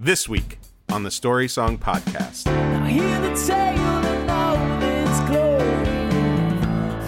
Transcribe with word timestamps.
This 0.00 0.28
week 0.28 0.60
on 0.90 1.02
the 1.02 1.10
Story 1.10 1.48
Song 1.48 1.76
Podcast. 1.76 2.46
Now 2.46 2.84
hear 2.84 3.20
the 3.20 3.34
tale 3.34 3.80
and 3.80 4.30
all 4.30 4.80
its 4.80 5.18
glory. 5.28 5.84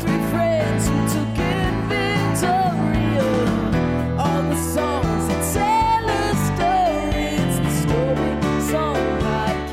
Three 0.01 0.19
friends 0.33 0.89
who 0.89 0.97
took 1.07 1.39
inventory 1.39 3.17
of 3.17 4.19
all 4.19 4.43
the 4.43 4.57
songs 4.57 5.29
that 5.29 5.53
tell 5.55 6.11
a 6.11 6.35
story. 6.51 7.37
It's 7.37 7.59
the 7.61 7.71
Story 7.87 8.33
Song 8.73 8.97
Podcast. 9.21 9.71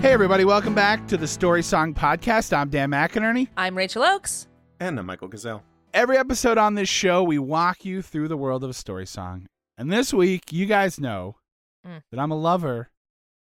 Hey, 0.00 0.12
everybody, 0.12 0.44
welcome 0.44 0.76
back 0.76 1.08
to 1.08 1.16
the 1.16 1.26
Story 1.26 1.64
Song 1.64 1.92
Podcast. 1.92 2.56
I'm 2.56 2.68
Dan 2.70 2.92
McInerney. 2.92 3.48
I'm 3.56 3.76
Rachel 3.76 4.04
Oakes. 4.04 4.46
And 4.78 4.96
I'm 5.00 5.06
Michael 5.06 5.26
Gazelle. 5.26 5.64
Every 5.98 6.16
episode 6.16 6.58
on 6.58 6.76
this 6.76 6.88
show, 6.88 7.24
we 7.24 7.40
walk 7.40 7.84
you 7.84 8.02
through 8.02 8.28
the 8.28 8.36
world 8.36 8.62
of 8.62 8.70
a 8.70 8.72
story 8.72 9.04
song. 9.04 9.48
And 9.76 9.90
this 9.90 10.14
week, 10.14 10.52
you 10.52 10.64
guys 10.64 11.00
know 11.00 11.34
Mm. 11.84 12.02
that 12.12 12.20
I'm 12.20 12.30
a 12.30 12.36
lover, 12.36 12.90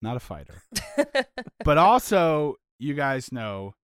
not 0.02 0.18
a 0.18 0.20
fighter. 0.20 0.64
but 1.64 1.78
also, 1.78 2.56
you 2.80 2.96
guys 2.96 3.32
know 3.32 3.76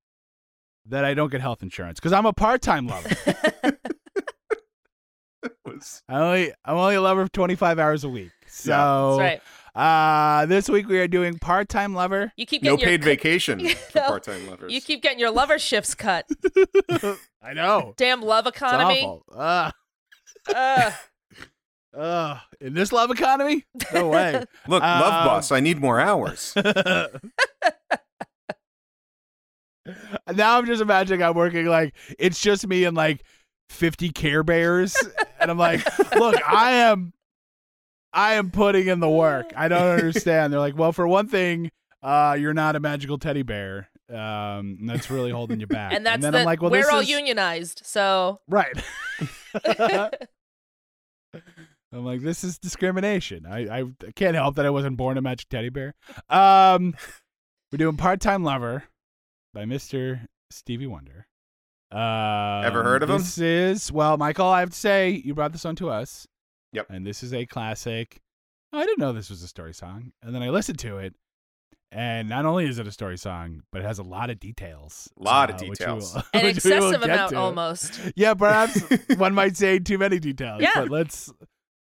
that 0.88 1.06
I 1.06 1.14
don't 1.14 1.32
get 1.32 1.40
health 1.40 1.62
insurance 1.62 2.00
because 2.00 2.14
I'm 2.14 2.26
a 2.26 2.34
part 2.34 2.64
time 2.64 2.88
lover. 2.88 3.10
Was- 5.68 6.02
I 6.10 6.16
only, 6.20 6.52
I'm 6.66 6.76
only 6.76 6.96
a 6.96 7.02
lover 7.02 7.26
for 7.28 7.32
25 7.32 7.78
hours 7.78 8.04
a 8.04 8.10
week. 8.10 8.32
So, 8.48 9.18
That's 9.18 9.20
right. 9.20 9.42
Uh, 9.76 10.46
this 10.46 10.70
week 10.70 10.88
we 10.88 11.00
are 11.00 11.08
doing 11.08 11.38
part 11.40 11.68
time 11.70 11.94
lover. 11.96 12.32
You 12.38 12.46
keep 12.46 12.62
no 12.64 12.78
getting 12.78 12.80
your 12.80 12.90
paid 13.00 13.04
vacation 13.04 13.68
for 13.92 14.00
part-time 14.02 14.48
lovers. 14.50 14.72
You 14.72 14.82
keep 14.82 15.02
getting 15.02 15.20
your 15.20 15.32
lover 15.32 15.58
shifts 15.60 15.96
cut. 15.96 16.26
I 17.42 17.54
know. 17.54 17.94
Damn 17.98 18.22
love 18.22 18.48
It's 18.48 18.56
economy. 18.58 19.02
awful. 19.04 19.24
Uh, 19.36 19.72
Ugh. 20.54 20.94
uh, 21.98 22.40
in 22.62 22.74
this 22.74 22.92
love 22.92 23.12
economy? 23.12 23.66
No 23.94 24.10
way. 24.10 24.34
Look, 24.68 24.82
love 24.84 25.14
Um, 25.14 25.26
boss, 25.28 25.52
I 25.52 25.60
need 25.60 25.80
more 25.80 26.00
hours. 26.00 26.54
now 26.56 27.08
I'm 30.58 30.66
just 30.66 30.82
imagining 30.82 31.24
I'm 31.24 31.34
working 31.34 31.66
like 31.66 31.94
it's 32.18 32.40
just 32.40 32.66
me 32.68 32.86
and 32.86 32.96
like 32.96 33.24
50 33.70 34.12
Care 34.12 34.44
Bears, 34.44 34.96
and 35.40 35.50
I'm 35.50 35.58
like, 35.58 35.82
look, 36.16 36.36
I 36.48 36.74
am, 36.74 37.12
I 38.14 38.34
am 38.36 38.52
putting 38.52 38.88
in 38.88 39.00
the 39.00 39.10
work. 39.10 39.52
I 39.56 39.68
don't 39.68 39.82
understand. 40.00 40.54
They're 40.54 40.60
like, 40.60 40.78
well, 40.78 40.92
for 40.92 41.08
one 41.08 41.28
thing, 41.28 41.72
uh, 42.02 42.38
you're 42.40 42.54
not 42.54 42.76
a 42.76 42.80
magical 42.80 43.18
teddy 43.18 43.42
bear. 43.44 43.90
Um, 44.10 44.78
and 44.80 44.90
that's 44.90 45.10
really 45.10 45.32
holding 45.32 45.60
you 45.60 45.68
back. 45.68 45.94
And 45.96 46.06
that's 46.06 46.22
then 46.22 46.34
the 46.34 46.40
I'm 46.40 46.46
like, 46.46 46.62
well, 46.62 46.70
we're 46.70 46.84
this 46.84 46.92
all 46.92 47.00
is- 47.00 47.10
unionized, 47.10 47.82
so 47.86 48.40
right. 48.48 48.74
I'm 51.92 52.06
like, 52.06 52.22
this 52.22 52.44
is 52.44 52.58
discrimination. 52.58 53.46
I, 53.46 53.80
I 53.80 53.84
can't 54.16 54.36
help 54.36 54.56
that 54.56 54.66
I 54.66 54.70
wasn't 54.72 54.98
born 54.98 55.18
a 55.18 55.22
magic 55.22 55.50
teddy 55.50 55.70
bear. 55.70 55.94
Um, 56.30 56.96
we're 57.72 57.78
doing 57.78 57.98
part 57.98 58.20
time 58.20 58.44
lover 58.44 58.84
by 59.54 59.66
Mr. 59.66 60.28
Stevie 60.50 60.88
Wonder. 60.88 61.28
Um, 61.92 62.66
Ever 62.66 62.84
heard 62.84 63.04
of 63.04 63.10
him? 63.12 63.18
This 63.20 63.38
is 63.38 63.92
well, 63.92 64.18
Michael. 64.18 64.48
I 64.48 64.62
have 64.62 64.72
to 64.72 64.76
say, 64.76 65.22
you 65.24 65.36
brought 65.36 65.52
this 65.52 65.66
on 65.66 65.76
to 65.78 65.90
us. 65.90 66.28
Yep. 66.74 66.88
And 66.90 67.06
this 67.06 67.24
is 67.24 67.34
a 67.34 67.46
classic. 67.46 68.20
Oh, 68.74 68.80
I 68.80 68.86
didn't 68.86 69.00
know 69.00 69.14
this 69.14 69.30
was 69.30 69.42
a 69.44 69.48
story 69.48 69.74
song, 69.74 70.12
and 70.22 70.34
then 70.36 70.42
I 70.42 70.50
listened 70.50 70.80
to 70.80 70.98
it, 70.98 71.14
and 71.92 72.28
not 72.28 72.46
only 72.46 72.66
is 72.68 72.80
it 72.80 72.88
a 72.88 72.92
story 72.92 73.18
song, 73.18 73.62
but 73.72 73.82
it 73.82 73.86
has 73.86 74.00
a 74.00 74.04
lot 74.04 74.32
of 74.32 74.40
details. 74.40 75.10
A 75.20 75.24
lot 75.24 75.50
of 75.52 75.56
uh, 75.56 75.60
which 75.60 75.70
we 75.70 75.76
details. 75.76 76.16
will- 76.16 76.24
an 76.34 76.44
which 76.46 76.64
we 76.64 76.72
will 76.72 76.78
excessive 76.90 77.04
amount 77.04 77.30
to. 77.32 77.38
almost. 77.38 78.00
Yeah, 78.16 78.34
perhaps 78.34 78.82
one 79.18 79.34
might 79.36 79.56
say 79.56 79.78
too 79.80 79.98
many 80.00 80.18
details. 80.20 80.62
Yeah. 80.62 80.72
But 80.76 80.90
let's 80.90 81.32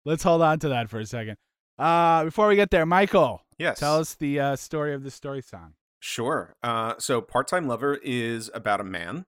let's 0.04 0.22
hold 0.22 0.42
on 0.42 0.58
to 0.60 0.68
that 0.68 0.90
for 0.90 1.00
a 1.00 1.06
second. 1.06 1.36
Uh 1.78 2.24
before 2.24 2.46
we 2.48 2.56
get 2.56 2.70
there, 2.70 2.84
Michael, 2.84 3.40
yes. 3.58 3.78
tell 3.78 3.98
us 3.98 4.14
the 4.14 4.38
uh, 4.38 4.56
story 4.56 4.92
of 4.92 5.02
the 5.02 5.10
story 5.10 5.40
song. 5.40 5.72
Sure. 6.00 6.54
Uh, 6.62 6.94
so, 6.98 7.20
Part 7.22 7.46
Time 7.48 7.66
Lover 7.68 7.98
is 8.02 8.50
about 8.52 8.80
a 8.80 8.84
man, 8.84 9.24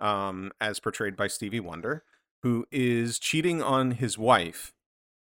um, 0.00 0.50
as 0.60 0.80
portrayed 0.80 1.16
by 1.16 1.28
Stevie 1.28 1.60
Wonder, 1.60 2.02
who 2.42 2.66
is 2.72 3.18
cheating 3.20 3.62
on 3.62 3.92
his 3.92 4.18
wife, 4.18 4.72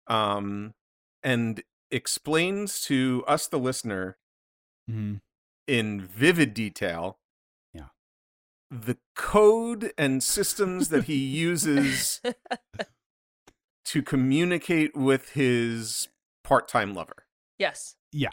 um, 0.07 0.75
and 1.23 1.63
explains 1.91 2.81
to 2.83 3.25
us, 3.27 3.47
the 3.47 3.59
listener, 3.59 4.17
Mm-hmm. 4.91 5.15
in 5.69 6.01
vivid 6.01 6.55
detail, 6.55 7.19
Yeah. 7.73 7.87
the 8.71 8.99
code 9.15 9.93
and 9.97 10.23
systems 10.23 10.89
that 10.89 11.05
he 11.05 11.15
uses 11.17 12.21
to 13.85 14.03
communicate 14.03 14.97
with 14.97 15.31
his 15.31 16.09
part-time 16.45 16.95
lover. 16.95 17.27
yes. 17.59 17.95
Yeah. 18.15 18.31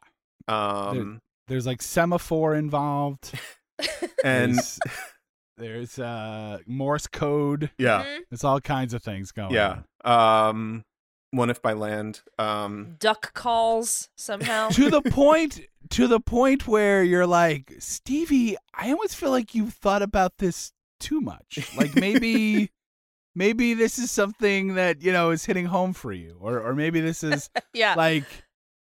Um, 0.47 1.22
There's 1.47 1.66
like 1.68 1.81
semaphore 1.81 2.56
involved. 2.56 3.31
and 4.25 4.56
there's, 4.56 4.79
there's 5.58 6.00
uh 6.00 6.58
Morse 6.66 7.08
code. 7.08 7.72
yeah. 7.78 8.18
There's 8.29 8.44
all 8.44 8.59
kinds 8.59 8.94
of 8.94 9.02
things 9.03 9.31
going 9.31 9.52
yeah. 9.53 9.81
on. 10.03 10.50
Um, 10.50 10.84
one 11.31 11.50
if 11.50 11.62
by 11.62 11.73
land. 11.73 12.22
Um, 12.38 12.95
Duck 13.00 13.34
calls 13.34 14.09
somehow. 14.16 14.69
to 14.69 14.90
the 14.90 15.01
point 15.01 15.62
to 15.91 16.07
the 16.07 16.19
point 16.19 16.67
where 16.67 17.03
you're 17.03 17.28
like, 17.28 17.73
Stevie, 17.79 18.57
I 18.73 18.91
almost 18.91 19.16
feel 19.16 19.31
like 19.31 19.56
you've 19.56 19.73
thought 19.73 20.01
about 20.01 20.38
this 20.38 20.72
too 21.00 21.22
much. 21.22 21.69
Like 21.78 21.95
maybe 21.95 22.72
maybe 23.35 23.73
this 23.73 23.97
is 24.00 24.12
something 24.12 24.75
that, 24.75 25.01
you 25.01 25.12
know, 25.12 25.31
is 25.31 25.45
hitting 25.45 25.66
home 25.66 25.94
for 25.94 26.12
you. 26.12 26.38
Or 26.40 26.59
or 26.59 26.75
maybe 26.75 27.00
this 27.01 27.23
is 27.23 27.50
yeah. 27.73 27.96
like 27.96 28.25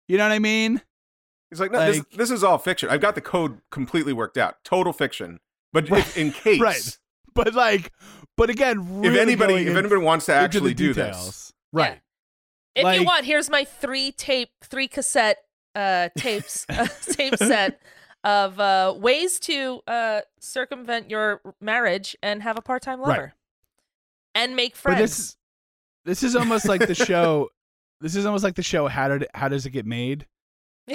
you 0.07 0.17
know 0.17 0.25
what 0.25 0.33
I 0.33 0.39
mean? 0.39 0.81
he's 1.49 1.59
like, 1.59 1.71
no, 1.71 1.85
this, 1.85 1.97
Like- 1.97 2.11
this 2.11 2.31
is 2.31 2.43
all 2.43 2.57
fiction. 2.57 2.89
I've 2.89 3.01
got 3.01 3.15
the 3.15 3.21
code 3.21 3.59
completely 3.71 4.13
worked 4.13 4.37
out. 4.37 4.63
Total 4.63 4.93
fiction. 4.93 5.39
But 5.73 5.89
Right. 5.89 5.99
if, 6.01 6.17
in 6.17 6.31
case, 6.31 6.59
Right. 6.61 6.97
But 7.33 7.53
like 7.53 7.91
but 8.37 8.49
again, 8.49 8.99
really 9.01 9.15
if 9.15 9.21
anybody, 9.21 9.53
if 9.55 9.67
in- 9.69 9.77
anybody 9.77 10.01
wants 10.01 10.25
to 10.25 10.33
actually 10.33 10.73
do 10.73 10.93
this, 10.93 11.05
details. 11.07 11.53
Right. 11.71 12.01
If 12.75 12.83
like- 12.83 12.99
you 12.99 13.05
want, 13.05 13.25
here's 13.25 13.49
my 13.49 13.63
three 13.63 14.11
tape, 14.11 14.49
three 14.63 14.87
cassette 14.87 15.37
uh 15.75 16.09
tapes, 16.17 16.65
uh, 16.69 16.87
tape 17.03 17.35
set 17.37 17.79
of 18.23 18.59
uh 18.59 18.93
ways 18.97 19.39
to 19.39 19.81
uh 19.87 20.21
circumvent 20.39 21.09
your 21.09 21.41
marriage 21.61 22.15
and 22.21 22.43
have 22.43 22.57
a 22.57 22.61
part-time 22.61 22.99
Right. 22.99 23.07
lover. 23.07 23.33
And 24.35 24.55
make 24.55 24.75
friends. 24.75 24.97
But 24.97 25.01
this 25.01 25.37
this 26.05 26.23
is 26.23 26.35
almost 26.35 26.67
like 26.67 26.85
the 26.87 26.95
show 26.95 27.49
this 28.01 28.15
is 28.15 28.25
almost 28.25 28.43
like 28.43 28.55
the 28.55 28.63
show 28.63 28.87
how 28.87 29.07
did 29.09 29.27
how 29.33 29.47
does 29.47 29.65
it 29.65 29.71
get 29.71 29.85
made? 29.85 30.25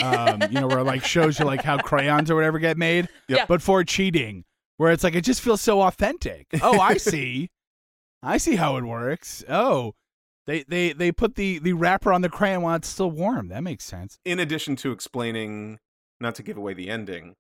um, 0.03 0.43
you 0.51 0.61
know, 0.61 0.67
where 0.67 0.83
like 0.83 1.05
shows 1.15 1.39
you 1.39 1.45
like 1.47 1.63
how 1.63 1.79
crayons 1.79 2.31
or 2.31 2.35
whatever 2.35 2.59
get 2.59 2.77
made, 2.77 3.09
Yep. 3.29 3.39
Yeah. 3.39 3.45
but 3.49 3.63
for 3.63 3.83
cheating, 3.85 4.45
where 4.77 4.93
it's 4.93 5.05
like 5.05 5.15
it 5.15 5.23
just 5.23 5.41
feels 5.41 5.61
so 5.63 5.81
authentic. 5.83 6.47
Oh, 6.61 6.79
I 6.81 6.97
see, 6.99 7.51
I 8.23 8.37
see 8.39 8.57
how 8.57 8.77
it 8.77 8.85
works. 8.85 9.43
Oh, 9.49 9.95
they 10.47 10.63
they 10.65 10.93
they 10.93 11.13
put 11.13 11.34
the 11.34 11.59
the 11.59 11.72
wrapper 11.72 12.13
on 12.13 12.22
the 12.22 12.28
crayon 12.28 12.63
while 12.63 12.77
it's 12.77 12.89
still 12.89 13.10
warm. 13.10 13.48
That 13.48 13.63
makes 13.63 13.84
sense. 13.84 14.19
in 14.25 14.39
addition 14.39 14.77
to 14.77 14.93
explaining, 14.93 15.78
not 16.21 16.34
to 16.37 16.43
give 16.43 16.57
away 16.57 16.75
the 16.75 16.89
ending, 16.89 17.34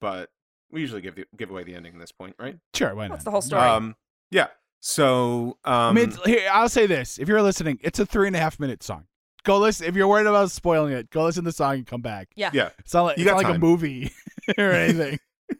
but 0.00 0.30
we 0.70 0.80
usually 0.80 1.00
give 1.00 1.16
the, 1.16 1.24
give 1.36 1.50
away 1.50 1.64
the 1.64 1.74
ending 1.74 1.94
at 1.94 2.00
this 2.00 2.12
point, 2.12 2.36
right? 2.38 2.56
Sure, 2.74 2.94
why 2.94 3.08
not? 3.08 3.14
That's 3.14 3.24
the 3.24 3.30
whole 3.30 3.42
story. 3.42 3.62
Um, 3.62 3.96
yeah. 4.30 4.48
So, 4.82 5.58
um, 5.64 5.74
I 5.74 5.92
mean, 5.92 6.12
here 6.24 6.48
I'll 6.52 6.68
say 6.68 6.86
this: 6.86 7.18
if 7.18 7.28
you're 7.28 7.42
listening, 7.42 7.78
it's 7.82 7.98
a 7.98 8.06
three 8.06 8.26
and 8.26 8.36
a 8.36 8.38
half 8.38 8.58
minute 8.58 8.82
song. 8.82 9.04
Go 9.44 9.58
listen. 9.58 9.86
If 9.86 9.94
you're 9.96 10.08
worried 10.08 10.26
about 10.26 10.50
spoiling 10.50 10.92
it, 10.92 11.10
go 11.10 11.24
listen 11.24 11.44
to 11.44 11.48
the 11.48 11.52
song 11.52 11.74
and 11.76 11.86
come 11.86 12.02
back. 12.02 12.28
yeah. 12.36 12.50
yeah, 12.52 12.70
It's 12.78 12.92
not 12.92 13.02
like, 13.04 13.16
You 13.18 13.22
it's 13.24 13.30
got 13.32 13.42
not 13.42 13.48
like 13.48 13.56
a 13.56 13.58
movie 13.58 14.12
or 14.58 14.70
anything. 14.70 15.18
you 15.50 15.56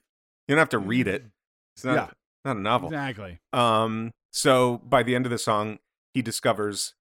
don't 0.49 0.59
have 0.59 0.69
to 0.71 0.79
read 0.79 1.09
it. 1.09 1.25
It's 1.77 1.85
not 1.85 1.95
Yeah. 1.95 2.09
not 2.45 2.57
a 2.59 2.61
novel. 2.61 2.89
exactly. 2.89 3.39
Um, 3.55 4.13
so 4.33 4.79
by 4.85 5.03
the 5.03 5.15
end 5.15 5.25
of 5.25 5.31
the 5.31 5.39
song, 5.39 5.79
he 6.15 6.23
discovers 6.23 6.95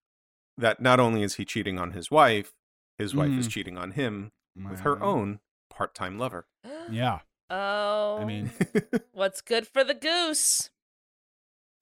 that 0.56 0.80
not 0.80 1.00
only 1.00 1.22
is 1.22 1.36
he 1.36 1.44
cheating 1.44 1.78
on 1.78 1.92
his 1.92 2.10
wife, 2.10 2.52
his 2.98 3.14
wife 3.14 3.30
is 3.32 3.46
Mhm. 3.48 3.50
cheating 3.50 3.78
on 3.78 3.92
him 3.92 4.32
with 4.54 4.80
her 4.80 4.94
Right. 4.94 5.02
own 5.02 5.40
part-time 5.70 6.18
lover. 6.18 6.46
Yeah. 6.90 7.20
Oh. 7.48 8.18
I 8.20 8.24
mean, 8.24 8.50
what's 9.12 9.40
good 9.40 9.66
for 9.66 9.82
the 9.84 9.94
goose? 9.94 10.70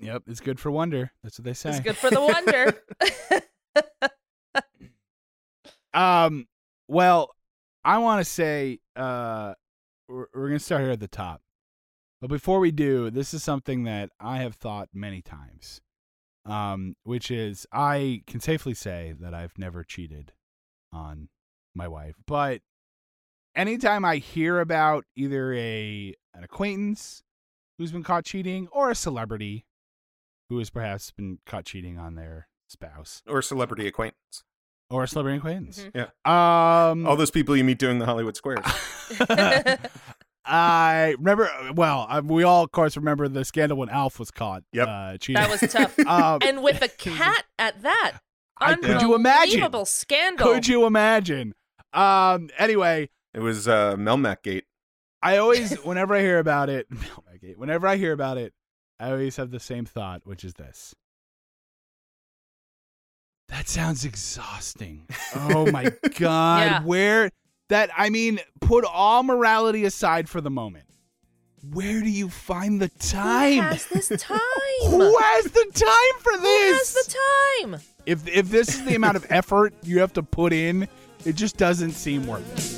Yep, 0.00 0.22
it's 0.28 0.40
good 0.40 0.60
for 0.60 0.70
wonder. 0.70 1.12
That's 1.22 1.38
what 1.38 1.44
they 1.44 1.54
say. 1.54 1.70
It's 1.70 1.80
good 1.80 1.96
for 1.96 2.10
the 2.10 2.20
wonder. 2.20 2.82
Um, 5.94 6.46
well, 6.86 7.34
I 7.84 7.98
want 7.98 8.24
to 8.24 8.30
say 8.30 8.80
uh, 8.94 9.54
we're, 10.08 10.26
we're 10.34 10.48
gonna 10.48 10.58
start 10.58 10.82
here 10.82 10.90
at 10.90 11.00
the 11.00 11.08
top, 11.08 11.40
but 12.20 12.28
before 12.28 12.60
we 12.60 12.70
do, 12.70 13.10
this 13.10 13.32
is 13.32 13.42
something 13.42 13.84
that 13.84 14.10
I 14.20 14.38
have 14.38 14.54
thought 14.54 14.90
many 14.92 15.22
times. 15.22 15.80
Um, 16.48 16.96
which 17.04 17.30
is 17.30 17.66
I 17.72 18.22
can 18.26 18.40
safely 18.40 18.72
say 18.74 19.14
that 19.20 19.34
I've 19.34 19.56
never 19.58 19.84
cheated 19.84 20.32
on 20.92 21.28
my 21.74 21.86
wife, 21.86 22.16
but 22.26 22.62
anytime 23.54 24.04
I 24.04 24.16
hear 24.16 24.58
about 24.60 25.04
either 25.14 25.52
a 25.52 26.14
an 26.34 26.44
acquaintance 26.44 27.22
who's 27.76 27.92
been 27.92 28.02
caught 28.02 28.24
cheating 28.24 28.66
or 28.72 28.90
a 28.90 28.94
celebrity 28.94 29.66
who 30.48 30.58
has 30.58 30.70
perhaps 30.70 31.10
been 31.10 31.38
caught 31.44 31.66
cheating 31.66 31.98
on 31.98 32.14
their 32.14 32.48
spouse 32.68 33.22
or 33.28 33.42
celebrity 33.42 33.86
acquaintance. 33.86 34.44
or 34.90 35.02
a 35.04 35.08
celebrity 35.08 35.36
acquaintance. 35.36 35.80
Mhm. 35.94 36.08
Yeah. 36.24 36.90
Um, 36.90 37.06
All 37.06 37.16
those 37.16 37.30
people 37.30 37.54
you 37.56 37.64
meet 37.64 37.78
doing 37.78 37.98
the 37.98 38.06
Hollywood 38.06 38.36
Squares. 38.36 38.64
I 40.48 41.14
remember. 41.18 41.50
Well, 41.74 42.06
uh, 42.08 42.22
we 42.24 42.42
all, 42.42 42.64
of 42.64 42.72
course, 42.72 42.96
remember 42.96 43.28
the 43.28 43.44
scandal 43.44 43.76
when 43.78 43.88
Alf 43.90 44.18
was 44.18 44.30
caught. 44.30 44.62
Yep. 44.72 44.88
uh, 44.88 45.16
cheating. 45.18 45.42
that 45.42 45.50
was 45.50 45.70
tough. 45.72 45.98
Um, 46.06 46.38
And 46.42 46.62
with 46.62 46.80
a 46.82 46.88
cat 46.88 47.44
at 47.58 47.82
that. 47.82 48.18
I- 48.60 48.74
could 48.74 49.02
you 49.02 49.14
imagine? 49.14 49.54
Unbelievable 49.54 49.84
scandal. 49.84 50.46
could 50.52 50.66
you 50.66 50.86
imagine? 50.86 51.54
Um. 51.92 52.48
Anyway, 52.58 53.10
It 53.34 53.40
was 53.40 53.68
uh, 53.68 53.94
Melmac 53.96 54.42
Gate. 54.42 54.64
I 55.22 55.36
always, 55.38 55.74
whenever 55.84 56.14
I 56.14 56.20
hear 56.20 56.38
about 56.38 56.68
it, 56.68 56.86
whenever 57.56 57.86
I 57.86 57.96
hear 57.96 58.12
about 58.12 58.36
it, 58.38 58.52
I 59.00 59.10
always 59.10 59.36
have 59.36 59.50
the 59.50 59.60
same 59.60 59.84
thought, 59.84 60.22
which 60.24 60.44
is 60.44 60.54
this. 60.54 60.94
That 63.48 63.68
sounds 63.68 64.04
exhausting. 64.04 65.06
Oh 65.34 65.70
my 65.70 65.90
god. 66.18 66.60
Yeah. 66.60 66.82
Where 66.82 67.30
that 67.68 67.90
I 67.96 68.10
mean, 68.10 68.40
put 68.60 68.84
all 68.84 69.22
morality 69.22 69.84
aside 69.84 70.28
for 70.28 70.40
the 70.40 70.50
moment. 70.50 70.84
Where 71.72 72.00
do 72.00 72.08
you 72.08 72.28
find 72.28 72.80
the 72.80 72.88
time? 72.88 73.54
Who 73.54 73.60
has 73.62 73.86
this 73.86 74.08
time? 74.22 74.38
Who 74.86 75.18
has 75.18 75.44
the 75.46 75.70
time 75.74 76.20
for 76.20 76.32
Who 76.32 76.38
this? 76.42 76.94
has 76.94 77.04
the 77.06 77.16
time? 77.72 77.80
if 78.06 78.26
if 78.28 78.48
this 78.48 78.68
is 78.74 78.84
the 78.84 78.94
amount 78.94 79.16
of 79.16 79.26
effort 79.28 79.74
you 79.82 79.98
have 80.00 80.12
to 80.14 80.22
put 80.22 80.52
in, 80.52 80.88
it 81.24 81.34
just 81.34 81.56
doesn't 81.56 81.92
seem 81.92 82.26
worth 82.26 82.46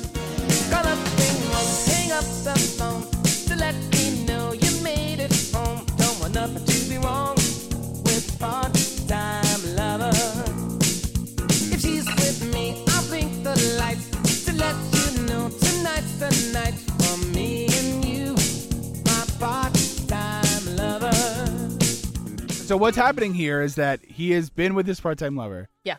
So 22.71 22.77
what's 22.77 22.95
happening 22.95 23.33
here 23.33 23.61
is 23.61 23.75
that 23.75 23.99
he 24.05 24.31
has 24.31 24.49
been 24.49 24.75
with 24.75 24.87
his 24.87 24.97
part-time 25.01 25.35
lover. 25.35 25.67
Yeah. 25.83 25.97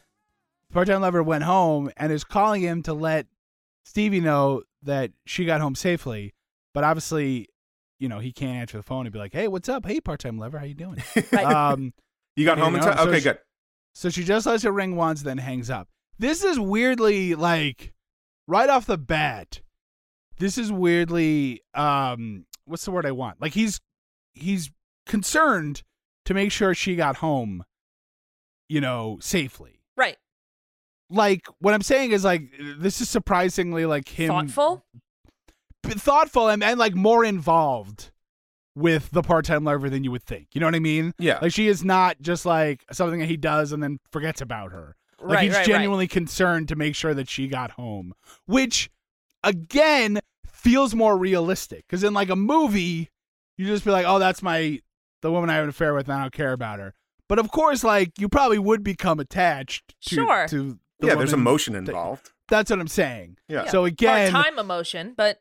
Part-time 0.72 1.02
lover 1.02 1.22
went 1.22 1.44
home 1.44 1.90
and 1.98 2.10
is 2.10 2.24
calling 2.24 2.62
him 2.62 2.82
to 2.84 2.94
let 2.94 3.26
Stevie 3.84 4.22
know 4.22 4.62
that 4.82 5.10
she 5.26 5.44
got 5.44 5.60
home 5.60 5.74
safely, 5.74 6.32
but 6.72 6.82
obviously, 6.82 7.50
you 7.98 8.08
know, 8.08 8.20
he 8.20 8.32
can't 8.32 8.56
answer 8.56 8.78
the 8.78 8.82
phone 8.82 9.04
and 9.04 9.12
be 9.12 9.18
like, 9.18 9.34
"Hey, 9.34 9.48
what's 9.48 9.68
up? 9.68 9.84
Hey, 9.84 10.00
part-time 10.00 10.38
lover, 10.38 10.58
how 10.58 10.64
you 10.64 10.72
doing?" 10.72 10.96
Right. 11.30 11.44
um, 11.44 11.92
You 12.36 12.46
got 12.46 12.56
home 12.56 12.74
in 12.76 12.80
time? 12.80 12.96
so 12.96 13.06
Okay, 13.06 13.18
she- 13.18 13.24
good. 13.24 13.38
so 13.92 14.08
she 14.08 14.24
just 14.24 14.46
lets 14.46 14.64
it 14.64 14.70
ring 14.70 14.96
once, 14.96 15.20
then 15.20 15.36
hangs 15.36 15.68
up. 15.68 15.88
This 16.18 16.42
is 16.42 16.58
weirdly 16.58 17.34
like 17.34 17.92
right 18.46 18.70
off 18.70 18.86
the 18.86 18.96
bat. 18.96 19.60
This 20.38 20.56
is 20.56 20.72
weirdly 20.72 21.60
um, 21.74 22.46
what's 22.64 22.86
the 22.86 22.92
word 22.92 23.04
I 23.04 23.12
want? 23.12 23.42
Like 23.42 23.52
he's 23.52 23.78
he's 24.32 24.70
concerned 25.04 25.82
to 26.24 26.34
make 26.34 26.52
sure 26.52 26.74
she 26.74 26.96
got 26.96 27.16
home, 27.16 27.64
you 28.68 28.80
know, 28.80 29.18
safely. 29.20 29.80
right. 29.96 30.16
Like 31.10 31.46
what 31.58 31.74
I'm 31.74 31.82
saying 31.82 32.12
is 32.12 32.24
like 32.24 32.50
this 32.78 33.00
is 33.02 33.08
surprisingly 33.10 33.84
like 33.84 34.08
him 34.08 34.28
Thoughtful. 34.28 34.84
thoughtful 35.84 36.48
and, 36.48 36.62
and 36.64 36.78
like 36.78 36.94
more 36.94 37.22
involved 37.24 38.10
with 38.74 39.10
the 39.10 39.22
part-time 39.22 39.64
lover 39.64 39.90
than 39.90 40.04
you 40.04 40.10
would 40.10 40.22
think. 40.22 40.48
You 40.54 40.60
know 40.60 40.66
what 40.66 40.74
I 40.74 40.78
mean? 40.78 41.12
Yeah. 41.18 41.38
Like 41.42 41.52
she 41.52 41.68
is 41.68 41.84
not 41.84 42.16
just 42.22 42.46
like 42.46 42.86
something 42.92 43.20
that 43.20 43.28
he 43.28 43.36
does 43.36 43.72
and 43.72 43.82
then 43.82 43.98
forgets 44.10 44.40
about 44.40 44.72
her. 44.72 44.96
Like 45.20 45.36
right, 45.36 45.44
he's 45.44 45.54
right, 45.54 45.66
genuinely 45.66 46.08
concerned 46.08 46.68
to 46.68 46.76
make 46.76 46.94
sure 46.96 47.12
that 47.12 47.28
she 47.28 47.46
got 47.46 47.72
home, 47.72 48.14
which 48.46 48.90
again 49.44 50.18
feels 50.46 50.94
more 50.94 51.16
realistic. 51.18 51.84
Because 51.86 52.02
in 52.02 52.14
like 52.14 52.30
a 52.30 52.36
movie, 52.36 53.10
you 53.58 53.66
just 53.66 53.84
be 53.84 53.90
like, 53.90 54.06
"Oh, 54.08 54.18
that's 54.18 54.42
my 54.42 54.80
the 55.22 55.32
woman 55.32 55.48
I 55.50 55.54
have 55.54 55.64
an 55.64 55.70
affair 55.70 55.94
with, 55.94 56.08
and 56.08 56.18
I 56.18 56.22
don't 56.22 56.32
care 56.32 56.52
about 56.52 56.78
her." 56.78 56.94
But 57.28 57.38
of 57.38 57.50
course, 57.50 57.82
like 57.82 58.18
you 58.20 58.28
probably 58.28 58.58
would 58.58 58.84
become 58.84 59.18
attached 59.18 59.94
to 60.08 60.14
Sure. 60.16 60.46
to 60.48 60.78
the 60.98 61.06
yeah, 61.06 61.14
there's 61.14 61.32
emotion 61.32 61.74
involved. 61.74 62.30
That's 62.48 62.70
what 62.70 62.78
I'm 62.80 62.88
saying. 62.88 63.38
Yeah. 63.48 63.66
So 63.70 63.84
again, 63.86 64.30
Part 64.30 64.44
time 64.44 64.58
emotion, 64.58 65.14
but 65.16 65.40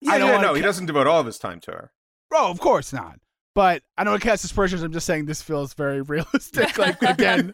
Yeah, 0.00 0.12
I 0.12 0.18
don't 0.18 0.28
yeah, 0.28 0.34
wanna 0.36 0.46
no, 0.48 0.54
he 0.54 0.62
doesn't 0.62 0.86
devote 0.86 1.06
all 1.06 1.20
of 1.20 1.26
his 1.26 1.38
time 1.38 1.60
to 1.60 1.70
her. 1.72 1.92
Oh, 2.32 2.50
of 2.50 2.58
course 2.60 2.92
not. 2.92 3.18
But 3.54 3.82
I 3.98 4.04
don't 4.04 4.12
want 4.12 4.22
to 4.22 4.28
cast 4.28 4.44
aspersions. 4.44 4.82
I'm 4.82 4.92
just 4.92 5.04
saying 5.06 5.26
this 5.26 5.42
feels 5.42 5.74
very 5.74 6.00
realistic. 6.14 6.78
Like 6.78 7.02
again, 7.02 7.52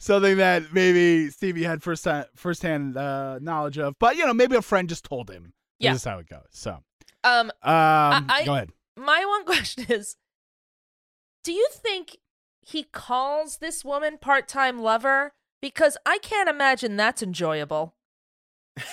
something 0.00 0.38
that 0.38 0.72
maybe 0.72 1.30
Stevie 1.30 1.62
had 1.62 1.82
first 1.82 2.02
time, 2.04 2.24
firsthand 2.34 2.96
uh, 2.96 3.38
knowledge 3.40 3.78
of. 3.78 3.94
But 4.00 4.16
you 4.16 4.26
know, 4.26 4.34
maybe 4.34 4.56
a 4.56 4.62
friend 4.62 4.88
just 4.88 5.04
told 5.04 5.30
him. 5.30 5.52
Yeah. 5.78 5.92
This 5.92 6.00
is 6.00 6.04
how 6.06 6.18
it 6.18 6.26
goes. 6.28 6.40
So, 6.50 6.70
um, 7.22 7.50
um, 7.50 7.52
I- 7.62 8.42
go 8.46 8.54
ahead. 8.54 8.70
my 8.96 9.24
one 9.26 9.44
question 9.52 9.84
is 9.90 10.16
do 11.46 11.52
you 11.52 11.68
think 11.72 12.16
he 12.60 12.82
calls 12.82 13.58
this 13.58 13.84
woman 13.84 14.18
part-time 14.18 14.80
lover? 14.80 15.32
Because 15.62 15.96
i 16.04 16.18
can't 16.18 16.48
imagine 16.48 16.96
that's 16.96 17.22
enjoyable 17.22 17.94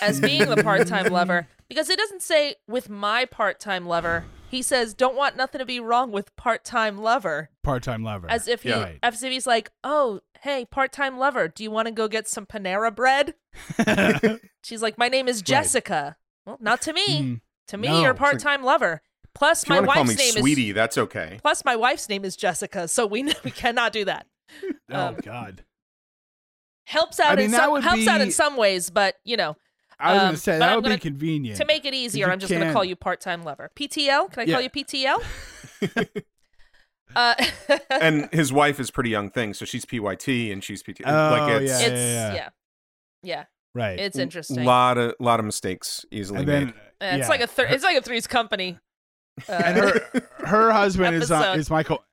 as 0.01 0.21
being 0.21 0.47
the 0.49 0.63
part-time 0.63 1.11
lover. 1.11 1.47
Because 1.69 1.89
it 1.89 1.97
doesn't 1.97 2.21
say 2.21 2.55
with 2.67 2.87
my 2.87 3.25
part-time 3.25 3.87
lover. 3.87 4.25
He 4.51 4.61
says 4.61 4.93
don't 4.93 5.15
want 5.15 5.35
nothing 5.35 5.57
to 5.57 5.65
be 5.65 5.79
wrong 5.79 6.11
with 6.11 6.35
part-time 6.35 6.99
lover. 6.99 7.49
Part-time 7.63 8.03
lover. 8.03 8.29
as 8.29 8.47
if 8.47 8.61
he 8.61 8.69
Yeah. 8.69 8.83
Right. 8.83 8.99
as 9.01 9.23
if 9.23 9.31
he's 9.31 9.47
like 9.47 9.71
oh 9.83 10.19
hey 10.41 10.65
part-time 10.65 11.17
lover 11.17 11.47
do 11.47 11.63
you 11.63 11.71
want 11.71 11.87
to 11.87 11.91
go 11.91 12.07
get 12.07 12.27
some 12.27 12.45
panera 12.45 12.93
bread? 12.93 13.33
She's 14.63 14.83
like 14.83 14.99
my 14.99 15.07
name 15.07 15.27
is 15.27 15.41
jessica. 15.41 16.17
Well 16.45 16.57
not 16.61 16.81
to 16.83 16.93
me. 16.93 17.07
Mm, 17.07 17.41
to 17.69 17.77
me 17.77 17.87
No. 17.87 18.01
you're 18.01 18.13
part-time 18.13 18.61
lover 18.63 19.01
plus 19.35 19.63
If 19.63 19.69
you 19.69 19.75
my 19.75 19.79
want 19.81 19.89
to 19.89 19.93
call 19.93 20.03
wife's 20.03 20.17
me 20.17 20.23
name 20.25 20.35
is 20.35 20.39
sweetie, 20.41 20.71
that's 20.71 20.97
okay. 20.97 21.37
Plus, 21.41 21.65
my 21.65 21.75
wife's 21.75 22.09
name 22.09 22.23
is 22.25 22.35
Jessica, 22.35 22.87
so 22.87 23.05
we 23.05 23.23
we 23.43 23.51
cannot 23.51 23.91
do 23.93 24.05
that. 24.05 24.27
oh 24.91 25.07
Um, 25.07 25.15
God. 25.23 25.63
Helps 26.85 27.19
out 27.19 27.33
I 27.33 27.35
mean, 27.37 27.45
in 27.45 27.51
some 27.51 27.71
would 27.71 27.83
helps 27.83 28.07
out 28.07 28.19
in 28.21 28.31
some 28.31 28.57
ways, 28.57 28.89
but 28.89 29.15
you 29.23 29.37
know, 29.37 29.55
I 29.99 30.13
was 30.13 30.21
um, 30.21 30.27
gonna 30.27 30.37
say 30.37 30.59
that 30.59 30.69
I'm 30.69 30.75
would 30.77 30.83
gonna- 30.83 30.95
be 30.95 31.01
convenient. 31.01 31.57
to 31.59 31.65
make 31.65 31.85
it 31.85 31.93
easier, 31.93 32.29
I'm 32.29 32.39
just 32.39 32.51
going 32.51 32.65
to 32.67 32.73
call 32.73 32.83
you 32.83 32.95
part-time 32.97 33.43
lover. 33.43 33.71
PTL? 33.75 34.29
Can 34.31 34.41
I 34.41 34.43
Yeah. 34.43 34.53
call 34.55 34.61
you 34.61 34.69
PTL? 34.69 35.23
uh, 37.15 37.35
and 37.89 38.27
his 38.33 38.51
wife 38.51 38.79
is 38.81 38.91
pretty 38.91 39.11
young 39.11 39.29
thing, 39.29 39.53
so 39.53 39.63
she's 39.65 39.85
PYT 39.85 40.27
and 40.51 40.61
she's 40.63 40.83
PT. 40.83 41.01
Oh, 41.05 41.11
like 41.11 41.61
it's 41.61 41.71
yeah, 41.71 41.87
it's 41.87 42.01
yeah, 42.01 42.33
yeah. 42.33 42.33
yeah. 42.35 42.49
yeah, 43.23 43.43
right. 43.75 43.97
it's 43.99 44.17
interesting. 44.17 44.65
lot 44.65 44.97
of 44.97 45.13
lot 45.19 45.39
of 45.39 45.45
mistakes 45.45 46.05
easily 46.11 46.39
and 46.39 46.47
then 46.47 46.65
made. 46.65 46.73
Uh, 47.01 47.15
it's 47.15 47.19
yeah. 47.19 47.27
like 47.29 47.41
a 47.41 47.47
thir- 47.47 47.67
it's 47.69 47.83
like 47.83 47.97
a 47.97 48.01
Three's 48.01 48.27
Company. 48.27 48.79
Uh, 49.49 49.51
and 49.53 49.77
her 49.77 50.01
her 50.45 50.71
husband 50.71 51.15
is 51.15 51.31
on, 51.31 51.57
is 51.59 51.69
Michael. 51.69 52.03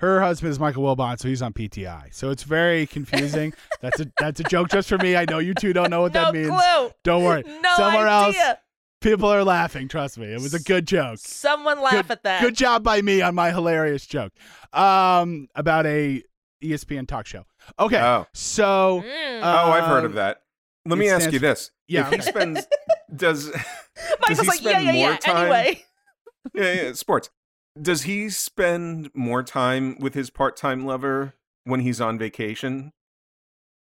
Her 0.00 0.20
husband 0.20 0.50
is 0.50 0.58
Michael 0.58 0.82
Wilbon, 0.82 1.18
so 1.20 1.28
he's 1.28 1.40
on 1.40 1.52
PTI. 1.52 2.12
So 2.12 2.30
it's 2.30 2.42
very 2.42 2.86
confusing. 2.86 3.54
that's 3.80 4.00
a 4.00 4.10
that's 4.18 4.40
a 4.40 4.44
joke 4.44 4.68
just 4.70 4.88
for 4.88 4.98
me. 4.98 5.16
I 5.16 5.24
know 5.28 5.38
you 5.38 5.54
two 5.54 5.72
don't 5.72 5.88
know 5.90 6.02
what 6.02 6.12
no 6.14 6.24
that 6.24 6.34
means. 6.34 6.48
clue. 6.48 6.90
Don't 7.04 7.22
worry. 7.24 7.42
No 7.46 7.74
Somewhere 7.76 8.08
else, 8.08 8.36
idea. 8.36 8.58
people 9.00 9.28
are 9.28 9.44
laughing. 9.44 9.86
Trust 9.88 10.18
me, 10.18 10.26
it 10.26 10.40
was 10.40 10.52
a 10.52 10.60
good 10.60 10.86
joke. 10.86 11.18
Someone 11.20 11.80
laugh 11.80 11.92
good, 12.08 12.10
at 12.10 12.22
that. 12.24 12.40
Good 12.42 12.56
job 12.56 12.82
by 12.82 13.00
me 13.02 13.22
on 13.22 13.34
my 13.36 13.50
hilarious 13.52 14.04
joke 14.04 14.32
um, 14.72 15.48
about 15.54 15.86
a 15.86 16.22
ESPN 16.62 17.06
talk 17.06 17.26
show. 17.26 17.44
Okay, 17.78 18.00
Oh. 18.00 18.26
so 18.34 19.00
Mm. 19.06 19.40
oh, 19.42 19.70
I've 19.70 19.84
heard 19.84 20.00
um, 20.00 20.06
of 20.06 20.14
that. 20.14 20.42
Let 20.86 20.98
me 20.98 21.08
ask 21.08 21.22
stands 21.22 21.34
you 21.34 21.38
for- 21.40 21.46
this: 21.46 21.70
Yeah, 21.86 22.08
if 22.08 22.14
he 22.14 22.20
spends 22.20 22.66
does 23.14 23.46
Michael's 24.28 24.40
he 24.40 24.46
like, 24.48 24.62
yeah, 24.62 24.70
spend 24.72 24.86
yeah, 24.86 24.92
more 24.92 25.10
yeah. 25.10 25.16
time- 25.18 25.36
Anyway, 25.52 25.84
yeah, 26.52 26.72
yeah, 26.72 26.92
sports, 26.92 27.30
does 27.80 28.02
he 28.02 28.28
spend 28.30 29.10
more 29.14 29.42
time 29.42 29.96
with 29.98 30.14
his 30.14 30.30
part-time 30.30 30.84
lover 30.84 31.34
when 31.64 31.80
he's 31.80 32.00
on 32.00 32.18
vacation? 32.18 32.92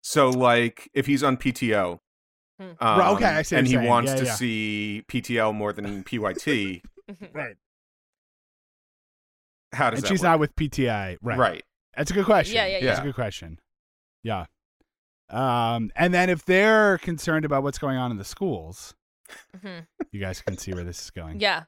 So, 0.04 0.30
like, 0.30 0.90
if 0.94 1.06
he's 1.06 1.24
on 1.24 1.38
PTO, 1.38 2.00
Hmm. 2.60 2.64
um, 2.80 3.00
Right, 3.00 3.12
okay, 3.14 3.26
I 3.26 3.42
see 3.42 3.56
and 3.56 3.66
he 3.66 3.74
saying. 3.74 3.88
wants 3.88 4.12
Yeah, 4.12 4.18
to 4.18 4.26
yeah. 4.26 4.34
see 4.36 5.04
PTL 5.08 5.54
more 5.54 5.74
than 5.74 6.04
PYT, 6.04 6.82
right. 7.34 7.56
how 9.74 9.90
does 9.90 10.00
and 10.00 10.04
that 10.04 10.08
she's 10.10 10.20
work? 10.22 10.24
not 10.24 10.40
with 10.40 10.56
PTI, 10.56 11.18
right? 11.22 11.38
right. 11.38 11.64
That's 11.98 12.12
a 12.12 12.14
good 12.14 12.26
question. 12.26 12.56
Yeah, 12.56 12.68
yeah, 12.68 12.78
yeah. 12.78 12.86
That's 12.86 13.00
a 13.00 13.04
good 13.04 13.16
question. 13.16 13.60
Yeah. 14.24 14.46
Um, 15.30 15.92
and 15.96 16.14
then 16.14 16.30
if 16.30 16.46
they're 16.46 16.98
concerned 17.00 17.46
about 17.46 17.64
what's 17.64 17.80
going 17.80 17.98
on 17.98 18.12
in 18.12 18.18
the 18.18 18.24
schools, 18.24 18.94
Mhm. 19.58 19.88
you 20.12 20.20
guys 20.20 20.42
can 20.42 20.58
see 20.58 20.74
where 20.74 20.84
this 20.84 21.02
is 21.02 21.10
going. 21.12 21.40
Yeah, 21.40 21.64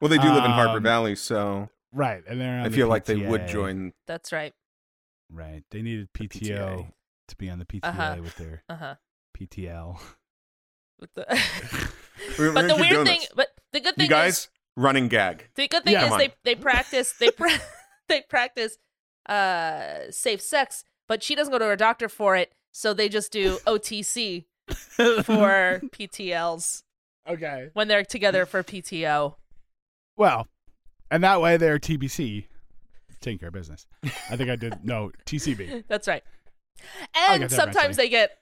Well, 0.00 0.08
they 0.08 0.18
do 0.18 0.28
live 0.32 0.44
in 0.44 0.50
Harper 0.50 0.76
Um, 0.78 0.82
Valley, 0.82 1.16
so 1.16 1.68
Right. 1.92 2.22
And 2.26 2.40
they're 2.40 2.58
on 2.60 2.66
I 2.66 2.68
the 2.68 2.76
feel 2.76 2.88
like 2.88 3.04
they 3.06 3.16
would 3.16 3.48
join. 3.48 3.92
that's 4.06 4.32
right. 4.32 4.52
Right. 5.30 5.64
They 5.70 5.82
needed 5.82 6.08
The 6.14 6.28
PTO 6.28 6.58
PTA. 6.58 6.92
to 7.28 7.36
be 7.36 7.50
on 7.50 7.58
the 7.58 7.64
PTA 7.64 7.80
Uh-huh. 7.88 8.16
with 8.22 8.36
their 8.36 8.62
Uh 8.68 8.76
huh. 8.76 8.94
PTL. 9.36 10.00
With 11.00 11.14
the 11.14 11.26
We're- 12.38 12.48
we're 12.50 12.52
but 12.54 12.68
the 12.68 12.76
weird 12.76 12.90
doing 12.90 13.06
thing, 13.06 13.20
but 13.34 13.48
the 13.72 13.80
good 13.80 13.94
thing 13.96 14.04
you 14.04 14.10
guys 14.10 14.38
is 14.38 14.48
running 14.76 15.08
gag. 15.08 15.48
the 15.54 15.68
good 15.68 15.84
thing 15.84 15.92
Yeah. 15.94 16.10
is 16.10 16.16
they 16.16 16.34
they 16.44 16.54
practice 16.54 17.12
they 17.18 17.30
pra- 17.30 17.60
they 18.08 18.22
practice 18.22 18.78
uh 19.26 20.10
safe 20.10 20.40
sex, 20.40 20.84
but 21.06 21.22
she 21.22 21.34
doesn't 21.34 21.52
go 21.52 21.58
to 21.58 21.64
her 21.66 21.76
doctor 21.76 22.08
for 22.08 22.34
it, 22.36 22.52
so 22.72 22.92
they 22.94 23.08
just 23.08 23.30
do 23.32 23.58
OTC 23.66 24.46
for 25.24 25.80
PTLs 25.92 26.82
okay. 27.28 27.70
when 27.74 27.88
they're 27.88 28.04
together 28.04 28.44
for 28.46 28.62
PTO. 28.62 29.36
Well, 30.18 30.46
and 31.10 31.24
that 31.24 31.40
way 31.40 31.56
they're 31.56 31.78
TBC 31.78 32.44
taking 33.20 33.38
care 33.38 33.48
of 33.48 33.54
business. 33.54 33.86
I 34.30 34.36
think 34.36 34.50
I 34.50 34.56
did 34.56 34.74
no 34.84 35.10
TCB. 35.24 35.84
That's 35.88 36.06
right. 36.06 36.22
And 37.16 37.50
sometimes 37.50 37.96
they 37.96 38.08
get 38.08 38.38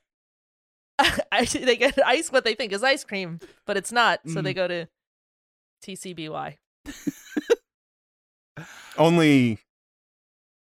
they 1.53 1.77
get 1.77 1.99
ice 2.05 2.33
what 2.33 2.45
they 2.45 2.55
think 2.55 2.73
is 2.73 2.83
ice 2.83 3.05
cream, 3.05 3.39
but 3.67 3.77
it's 3.77 3.93
not. 3.93 4.21
So 4.27 4.41
Mm. 4.41 4.45
they 4.45 4.55
go 4.55 4.67
to 4.67 4.89
TCBY. 5.87 6.57
Only, 8.99 9.59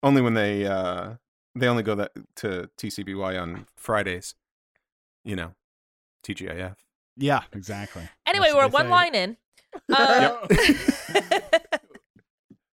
only 0.02 0.20
when 0.20 0.34
they 0.34 0.66
uh 0.66 1.14
they 1.54 1.68
only 1.68 1.84
go 1.84 1.94
that 1.94 2.10
to 2.36 2.68
TCBY 2.76 3.40
on 3.40 3.66
Fridays. 3.76 4.34
You 5.24 5.36
know, 5.36 5.52
TGIF. 6.26 6.74
Yeah, 7.16 7.42
exactly. 7.52 8.08
Anyway, 8.26 8.46
That's 8.46 8.56
we're 8.56 8.68
one 8.68 8.86
say. 8.86 8.90
line 8.90 9.14
in. 9.14 9.36
Uh, 9.90 10.46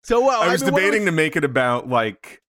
So 0.03 0.25
well, 0.25 0.41
I 0.41 0.51
was 0.51 0.63
mean, 0.63 0.73
what 0.73 0.79
do 0.79 0.85
we- 0.85 0.89
debating 0.89 1.05
to 1.05 1.11
make 1.11 1.35
it 1.35 1.43
about 1.43 1.87
like 1.87 2.41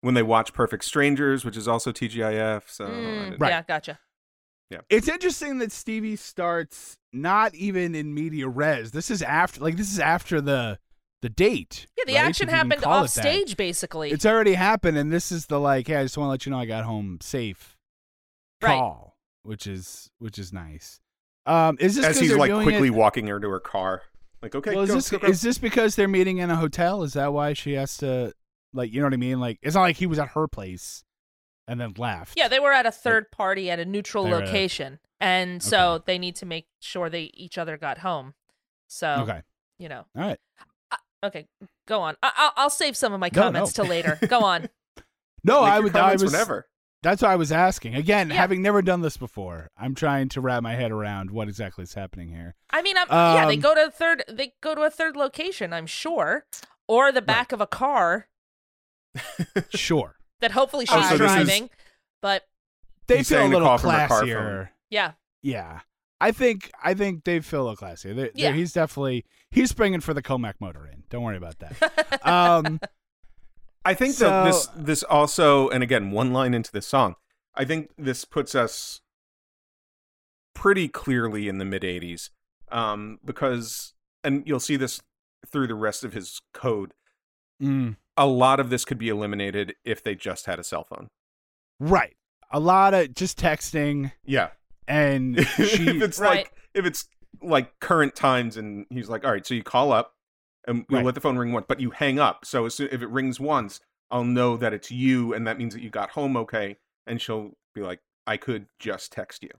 when 0.00 0.14
they 0.14 0.22
watch 0.22 0.52
Perfect 0.54 0.84
Strangers, 0.84 1.44
which 1.44 1.56
is 1.56 1.66
also 1.68 1.92
TGIF. 1.92 2.62
So 2.68 2.86
I 2.86 2.88
Mm, 2.88 3.40
Right. 3.40 3.50
Yeah, 3.50 3.62
gotcha. 3.62 3.98
It's 4.88 5.08
interesting 5.08 5.58
that 5.58 5.72
Stevie 5.72 6.14
starts 6.16 6.96
not 7.12 7.54
even 7.56 7.94
in 7.96 8.14
media 8.14 8.46
res. 8.48 8.92
This 8.92 9.10
is 9.10 9.20
after, 9.20 9.60
like, 9.60 9.76
this 9.76 9.92
is 9.92 9.98
after 9.98 10.40
the 10.40 10.78
the 11.22 11.28
date. 11.28 11.86
Yeah, 11.98 12.04
the 12.06 12.14
right? 12.14 12.24
action 12.28 12.48
If 12.48 12.54
happened 12.54 12.84
off 12.84 13.06
it 13.06 13.14
that. 13.14 13.20
stage, 13.22 13.56
basically. 13.56 14.10
It's 14.12 14.24
already 14.24 14.54
happened, 14.54 14.96
and 14.96 15.12
this 15.12 15.30
is 15.32 15.46
the 15.46 15.58
like, 15.60 15.88
hey, 15.88 15.96
I 15.96 16.02
just 16.04 16.16
want 16.16 16.28
to 16.28 16.30
let 16.30 16.46
you 16.46 16.50
know 16.52 16.58
I 16.60 16.64
got 16.66 16.84
home 16.84 17.18
safe. 17.20 17.76
Right. 18.62 18.78
Call, 18.78 19.16
which 19.42 19.66
is 19.66 20.08
which 20.18 20.38
is 20.38 20.52
nice. 20.52 21.00
Um, 21.50 21.76
is 21.80 21.96
this 21.96 22.04
As 22.04 22.16
'cause 22.16 22.20
he's 22.28 22.36
like 22.36 22.50
doing 22.50 22.62
quickly 22.64 22.88
It, 22.88 22.94
walking 22.94 23.26
her 23.26 23.40
to 23.40 23.48
her 23.48 23.60
car. 23.60 24.02
Like, 24.42 24.54
okay, 24.54 24.74
well, 24.74 24.84
is 24.84 24.88
go, 24.90 24.94
this 24.94 25.10
go, 25.10 25.18
go. 25.18 25.26
is 25.26 25.42
this 25.42 25.58
because 25.58 25.96
they're 25.96 26.08
meeting 26.08 26.38
in 26.38 26.50
a 26.50 26.56
hotel? 26.56 27.02
Is 27.02 27.12
that 27.14 27.32
why 27.32 27.52
she 27.52 27.74
has 27.74 27.96
to, 27.98 28.32
like, 28.72 28.92
you 28.92 29.00
know 29.00 29.06
what 29.06 29.12
I 29.14 29.18
mean? 29.18 29.38
Like, 29.40 29.58
it's 29.62 29.74
not 29.74 29.82
like 29.82 29.96
he 29.96 30.06
was 30.06 30.18
at 30.18 30.28
her 30.28 30.48
place 30.48 31.04
and 31.68 31.80
then 31.80 31.92
left. 31.98 32.34
yeah, 32.38 32.48
they 32.48 32.58
were 32.60 32.72
at 32.72 32.86
a 32.86 32.90
third 32.92 33.30
party 33.32 33.70
at 33.70 33.78
a 33.78 33.84
neutral 33.84 34.24
They're 34.24 34.36
at- 34.36 34.46
location, 34.46 34.98
and 35.20 35.62
so 35.62 35.92
Okay. 35.94 36.04
they 36.06 36.18
need 36.18 36.36
to 36.36 36.46
make 36.46 36.66
sure 36.80 37.10
they 37.10 37.30
each 37.34 37.58
other 37.58 37.76
got 37.76 37.98
home. 37.98 38.34
So 38.88 39.08
Okay. 39.20 39.42
you 39.78 39.88
know, 39.88 40.04
All 40.16 40.22
right. 40.22 40.38
okay, 41.24 41.46
go 41.86 42.00
on. 42.00 42.16
I- 42.22 42.32
I'll 42.36 42.52
I'll 42.56 42.70
save 42.70 42.96
some 42.96 43.12
of 43.12 43.20
my 43.20 43.30
No, 43.34 43.42
comments 43.42 43.76
no. 43.76 43.84
till 43.84 43.90
later. 43.90 44.18
Go 44.28 44.40
on. 44.40 44.68
No, 45.44 45.62
Make 45.62 45.70
I 45.72 45.80
would. 45.80 45.96
I 45.96 46.00
comments 46.00 46.22
was. 46.22 46.32
whenever. 46.32 46.66
That's 47.02 47.22
what 47.22 47.30
I 47.30 47.36
was 47.36 47.50
asking. 47.50 47.94
Again, 47.94 48.28
Yeah. 48.28 48.36
having 48.36 48.60
never 48.60 48.82
done 48.82 49.00
this 49.00 49.16
before, 49.16 49.70
I'm 49.76 49.94
trying 49.94 50.28
to 50.30 50.40
wrap 50.40 50.62
my 50.62 50.74
head 50.74 50.90
around 50.92 51.30
what 51.30 51.48
exactly 51.48 51.82
is 51.84 51.94
happening 51.94 52.28
here. 52.28 52.54
I 52.70 52.82
mean, 52.82 52.96
I'm, 52.98 53.06
yeah, 53.10 53.46
they 53.46 53.54
Um, 53.54 53.60
go 53.60 53.74
to 53.74 53.86
a 53.86 53.90
third. 53.90 54.22
They 54.28 54.52
go 54.60 54.74
to 54.74 54.82
a 54.82 54.90
third 54.90 55.16
location. 55.16 55.72
I'm 55.72 55.86
sure, 55.86 56.44
or 56.86 57.10
the 57.10 57.22
back 57.22 57.52
of 57.52 57.60
a 57.60 57.66
car 57.66 58.28
Sure, 59.70 60.16
that 60.40 60.52
hopefully 60.52 60.86
Oh, 60.90 61.00
she's 61.00 61.08
so 61.10 61.16
this 61.18 61.30
is- 61.30 61.34
driving. 61.36 61.70
But 62.22 62.44
they 63.06 63.16
feel 63.16 63.20
a 63.20 63.24
saying 63.40 63.50
the 63.52 63.58
little 63.58 63.78
from 63.78 63.90
car 63.90 64.08
classier. 64.22 64.68
yeah, 64.90 65.12
Yeah, 65.42 65.80
I 66.20 66.32
think 66.32 66.70
I 66.84 66.92
think 66.94 67.24
they 67.24 67.40
feel 67.40 67.62
a 67.62 67.66
little 67.70 67.76
classier. 67.76 68.14
They're, 68.14 68.14
they're- 68.14 68.30
Yeah. 68.34 68.52
he's 68.52 68.72
definitely 68.74 69.24
he's 69.50 69.70
springing 69.70 70.00
for 70.00 70.12
the 70.12 70.22
Comac 70.22 70.54
motor 70.60 70.86
in. 70.86 71.04
Don't 71.08 71.22
worry 71.22 71.38
about 71.38 71.56
that. 71.60 72.26
um, 72.28 72.78
I 73.84 73.94
think 73.94 74.16
that 74.16 74.44
this 74.44 74.68
this 74.76 75.02
also, 75.02 75.68
and 75.70 75.82
again, 75.82 76.10
one 76.10 76.32
line 76.32 76.52
into 76.54 76.70
this 76.72 76.86
song, 76.86 77.14
I 77.54 77.64
think 77.64 77.90
this 77.96 78.24
puts 78.24 78.54
us 78.54 79.00
pretty 80.54 80.88
clearly 80.88 81.48
in 81.48 81.58
the 81.58 81.64
mid 81.64 81.82
'80s, 81.82 82.30
um, 82.70 83.18
because, 83.24 83.94
and 84.22 84.42
you'll 84.46 84.60
see 84.60 84.76
this 84.76 85.00
through 85.46 85.66
the 85.66 85.74
rest 85.74 86.04
of 86.04 86.12
his 86.12 86.40
code. 86.52 86.92
mm, 87.62 87.96
A 88.16 88.26
lot 88.26 88.60
of 88.60 88.68
this 88.70 88.84
could 88.84 88.98
be 88.98 89.08
eliminated 89.08 89.74
if 89.84 90.02
they 90.02 90.14
just 90.14 90.46
had 90.46 90.58
a 90.58 90.64
cell 90.64 90.84
phone. 90.84 91.08
right, 91.78 92.16
a 92.50 92.60
lot 92.60 92.92
of 92.94 93.14
just 93.14 93.38
texting 93.38 94.12
Yeah, 94.24 94.50
and 94.86 95.38
if 95.58 95.80
it's 95.80 96.18
Right. 96.18 96.36
like 96.36 96.52
if 96.74 96.84
it's 96.84 97.08
like 97.40 97.80
current 97.80 98.14
times, 98.14 98.56
and 98.58 98.84
he's 98.90 99.08
like, 99.08 99.24
"All 99.24 99.32
right, 99.32 99.46
so 99.46 99.54
you 99.54 99.62
call 99.62 99.92
up, 99.92 100.14
and 100.70 100.86
we'll 100.88 101.00
Right. 101.00 101.06
let 101.06 101.14
the 101.14 101.20
phone 101.20 101.36
ring 101.36 101.52
once, 101.52 101.66
but 101.68 101.80
you 101.80 101.90
hang 101.90 102.18
up. 102.18 102.44
So 102.46 102.64
as 102.64 102.74
soon, 102.74 102.88
if 102.92 103.02
it 103.02 103.08
rings 103.10 103.38
once, 103.38 103.80
I'll 104.10 104.24
know 104.24 104.56
that 104.56 104.72
it's 104.72 104.90
you, 104.90 105.34
and 105.34 105.46
that 105.46 105.58
means 105.58 105.74
that 105.74 105.82
you 105.82 105.90
got 105.90 106.10
home 106.10 106.36
okay." 106.38 106.78
And 107.06 107.20
she'll 107.20 107.52
be 107.74 107.82
like, 107.82 108.00
"I 108.26 108.36
could 108.38 108.66
just 108.78 109.12
text 109.12 109.42
you." 109.42 109.50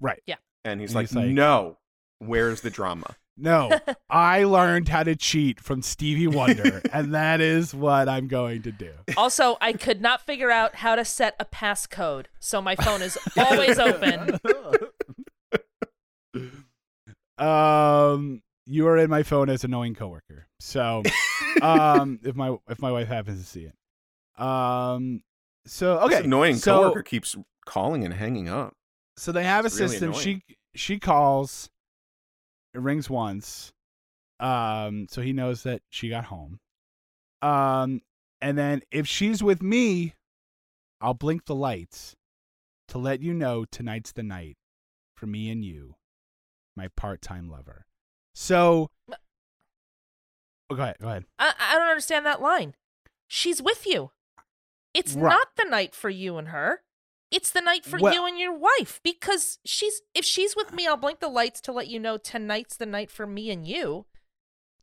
Right. 0.00 0.22
Yeah. 0.26 0.36
And 0.64 0.80
he's, 0.80 0.90
And 0.90 0.94
like, 0.96 1.08
he's 1.08 1.16
like- 1.16 1.26
"No, 1.26 1.78
where's 2.18 2.60
the 2.62 2.70
drama?" 2.70 3.16
No, 3.36 3.70
I 4.10 4.44
learned 4.44 4.88
how 4.90 5.02
to 5.04 5.16
cheat 5.16 5.58
from 5.58 5.80
Stevie 5.80 6.26
Wonder, 6.26 6.82
and 6.92 7.14
that 7.14 7.40
is 7.40 7.74
what 7.74 8.06
I'm 8.08 8.28
going 8.28 8.60
to 8.62 8.70
do. 8.72 8.92
Also, 9.16 9.56
I 9.60 9.72
could 9.72 10.02
not 10.02 10.20
figure 10.20 10.50
out 10.50 10.74
how 10.76 10.94
to 10.96 11.04
set 11.04 11.34
a 11.40 11.46
passcode, 11.46 12.26
so 12.38 12.60
my 12.60 12.76
phone 12.76 13.00
is 13.00 13.16
always 13.38 13.78
open. 13.78 14.38
Um, 17.38 18.42
you 18.72 18.86
are 18.88 18.96
in 18.96 19.10
my 19.10 19.22
phone 19.22 19.48
as 19.50 19.64
a 19.64 19.68
knowing 19.68 19.94
coworker. 19.94 20.46
So, 20.60 21.02
um, 21.62 22.18
if 22.22 22.34
my 22.34 22.56
if 22.68 22.80
my 22.80 22.90
wife 22.90 23.08
happens 23.08 23.40
to 23.42 23.46
see 23.46 23.66
it, 23.68 24.42
um, 24.42 25.22
so 25.66 25.98
okay, 26.00 26.16
This 26.16 26.24
annoying 26.24 26.56
so, 26.56 26.78
coworker 26.78 27.02
keeps 27.02 27.36
calling 27.66 28.04
and 28.04 28.14
hanging 28.14 28.48
up. 28.48 28.74
So 29.16 29.30
they 29.32 29.44
have 29.44 29.64
a 29.64 29.66
It's 29.66 29.76
really 29.78 29.88
system. 29.90 30.08
annoying. 30.10 30.42
She 30.48 30.56
she 30.74 30.98
calls. 30.98 31.68
It 32.74 32.80
rings 32.80 33.10
once, 33.10 33.70
um, 34.40 35.06
so 35.10 35.20
he 35.20 35.34
knows 35.34 35.62
that 35.64 35.82
she 35.90 36.08
got 36.08 36.24
home. 36.24 36.58
Um, 37.42 38.00
and 38.40 38.56
then 38.56 38.80
if 38.90 39.06
she's 39.06 39.42
with 39.42 39.62
me, 39.62 40.14
I'll 40.98 41.12
blink 41.12 41.44
the 41.44 41.54
lights 41.54 42.16
to 42.88 42.96
let 42.98 43.20
you 43.20 43.34
know 43.34 43.66
tonight's 43.66 44.12
the 44.12 44.22
night 44.22 44.56
for 45.14 45.26
me 45.26 45.50
and 45.50 45.62
you, 45.62 45.96
my 46.74 46.88
part-time 46.96 47.50
lover. 47.50 47.84
So, 48.34 48.90
oh, 50.70 50.74
go 50.74 50.82
ahead. 50.82 50.96
Go 51.00 51.08
ahead. 51.08 51.24
I, 51.38 51.52
I 51.58 51.78
don't 51.78 51.88
understand 51.88 52.26
that 52.26 52.40
line. 52.40 52.74
She's 53.28 53.62
with 53.62 53.86
you. 53.86 54.10
It's 54.94 55.14
Right. 55.14 55.30
not 55.30 55.48
the 55.56 55.64
night 55.64 55.94
for 55.94 56.10
you 56.10 56.36
and 56.38 56.48
her. 56.48 56.82
It's 57.30 57.50
the 57.50 57.62
night 57.62 57.84
for 57.86 57.98
Well- 57.98 58.12
you 58.12 58.26
and 58.26 58.38
your 58.38 58.54
wife 58.54 59.00
because 59.02 59.58
she's 59.64 60.02
if 60.14 60.24
she's 60.24 60.54
with 60.54 60.72
me, 60.72 60.86
I'll 60.86 60.98
blink 60.98 61.20
the 61.20 61.28
lights 61.28 61.60
to 61.62 61.72
let 61.72 61.88
you 61.88 61.98
know 61.98 62.18
tonight's 62.18 62.76
the 62.76 62.84
night 62.86 63.10
for 63.10 63.26
me 63.26 63.50
and 63.50 63.66
you. 63.66 64.04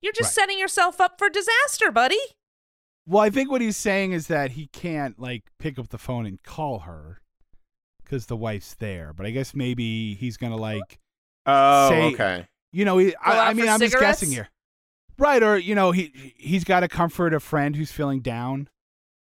You're 0.02 0.14
just 0.14 0.30
Right. 0.36 0.44
setting 0.44 0.58
yourself 0.60 1.00
up 1.00 1.20
for 1.20 1.30
disaster, 1.30 1.92
buddy. 1.92 2.18
Well, 3.06 3.22
I 3.24 3.30
think 3.30 3.52
what 3.52 3.62
he's 3.62 3.78
saying 3.78 4.14
is 4.14 4.28
that 4.28 4.52
he 4.52 4.68
can't 4.68 5.20
like 5.20 5.44
pick 5.60 5.78
up 5.78 5.90
the 5.90 5.98
phone 6.00 6.26
and 6.26 6.42
call 6.42 6.80
her 6.80 7.22
because 8.04 8.26
the 8.26 8.38
wife's 8.38 8.74
there. 8.76 9.14
But 9.14 9.26
I 9.28 9.32
guess 9.32 9.54
maybe 9.54 10.16
he's 10.16 10.38
gonna 10.38 10.58
like 10.58 11.00
Oh, 11.46 11.90
Say- 11.90 12.14
okay. 12.14 12.48
You 12.72 12.86
know, 12.86 12.98
he, 12.98 13.16
I, 13.16 13.50
I 13.50 13.54
mean, 13.54 13.68
I'm 13.70 13.80
just 13.80 13.98
guessing 14.00 14.32
here, 14.32 14.50
right? 15.18 15.42
Or 15.42 15.58
you 15.58 15.76
know, 15.76 15.92
he 15.92 16.34
he's 16.38 16.64
got 16.64 16.82
to 16.82 16.88
comfort 16.88 17.34
a 17.34 17.40
friend 17.40 17.76
who's 17.76 17.92
feeling 17.92 18.20
down. 18.22 18.70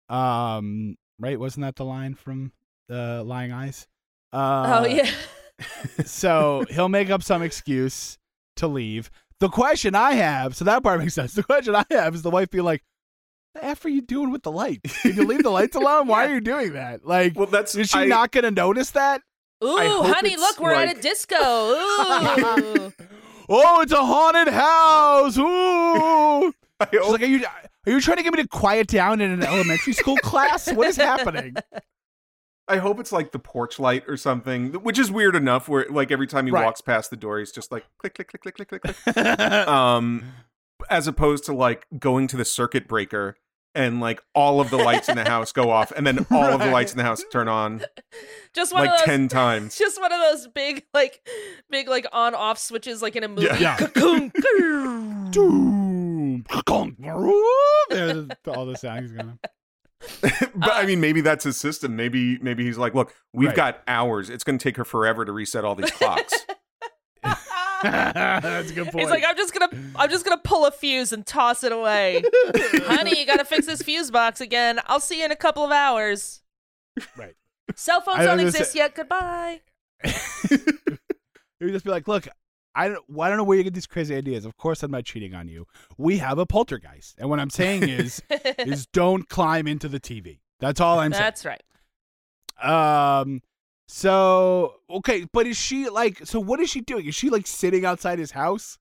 Um, 0.09 0.97
right? 1.19 1.39
Wasn't 1.39 1.63
that 1.63 1.75
the 1.75 1.85
line 1.85 2.15
from 2.15 2.51
uh, 2.91 3.23
Lying 3.23 3.51
Eyes? 3.51 3.87
Uh, 4.33 4.81
oh 4.83 4.87
yeah. 4.87 5.09
so 6.05 6.65
he'll 6.69 6.89
make 6.89 7.09
up 7.09 7.23
some 7.23 7.41
excuse 7.41 8.17
to 8.57 8.67
leave. 8.67 9.09
The 9.39 9.49
question 9.49 9.95
I 9.95 10.13
have, 10.13 10.55
so 10.55 10.65
that 10.65 10.83
part 10.83 10.99
makes 10.99 11.13
sense. 11.13 11.33
The 11.33 11.43
question 11.43 11.75
I 11.75 11.85
have 11.91 12.13
is 12.15 12.21
the 12.23 12.29
wife 12.29 12.49
be 12.49 12.61
like, 12.61 12.83
"The 13.55 13.63
f 13.65 13.85
are 13.85 13.89
you 13.89 14.01
doing 14.01 14.31
with 14.31 14.43
the 14.43 14.51
lights? 14.51 15.01
Can 15.01 15.15
you 15.15 15.25
leave 15.25 15.43
the 15.43 15.49
lights 15.49 15.75
alone? 15.77 16.07
Why 16.07 16.27
are 16.27 16.33
you 16.33 16.41
doing 16.41 16.73
that? 16.73 17.05
Like, 17.05 17.35
Well, 17.37 17.47
that's 17.47 17.75
is 17.75 17.89
she 17.89 17.99
I- 17.99 18.05
not 18.05 18.31
going 18.31 18.43
to 18.43 18.51
notice 18.51 18.91
that? 18.91 19.21
Ooh, 19.63 20.03
honey, 20.03 20.37
look, 20.37 20.59
we're 20.59 20.71
at 20.73 20.97
a 20.97 21.01
disco. 21.01 21.35
Ooh. 21.37 22.93
Oh, 23.49 23.81
it's 23.81 23.91
a 23.91 24.05
haunted 24.05 24.47
house. 24.53 25.37
Ooh. 25.37 26.53
She's 26.91 27.11
like, 27.11 27.21
are 27.21 27.25
you 27.25 27.43
are 27.87 27.91
you 27.91 27.99
trying 28.01 28.17
to 28.17 28.23
get 28.23 28.33
me 28.33 28.41
to 28.43 28.47
quiet 28.47 28.87
down 28.87 29.19
in 29.21 29.31
an 29.31 29.43
elementary 29.43 29.93
school 29.93 30.17
class? 30.23 30.71
What 30.71 30.87
is 30.87 30.95
happening? 30.97 31.55
I 32.67 32.77
hope 32.77 32.99
it's 32.99 33.11
like 33.11 33.31
the 33.31 33.39
porch 33.39 33.79
light 33.79 34.03
or 34.07 34.15
something, 34.15 34.73
which 34.73 34.99
is 34.99 35.11
weird 35.11 35.35
enough. 35.35 35.67
Where 35.67 35.87
like 35.89 36.11
every 36.11 36.27
time 36.27 36.45
he 36.45 36.51
Right. 36.51 36.63
walks 36.63 36.81
past 36.81 37.09
the 37.09 37.17
door, 37.17 37.39
he's 37.39 37.51
just 37.51 37.71
like 37.71 37.85
click, 37.97 38.13
click, 38.13 38.27
click, 38.27 38.41
click, 38.43 38.55
click, 38.69 38.81
click, 38.83 38.95
click. 38.95 39.17
um, 39.67 40.23
as 40.89 41.07
opposed 41.07 41.45
to 41.45 41.53
like 41.53 41.87
going 41.97 42.27
to 42.27 42.37
the 42.37 42.45
circuit 42.45 42.87
breaker 42.87 43.35
and 43.75 43.99
like 43.99 44.21
all 44.35 44.59
of 44.61 44.69
the 44.69 44.77
lights 44.77 45.09
in 45.09 45.15
the 45.15 45.23
house 45.29 45.51
go 45.51 45.69
off, 45.69 45.91
and 45.91 46.05
then 46.07 46.25
all 46.31 46.43
of 46.45 46.59
the 46.59 46.67
lights 46.71 46.91
in 46.91 46.97
the 46.97 47.03
house 47.03 47.23
turn 47.31 47.47
on 47.47 47.83
Just 48.53 48.73
one 48.73 48.85
like 48.85 48.91
of 48.91 48.97
those. 48.99 49.05
ten 49.05 49.27
times. 49.27 49.77
Just 49.77 49.99
one 50.01 50.11
of 50.11 50.19
those 50.19 50.47
big, 50.47 50.83
like, 50.93 51.21
big, 51.69 51.87
like 51.87 52.07
on-off 52.11 52.57
switches, 52.57 53.01
like 53.01 53.15
in 53.15 53.23
a 53.23 53.27
movie. 53.27 53.47
Yeah. 53.59 53.77
Cocoon. 53.77 54.31
Doom. 55.31 56.45
There's 57.89 58.27
all 58.47 58.65
the 58.65 58.75
sounds 58.77 59.11
going 59.11 59.29
on. 59.29 59.39
but 60.55 60.71
I 60.73 60.85
mean, 60.85 60.99
uh, 60.99 61.01
maybe 61.01 61.21
that's 61.21 61.43
his 61.43 61.57
system. 61.57 61.95
Maybe 61.95 62.37
maybe 62.39 62.63
he's 62.63 62.77
like, 62.77 62.95
look, 62.95 63.13
we've 63.33 63.49
Right. 63.49 63.55
got 63.55 63.81
hours. 63.87 64.29
It's 64.29 64.43
going 64.43 64.57
to 64.57 64.63
take 64.63 64.77
her 64.77 64.85
forever 64.85 65.25
to 65.25 65.31
reset 65.31 65.65
all 65.65 65.75
these 65.75 65.91
clocks. 65.91 66.33
That's 67.83 68.71
a 68.71 68.73
good 68.73 68.91
point. 68.91 69.01
He's 69.01 69.09
like, 69.09 69.23
I'm 69.25 69.37
just 69.37 69.53
gonna, 69.53 69.69
I'm 69.95 70.09
just 70.09 70.25
gonna 70.25 70.41
pull 70.43 70.65
a 70.65 70.71
fuse 70.71 71.11
and 71.11 71.25
toss 71.25 71.63
it 71.63 71.71
away. 71.71 72.23
Honey, 72.55 73.19
you 73.19 73.25
gotta 73.25 73.45
fix 73.45 73.65
this 73.65 73.81
fuse 73.81 74.11
box 74.11 74.41
again. 74.41 74.79
I'll 74.87 74.99
see 74.99 75.19
you 75.19 75.25
in 75.25 75.31
a 75.31 75.35
couple 75.35 75.63
of 75.63 75.71
hours. 75.71 76.41
Right. 77.15 77.35
Cell 77.75 78.01
phones 78.01 78.19
I 78.19 78.25
don't 78.25 78.43
was 78.43 78.53
gonna 78.53 78.63
exist 78.63 78.75
yet. 78.75 78.95
Goodbye. 78.95 79.61
He 81.59 81.65
would 81.65 81.73
just 81.73 81.83
be 81.83 81.91
like, 81.91 82.07
"Look, 82.07 82.27
I 82.73 82.87
don't, 82.87 83.03
well, 83.09 83.25
I 83.25 83.29
don't 83.29 83.37
know 83.37 83.43
where 83.43 83.57
you 83.57 83.63
get 83.63 83.73
these 83.73 83.87
crazy 83.87 84.15
ideas. 84.15 84.45
Of 84.45 84.55
course, 84.57 84.83
I'm 84.83 84.91
not 84.91 85.03
cheating 85.05 85.35
on 85.35 85.47
you. 85.47 85.65
We 85.97 86.17
have 86.19 86.37
a 86.37 86.45
poltergeist, 86.45 87.15
and 87.17 87.29
what 87.29 87.39
I'm 87.39 87.49
saying 87.49 87.87
is, 87.89 88.21
is 88.59 88.85
don't 88.87 89.27
climb 89.27 89.67
into 89.67 89.89
the 89.89 89.99
TV. 89.99 90.39
That's 90.59 90.79
all 90.79 90.99
I'm 90.99 91.11
saying. 91.11 91.23
That's 91.23 91.45
right. 91.45 91.61
Um, 92.61 93.41
so 93.91 94.75
okay, 94.87 95.25
but 95.33 95.47
is 95.47 95.57
she 95.57 95.89
like? 95.89 96.25
So 96.27 96.39
what 96.39 96.59
is 96.59 96.69
she 96.69 96.79
doing? 96.79 97.07
Is 97.07 97.15
she 97.15 97.31
like 97.31 97.47
sitting 97.47 97.85
outside 97.85 98.19
his 98.19 98.31
house, 98.31 98.77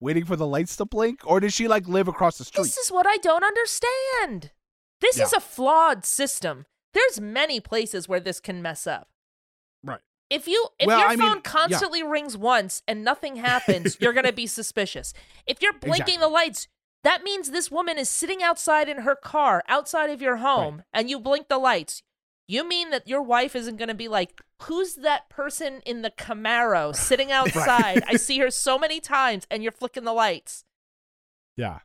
waiting 0.00 0.26
for 0.26 0.36
the 0.36 0.46
lights 0.46 0.76
to 0.76 0.84
blink, 0.84 1.20
or 1.24 1.40
does 1.40 1.54
she 1.54 1.66
like 1.66 1.88
live 1.88 2.08
across 2.08 2.36
the 2.36 2.44
street? 2.44 2.64
This 2.64 2.76
is 2.76 2.92
what 2.92 3.06
I 3.06 3.16
don't 3.16 3.42
understand. 3.42 4.52
This 5.00 5.18
is 5.18 5.32
a 5.32 5.40
flawed 5.40 6.04
system. 6.04 6.66
There's 6.92 7.18
many 7.18 7.58
places 7.58 8.06
where 8.06 8.20
this 8.20 8.38
can 8.38 8.60
mess 8.60 8.86
up. 8.86 9.08
Right. 9.82 10.00
If 10.28 10.46
you 10.46 10.66
if 10.78 10.88
Well, 10.88 10.98
your 10.98 11.08
I 11.08 11.16
mean, 11.16 11.26
phone 11.26 11.36
yeah. 11.38 11.42
constantly 11.50 12.02
rings 12.02 12.36
once 12.36 12.82
and 12.86 13.02
nothing 13.02 13.36
happens, 13.50 13.96
you're 13.98 14.12
gonna 14.12 14.30
be 14.30 14.46
suspicious. 14.46 15.14
If 15.46 15.62
you're 15.62 15.72
blinking 15.72 16.00
Exactly. 16.02 16.16
the 16.18 16.28
lights, 16.28 16.68
that 17.02 17.22
means 17.22 17.50
this 17.50 17.70
woman 17.70 17.96
is 17.96 18.10
sitting 18.10 18.42
outside 18.42 18.90
in 18.90 18.98
her 18.98 19.16
car, 19.16 19.62
outside 19.68 20.10
of 20.10 20.20
your 20.20 20.36
home, 20.36 20.82
and 20.92 21.08
you 21.08 21.18
blink 21.18 21.48
the 21.48 21.56
lights. 21.56 22.02
You 22.50 22.66
mean 22.68 22.90
that 22.90 23.06
your 23.06 23.22
wife 23.22 23.54
isn't 23.54 23.76
gonna 23.76 23.94
be 23.94 24.08
like, 24.08 24.40
who's 24.62 24.96
that 24.96 25.28
person 25.30 25.82
in 25.86 26.02
the 26.02 26.10
Camaro 26.10 26.92
sitting 27.08 27.30
outside? 27.30 28.02
I 28.08 28.16
see 28.16 28.38
her 28.40 28.50
so 28.50 28.76
many 28.76 28.98
times, 28.98 29.46
and 29.52 29.62
you're 29.62 29.70
flicking 29.70 30.02
the 30.04 30.12
lights. 30.12 30.64
Yeah. 31.56 31.78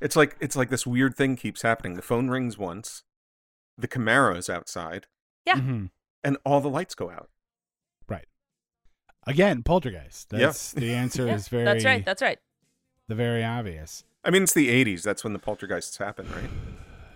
it's 0.00 0.16
like 0.16 0.36
it's 0.40 0.56
like 0.56 0.68
this 0.70 0.84
weird 0.86 1.14
thing 1.14 1.36
keeps 1.36 1.62
happening. 1.62 1.94
The 1.94 2.02
phone 2.02 2.28
rings 2.28 2.58
once, 2.58 3.04
the 3.78 3.86
Camaro's 3.86 4.48
outside, 4.50 5.06
Yeah. 5.46 5.56
Mhm. 5.56 5.90
and 6.24 6.38
all 6.44 6.60
the 6.60 6.70
lights 6.70 6.94
go 6.96 7.10
out. 7.10 7.28
Right. 8.08 8.26
Again, 9.28 9.62
poltergeist. 9.62 10.32
Yeah. 10.32 10.38
That's 10.46 10.72
the 10.72 10.92
answer. 10.92 11.26
Yeah, 11.26 11.34
is 11.34 11.46
very 11.48 11.64
That's 11.64 11.84
right. 11.84 12.04
That's 12.04 12.22
right. 12.22 12.38
the 13.06 13.14
very 13.14 13.44
obvious. 13.44 14.04
I 14.24 14.30
mean, 14.30 14.42
it's 14.42 14.54
the 14.54 14.70
'80s. 14.70 15.02
That's 15.02 15.22
when 15.22 15.34
the 15.34 15.38
poltergeists 15.38 15.98
happen, 15.98 16.26
right? 16.32 16.50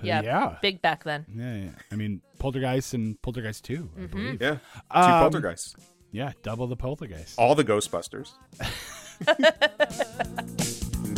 Yeah. 0.06 0.22
Yeah. 0.22 0.56
Big 0.62 0.80
back 0.82 1.04
then. 1.04 1.24
Yeah, 1.34 1.54
yeah. 1.56 1.70
I 1.92 1.96
mean, 1.96 2.20
Poltergeist 2.38 2.94
and 2.94 3.20
Poltergeist 3.22 3.64
2, 3.64 3.90
I 3.96 4.00
Mhm. 4.00 4.10
believe. 4.10 4.42
Yeah, 4.42 4.56
two 4.56 4.58
Um, 4.90 5.20
poltergeists, 5.20 5.76
Yeah, 6.12 6.32
double 6.42 6.66
the 6.66 6.76
Poltergeist. 6.76 7.38
all 7.38 7.54
the 7.54 7.64
Ghostbusters. 7.64 8.32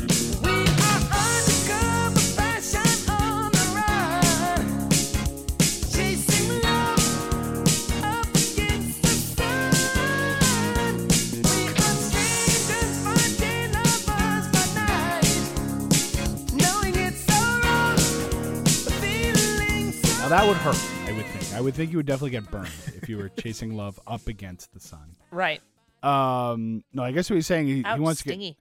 Now, 20.26 20.40
that 20.40 20.48
would 20.48 20.56
hurt, 20.56 20.84
I 21.04 21.12
would 21.12 21.24
think. 21.26 21.54
I 21.54 21.60
would 21.60 21.74
think 21.76 21.92
you 21.92 21.98
would 21.98 22.06
definitely 22.06 22.30
get 22.30 22.50
burned 22.50 22.72
if 22.96 23.08
you 23.08 23.16
were 23.16 23.28
chasing 23.28 23.76
love 23.76 24.00
up 24.08 24.26
against 24.26 24.72
the 24.74 24.80
sun. 24.80 25.14
Right. 25.30 25.60
Um, 26.02 26.82
no, 26.92 27.04
I 27.04 27.12
guess 27.12 27.30
what 27.30 27.36
he's 27.36 27.46
saying, 27.46 27.68
he, 27.68 27.84
Ouch, 27.84 27.94
he 27.94 28.00
wants 28.00 28.22
to 28.24 28.34
get, 28.34 28.56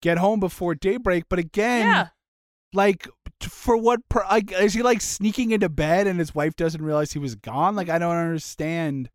get 0.00 0.16
home 0.16 0.40
before 0.40 0.74
daybreak, 0.74 1.24
but 1.28 1.38
again, 1.38 1.84
yeah. 1.84 2.06
like, 2.72 3.06
for 3.42 3.76
what, 3.76 4.00
per, 4.08 4.24
like, 4.30 4.52
is 4.52 4.72
he 4.72 4.82
like 4.82 5.02
sneaking 5.02 5.50
into 5.50 5.68
bed 5.68 6.06
and 6.06 6.18
his 6.18 6.34
wife 6.34 6.56
doesn't 6.56 6.80
realize 6.80 7.12
he 7.12 7.18
was 7.18 7.34
gone? 7.34 7.76
Like, 7.76 7.90
I 7.90 7.98
don't 7.98 8.16
understand 8.16 9.10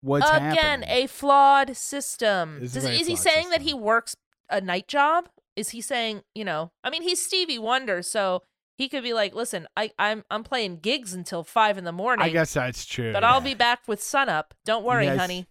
what's 0.00 0.28
Again, 0.28 0.82
happening. 0.82 0.88
a 0.88 1.06
flawed 1.06 1.76
system. 1.76 2.58
Does, 2.58 2.74
is 2.74 3.06
he 3.06 3.14
saying 3.14 3.50
that 3.50 3.62
he 3.62 3.72
works 3.72 4.16
a 4.50 4.60
night 4.60 4.88
job? 4.88 5.28
Is 5.54 5.68
he 5.68 5.82
saying, 5.82 6.22
you 6.34 6.44
know, 6.44 6.72
I 6.82 6.90
mean, 6.90 7.02
he's 7.02 7.24
Stevie 7.24 7.60
Wonder, 7.60 8.02
so 8.02 8.42
he 8.78 8.88
could 8.88 9.02
be 9.02 9.12
like, 9.12 9.34
listen, 9.34 9.66
I, 9.76 9.90
I'm 9.98 10.24
I'm 10.30 10.42
playing 10.44 10.78
gigs 10.78 11.12
until 11.12 11.44
five 11.44 11.76
in 11.76 11.84
the 11.84 11.92
morning, 11.92 12.24
I 12.24 12.30
guess 12.30 12.54
that's 12.54 12.86
true. 12.86 13.12
but 13.12 13.22
I'll 13.24 13.42
be 13.42 13.54
back 13.54 13.80
with 13.86 14.02
sunup. 14.02 14.54
Don't 14.64 14.84
worry, 14.84 15.04
Yes. 15.04 15.18
honey. 15.18 15.46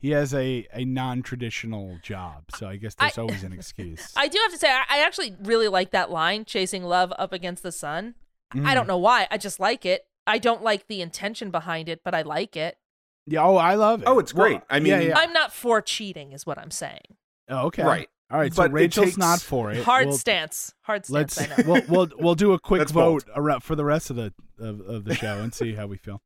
He 0.00 0.10
has 0.10 0.32
a, 0.32 0.64
a 0.72 0.84
non 0.84 1.22
traditional 1.22 1.98
job, 2.04 2.44
so 2.54 2.68
I 2.68 2.76
guess 2.76 2.94
there's 2.94 3.18
I- 3.18 3.22
always 3.22 3.42
an 3.42 3.52
excuse. 3.58 4.12
I 4.16 4.28
do 4.28 4.38
have 4.44 4.52
to 4.52 4.58
say, 4.58 4.70
I, 4.70 4.84
I 4.88 5.04
actually 5.04 5.34
really 5.42 5.66
like 5.66 5.90
that 5.90 6.08
line, 6.10 6.44
chasing 6.44 6.84
love 6.84 7.12
up 7.18 7.32
against 7.32 7.64
the 7.64 7.72
sun. 7.72 8.14
I 8.54 8.58
Mm. 8.58 8.74
don't 8.74 8.86
know 8.86 8.96
why. 8.98 9.26
I 9.30 9.36
just 9.38 9.58
like 9.58 9.84
it. 9.84 10.06
I 10.26 10.38
don't 10.38 10.62
like 10.62 10.86
the 10.86 11.00
intention 11.02 11.50
behind 11.50 11.88
it, 11.88 12.02
but 12.04 12.14
I 12.14 12.22
like 12.22 12.56
it. 12.56 12.78
Yeah, 13.26 13.42
oh, 13.42 13.56
I 13.56 13.74
love 13.74 14.02
it. 14.02 14.04
Oh, 14.08 14.18
it's 14.20 14.32
great. 14.32 14.60
I 14.70 14.76
yeah, 14.76 14.98
mean- 14.98 15.08
yeah. 15.08 15.18
I'm 15.18 15.32
not 15.32 15.52
for 15.52 15.82
cheating, 15.82 16.32
is 16.32 16.46
what 16.46 16.58
I'm 16.58 16.70
saying. 16.70 17.16
Oh, 17.48 17.66
okay. 17.66 17.82
Right. 17.82 18.08
All 18.30 18.38
right. 18.38 18.52
So 18.52 18.62
But 18.62 18.70
it 18.70 18.74
Rachel's 18.74 19.16
not 19.16 19.40
for 19.40 19.70
it. 19.72 19.82
Hard 19.84 20.08
We'll- 20.08 20.16
stance. 20.18 20.74
Hard 20.82 21.08
Let's 21.08 21.34
stance. 21.34 21.52
I 21.58 21.62
know. 21.62 21.68
we'll, 21.72 21.82
we'll 21.88 22.10
we'll 22.18 22.34
do 22.34 22.52
a 22.52 22.58
quick 22.58 22.80
That's 22.80 22.92
bold. 22.92 23.24
vote 23.24 23.32
around 23.34 23.60
for 23.62 23.74
the 23.74 23.84
rest 23.84 24.10
of 24.10 24.16
the 24.16 24.32
of, 24.58 24.80
of 24.80 25.04
the 25.04 25.14
show 25.14 25.38
and 25.38 25.52
see 25.54 25.74
how 25.74 25.86
we 25.86 25.96
feel. 25.96 26.22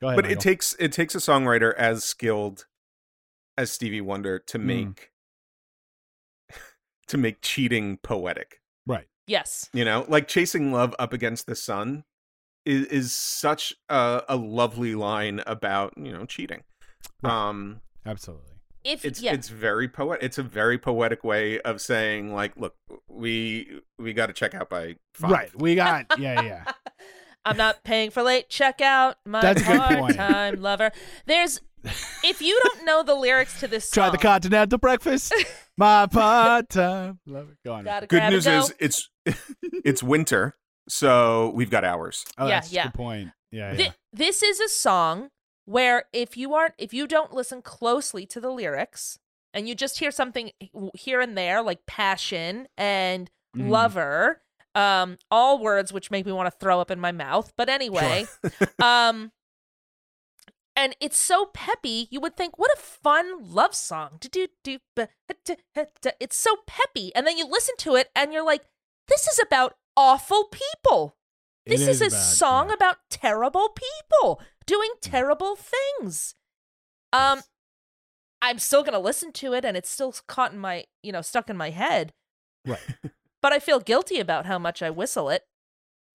Go 0.00 0.08
ahead. 0.08 0.16
but 0.22 0.30
it 0.30 0.40
takes 0.40 0.74
it 0.78 0.92
takes 0.92 1.14
a 1.14 1.18
songwriter 1.18 1.74
as 1.76 2.04
skilled 2.04 2.66
as 3.58 3.70
Stevie 3.70 4.00
Wonder 4.00 4.38
to 4.38 4.58
Mm. 4.58 4.64
make 4.64 5.10
to 7.08 7.18
make 7.18 7.40
cheating 7.42 7.98
poetic. 7.98 8.60
right. 8.86 9.06
yes. 9.26 9.68
You 9.72 9.84
know, 9.84 10.04
like 10.08 10.28
chasing 10.28 10.72
love 10.72 10.94
up 10.98 11.12
against 11.12 11.46
the 11.46 11.54
sun 11.56 12.04
is 12.66 12.86
is 12.86 13.12
such 13.12 13.74
a, 13.88 14.22
a 14.28 14.36
lovely 14.36 14.94
line 14.94 15.40
about 15.46 15.94
you 15.96 16.12
know 16.12 16.24
cheating. 16.26 16.62
Right. 17.22 17.32
Um, 17.48 17.80
Absolutely. 18.04 18.49
If 18.84 19.04
it's 19.04 19.20
yeah. 19.20 19.32
it's 19.34 19.48
very 19.48 19.88
poetic. 19.88 20.22
It's 20.24 20.38
a 20.38 20.42
very 20.42 20.78
poetic 20.78 21.22
way 21.24 21.60
of 21.60 21.80
saying 21.80 22.32
like, 22.32 22.56
look, 22.56 22.74
we 23.08 23.80
we 23.98 24.12
got 24.12 24.26
to 24.26 24.32
check 24.32 24.54
out 24.54 24.70
by 24.70 24.96
five. 25.14 25.30
Right. 25.30 25.50
We 25.60 25.74
got 25.74 26.06
yeah 26.18 26.42
yeah. 26.42 26.64
I'm 27.44 27.56
not 27.56 27.82
paying 27.84 28.10
for 28.10 28.22
late 28.22 28.48
checkout. 28.50 29.14
My 29.24 29.40
That's 29.40 29.62
a 29.62 29.64
good 29.66 29.80
point. 29.98 30.16
part-time 30.16 30.60
lover. 30.60 30.90
There's 31.26 31.60
if 32.22 32.42
you 32.42 32.58
don't 32.62 32.84
know 32.84 33.02
the 33.02 33.14
lyrics 33.14 33.58
to 33.60 33.68
this 33.68 33.88
song, 33.88 34.02
Try 34.04 34.10
the 34.10 34.18
continental 34.18 34.78
breakfast. 34.78 35.32
My 35.78 36.06
part 36.06 36.68
time. 36.68 37.18
lover 37.26 37.52
it. 37.52 37.58
Go 37.64 37.72
on. 37.74 37.84
gotta 37.84 38.06
Good 38.06 38.30
news 38.30 38.44
go. 38.44 38.58
is 38.58 38.74
it's 38.78 39.10
it's 39.84 40.02
winter, 40.02 40.56
so 40.88 41.50
we've 41.54 41.70
got 41.70 41.84
hours. 41.84 42.24
Oh, 42.36 42.46
Yeah, 42.46 42.56
that's 42.56 42.70
a 42.72 42.74
yeah. 42.74 42.82
good 42.84 42.94
point. 42.94 43.30
Yeah, 43.50 43.74
Thi- 43.74 43.82
yeah. 43.84 43.90
this 44.12 44.42
is 44.42 44.60
a 44.60 44.68
song 44.68 45.30
where 45.64 46.04
if 46.12 46.36
you 46.36 46.54
aren't 46.54 46.74
if 46.78 46.92
you 46.94 47.06
don't 47.06 47.32
listen 47.32 47.62
closely 47.62 48.26
to 48.26 48.40
the 48.40 48.50
lyrics 48.50 49.18
and 49.52 49.68
you 49.68 49.74
just 49.74 49.98
hear 49.98 50.10
something 50.10 50.50
here 50.94 51.20
and 51.20 51.36
there 51.36 51.62
like 51.62 51.86
passion 51.86 52.68
and 52.76 53.30
Mhm. 53.56 53.68
lover 53.70 54.42
um 54.76 55.18
all 55.30 55.58
words 55.58 55.92
which 55.92 56.10
make 56.10 56.24
me 56.24 56.30
want 56.32 56.46
to 56.46 56.56
throw 56.58 56.80
up 56.80 56.90
in 56.90 57.00
my 57.00 57.10
mouth 57.10 57.52
but 57.56 57.68
anyway 57.68 58.24
um 58.80 59.32
and 60.76 60.94
it's 61.00 61.18
so 61.18 61.46
peppy 61.46 62.06
you 62.10 62.20
would 62.20 62.36
think 62.36 62.58
what 62.58 62.70
a 62.72 62.80
fun 62.80 63.52
love 63.52 63.74
song. 63.74 64.18
It's 66.20 66.36
so 66.36 66.56
peppy 66.66 67.14
and 67.14 67.26
then 67.26 67.36
you 67.36 67.46
listen 67.46 67.74
to 67.78 67.96
it 67.96 68.08
and 68.14 68.32
you're 68.32 68.44
like 68.44 68.62
this 69.08 69.26
is 69.26 69.40
about 69.44 69.76
awful 69.96 70.48
people 70.50 71.16
this 71.70 71.86
is, 71.88 72.02
a 72.02 72.06
about- 72.06 72.18
song 72.18 72.68
yeah. 72.68 72.74
about 72.74 72.96
terrible 73.10 73.70
people 73.70 74.40
doing 74.66 74.90
terrible 75.00 75.56
things. 75.56 76.34
Um 77.12 77.38
Yes. 77.38 77.48
I'm 78.42 78.58
still 78.58 78.82
going 78.82 78.94
to 78.94 78.98
listen 78.98 79.32
to 79.32 79.52
it 79.52 79.66
and 79.66 79.76
it's 79.76 79.90
still 79.90 80.14
caught 80.26 80.52
in 80.52 80.58
my, 80.58 80.84
you 81.02 81.12
know, 81.12 81.20
stuck 81.20 81.50
in 81.50 81.58
my 81.58 81.70
head. 81.70 82.14
Right. 82.66 82.80
But 83.42 83.52
I 83.52 83.58
feel 83.58 83.80
guilty 83.80 84.20
about 84.20 84.46
how 84.46 84.58
much 84.58 84.82
I 84.82 84.90
whistle 84.90 85.30
it. 85.30 85.44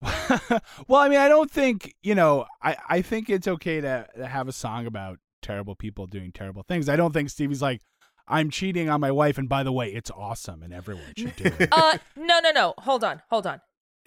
well, 0.86 1.00
I 1.00 1.08
mean, 1.08 1.18
I 1.18 1.28
don't 1.28 1.50
think 1.50 1.94
you 2.02 2.14
know. 2.14 2.46
I 2.62 2.76
I 2.88 3.02
think 3.02 3.28
it's 3.28 3.48
okay 3.48 3.80
to, 3.80 4.06
to 4.16 4.26
have 4.26 4.46
a 4.46 4.52
song 4.52 4.86
about 4.86 5.18
terrible 5.42 5.74
people 5.74 6.06
doing 6.06 6.32
terrible 6.32 6.62
things. 6.62 6.88
I 6.88 6.96
don't 6.96 7.12
think 7.12 7.30
Stevie's 7.30 7.62
like, 7.62 7.80
I'm 8.28 8.50
cheating 8.50 8.88
on 8.88 9.00
my 9.00 9.10
wife, 9.10 9.38
and 9.38 9.48
by 9.48 9.62
the 9.62 9.72
way, 9.72 9.88
it's 9.92 10.10
awesome, 10.10 10.62
and 10.62 10.72
everyone 10.72 11.14
should 11.16 11.34
do 11.36 11.50
it. 11.58 11.68
Uh, 11.72 11.98
no, 12.16 12.38
no, 12.40 12.50
no. 12.50 12.74
Hold 12.78 13.02
on, 13.04 13.22
hold 13.30 13.46
on. 13.46 13.60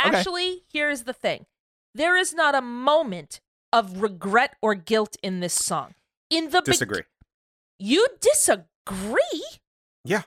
Okay. 0.05 0.17
Actually, 0.17 0.63
here's 0.71 1.03
the 1.03 1.13
thing: 1.13 1.45
there 1.93 2.15
is 2.17 2.33
not 2.33 2.55
a 2.55 2.61
moment 2.61 3.41
of 3.73 4.01
regret 4.01 4.55
or 4.61 4.75
guilt 4.75 5.15
in 5.21 5.39
this 5.39 5.53
song. 5.53 5.93
In 6.29 6.49
the 6.51 6.61
be- 6.61 6.71
Disagree. 6.71 7.01
you 7.79 8.07
disagree? 8.21 9.43
Yeah. 10.03 10.23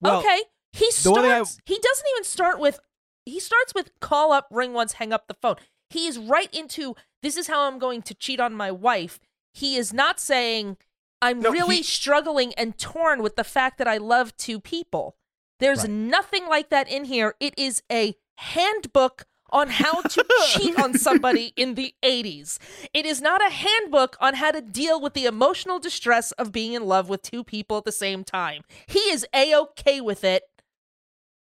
Well, 0.00 0.20
okay. 0.20 0.42
He 0.72 0.90
one 1.04 1.24
I- 1.24 1.28
starts. 1.42 1.58
He 1.66 1.78
doesn't 1.78 2.06
even 2.14 2.24
start 2.24 2.58
with. 2.58 2.80
He 3.26 3.38
starts 3.40 3.74
with 3.74 3.90
call 4.00 4.32
up, 4.32 4.48
ring 4.50 4.72
once, 4.72 4.94
hang 4.94 5.12
up 5.12 5.26
the 5.28 5.34
phone. 5.34 5.56
He 5.90 6.06
is 6.06 6.18
right 6.18 6.52
into 6.54 6.94
this 7.22 7.36
is 7.36 7.46
how 7.48 7.66
I'm 7.66 7.78
going 7.78 8.02
to 8.02 8.14
cheat 8.14 8.40
on 8.40 8.54
my 8.54 8.70
wife. 8.70 9.20
He 9.52 9.76
is 9.76 9.92
not 9.92 10.18
saying 10.20 10.76
I'm 11.20 11.40
No, 11.40 11.50
really 11.50 11.76
he- 11.76 11.82
struggling 11.82 12.54
and 12.54 12.78
torn 12.78 13.22
with 13.22 13.36
the 13.36 13.44
fact 13.44 13.78
that 13.78 13.88
I 13.88 13.98
love 13.98 14.36
two 14.36 14.58
people. 14.60 15.16
There's 15.58 15.80
Right. 15.82 15.90
nothing 15.90 16.46
like 16.48 16.70
that 16.70 16.88
in 16.88 17.04
here. 17.04 17.34
It 17.40 17.58
is 17.58 17.82
a 17.92 18.16
handbook 18.40 19.26
on 19.52 19.68
how 19.68 20.00
to 20.02 20.24
cheat 20.52 20.78
on 20.78 20.96
somebody 20.96 21.52
in 21.56 21.74
the 21.74 21.94
80s. 22.04 22.58
It 22.94 23.04
is 23.04 23.20
not 23.20 23.44
a 23.44 23.50
handbook 23.52 24.16
on 24.20 24.34
how 24.34 24.52
to 24.52 24.60
deal 24.60 25.00
with 25.00 25.14
the 25.14 25.26
emotional 25.26 25.78
distress 25.78 26.30
of 26.32 26.52
being 26.52 26.72
in 26.72 26.84
love 26.86 27.08
with 27.08 27.22
two 27.22 27.42
people 27.44 27.76
at 27.78 27.84
the 27.84 27.92
same 27.92 28.22
time. 28.24 28.62
He 28.86 29.00
is 29.10 29.26
a 29.34 29.54
okay 29.56 30.00
with 30.00 30.22
it. 30.24 30.44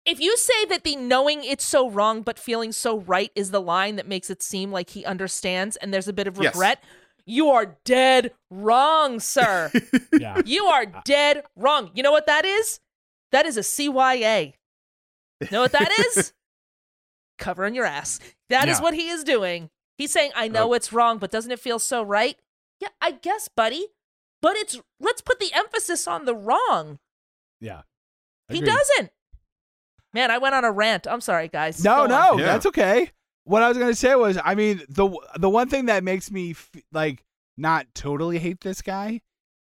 If 0.06 0.20
you 0.22 0.38
say 0.38 0.66
that 0.70 0.84
the 0.84 0.96
knowing 0.96 1.44
it's 1.44 1.66
so 1.66 1.90
wrong 1.90 2.22
but 2.22 2.40
feeling 2.40 2.72
so 2.72 3.00
right 3.00 3.32
is 3.36 3.52
the 3.52 3.60
line 3.62 3.98
that 3.98 4.08
makes 4.08 4.30
it 4.30 4.42
seem 4.42 4.72
like 4.72 4.92
he 4.92 5.04
understands 5.04 5.76
and 5.76 5.94
there's 5.94 6.08
a 6.08 6.14
bit 6.14 6.28
of 6.28 6.38
Yes. 6.38 6.54
regret, 6.54 6.82
you 7.26 7.50
are 7.50 7.76
dead 7.84 8.32
wrong, 8.50 9.20
sir. 9.20 9.70
yeah. 10.14 10.42
You 10.46 10.66
are 10.68 10.86
dead 11.04 11.44
wrong. 11.58 11.92
You 11.94 12.04
know 12.04 12.12
what 12.14 12.28
that 12.28 12.46
is? 12.46 12.80
That 13.34 13.46
is 13.46 13.58
a 13.58 13.62
CYA. 13.62 14.54
Know 15.52 15.62
what 15.62 15.74
that 15.74 15.92
is? 16.16 16.32
Covering 17.38 17.76
your 17.76 17.86
ass. 17.86 18.20
That 18.50 18.68
is 18.70 18.78
Yeah. 18.80 18.84
what 18.84 18.94
he 18.94 19.10
is 19.10 19.24
doing. 19.24 19.70
He's 19.98 20.12
saying, 20.12 20.32
I 20.36 20.48
know 20.48 20.70
Oh. 20.70 20.74
it's 20.74 20.94
wrong, 20.94 21.18
but 21.18 21.32
doesn't 21.32 21.52
it 21.52 21.60
feel 21.60 21.80
so 21.80 22.04
right? 22.04 22.38
Yeah, 22.80 22.90
I 23.02 23.12
guess, 23.12 23.48
buddy. 23.48 23.88
But 24.42 24.56
it's 24.56 24.80
let's 25.00 25.22
put 25.22 25.40
the 25.40 25.52
emphasis 25.54 26.08
on 26.08 26.26
the 26.26 26.36
wrong. 26.36 27.00
Yeah. 27.60 27.82
He 28.50 28.62
doesn't. 28.62 29.12
Man, 30.14 30.32
I 30.32 30.38
went 30.38 30.56
on 30.56 30.64
a 30.64 30.72
rant. 30.72 31.08
I'm 31.08 31.22
sorry, 31.22 31.48
guys. 31.48 31.84
No, 31.84 32.08
Go 32.08 32.08
no. 32.08 32.38
Yeah. 32.40 32.46
that's 32.46 32.66
okay. 32.68 33.12
What 33.44 33.62
I 33.64 33.70
was 33.70 33.78
gonna 33.78 33.96
say 33.96 34.14
was, 34.16 34.38
I 34.44 34.56
mean, 34.56 34.84
the 34.90 35.10
the 35.38 35.50
one 35.50 35.70
thing 35.70 35.86
that 35.88 36.04
makes 36.04 36.30
me 36.32 36.52
f- 36.52 36.70
like 36.92 37.24
not 37.58 37.88
totally 37.96 38.38
hate 38.40 38.62
this 38.62 38.82
guy 38.82 39.22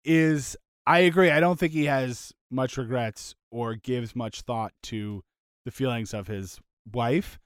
is 0.05 0.55
I 0.87 0.99
agree. 0.99 1.29
I 1.29 1.39
don't 1.39 1.59
think 1.59 1.73
he 1.73 1.85
has 1.85 2.33
much 2.51 2.77
regrets 2.77 3.35
or 3.51 3.75
gives 3.75 4.15
much 4.15 4.41
thought 4.41 4.73
to 4.83 5.23
the 5.65 5.71
feelings 5.71 6.13
of 6.13 6.27
his 6.27 6.59
wife. 6.91 7.39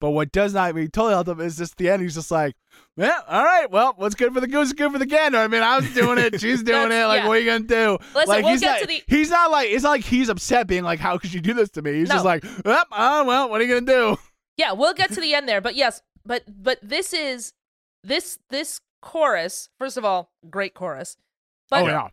But 0.00 0.10
what 0.10 0.30
does 0.30 0.52
not 0.52 0.74
make 0.74 0.84
me 0.84 0.88
totally 0.88 1.14
help 1.14 1.28
him 1.28 1.40
is 1.40 1.56
just 1.56 1.76
the 1.78 1.88
end. 1.88 2.02
He's 2.02 2.14
just 2.14 2.30
like, 2.30 2.54
yeah, 2.96 3.20
all 3.26 3.42
right, 3.42 3.70
well, 3.70 3.94
what's 3.96 4.14
good 4.14 4.34
for 4.34 4.40
the 4.40 4.46
goose 4.46 4.68
is 4.68 4.72
good 4.74 4.92
for 4.92 4.98
the 4.98 5.06
gander. 5.06 5.38
I 5.38 5.48
mean, 5.48 5.62
I 5.62 5.76
was 5.76 5.92
doing 5.94 6.18
it, 6.18 6.40
she's 6.40 6.62
doing 6.64 6.92
it. 6.92 7.06
Like, 7.06 7.22
yeah. 7.22 7.28
what 7.28 7.38
are 7.38 7.40
you 7.40 7.46
gonna 7.46 7.64
do? 7.64 7.98
Listen, 8.14 8.28
like, 8.28 8.42
we'll 8.44 8.52
he's 8.52 8.60
get 8.60 8.72
not, 8.72 8.80
to 8.80 8.86
the- 8.86 9.02
He's 9.06 9.30
not 9.30 9.50
like 9.50 9.70
it's 9.70 9.84
not 9.84 9.90
like 9.90 10.04
he's 10.04 10.28
upset, 10.28 10.66
being 10.66 10.84
like, 10.84 11.00
how 11.00 11.16
could 11.16 11.32
you 11.32 11.40
do 11.40 11.54
this 11.54 11.70
to 11.70 11.82
me? 11.82 11.94
He's 11.94 12.08
just 12.08 12.24
like, 12.24 12.44
oh, 12.64 12.84
oh, 12.92 13.24
well, 13.24 13.48
what 13.48 13.60
are 13.60 13.64
you 13.64 13.74
gonna 13.74 13.86
do? 13.86 14.18
Yeah, 14.56 14.72
we'll 14.72 14.94
get 14.94 15.12
to 15.12 15.20
the 15.20 15.34
end 15.34 15.48
there, 15.48 15.60
but 15.62 15.76
yes, 15.76 16.02
but 16.24 16.44
but 16.46 16.78
this 16.82 17.12
is 17.12 17.52
this 18.02 18.38
this 18.50 18.80
chorus. 19.00 19.68
First 19.78 19.96
of 19.96 20.04
all, 20.04 20.32
great 20.50 20.74
chorus. 20.74 21.16
But 21.70 21.82
oh 21.82 21.86
yeah. 21.86 22.08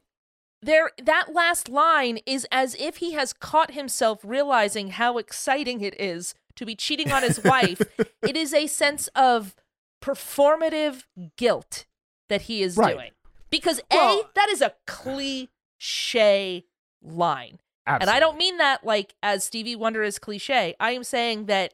there 0.61 0.91
that 1.01 1.33
last 1.33 1.69
line 1.69 2.19
is 2.25 2.47
as 2.51 2.75
if 2.79 2.97
he 2.97 3.13
has 3.13 3.33
caught 3.33 3.71
himself 3.71 4.19
realizing 4.23 4.91
how 4.91 5.17
exciting 5.17 5.81
it 5.81 5.99
is 5.99 6.35
to 6.55 6.65
be 6.65 6.75
cheating 6.75 7.11
on 7.11 7.23
his 7.23 7.43
wife. 7.43 7.81
It 8.21 8.37
is 8.37 8.53
a 8.53 8.67
sense 8.67 9.09
of 9.15 9.55
performative 10.01 11.03
guilt 11.37 11.85
that 12.29 12.43
he 12.43 12.61
is 12.61 12.77
Right. 12.77 12.95
doing. 12.95 13.11
Because 13.49 13.81
Well- 13.91 14.21
A, 14.21 14.29
that 14.35 14.49
is 14.49 14.61
a 14.61 14.75
cliche 14.87 16.65
line. 17.01 17.59
And 17.85 18.09
I 18.09 18.19
don't 18.19 18.37
mean 18.37 18.57
that 18.57 18.85
like 18.85 19.15
as 19.21 19.43
Stevie 19.43 19.75
Wonder 19.75 20.03
is 20.03 20.19
cliche. 20.19 20.75
I 20.79 20.91
am 20.91 21.03
saying 21.03 21.47
that 21.47 21.73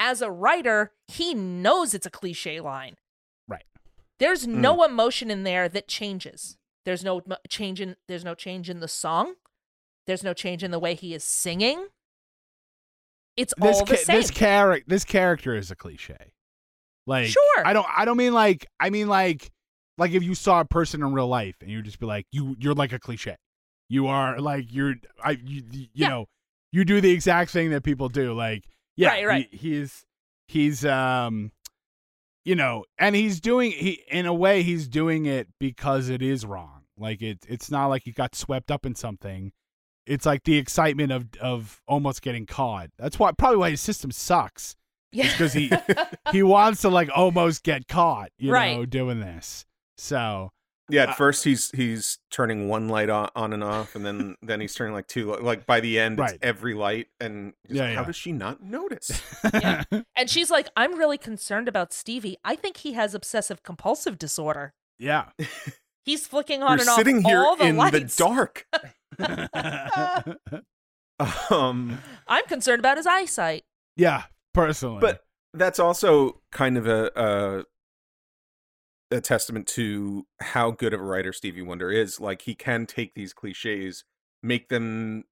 as 0.00 0.20
a 0.20 0.30
writer, 0.30 0.92
he 1.06 1.32
knows 1.34 1.94
it's 1.94 2.06
a 2.06 2.10
cliche 2.10 2.60
line. 2.60 2.96
Right. 3.46 3.64
There's 4.18 4.46
mm. 4.46 4.54
no 4.54 4.84
emotion 4.84 5.30
in 5.30 5.44
there 5.44 5.68
that 5.68 5.86
changes. 5.86 6.56
There's 6.84 7.04
no 7.04 7.22
change 7.48 7.80
in 7.80 7.96
there's 8.08 8.24
no 8.24 8.34
change 8.34 8.68
in 8.68 8.80
the 8.80 8.88
song. 8.88 9.34
There's 10.06 10.24
no 10.24 10.34
change 10.34 10.62
in 10.62 10.70
the 10.70 10.78
way 10.78 10.94
he 10.94 11.14
is 11.14 11.24
singing. 11.24 11.86
It's 13.36 13.52
this 13.58 13.78
all 13.78 13.84
the 13.84 13.96
ca- 13.96 14.02
same. 14.02 14.16
this 14.20 14.30
character 14.30 14.84
this 14.88 15.04
character 15.04 15.56
is 15.56 15.70
a 15.70 15.76
cliche. 15.76 16.32
Like 17.06 17.26
Sure. 17.28 17.66
I 17.66 17.72
don't 17.72 17.86
I 17.94 18.04
don't 18.04 18.16
mean 18.16 18.32
like 18.32 18.66
I 18.80 18.90
mean 18.90 19.08
like 19.08 19.50
like 19.98 20.12
if 20.12 20.22
you 20.22 20.34
saw 20.34 20.60
a 20.60 20.64
person 20.64 21.02
in 21.02 21.12
real 21.12 21.28
life 21.28 21.56
and 21.60 21.70
you 21.70 21.78
would 21.78 21.84
just 21.84 21.98
be 22.00 22.06
like 22.06 22.26
you 22.32 22.56
you're 22.58 22.74
like 22.74 22.92
a 22.92 22.98
cliche. 22.98 23.36
You 23.88 24.06
are 24.06 24.40
like 24.40 24.72
you're 24.72 24.94
I 25.22 25.32
you, 25.32 25.62
you 25.70 25.86
Yeah. 25.94 26.08
know 26.08 26.26
you 26.72 26.84
do 26.84 27.00
the 27.00 27.10
exact 27.10 27.50
thing 27.50 27.70
that 27.70 27.82
people 27.84 28.08
do 28.08 28.32
like 28.34 28.64
yeah 28.96 29.08
Right, 29.10 29.26
right. 29.26 29.48
He, 29.50 29.58
he's 29.80 30.04
he's 30.48 30.84
um 30.84 31.52
you 32.44 32.54
know 32.54 32.84
and 32.98 33.14
he's 33.16 33.40
doing 33.40 33.72
he 33.72 34.02
in 34.10 34.26
a 34.26 34.34
way 34.34 34.62
he's 34.62 34.88
doing 34.88 35.26
it 35.26 35.48
because 35.58 36.08
it 36.08 36.22
is 36.22 36.46
wrong. 36.46 36.82
Like 36.96 37.20
it 37.22 37.38
it's 37.48 37.70
not 37.70 37.88
like 37.88 38.02
he 38.04 38.12
got 38.12 38.34
swept 38.34 38.70
up 38.70 38.86
in 38.86 38.94
something 38.94 39.52
it's 40.06 40.26
like 40.26 40.44
the 40.44 40.56
excitement 40.58 41.12
of 41.12 41.28
of 41.40 41.80
almost 41.88 42.22
getting 42.22 42.46
caught. 42.46 42.90
That's 42.98 43.18
why 43.18 43.32
probably 43.32 43.58
why 43.58 43.70
his 43.70 43.80
system 43.80 44.10
sucks 44.10 44.76
yeah. 45.12 45.30
because 45.32 45.52
he 45.52 45.70
he 46.32 46.42
wants 46.42 46.82
to 46.82 46.88
like 46.88 47.08
almost 47.14 47.62
get 47.62 47.88
caught, 47.88 48.30
you 48.38 48.52
Right. 48.52 48.76
know, 48.76 48.84
doing 48.86 49.20
this. 49.20 49.64
So 49.96 50.50
Yeah, 50.90 51.04
at 51.04 51.08
Uh, 51.10 51.14
first 51.14 51.44
he's 51.44 51.70
he's 51.70 52.18
turning 52.30 52.68
one 52.68 52.88
light 52.88 53.08
on, 53.08 53.30
on 53.34 53.52
and 53.54 53.64
off, 53.64 53.94
and 53.94 54.04
then 54.04 54.36
then 54.42 54.60
he's 54.60 54.74
turning 54.74 54.92
like 54.92 55.06
two. 55.06 55.34
Like 55.36 55.64
by 55.66 55.80
the 55.80 55.98
end, 55.98 56.18
Right. 56.18 56.34
it's 56.34 56.38
every 56.42 56.74
light, 56.74 57.06
and 57.20 57.54
just, 57.66 57.76
Yeah, 57.78 57.86
how 57.94 58.00
yeah. 58.00 58.04
does 58.06 58.16
she 58.16 58.32
not 58.32 58.62
notice? 58.62 59.22
Yeah. 59.54 59.84
and 60.16 60.28
she's 60.28 60.50
like, 60.50 60.68
I'm 60.76 60.96
really 60.98 61.16
concerned 61.18 61.68
about 61.68 61.92
Stevie. 61.92 62.36
I 62.44 62.56
think 62.56 62.78
he 62.78 62.92
has 62.94 63.14
obsessive 63.14 63.62
compulsive 63.62 64.18
disorder. 64.18 64.74
yeah. 64.98 65.30
He's 66.04 66.26
flicking 66.26 66.62
on 66.62 66.78
You're 66.78 66.82
and 66.82 66.88
off 66.90 66.96
sitting 66.96 67.22
here 67.24 67.38
all 67.38 67.56
the 67.56 67.64
in 67.66 67.76
lights. 67.76 68.16
the 68.16 68.24
dark. 68.24 68.66
Um, 71.50 71.98
I'm 72.26 72.44
concerned 72.46 72.80
about 72.80 72.96
his 72.96 73.06
eyesight. 73.06 73.62
yeah, 73.96 74.24
personally. 74.52 74.98
but 75.00 75.20
that's 75.52 75.78
also 75.78 76.40
kind 76.50 76.76
of 76.76 76.88
a, 76.88 77.10
a 77.14 77.64
a 79.16 79.20
testament 79.20 79.68
to 79.68 80.26
how 80.40 80.72
good 80.72 80.92
of 80.92 81.00
a 81.00 81.04
writer 81.04 81.32
Stevie 81.32 81.62
Wonder 81.62 81.92
is. 81.92 82.18
Like 82.20 82.42
he 82.42 82.56
can 82.56 82.84
take 82.86 83.14
these 83.14 83.32
cliches, 83.32 84.02
make 84.42 84.70
them 84.70 85.22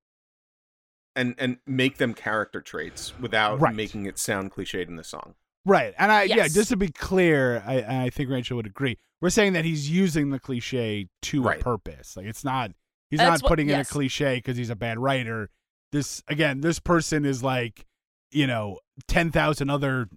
and 1.17 1.35
and 1.37 1.57
make 1.67 1.99
them 1.99 2.15
character 2.15 2.61
traits 2.61 3.13
without 3.19 3.61
Right. 3.61 3.75
making 3.75 4.07
it 4.07 4.21
sound 4.21 4.53
cliched 4.53 4.87
in 4.87 4.95
the 4.97 5.05
song. 5.05 5.35
Right. 5.65 5.95
And 5.99 6.11
I 6.13 6.25
yeah, 6.25 6.49
just 6.49 6.71
to 6.71 6.77
be 6.77 6.89
clear, 6.89 7.63
I 7.67 8.05
I 8.05 8.11
think 8.11 8.31
Rachel 8.31 8.57
would 8.57 8.67
agree. 8.67 8.99
We're 9.21 9.31
saying 9.31 9.53
that 9.53 9.65
he's 9.65 9.89
using 9.91 10.31
the 10.31 10.39
cliche 10.41 11.09
to 11.23 11.43
Right. 11.43 11.61
a 11.61 11.63
purpose. 11.65 12.17
Like 12.17 12.27
it's 12.27 12.45
not 12.45 12.73
he's 13.11 13.19
That's 13.19 13.41
not 13.41 13.43
what- 13.45 13.49
putting 13.51 13.69
in 13.71 13.81
a 13.81 13.85
cliche 13.85 14.37
because 14.37 14.57
he's 14.57 14.71
a 14.71 14.77
bad 14.77 14.99
writer. 14.99 15.51
This 15.93 16.23
again, 16.29 16.61
this 16.63 16.79
person 16.79 17.25
is 17.25 17.43
like, 17.43 17.85
you 18.31 18.47
know, 18.47 18.79
ten 19.09 19.31
thousand 19.31 19.71
other 19.71 20.09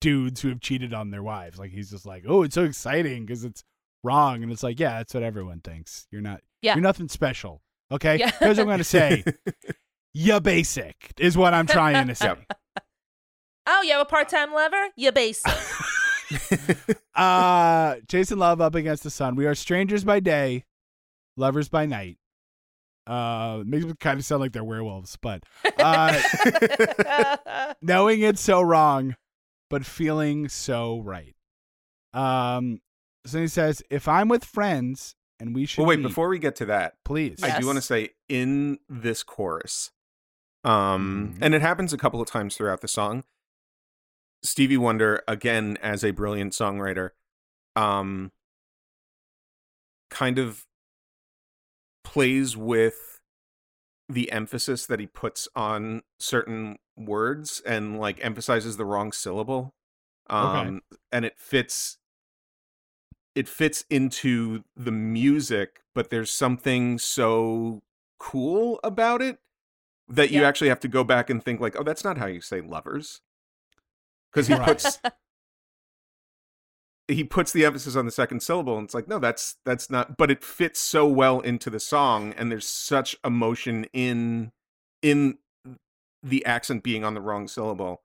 dudes 0.00 0.40
who 0.42 0.48
have 0.48 0.60
cheated 0.60 0.92
on 0.94 1.10
their 1.10 1.22
wives. 1.22 1.58
Like 1.58 1.70
he's 1.70 1.90
just 1.90 2.06
like, 2.06 2.24
oh, 2.26 2.42
it's 2.42 2.54
so 2.54 2.64
exciting 2.64 3.24
because 3.26 3.44
it's 3.44 3.62
wrong, 4.02 4.42
and 4.42 4.50
it's 4.52 4.62
like, 4.62 4.78
yeah, 4.80 4.98
that's 4.98 5.14
what 5.14 5.22
everyone 5.22 5.60
thinks. 5.60 6.06
You're 6.10 6.22
not, 6.22 6.40
Yeah. 6.62 6.74
you're 6.74 6.82
nothing 6.82 7.08
special. 7.08 7.62
Okay, 7.92 8.18
Yeah. 8.18 8.30
here's 8.38 8.56
what 8.58 8.62
I'm 8.64 8.68
gonna 8.68 8.84
say. 8.84 9.24
you 10.14 10.40
basic 10.40 11.12
is 11.18 11.36
what 11.36 11.54
I'm 11.54 11.66
trying 11.66 12.06
to 12.08 12.14
say. 12.14 12.34
Yep. 13.70 13.78
Oh, 13.78 13.82
you 13.82 13.92
have 13.92 14.00
a 14.00 14.04
part-time 14.04 14.52
lover? 14.52 14.88
You 14.96 15.12
basic. 15.12 15.52
uh 17.14 17.96
Jason 18.08 18.38
Love 18.38 18.60
up 18.60 18.74
against 18.74 19.02
the 19.02 19.10
sun. 19.10 19.34
We 19.36 19.46
are 19.46 19.54
strangers 19.54 20.04
by 20.04 20.20
day, 20.20 20.64
lovers 21.36 21.68
by 21.68 21.86
night. 21.86 22.18
Uh 23.06 23.62
makes 23.66 23.84
me 23.84 23.94
kind 23.98 24.18
of 24.18 24.24
sound 24.24 24.40
like 24.40 24.52
they're 24.52 24.62
werewolves, 24.64 25.16
but 25.20 25.42
uh 25.78 26.20
knowing 27.82 28.20
it's 28.20 28.40
so 28.40 28.60
wrong, 28.60 29.16
but 29.68 29.84
feeling 29.84 30.48
so 30.48 31.00
right. 31.00 31.34
Um 32.14 32.80
so 33.26 33.40
he 33.40 33.48
says, 33.48 33.82
if 33.90 34.06
I'm 34.08 34.28
with 34.28 34.44
friends 34.44 35.14
and 35.40 35.54
we 35.54 35.66
should 35.66 35.80
well, 35.80 35.88
wait, 35.88 35.98
meet, 35.98 36.08
before 36.08 36.28
we 36.28 36.38
get 36.38 36.56
to 36.56 36.66
that, 36.66 36.94
please. 37.04 37.42
I 37.42 37.58
do 37.58 37.66
want 37.66 37.76
to 37.76 37.82
say 37.82 38.10
in 38.28 38.78
this 38.88 39.22
chorus, 39.22 39.90
um, 40.64 41.34
Mhm. 41.34 41.38
and 41.42 41.54
it 41.54 41.60
happens 41.62 41.92
a 41.92 41.98
couple 41.98 42.20
of 42.22 42.28
times 42.28 42.56
throughout 42.56 42.80
the 42.82 42.88
song. 42.88 43.24
Stevie 44.42 44.76
Wonder 44.76 45.22
again 45.28 45.78
as 45.82 46.04
a 46.04 46.10
brilliant 46.10 46.52
songwriter 46.52 47.10
um 47.76 48.32
kind 50.10 50.38
of 50.38 50.66
plays 52.04 52.56
with 52.56 53.20
the 54.08 54.32
emphasis 54.32 54.86
that 54.86 54.98
he 54.98 55.06
puts 55.06 55.46
on 55.54 56.02
certain 56.18 56.76
words 56.96 57.62
and 57.64 58.00
like 58.00 58.22
emphasizes 58.24 58.76
the 58.76 58.84
wrong 58.84 59.12
syllable 59.12 59.74
um 60.28 60.80
and 61.12 61.24
it 61.24 61.38
fits 61.38 61.98
it 63.34 63.48
fits 63.48 63.84
into 63.88 64.64
the 64.76 64.90
music 64.90 65.80
but 65.94 66.10
there's 66.10 66.30
something 66.30 66.98
so 66.98 67.82
cool 68.18 68.80
about 68.82 69.22
it 69.22 69.38
that 70.08 70.30
you 70.30 70.44
actually 70.44 70.68
have 70.68 70.80
to 70.80 70.88
go 70.88 71.04
back 71.04 71.30
and 71.30 71.44
think 71.44 71.60
like 71.60 71.78
oh 71.78 71.84
that's 71.84 72.04
not 72.04 72.18
how 72.18 72.26
you 72.26 72.40
say 72.40 72.60
lovers 72.60 73.20
because 74.32 74.46
he 74.46 74.54
Right. 74.54 74.64
puts 74.66 74.98
he 77.08 77.24
puts 77.24 77.52
the 77.52 77.64
emphasis 77.64 77.96
on 77.96 78.04
the 78.06 78.12
second 78.12 78.40
syllable 78.40 78.76
and 78.78 78.84
it's 78.84 78.94
like 78.94 79.08
no 79.08 79.18
that's 79.18 79.56
that's 79.64 79.90
not 79.90 80.16
but 80.16 80.30
it 80.30 80.44
fits 80.44 80.78
so 80.78 81.06
well 81.06 81.40
into 81.40 81.68
the 81.70 81.80
song 81.80 82.32
and 82.36 82.52
there's 82.52 82.66
such 82.66 83.16
emotion 83.24 83.84
in 83.92 84.52
in 85.02 85.38
the 86.22 86.44
accent 86.46 86.82
being 86.84 87.04
on 87.04 87.14
the 87.14 87.20
wrong 87.20 87.48
syllable 87.48 88.02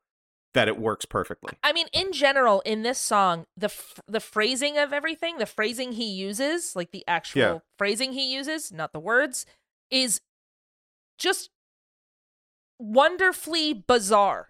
that 0.55 0.67
it 0.67 0.79
works 0.79 1.05
perfectly 1.05 1.53
I 1.63 1.73
mean, 1.73 1.87
in 1.91 2.13
general, 2.13 2.61
in 2.61 2.83
this 2.83 2.97
song, 2.97 3.45
the 3.57 3.65
f- 3.65 3.99
the 4.07 4.21
phrasing 4.21 4.77
of 4.77 4.93
everything, 4.93 5.37
the 5.37 5.45
phrasing 5.45 5.91
he 5.91 6.05
uses, 6.05 6.77
like 6.77 6.91
the 6.91 7.03
actual 7.09 7.41
Yeah. 7.41 7.57
phrasing 7.77 8.13
he 8.13 8.33
uses, 8.33 8.71
not 8.71 8.93
the 8.93 9.01
words, 9.01 9.45
is 9.91 10.21
just 11.19 11.49
wonderfully 12.79 13.73
bizarre. 13.73 14.49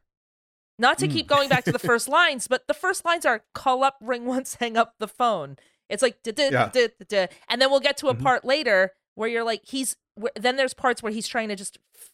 Not 0.78 0.98
to 1.00 1.08
Mm. 1.08 1.12
keep 1.14 1.28
going 1.28 1.48
back 1.50 1.64
to 1.66 1.72
the 1.72 1.80
first 1.92 2.08
lines, 2.10 2.48
but 2.48 2.68
the 2.68 2.74
first 2.74 3.06
lines 3.06 3.26
are 3.26 3.44
call 3.54 3.84
up, 3.84 3.98
ring 4.02 4.26
once, 4.26 4.56
hang 4.56 4.76
up 4.78 4.96
the 5.00 5.08
phone. 5.08 5.58
It's 5.90 6.02
like 6.02 6.18
and 6.26 7.62
then 7.62 7.70
we'll 7.72 7.80
get 7.80 7.98
to 7.98 8.08
a 8.10 8.16
Mhm. 8.16 8.22
part 8.24 8.44
later 8.44 8.92
where 9.16 9.30
you're 9.30 9.44
like 9.44 9.62
he's 9.66 9.96
where, 10.16 10.32
then 10.36 10.56
there's 10.56 10.74
parts 10.74 11.04
where 11.04 11.12
he's 11.12 11.28
trying 11.28 11.50
to 11.50 11.56
just 11.56 11.78
f- 11.96 12.12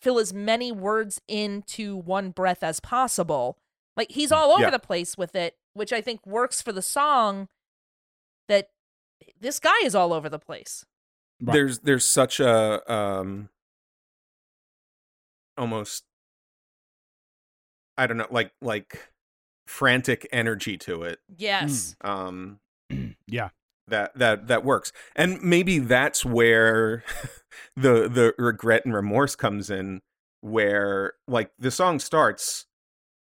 fill 0.00 0.18
as 0.18 0.32
many 0.34 0.72
words 0.72 1.20
into 1.28 1.96
one 1.96 2.30
breath 2.30 2.62
as 2.62 2.80
possible. 2.80 3.58
Like 3.96 4.10
he's 4.10 4.32
all 4.32 4.50
over 4.52 4.62
Yeah. 4.62 4.70
the 4.70 4.78
place 4.78 5.16
with 5.16 5.34
it, 5.36 5.56
which 5.74 5.92
I 5.92 6.00
think 6.00 6.26
works 6.26 6.60
for 6.60 6.72
the 6.72 6.82
song. 6.82 7.48
That 8.48 8.70
this 9.38 9.58
guy 9.60 9.78
is 9.84 9.94
all 9.94 10.12
over 10.12 10.28
the 10.28 10.38
place. 10.38 10.84
Right. 11.40 11.54
there's 11.54 11.78
there's 11.80 12.04
such 12.04 12.40
a 12.40 12.92
um 12.92 13.48
almost 15.56 16.04
i 17.98 18.06
don't 18.06 18.16
know 18.16 18.26
like 18.30 18.52
like 18.60 19.10
frantic 19.66 20.26
energy 20.32 20.76
to 20.76 21.02
it 21.02 21.18
Yes. 21.36 21.94
um 22.02 22.58
yeah. 23.26 23.50
that 23.88 24.16
that 24.18 24.48
that 24.48 24.64
works 24.64 24.92
and 25.16 25.40
maybe 25.42 25.78
that's 25.78 26.24
where 26.24 27.04
the 27.76 28.08
the 28.08 28.34
regret 28.38 28.84
and 28.84 28.94
remorse 28.94 29.34
comes 29.36 29.70
in 29.70 30.00
where 30.40 31.14
like 31.28 31.50
the 31.58 31.70
song 31.70 31.98
starts 31.98 32.66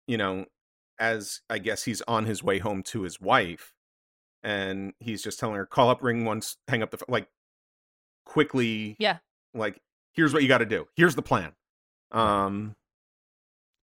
you 0.08 0.18
know 0.18 0.46
as 1.00 1.42
i 1.50 1.58
guess 1.58 1.84
he's 1.84 2.02
on 2.08 2.26
his 2.26 2.42
way 2.44 2.60
home 2.60 2.82
to 2.84 3.02
his 3.02 3.20
wife 3.20 3.74
and 4.44 4.94
he's 5.00 5.22
just 5.24 5.40
telling 5.40 5.56
her 5.56 5.66
call 5.66 5.90
up 5.90 6.02
ring 6.04 6.24
once 6.26 6.58
hang 6.68 6.82
up 6.82 6.92
the 6.92 6.98
phone 6.98 7.06
like 7.10 7.28
quickly 8.26 8.96
Yeah. 9.00 9.18
like 9.54 9.82
here's 10.14 10.34
what 10.34 10.42
you 10.44 10.48
got 10.48 10.60
to 10.60 10.66
do 10.66 10.88
here's 10.96 11.16
the 11.16 11.22
plan 11.22 11.54
um 12.12 12.76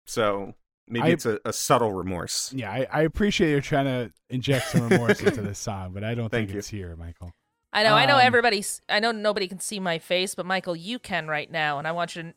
so 0.05 0.53
maybe 0.87 1.07
I- 1.07 1.09
it's 1.09 1.25
a, 1.25 1.39
a 1.45 1.53
subtle 1.53 1.91
remorse 1.93 2.53
Yeah, 2.53 2.71
I, 2.71 2.87
I 2.91 3.01
appreciate 3.01 3.51
you 3.51 3.61
trying 3.61 3.85
to 3.85 4.11
inject 4.29 4.67
some 4.69 4.89
remorse 4.89 5.21
into 5.21 5.41
this 5.41 5.59
song, 5.59 5.91
but 5.93 6.03
I 6.03 6.15
don't 6.15 6.29
Thank 6.29 6.47
think 6.47 6.53
you. 6.53 6.59
it's 6.59 6.69
here, 6.69 6.95
Michael. 6.95 7.31
I 7.73 7.83
know. 7.83 7.93
I 7.95 8.05
know. 8.05 8.15
Um, 8.15 8.21
Everybody's. 8.21 8.81
I 8.87 9.01
know 9.01 9.11
nobody 9.11 9.49
can 9.49 9.59
see 9.59 9.81
my 9.81 9.99
face, 9.99 10.33
but 10.33 10.45
Michael, 10.45 10.77
you 10.77 10.97
can 10.97 11.27
right 11.27 11.51
now, 11.51 11.77
and 11.77 11.85
I 11.85 11.91
want 11.91 12.15
you 12.15 12.23
to 12.23 12.33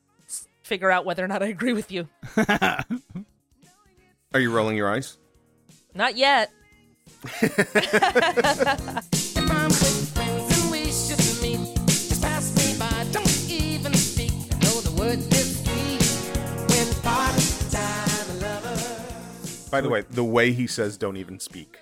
figure 0.65 0.91
out 0.91 1.07
whether 1.07 1.25
or 1.25 1.29
not 1.29 1.45
I 1.45 1.47
agree 1.47 1.73
with 1.73 1.93
you. 1.93 2.09
are 2.37 2.85
you 4.41 4.51
rolling 4.51 4.77
your 4.77 4.91
eyes 4.91 5.17
Not 5.95 6.17
yet. 6.17 6.51
by 19.69 19.81
the 19.81 19.89
way 19.89 20.03
the 20.11 20.25
way 20.25 20.53
he 20.53 20.67
says 20.67 20.97
don't 20.97 21.17
even 21.17 21.39
speak 21.41 21.79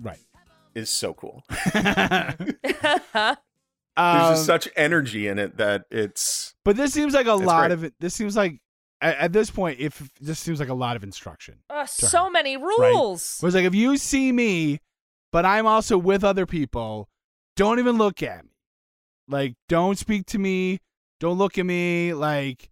right. 0.00 0.18
is 0.74 0.90
so 0.90 1.12
cool 1.14 1.42
Um, 3.94 4.16
There's 4.16 4.30
just 4.38 4.46
such 4.46 4.68
energy 4.74 5.28
in 5.28 5.38
it 5.38 5.58
that 5.58 5.84
it's 5.90 6.54
but 6.64 6.76
this 6.76 6.92
seems 6.94 7.12
like 7.12 7.26
a 7.26 7.34
lot 7.34 7.60
great. 7.68 7.72
of 7.72 7.84
it. 7.84 7.94
This 8.00 8.14
seems 8.14 8.34
like 8.36 8.58
at, 9.02 9.16
at 9.18 9.32
this 9.34 9.50
point, 9.50 9.80
if 9.80 10.08
this 10.20 10.38
seems 10.38 10.60
like 10.60 10.70
a 10.70 10.74
lot 10.74 10.96
of 10.96 11.04
instruction. 11.04 11.58
Uh, 11.68 11.84
so 11.84 12.30
many 12.30 12.56
Right. 12.56 12.92
rules. 12.94 13.38
It 13.42 13.44
was 13.44 13.54
like 13.54 13.64
if 13.64 13.74
you 13.74 13.98
see 13.98 14.32
me, 14.32 14.78
but 15.30 15.44
I'm 15.44 15.66
also 15.66 15.98
with 15.98 16.24
other 16.24 16.46
people, 16.46 17.08
don't 17.56 17.78
even 17.78 17.98
look 17.98 18.22
at 18.22 18.44
me. 18.44 18.50
Like, 19.28 19.54
don't 19.68 19.98
speak 19.98 20.24
to 20.26 20.38
me. 20.38 20.78
Don't 21.20 21.36
look 21.36 21.58
at 21.58 21.66
me. 21.66 22.14
Like, 22.14 22.70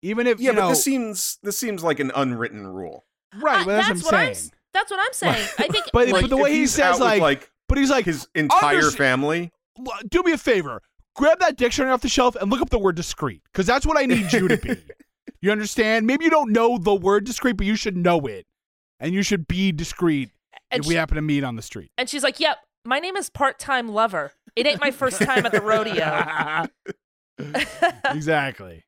even 0.00 0.26
if 0.26 0.40
yeah, 0.40 0.50
you 0.50 0.56
but 0.56 0.60
know, 0.62 0.68
this 0.70 0.82
seems 0.82 1.38
this 1.42 1.58
seems 1.58 1.82
like 1.84 2.00
an 2.00 2.10
unwritten 2.16 2.66
rule. 2.66 3.04
Right. 3.40 3.64
But 3.66 3.76
that's, 3.76 3.88
that's 3.88 4.04
what 4.04 4.14
I'm 4.14 4.28
I'm 4.28 4.34
saying. 4.34 4.50
That's 4.72 4.90
what 4.90 5.00
I'm 5.00 5.12
saying. 5.12 5.48
I 5.58 5.68
think. 5.68 5.84
But- 5.92 6.08
Like, 6.08 6.22
but 6.22 6.30
the 6.30 6.36
way 6.36 6.52
he 6.52 6.66
says, 6.66 6.98
like, 7.00 7.20
like 7.20 7.50
But 7.68 7.78
he's 7.78 7.90
like, 7.90 8.04
his 8.04 8.28
entire 8.34 8.80
underst- 8.82 8.96
family, 8.96 9.52
do 10.08 10.22
me 10.22 10.32
a 10.32 10.38
favor, 10.38 10.82
grab 11.16 11.38
that 11.40 11.56
dictionary 11.56 11.92
off 11.92 12.00
the 12.00 12.08
shelf 12.08 12.36
and 12.36 12.50
look 12.50 12.60
up 12.60 12.70
the 12.70 12.78
word 12.78 12.96
discreet, 12.96 13.42
because 13.52 13.66
that's 13.66 13.86
what 13.86 13.98
I 13.98 14.06
need 14.06 14.32
you 14.32 14.48
to 14.48 14.56
be. 14.56 14.76
you 15.40 15.50
understand? 15.52 16.06
Maybe 16.06 16.24
you 16.24 16.30
don't 16.30 16.52
know 16.52 16.78
the 16.78 16.94
word 16.94 17.24
discreet, 17.24 17.56
but 17.56 17.66
you 17.66 17.76
should 17.76 17.96
know 17.96 18.20
it, 18.20 18.46
and 19.00 19.12
you 19.14 19.22
should 19.22 19.46
be 19.46 19.72
discreet 19.72 20.30
and, 20.70 20.82
if 20.82 20.88
we 20.88 20.94
happen 20.96 21.16
to 21.16 21.22
meet 21.22 21.44
on 21.44 21.56
the 21.56 21.62
street. 21.62 21.90
and 21.98 22.08
she's 22.08 22.22
like, 22.22 22.40
"Yep, 22.40 22.58
my 22.84 22.98
name 22.98 23.16
is 23.16 23.30
part-time 23.30 23.88
lover. 23.88 24.32
It 24.56 24.66
ain't 24.66 24.80
my 24.80 24.90
first 24.92 25.20
time 25.20 25.44
at 25.46 25.52
the 25.52 25.60
rodeo. 25.60 26.66
exactly. 28.04 28.84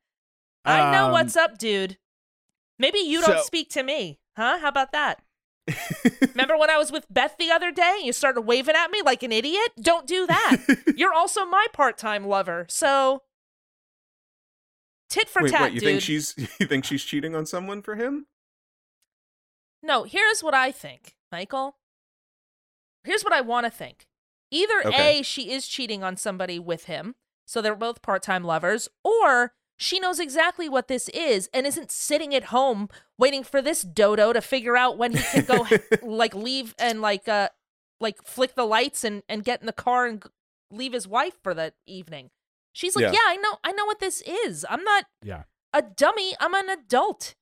I 0.65 0.91
know 0.91 1.05
Um, 1.07 1.11
what's 1.11 1.35
up, 1.35 1.57
dude. 1.57 1.97
Maybe 2.79 2.99
you 2.99 3.21
don't 3.21 3.37
so- 3.39 3.43
speak 3.43 3.69
to 3.71 3.83
me, 3.83 4.19
huh? 4.37 4.59
How 4.59 4.69
about 4.69 4.93
that? 4.93 5.21
Remember 6.21 6.57
when 6.57 6.69
I 6.69 6.77
was 6.77 6.91
with 6.91 7.05
Beth 7.09 7.35
the 7.37 7.51
other 7.51 7.71
day 7.71 7.95
and 7.97 8.05
you 8.05 8.13
started 8.13 8.41
waving 8.41 8.75
at 8.75 8.89
me 8.89 9.01
like 9.03 9.21
an 9.23 9.33
idiot? 9.33 9.71
Don't 9.81 10.07
do 10.07 10.25
that. 10.25 10.57
You're 10.95 11.13
also 11.13 11.45
my 11.45 11.65
part-time 11.73 12.25
lover. 12.25 12.65
So 12.69 13.23
tit 15.09 15.27
for 15.27 15.43
wait, 15.43 15.51
tat, 15.51 15.61
what? 15.61 15.73
You 15.73 15.81
dude. 15.81 15.87
think 15.87 16.01
she's 16.01 16.33
you 16.59 16.67
think 16.67 16.85
she's 16.85 17.03
cheating 17.03 17.35
on 17.35 17.45
someone 17.45 17.81
for 17.81 17.95
him? 17.95 18.27
No, 19.83 20.03
here's 20.03 20.41
what 20.41 20.53
I 20.53 20.71
think, 20.71 21.15
Michael. 21.31 21.75
Here's 23.03 23.23
what 23.23 23.33
I 23.33 23.41
want 23.41 23.65
to 23.65 23.69
think. 23.69 24.07
Either 24.51 24.81
Okay. 24.85 25.19
A, 25.19 25.23
she 25.23 25.51
is 25.51 25.67
cheating 25.67 26.03
on 26.03 26.15
somebody 26.15 26.59
with 26.59 26.85
him, 26.85 27.15
so 27.45 27.61
they're 27.61 27.75
both 27.75 28.01
part 28.01 28.23
time 28.23 28.43
lovers, 28.43 28.87
or 29.03 29.53
she 29.77 29.99
knows 29.99 30.19
exactly 30.19 30.67
what 30.67 30.87
this 30.87 31.07
is 31.09 31.49
and 31.53 31.65
isn't 31.67 31.91
sitting 31.91 32.33
at 32.35 32.45
home 32.45 32.89
waiting 33.17 33.43
for 33.43 33.61
this 33.61 33.81
dodo 33.83 34.33
to 34.33 34.41
figure 34.41 34.75
out 34.75 34.97
when 34.97 35.13
he 35.15 35.23
can 35.23 35.45
go 35.45 35.67
like 36.01 36.33
leave 36.35 36.73
and 36.79 37.01
like 37.01 37.27
uh 37.27 37.49
like 37.99 38.21
flick 38.25 38.55
the 38.55 38.65
lights 38.65 39.03
and 39.03 39.23
and 39.29 39.43
get 39.43 39.59
in 39.61 39.65
the 39.67 39.73
car 39.73 40.05
and 40.07 40.23
leave 40.71 40.93
his 40.93 41.07
wife 41.07 41.35
for 41.43 41.53
the 41.53 41.73
evening. 41.85 42.29
She's 42.73 42.95
like, 42.95 43.03
Yeah. 43.03 43.11
"Yeah, 43.13 43.19
I 43.25 43.35
know 43.37 43.57
I 43.63 43.71
know 43.71 43.85
what 43.85 43.99
this 43.99 44.21
is. 44.21 44.65
I'm 44.69 44.83
not 44.83 45.05
Yeah. 45.23 45.43
a 45.73 45.81
dummy. 45.81 46.33
I'm 46.39 46.53
an 46.53 46.69
adult." 46.69 47.35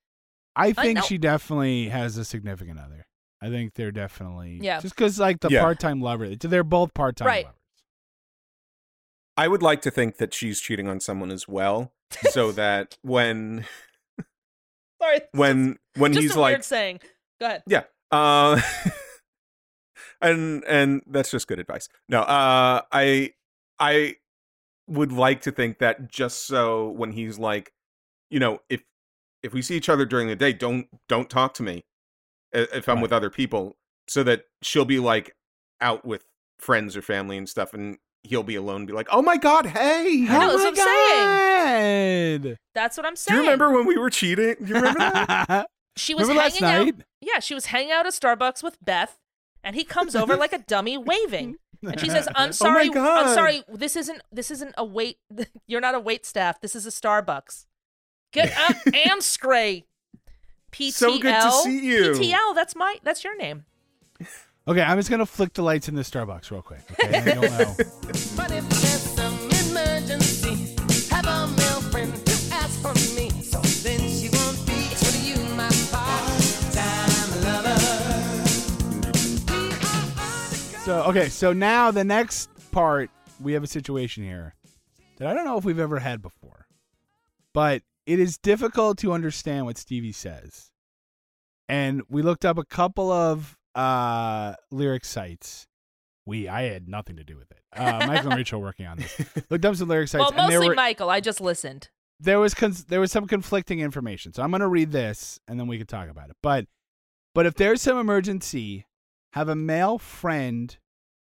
I 0.56 0.68
I 0.68 0.74
think 0.74 0.96
know. 0.98 1.02
she 1.02 1.18
definitely 1.18 1.90
has 1.90 2.18
a 2.18 2.24
significant 2.24 2.80
other. 2.80 3.06
I 3.42 3.50
think 3.50 3.74
they're 3.74 3.92
definitely 3.92 4.60
Yeah. 4.62 4.80
Just 4.80 4.96
because 4.96 5.20
like 5.20 5.42
the 5.42 5.50
Yeah. 5.50 5.62
part-time 5.62 6.00
lover, 6.02 6.34
they're 6.36 6.64
both 6.64 6.94
part-time 6.94 7.28
Right. 7.28 7.46
lovers. 7.46 7.60
I 9.38 9.48
would 9.48 9.62
like 9.62 9.82
to 9.82 9.92
think 9.92 10.18
that 10.18 10.34
she's 10.34 10.60
cheating 10.62 10.88
on 10.88 11.00
someone 11.00 11.32
as 11.32 11.48
well, 11.48 11.92
so 12.32 12.52
that 12.54 12.98
when 13.02 13.66
Sorry. 15.02 15.22
when 15.32 15.78
when 15.98 16.14
just 16.14 16.22
he's 16.24 16.36
like 16.36 16.64
saying. 16.64 17.00
Go 17.40 17.48
ahead. 17.48 17.64
Yeah. 17.68 17.84
Uh 18.12 18.62
and 20.22 20.64
and 20.66 21.02
that's 21.08 21.32
just 21.32 21.48
good 21.48 21.60
advice. 21.60 21.90
No, 22.10 22.22
uh 22.22 22.82
I 22.92 23.34
I 23.80 24.16
would 24.88 25.12
like 25.12 25.42
to 25.42 25.52
think 25.52 25.80
that 25.80 26.10
just 26.10 26.46
so 26.48 26.90
when 26.92 27.12
he's 27.12 27.38
like, 27.40 27.74
you 28.30 28.40
know, 28.40 28.60
if 28.70 28.84
if 29.44 29.54
we 29.54 29.62
see 29.62 29.76
each 29.76 29.90
other 29.90 30.06
during 30.06 30.28
the 30.28 30.36
day, 30.36 30.54
don't 30.54 30.88
don't 31.10 31.30
talk 31.30 31.54
to 31.56 31.64
me 31.64 31.84
if 32.54 32.88
I'm 32.88 32.96
Right. 32.96 33.02
with 33.04 33.14
other 33.14 33.30
people 33.30 33.76
so 34.08 34.24
that 34.24 34.46
she'll 34.62 34.86
be 34.86 35.00
like 35.00 35.36
out 35.82 36.06
with 36.06 36.24
friends 36.60 36.96
or 36.96 37.02
family 37.02 37.38
and 37.38 37.50
stuff 37.50 37.74
and 37.74 37.98
he'll 38.26 38.44
be 38.44 38.56
alone 38.56 38.78
and 38.78 38.88
be 38.88 38.94
like, 38.94 39.08
"Oh 39.12 39.22
my 39.22 39.38
god, 39.38 39.66
hey." 39.66 40.28
I 40.30 40.36
oh 40.36 40.40
know, 40.40 40.52
oh 40.54 40.58
that's 40.58 40.78
what 40.78 40.88
I'm 40.90 42.42
saying. 42.44 42.58
That's 42.74 42.98
what 42.98 43.06
I'm 43.06 43.16
saying." 43.16 43.36
Do 43.36 43.44
you 43.44 43.50
remember 43.50 43.72
when 43.72 43.86
we 43.86 43.98
were 43.98 44.10
cheating? 44.10 44.56
Do 44.62 44.66
you 44.66 44.76
remember 44.76 45.00
that? 45.00 45.70
she 45.96 46.14
was 46.14 46.28
Remember 46.28 46.50
hanging 46.50 46.94
out. 46.94 47.06
Yeah, 47.22 47.40
she 47.40 47.54
was 47.54 47.68
hanging 47.68 47.92
out 47.92 48.06
at 48.06 48.14
Starbucks 48.14 48.64
with 48.64 48.78
Beth, 48.84 49.18
and 49.64 49.76
he 49.76 49.84
comes 49.84 50.16
over 50.16 50.36
like 50.36 50.54
a 50.54 50.60
dummy 50.60 50.98
waving. 50.98 51.58
And 51.82 52.00
she 52.00 52.10
says, 52.10 52.28
"I'm 52.36 52.50
oh 52.50 52.52
sorry, 52.52 52.90
I'm 52.90 52.94
Oh 52.96 53.34
sorry. 53.34 53.64
This 53.70 53.96
isn't 53.96 54.22
this 54.32 54.52
isn't 54.52 54.74
a 54.78 54.86
wait. 54.86 55.18
You're 55.68 55.82
not 55.82 55.96
a 55.96 56.00
wait 56.00 56.26
staff. 56.26 56.60
This 56.62 56.76
is 56.76 56.86
a 56.86 56.92
Starbucks. 56.92 57.66
Get 58.32 58.52
out, 58.54 58.72
uh, 58.72 58.92
Amscray. 58.92 59.86
PTL. 60.72 60.92
So 60.92 61.20
good 61.20 61.42
to 61.42 61.52
see 61.52 61.86
you. 61.86 62.12
PTL. 62.14 62.54
That's 62.54 62.76
my. 62.76 62.98
That's 63.04 63.24
your 63.24 63.38
name. 63.38 63.66
Okay, 64.68 64.82
I'm 64.82 64.98
just 64.98 65.12
gonna 65.12 65.28
flick 65.28 65.54
the 65.54 65.62
lights 65.62 65.90
in 65.90 65.94
the 65.94 66.02
Starbucks 66.02 66.50
real 66.50 66.64
quick. 66.64 66.82
Okay, 66.94 67.36
know. 67.36 67.44
But 68.36 68.52
if 68.52 68.68
there's 68.68 69.04
some 69.14 69.36
emergency, 69.70 70.76
have 71.14 71.28
a 71.28 71.48
male 71.56 71.82
friend 71.92 72.12
to 72.26 72.32
ask 72.52 72.82
for 72.82 72.96
me. 73.16 73.30
So 73.44 73.60
then 73.88 74.00
she 74.00 74.28
won't 74.30 74.66
be 74.66 74.90
for 74.96 75.16
you, 75.24 75.38
my 75.54 75.70
part-time 75.92 77.44
lover. 77.44 77.80
So 80.84 81.04
okay, 81.10 81.30
so 81.30 81.54
now 81.54 81.92
the 81.92 82.04
next 82.04 82.50
part, 82.72 83.12
we 83.40 83.54
have 83.54 83.64
a 83.64 83.68
situation 83.68 84.24
here 84.24 84.56
that 85.18 85.28
I 85.28 85.36
don't 85.36 85.46
know 85.46 85.60
if 85.60 85.64
we've 85.64 85.78
ever 85.78 86.00
had 86.00 86.24
before, 86.24 86.66
but 87.54 87.84
it 88.08 88.20
is 88.20 88.40
difficult 88.40 88.98
to 89.00 89.14
understand 89.14 89.68
what 89.68 89.78
Stevie 89.78 90.12
says, 90.12 90.72
and 91.70 92.02
we 92.10 92.24
looked 92.24 92.46
up 92.46 92.58
a 92.58 92.66
couple 92.66 93.12
of 93.12 93.60
uh 93.76 94.56
lyric 94.72 95.06
sites. 95.06 95.68
We, 96.28 96.48
I 96.48 96.64
had 96.64 96.88
nothing 96.90 97.18
to 97.18 97.24
do 97.24 97.38
with 97.38 97.52
it. 97.52 97.60
Uh, 97.72 98.08
Michael 98.08 98.32
and 98.32 98.38
Rachel 98.38 98.60
working 98.60 98.88
on 98.88 98.98
this. 98.98 99.16
Looked 99.52 99.64
up 99.64 99.76
some 99.76 99.88
lyric 99.88 100.08
sites, 100.08 100.32
well, 100.36 100.50
mostly 100.50 100.70
were 100.70 100.74
Michael. 100.76 101.10
I 101.12 101.20
just 101.20 101.40
listened. 101.40 101.90
there 102.20 102.40
was 102.40 102.56
cons- 102.56 102.86
there 102.86 103.00
was 103.00 103.12
some 103.12 103.28
conflicting 103.28 103.80
information. 103.80 104.34
So 104.34 104.42
I'm 104.42 104.50
going 104.50 104.62
to 104.62 104.68
read 104.68 104.92
this 104.92 105.40
and 105.48 105.60
then 105.60 105.68
we 105.68 105.78
can 105.78 105.86
talk 105.86 106.10
about 106.10 106.30
it. 106.32 106.36
But 106.42 106.66
but 107.36 107.46
if 107.46 107.54
there's 107.54 107.82
some 107.82 107.98
emergency, 108.00 108.88
have 109.34 109.50
a 109.50 109.56
male 109.56 110.00
friend 110.00 110.76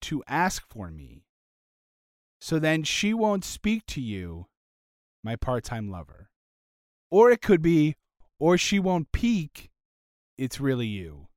to 0.04 0.24
ask 0.28 0.66
for 0.70 0.89
me. 0.89 1.26
So 2.39 2.60
then 2.60 2.84
she 2.84 3.13
won't 3.13 3.44
speak 3.44 3.86
to 3.88 4.02
you, 4.02 4.46
my 5.24 5.36
part-time 5.36 5.89
lover. 5.89 6.30
Or 7.10 7.30
it 7.32 7.42
could 7.42 7.62
be 7.62 7.96
or 8.39 8.58
she 8.58 8.80
won't 8.80 9.12
peek, 9.12 9.72
it's 10.38 10.60
really 10.60 10.88
you, 10.88 11.28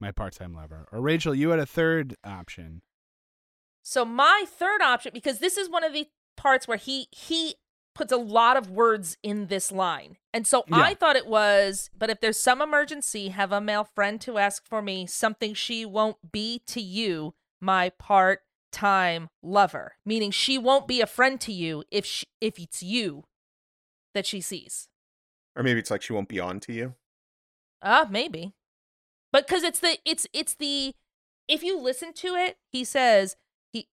my 0.00 0.12
part-time 0.12 0.54
lover. 0.54 0.86
Or 0.92 1.00
Rachel, 1.00 1.34
you 1.34 1.50
had 1.50 1.58
a 1.58 1.66
third 1.66 2.16
option. 2.24 2.82
So 3.82 4.04
my 4.04 4.44
third 4.46 4.82
option, 4.82 5.12
because 5.14 5.38
this 5.38 5.56
is 5.56 5.70
one 5.70 5.84
of 5.84 5.92
the 5.92 6.08
parts 6.36 6.66
where 6.68 6.76
he 6.76 7.08
he 7.12 7.54
puts 7.94 8.12
a 8.12 8.16
lot 8.16 8.58
of 8.58 8.70
words 8.70 9.16
in 9.22 9.46
this 9.46 9.72
line. 9.72 10.18
And 10.34 10.46
so 10.46 10.64
I 10.70 10.92
thought 10.92 11.16
it 11.16 11.26
was, 11.26 11.88
but 11.96 12.10
if 12.10 12.20
there's 12.20 12.38
some 12.38 12.60
emergency, 12.60 13.28
have 13.28 13.52
a 13.52 13.60
male 13.60 13.84
friend 13.84 14.20
to 14.20 14.36
ask 14.36 14.66
for 14.68 14.82
me 14.82 15.06
something 15.06 15.54
she 15.54 15.86
won't 15.86 16.30
be 16.30 16.60
to 16.66 16.82
you, 16.82 17.32
my 17.58 17.88
part-time 17.88 19.30
lover. 19.42 19.94
Meaning 20.04 20.30
she 20.30 20.58
won't 20.58 20.86
be 20.86 21.00
a 21.00 21.06
friend 21.06 21.40
to 21.40 21.52
you 21.52 21.84
if 21.90 22.04
she, 22.04 22.26
if 22.38 22.58
it's 22.58 22.82
you 22.82 23.24
that 24.12 24.26
she 24.26 24.42
sees. 24.42 24.88
Or 25.56 25.62
maybe 25.62 25.80
it's 25.80 25.90
like 25.90 26.02
she 26.02 26.12
won't 26.12 26.28
be 26.28 26.38
on 26.38 26.60
to 26.60 26.74
you. 26.74 26.96
Ah, 27.80 28.06
maybe. 28.10 28.52
But 29.36 29.46
cuz 29.48 29.62
it's 29.62 29.80
the 29.80 29.98
it's 30.06 30.26
it's 30.32 30.54
the 30.54 30.94
if 31.46 31.62
you 31.62 31.78
listen 31.78 32.14
to 32.14 32.28
it, 32.36 32.56
he 32.72 32.84
says 32.84 33.36
he 33.70 33.86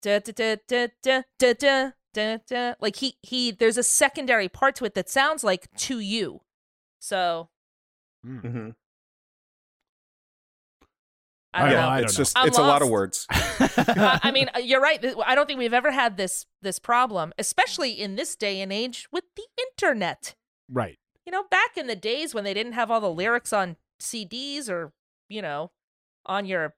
da 0.00 0.18
da 0.18 0.32
da 0.32 0.56
da 0.66 0.88
da 1.02 1.22
da 1.38 1.52
da 1.52 1.90
da 2.14 2.38
da 2.48 2.74
like 2.80 2.96
he 2.96 3.18
he 3.22 3.50
there's 3.50 3.76
a 3.76 3.82
secondary 3.82 4.48
part 4.48 4.74
to 4.76 4.86
it 4.86 4.94
that 4.94 5.10
sounds 5.10 5.44
like 5.44 5.70
to 5.76 6.00
you. 6.00 6.40
So, 7.00 7.50
hmm 8.24 8.70
I 11.52 11.60
don't 11.60 11.72
Yeah, 11.72 11.82
know. 11.82 11.88
I 11.90 12.00
it's 12.00 12.14
don't 12.14 12.18
know. 12.20 12.24
just 12.24 12.38
I'm 12.38 12.48
it's 12.48 12.56
a 12.56 12.62
lot 12.62 12.80
of 12.80 12.88
words. 12.88 13.26
I 13.30 14.20
I 14.22 14.30
mean, 14.30 14.48
uh, 14.56 14.60
you're 14.60 14.80
right. 14.80 15.04
I 15.26 15.34
don't 15.34 15.46
think 15.46 15.58
we've 15.58 15.74
ever 15.74 15.90
had 15.90 16.16
this 16.16 16.46
this 16.62 16.78
problem, 16.78 17.34
especially 17.38 17.90
in 17.92 18.16
this 18.16 18.34
day 18.34 18.62
and 18.62 18.72
age 18.72 19.06
with 19.12 19.24
the 19.36 19.46
internet. 19.58 20.34
right. 20.70 20.96
You 21.26 21.32
know, 21.32 21.44
back 21.50 21.76
in 21.76 21.88
the 21.88 21.96
days 21.96 22.34
when 22.34 22.44
they 22.44 22.54
didn't 22.54 22.72
have 22.72 22.90
all 22.90 23.02
the 23.02 23.10
lyrics 23.12 23.52
on 23.52 23.76
CDs 24.00 24.68
or, 24.68 24.92
you 25.28 25.42
know, 25.42 25.70
on 26.24 26.46
your 26.46 26.74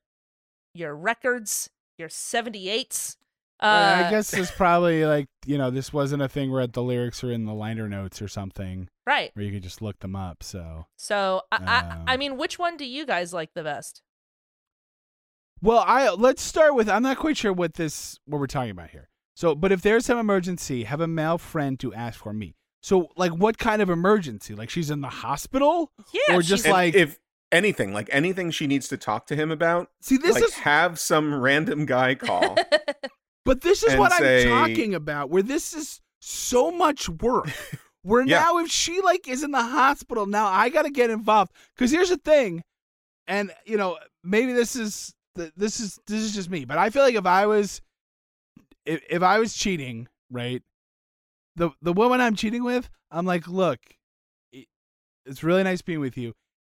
your 0.75 0.95
records, 0.95 1.71
your 1.99 2.09
78s. 2.09 3.17
Uh, 3.61 4.05
I 4.07 4.11
guess 4.11 4.33
it's 4.33 4.51
probably 4.57 5.05
like 5.05 5.27
you 5.45 5.59
know 5.59 5.71
this 5.71 5.93
wasn't 5.93 6.23
a 6.23 6.29
thing 6.29 6.53
where 6.53 6.67
the 6.67 6.83
lyrics 6.83 7.25
are 7.25 7.33
in 7.33 7.45
the 7.45 7.55
liner 7.55 7.89
notes 7.89 8.23
or 8.23 8.29
something 8.29 8.89
right. 9.05 9.33
where 9.35 9.45
you 9.45 9.51
could 9.51 9.65
just 9.65 9.83
look 9.83 9.99
them 9.99 10.15
up. 10.15 10.45
So 10.45 10.87
So, 10.97 11.43
I, 11.51 11.57
Um, 11.57 11.65
I, 11.67 12.15
I 12.15 12.17
mean, 12.17 12.37
which 12.37 12.59
one 12.59 12.77
do 12.77 12.85
you 12.85 13.05
guys 13.05 13.33
like 13.33 13.55
the 13.55 13.65
best? 13.65 14.03
well, 15.61 15.83
I 15.85 16.11
let's 16.11 16.43
start 16.43 16.75
with 16.75 16.89
I'm 16.89 17.03
not 17.03 17.19
quite 17.19 17.37
sure 17.37 17.53
what 17.53 17.75
this 17.75 18.21
what 18.27 18.39
we're 18.39 18.47
talking 18.47 18.71
about 18.71 18.91
here. 18.91 19.09
So, 19.35 19.55
but 19.55 19.73
if 19.73 19.83
there's 19.83 20.07
some 20.07 20.19
emergency, 20.19 20.85
have 20.85 21.01
a 21.01 21.07
male 21.09 21.39
friend 21.39 21.79
to 21.81 21.95
ask 21.95 22.19
for 22.19 22.33
me. 22.33 22.57
So, 22.81 23.09
like, 23.17 23.33
what 23.33 23.59
kind 23.59 23.83
of 23.83 23.91
emergency? 23.91 24.55
Like, 24.55 24.71
she's 24.71 24.91
in 24.91 25.01
the 25.01 25.09
hospital, 25.09 25.91
Yeah, 26.13 26.37
or 26.37 26.43
just 26.43 26.65
she's- 26.65 26.73
like 26.73 26.95
if 26.95 27.19
anything, 27.51 27.93
like 27.93 28.09
anything 28.13 28.51
she 28.51 28.67
needs 28.67 28.89
to 28.89 28.97
talk 28.97 29.27
to 29.27 29.37
him 29.37 29.51
about, 29.51 29.91
see 30.01 30.17
this 30.17 30.35
like 30.35 30.45
is 30.45 30.55
have 30.55 30.99
some 30.99 31.35
random 31.35 31.87
guy 31.87 32.15
call. 32.15 32.57
But 33.45 33.63
this 33.63 33.83
is 33.83 33.97
what 33.97 34.13
say- 34.13 34.53
I'm 34.53 34.69
talking 34.69 34.95
about, 34.95 35.31
where 35.31 35.43
this 35.43 35.73
is 35.73 36.03
so 36.21 36.71
much 36.71 37.09
work. 37.09 37.49
Where 38.03 38.23
Yeah. 38.23 38.41
now, 38.41 38.59
if 38.59 38.71
she 38.71 39.01
like 39.01 39.27
is 39.27 39.43
in 39.43 39.51
the 39.53 39.63
hospital, 39.63 40.27
now 40.27 40.47
I 40.47 40.69
got 40.69 40.83
to 40.83 40.91
get 40.91 41.09
involved. 41.11 41.53
Because 41.75 41.91
here's 41.91 42.11
the 42.11 42.17
thing, 42.19 42.63
and 43.27 43.51
you 43.65 43.77
know, 43.79 43.99
maybe 44.23 44.53
this 44.53 44.77
is 44.77 45.15
this 45.35 45.81
is 45.81 45.99
this 46.07 46.21
is 46.23 46.35
just 46.35 46.49
me, 46.51 46.65
but 46.67 46.77
I 46.79 46.91
feel 46.91 47.03
like 47.03 47.15
if 47.15 47.25
I 47.27 47.47
was 47.47 47.81
if, 48.85 49.01
if 49.11 49.23
I 49.23 49.39
was 49.39 49.55
cheating, 49.55 50.09
right, 50.31 50.63
the 51.59 51.71
the 51.83 51.93
woman 51.93 52.21
I'm 52.21 52.35
cheating 52.35 52.65
with, 52.65 52.89
I'm 53.11 53.27
like, 53.27 53.47
look, 53.49 53.79
it- 54.53 54.69
it's 55.27 55.43
really 55.45 55.63
nice 55.65 55.83
being 55.83 56.01
with 56.01 56.17
you. 56.17 56.35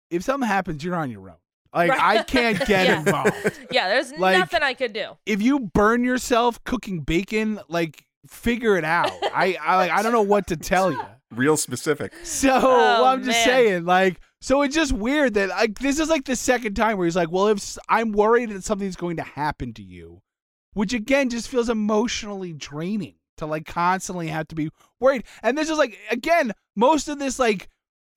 If 0.10 0.24
something 0.24 0.48
happens, 0.48 0.84
you're 0.84 0.96
on 0.96 1.10
your 1.10 1.30
own. 1.30 1.38
Like 1.74 1.92
Right. 1.92 2.18
I 2.20 2.24
can't 2.24 2.60
get 2.68 2.86
Yeah. 2.88 3.00
involved 3.00 3.60
yeah, 3.72 3.88
there's 3.88 4.12
Like- 4.14 4.38
nothing 4.38 4.62
I 4.62 4.74
could 4.74 4.92
do. 4.94 5.18
if 5.26 5.42
you 5.42 5.60
burn 5.74 6.04
yourself 6.04 6.62
cooking 6.66 7.00
bacon, 7.00 7.60
like 7.70 8.04
figure 8.28 8.76
it 8.76 8.84
out. 8.84 9.12
I 9.34 9.58
I 9.62 9.78
like 9.78 9.92
I 9.92 10.02
don't 10.04 10.12
know 10.12 10.22
what 10.22 10.48
to 10.48 10.58
tell 10.58 10.92
you. 10.92 11.02
Real 11.32 11.56
specific. 11.56 12.12
So 12.24 12.50
Oh, 12.54 12.62
well, 12.68 13.06
I'm 13.06 13.24
just 13.24 13.38
man. 13.38 13.46
saying, 13.46 13.86
like, 13.86 14.20
so 14.42 14.64
it's 14.64 14.76
just 14.76 14.92
weird 14.92 15.36
that 15.36 15.48
like 15.48 15.80
this 15.80 15.98
is 15.98 16.10
like 16.10 16.26
the 16.26 16.36
second 16.36 16.74
time 16.74 16.98
where 16.98 17.06
he's 17.06 17.16
like, 17.16 17.32
well, 17.32 17.48
if 17.48 17.78
I'm 17.88 18.12
worried 18.12 18.50
that 18.50 18.66
something's 18.66 18.98
going 18.98 19.16
to 19.16 19.24
happen 19.24 19.74
to 19.76 19.82
you, 19.84 20.22
which 20.74 20.92
again 20.94 21.30
just 21.30 21.48
feels 21.48 21.70
emotionally 21.70 22.52
draining 22.52 23.16
to 23.42 23.46
like 23.46 23.66
constantly 23.66 24.28
have 24.30 24.48
to 24.48 24.56
be 24.56 24.70
worried. 25.00 25.26
And 25.44 25.58
this 25.58 25.70
is 25.70 25.78
like 25.78 25.98
again, 26.10 26.54
most 26.76 27.08
of 27.10 27.20
this 27.20 27.38
like 27.38 27.68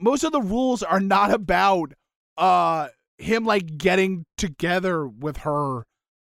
most 0.00 0.24
of 0.24 0.32
the 0.32 0.40
rules 0.40 0.82
are 0.82 1.00
not 1.00 1.30
about 1.32 1.92
uh 2.36 2.88
him 3.18 3.44
like 3.44 3.76
getting 3.78 4.24
together 4.36 5.06
with 5.06 5.38
her 5.38 5.84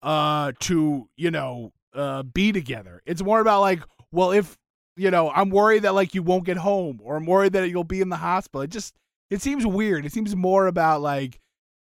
uh 0.02 0.52
to 0.62 1.10
you 1.18 1.30
know 1.30 1.72
uh 1.94 2.24
be 2.24 2.54
together 2.54 3.02
it's 3.06 3.22
more 3.22 3.42
about 3.42 3.60
like 3.60 3.82
well 4.14 4.32
if 4.32 4.56
you 4.96 5.12
know 5.12 5.30
i'm 5.32 5.50
worried 5.50 5.84
that 5.84 5.94
like 5.94 6.16
you 6.16 6.24
won't 6.24 6.46
get 6.46 6.56
home 6.56 7.02
or 7.04 7.18
i'm 7.18 7.26
worried 7.26 7.52
that 7.52 7.70
you'll 7.70 7.84
be 7.84 8.00
in 8.00 8.08
the 8.08 8.16
hospital 8.16 8.62
it 8.62 8.70
just 8.70 8.96
it 9.30 9.42
seems 9.42 9.66
weird 9.66 10.06
it 10.06 10.14
seems 10.14 10.34
more 10.38 10.68
about 10.68 11.02
like 11.02 11.38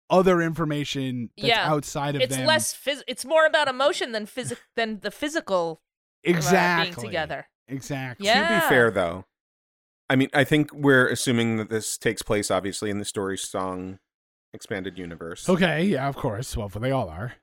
other 0.09 0.39
information 0.41 1.29
that's 1.35 1.49
Yeah. 1.49 1.69
outside 1.69 2.15
of 2.15 2.21
It's 2.21 2.37
them 2.37 2.45
less 2.45 2.73
phys- 2.73 3.03
it's 3.05 3.25
more 3.25 3.45
about 3.45 3.67
emotion 3.67 4.13
than 4.13 4.25
physic 4.25 4.59
than 4.77 4.99
the 5.01 5.11
physical 5.11 5.81
exactly 6.25 6.91
being 7.01 7.07
together. 7.11 7.47
exactly 7.67 8.25
Yeah. 8.25 8.47
To 8.47 8.53
be 8.61 8.69
fair, 8.69 8.91
though, 8.91 9.25
I 10.09 10.15
mean, 10.15 10.29
I 10.33 10.43
think 10.43 10.71
we're 10.73 11.07
assuming 11.07 11.57
that 11.57 11.69
this 11.69 11.97
takes 11.97 12.21
place 12.21 12.51
obviously 12.51 12.89
in 12.89 12.99
the 12.99 13.05
story 13.05 13.37
song 13.37 13.99
expanded 14.53 14.97
universe. 14.97 15.49
okay 15.49 15.83
yeah 15.83 16.07
of 16.07 16.15
course 16.15 16.55
well 16.55 16.69
they 16.69 16.91
all 16.91 17.09
are 17.09 17.33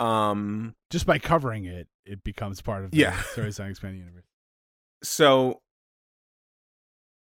Um. 0.00 0.74
just 0.90 1.04
by 1.04 1.18
covering 1.18 1.66
it 1.66 1.88
it 2.06 2.24
becomes 2.24 2.62
part 2.62 2.84
of 2.84 2.90
the 2.90 2.96
Yeah. 2.96 3.20
story 3.22 3.52
song 3.52 3.68
expanded 3.70 4.00
universe 4.00 4.24
So, 5.02 5.60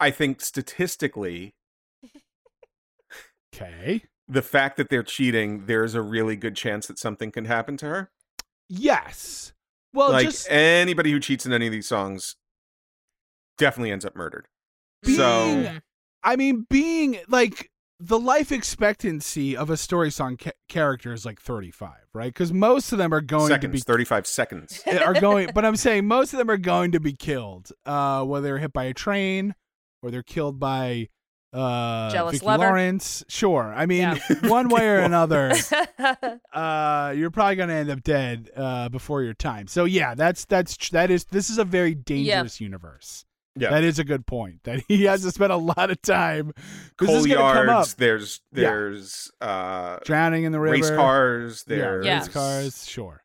I 0.01 0.11
think 0.11 0.41
statistically, 0.41 1.53
okay 3.55 4.05
the 4.27 4.43
fact 4.43 4.77
that 4.77 4.89
they're 4.89 5.03
cheating, 5.03 5.67
there's 5.67 5.95
a 5.97 6.01
really 6.01 6.37
good 6.37 6.55
chance 6.57 6.87
that 6.87 6.99
something 7.01 7.33
can 7.33 7.47
happen 7.47 7.77
to 7.79 7.87
her. 7.87 8.11
yes 8.69 9.53
well 9.93 10.11
like 10.13 10.27
just 10.27 10.51
anybody 10.51 11.11
who 11.13 11.21
cheats 11.21 11.45
in 11.47 11.53
any 11.53 11.67
of 11.67 11.73
these 11.73 11.89
songs 11.89 12.37
definitely 13.59 13.93
ends 13.93 14.05
up 14.05 14.17
murdered. 14.17 14.47
Being- 15.03 15.17
So. 15.17 15.79
I 16.23 16.37
mean, 16.37 16.67
being 16.69 17.19
like 17.29 17.71
the 17.99 18.19
life 18.19 18.53
expectancy 18.53 19.57
of 19.57 19.71
a 19.71 19.77
story 19.77 20.11
song 20.11 20.37
ca- 20.37 20.51
character 20.69 21.13
is 21.15 21.25
like 21.25 21.41
35, 21.41 21.91
right? 22.15 22.27
Because 22.33 22.53
most 22.53 22.93
of 22.93 22.99
them 22.99 23.13
are 23.15 23.21
going 23.23 23.49
seconds, 23.49 23.63
to 23.63 23.69
be 23.73 23.81
thirty-five 23.81 24.27
seconds. 24.27 24.83
are 24.87 25.15
going, 25.19 25.51
but 25.55 25.65
I'm 25.65 25.77
saying 25.77 26.07
most 26.07 26.33
of 26.35 26.39
them 26.39 26.51
are 26.51 26.57
going 26.59 26.93
to 26.93 27.01
be 27.01 27.15
killed, 27.15 27.71
uh, 27.87 28.23
whether 28.25 28.49
they're 28.49 28.59
hit 28.59 28.73
by 28.75 28.85
a 28.85 28.95
train 28.95 29.55
or 30.03 30.11
they're 30.11 30.23
killed 30.23 30.59
by 30.61 31.09
uh, 31.53 32.11
Jealous 32.11 32.35
Vicki 32.35 32.47
lover? 32.47 32.65
Lawrence. 32.65 33.25
Sure. 33.29 33.73
I 33.77 33.87
mean, 33.87 34.01
Yeah. 34.03 34.19
one 34.49 34.69
way 34.69 34.87
or 34.89 34.99
another, 35.01 35.53
uh, 36.53 37.13
you're 37.17 37.31
probably 37.31 37.57
gonna 37.57 37.75
end 37.75 37.91
up 37.91 38.03
dead 38.03 38.51
uh, 38.57 38.89
before 38.89 39.23
your 39.23 39.35
time. 39.35 39.67
So 39.67 39.85
yeah, 39.85 40.15
that's 40.15 40.45
that's 40.45 40.77
tr- 40.77 40.93
that 40.93 41.11
is 41.11 41.25
this 41.27 41.51
is 41.51 41.59
a 41.59 41.65
very 41.65 41.95
dangerous 41.95 42.61
universe. 42.61 43.25
Yeah. 43.57 43.71
That 43.71 43.83
is 43.85 43.99
a 43.99 44.05
good 44.05 44.27
point. 44.27 44.63
That 44.65 44.83
he 44.87 45.05
has 45.07 45.23
to 45.23 45.31
spend 45.33 45.53
a 45.53 45.57
lot 45.57 45.91
of 45.91 46.01
time. 46.03 46.53
'cause 46.97 47.09
this 47.09 47.09
Coal 47.09 47.17
is 47.17 47.27
gonna 47.27 47.53
come 47.55 47.69
up. 47.69 47.75
yards. 47.75 47.95
There's 47.95 48.41
Yeah. 48.53 48.63
there's 48.71 49.31
uh, 49.41 49.99
Drowning 50.05 50.45
in 50.45 50.53
the 50.53 50.61
river. 50.61 50.75
race 50.77 50.91
cars. 50.91 51.65
Yeah, 51.67 51.77
There's 51.77 52.07
Yeah. 52.07 52.19
race 52.19 52.29
cars. 52.29 52.89
Sure. 52.89 53.23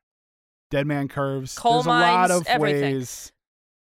Dead 0.71 0.87
man 0.87 1.07
curves. 1.07 1.55
Coal 1.57 1.73
There's 1.73 1.85
a 1.85 1.89
lot 1.89 2.29
mines, 2.29 2.31
of 2.41 2.47
everything. 2.47 2.95
ways. 2.95 3.31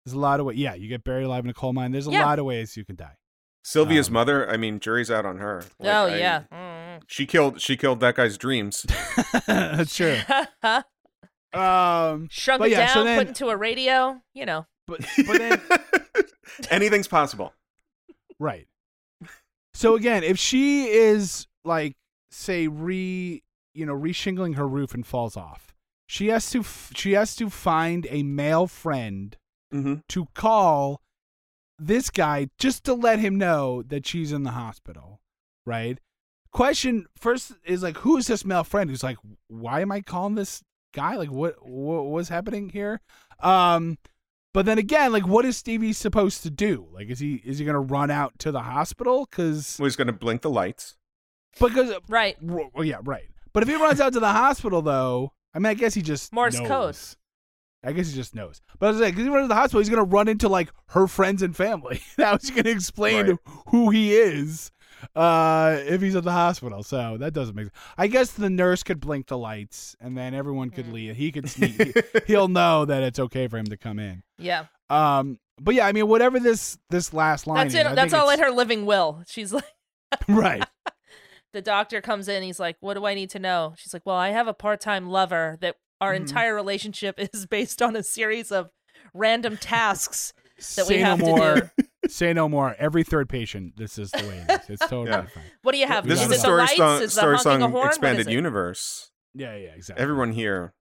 There's 0.06 0.14
a 0.14 0.20
lot 0.20 0.41
of 0.41 0.46
ways. 0.48 0.58
Yeah, 0.58 0.74
you 0.74 0.89
get 0.89 1.06
buried 1.06 1.24
alive 1.24 1.46
in 1.46 1.50
a 1.50 1.54
coal 1.54 1.72
mine. 1.72 1.94
There's 1.94 2.08
a 2.08 2.12
Yeah. 2.12 2.26
lot 2.26 2.39
of 2.39 2.46
ways 2.46 2.76
you 2.76 2.84
can 2.84 2.98
die. 2.98 3.16
Sylvia's 3.64 4.07
Um, 4.09 4.14
mother. 4.14 4.49
I 4.49 4.57
mean, 4.57 4.80
jury's 4.80 5.09
out 5.09 5.26
on 5.26 5.38
her. 5.38 5.64
Like, 5.80 5.93
oh 5.93 6.05
I- 6.07 6.18
yeah. 6.18 6.43
Mm. 6.51 7.01
she 7.07 7.26
killed 7.26 7.61
she 7.61 7.78
killed 7.78 7.99
that 8.01 8.16
guy's 8.16 8.38
dreams. 8.38 8.86
That's 9.47 9.95
true. 9.95 10.18
Um, 11.53 12.30
Shrunk 12.32 12.59
But 12.59 12.70
it 12.70 12.72
yeah, 12.72 12.88
down, 12.88 12.93
so 12.95 13.03
then- 13.03 13.20
put 13.20 13.28
into 13.28 13.49
a 13.49 13.55
radio. 13.57 14.20
You 14.34 14.45
know. 14.47 14.66
but 14.88 15.01
but 15.28 15.38
then 15.38 15.61
Anything's 16.72 17.07
possible. 17.07 17.53
Right. 18.39 18.68
So 19.76 19.95
again, 19.95 20.24
if 20.24 20.38
she 20.39 20.88
is 20.88 21.47
like, 21.64 21.95
say, 22.32 22.68
re, 22.68 23.43
you 23.74 23.86
know, 23.86 23.93
reshingling 23.93 24.55
her 24.55 24.68
roof 24.68 24.93
and 24.95 25.05
falls 25.05 25.38
off, 25.38 25.74
she 26.07 26.28
has 26.30 26.49
to 26.51 26.59
f- 26.61 26.91
she 26.95 27.11
has 27.14 27.36
to 27.36 27.49
find 27.51 28.07
a 28.09 28.24
male 28.24 28.66
friend 28.68 29.38
hmm 29.72 29.95
to 30.09 30.26
call 30.34 31.01
this 31.88 32.09
guy 32.09 32.49
just 32.57 32.84
to 32.86 32.93
let 32.93 33.19
him 33.19 33.38
know 33.38 33.84
that 33.84 34.05
she's 34.05 34.31
in 34.31 34.43
the 34.43 34.51
hospital, 34.51 35.21
right? 35.65 35.99
Question 36.51 37.07
first 37.17 37.53
is 37.65 37.81
like, 37.81 37.97
who 37.97 38.17
is 38.17 38.27
this 38.27 38.45
male 38.45 38.63
friend 38.63 38.89
who's 38.89 39.03
like, 39.03 39.17
why 39.47 39.81
am 39.81 39.91
I 39.91 40.01
calling 40.01 40.36
this 40.36 40.63
guy? 40.93 41.15
Like, 41.15 41.31
what 41.31 41.55
what 41.67 42.05
was 42.05 42.29
happening 42.29 42.69
here? 42.69 43.01
Um, 43.39 43.97
but 44.53 44.67
then 44.67 44.77
again, 44.77 45.11
like, 45.11 45.25
what 45.27 45.45
is 45.45 45.57
Stevie 45.57 45.93
supposed 45.93 46.43
to 46.43 46.51
do? 46.51 46.88
Like, 46.93 47.09
is 47.09 47.19
he 47.19 47.41
is 47.43 47.57
he 47.57 47.65
gonna 47.65 47.79
run 47.79 48.11
out 48.11 48.38
to 48.39 48.51
the 48.51 48.61
hospital? 48.61 49.27
Because 49.29 49.77
he's 49.77 49.95
going 49.95 50.07
to 50.07 50.13
blink 50.13 50.41
the 50.41 50.49
lights. 50.49 50.95
because 51.59 51.93
Right. 52.07 52.38
well, 52.41 52.84
yeah, 52.84 52.99
right. 53.03 53.29
But 53.51 53.63
if 53.63 53.69
he 53.69 53.75
runs 53.75 53.99
out 53.99 54.13
to 54.13 54.19
the 54.19 54.31
hospital, 54.31 54.81
though, 54.81 55.34
I 55.53 55.59
mean, 55.59 55.67
I 55.67 55.73
guess 55.73 55.93
he 55.93 56.01
just 56.01 56.31
Morse 56.34 56.59
knows. 56.59 56.67
code. 56.67 56.97
I 57.84 57.91
guess 57.91 58.09
he 58.09 58.15
just 58.15 58.34
knows. 58.36 58.61
But 58.79 58.88
I 58.88 58.89
was 58.91 59.01
like, 59.01 59.13
because 59.13 59.25
he 59.25 59.29
runs 59.29 59.43
to 59.45 59.47
the 59.49 59.55
hospital, 59.55 59.79
he's 59.81 59.89
gonna 59.89 60.03
run 60.03 60.27
into 60.27 60.47
like 60.49 60.71
her 60.88 61.07
friends 61.07 61.41
and 61.41 61.55
family. 61.55 62.01
that 62.17 62.41
was 62.41 62.49
gonna 62.49 62.69
explain 62.69 63.27
Right. 63.27 63.39
who 63.67 63.89
he 63.89 64.13
is 64.15 64.71
uh, 65.15 65.77
if 65.86 66.01
he's 66.01 66.15
at 66.15 66.23
the 66.23 66.31
hospital. 66.31 66.84
So 66.84 67.17
that 67.17 67.34
doesn't 67.34 67.55
make. 67.55 67.65
sense. 67.65 67.75
I 67.97 68.07
guess 68.07 68.31
the 68.31 68.49
nurse 68.49 68.84
could 68.84 68.99
blink 68.99 69.27
the 69.27 69.38
lights, 69.38 69.95
and 69.99 70.17
then 70.17 70.34
everyone 70.34 70.69
could 70.69 70.86
Mm. 70.88 70.93
leave. 70.93 71.15
He 71.17 71.31
could 71.31 71.49
sneak. 71.49 71.73
he- 71.81 71.93
he'll 72.27 72.47
know 72.47 72.86
that 72.86 73.03
it's 73.03 73.19
okay 73.19 73.47
for 73.47 73.57
him 73.57 73.65
to 73.65 73.77
come 73.77 73.99
in. 73.99 74.23
Yeah. 74.38 74.65
Um, 74.89 75.39
but 75.61 75.75
yeah, 75.75 75.86
I 75.88 75.91
mean, 75.91 76.07
whatever 76.07 76.39
this 76.39 76.77
this 76.89 77.13
last 77.13 77.47
line. 77.47 77.67
That's 77.67 77.73
is, 77.75 77.91
it. 77.91 77.95
That's 77.95 78.13
all 78.13 78.29
in 78.29 78.39
her 78.39 78.49
living 78.51 78.86
will. 78.86 79.23
She's 79.27 79.51
like, 79.53 79.65
Right. 80.27 80.63
the 81.53 81.61
doctor 81.61 82.01
comes 82.01 82.27
in. 82.27 82.43
He's 82.43 82.59
like, 82.59 82.77
"What 82.79 82.95
do 82.95 83.05
I 83.05 83.13
need 83.13 83.29
to 83.31 83.39
know?" 83.39 83.73
She's 83.77 83.93
like, 83.93 84.03
"Well, 84.05 84.15
I 84.15 84.29
have 84.29 84.47
a 84.47 84.53
part-time 84.53 85.09
lover 85.09 85.57
that 85.61 85.75
our 86.04 86.14
Mhm. 86.14 86.18
entire 86.18 86.54
relationship 86.56 87.16
is 87.34 87.45
based 87.45 87.82
on 87.82 87.95
a 87.95 88.04
series 88.04 88.51
of 88.51 88.70
random 89.14 89.58
tasks 89.58 90.34
that 90.76 90.88
we 90.88 90.95
Say 90.95 90.99
have 90.99 91.20
no 91.20 91.26
to 91.26 91.32
more. 91.32 91.56
do." 91.78 91.84
Say 92.10 92.34
no 92.34 92.49
more. 92.49 92.76
Every 92.78 93.04
third 93.04 93.30
patient, 93.30 93.78
this 93.78 93.97
is 93.97 94.12
the 94.12 94.24
way 94.28 94.45
it 94.47 94.62
is. 94.64 94.70
It's 94.72 94.89
totally 94.89 95.10
Yeah. 95.10 95.26
fine. 95.28 95.43
What 95.62 95.72
do 95.72 95.78
you 95.78 95.88
have? 95.88 96.06
This 96.06 96.20
is 96.20 96.26
is 96.26 96.32
the 96.32 96.38
story 96.39 96.58
lights? 96.60 96.76
song, 96.76 97.01
is 97.01 97.16
the 97.16 97.22
story 97.22 97.36
honking 97.38 97.43
song 97.43 97.62
horn? 97.62 97.74
What 97.74 97.84
is 97.91 97.97
expanded 97.97 98.28
universe. 98.30 99.12
Yeah, 99.34 99.56
yeah, 99.56 99.70
exactly. 99.70 100.04
Everyone 100.04 100.32
here. 100.34 100.74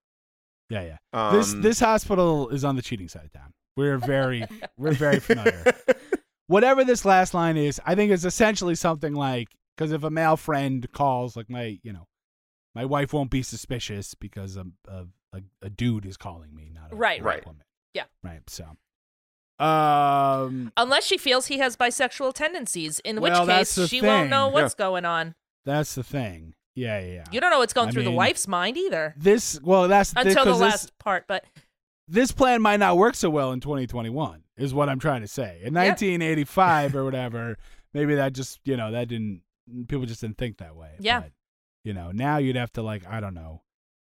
Yeah, 0.68 0.82
yeah. 0.82 0.96
Um, 1.12 1.36
this 1.36 1.52
this 1.54 1.80
hospital 1.80 2.48
is 2.48 2.64
on 2.64 2.74
the 2.76 2.82
cheating 2.82 3.08
side 3.08 3.24
of 3.26 3.32
town. 3.32 3.52
We're 3.76 3.98
very 3.98 4.44
we're 4.76 4.92
very 4.92 5.20
familiar. 5.20 5.64
Whatever 6.48 6.84
this 6.84 7.04
last 7.04 7.32
line 7.34 7.56
is, 7.56 7.80
I 7.86 7.94
think 7.94 8.10
it's 8.10 8.24
essentially 8.24 8.74
something 8.74 9.14
like 9.14 9.48
because 9.76 9.92
if 9.92 10.02
a 10.02 10.10
male 10.10 10.36
friend 10.36 10.86
calls, 10.92 11.36
like 11.36 11.48
my 11.48 11.78
you 11.82 11.92
know, 11.92 12.06
my 12.74 12.84
wife 12.84 13.12
won't 13.12 13.30
be 13.30 13.42
suspicious 13.42 14.14
because 14.14 14.56
a 14.56 14.66
a, 14.88 15.06
a, 15.32 15.42
a 15.62 15.70
dude 15.70 16.04
is 16.06 16.16
calling 16.16 16.54
me, 16.54 16.70
not 16.74 16.92
a 16.92 16.96
Right, 16.96 17.20
a 17.20 17.24
right. 17.24 17.46
woman. 17.46 17.62
Yeah. 17.94 18.04
Right. 18.22 18.40
So, 18.48 18.64
um, 19.64 20.72
Unless 20.76 21.04
she 21.06 21.18
feels 21.18 21.46
he 21.46 21.58
has 21.58 21.76
bisexual 21.76 22.34
tendencies, 22.34 22.98
in 23.00 23.20
which 23.20 23.32
Well, 23.32 23.46
that's 23.46 23.70
case 23.70 23.74
the 23.76 23.88
she 23.88 24.00
won't 24.00 24.30
know 24.30 24.46
thing. 24.46 24.54
what's 24.54 24.74
going 24.74 25.04
on. 25.04 25.34
that's 25.64 25.94
the 25.94 26.02
thing. 26.02 26.54
Yeah, 26.74 27.00
yeah. 27.00 27.12
yeah. 27.12 27.24
You 27.30 27.40
don't 27.40 27.50
know 27.50 27.58
what's 27.58 27.74
going 27.74 27.90
I 27.90 27.92
through 27.92 28.04
the 28.04 28.10
wife's 28.10 28.48
mind 28.48 28.76
either 28.78 29.14
This 29.16 29.60
well, 29.62 29.88
that's 29.88 30.12
until 30.16 30.24
the 30.24 30.30
because 30.40 30.58
this- 30.60 30.60
last 30.60 30.98
part. 30.98 31.26
But 31.28 31.44
this 32.08 32.32
plan 32.32 32.62
might 32.62 32.80
not 32.80 32.96
work 32.96 33.14
so 33.14 33.28
well 33.30 33.52
in 33.52 33.60
2021 33.60 34.42
is 34.56 34.74
what 34.74 34.88
i'm 34.88 34.98
trying 34.98 35.20
to 35.22 35.28
say 35.28 35.60
in 35.62 35.72
1985 35.72 36.96
or 36.96 37.04
whatever 37.04 37.56
maybe 37.94 38.16
that 38.16 38.32
just 38.32 38.58
you 38.64 38.76
know 38.76 38.90
that 38.90 39.06
didn't 39.08 39.40
people 39.88 40.04
just 40.04 40.20
didn't 40.20 40.36
think 40.36 40.58
that 40.58 40.74
way 40.74 40.90
Yeah. 40.98 41.20
but, 41.20 41.30
you 41.84 41.92
know 41.92 42.10
now 42.12 42.36
you'd 42.38 42.56
have 42.56 42.72
to 42.72 42.82
like 42.82 43.06
i 43.08 43.20
don't 43.20 43.34
know 43.34 43.62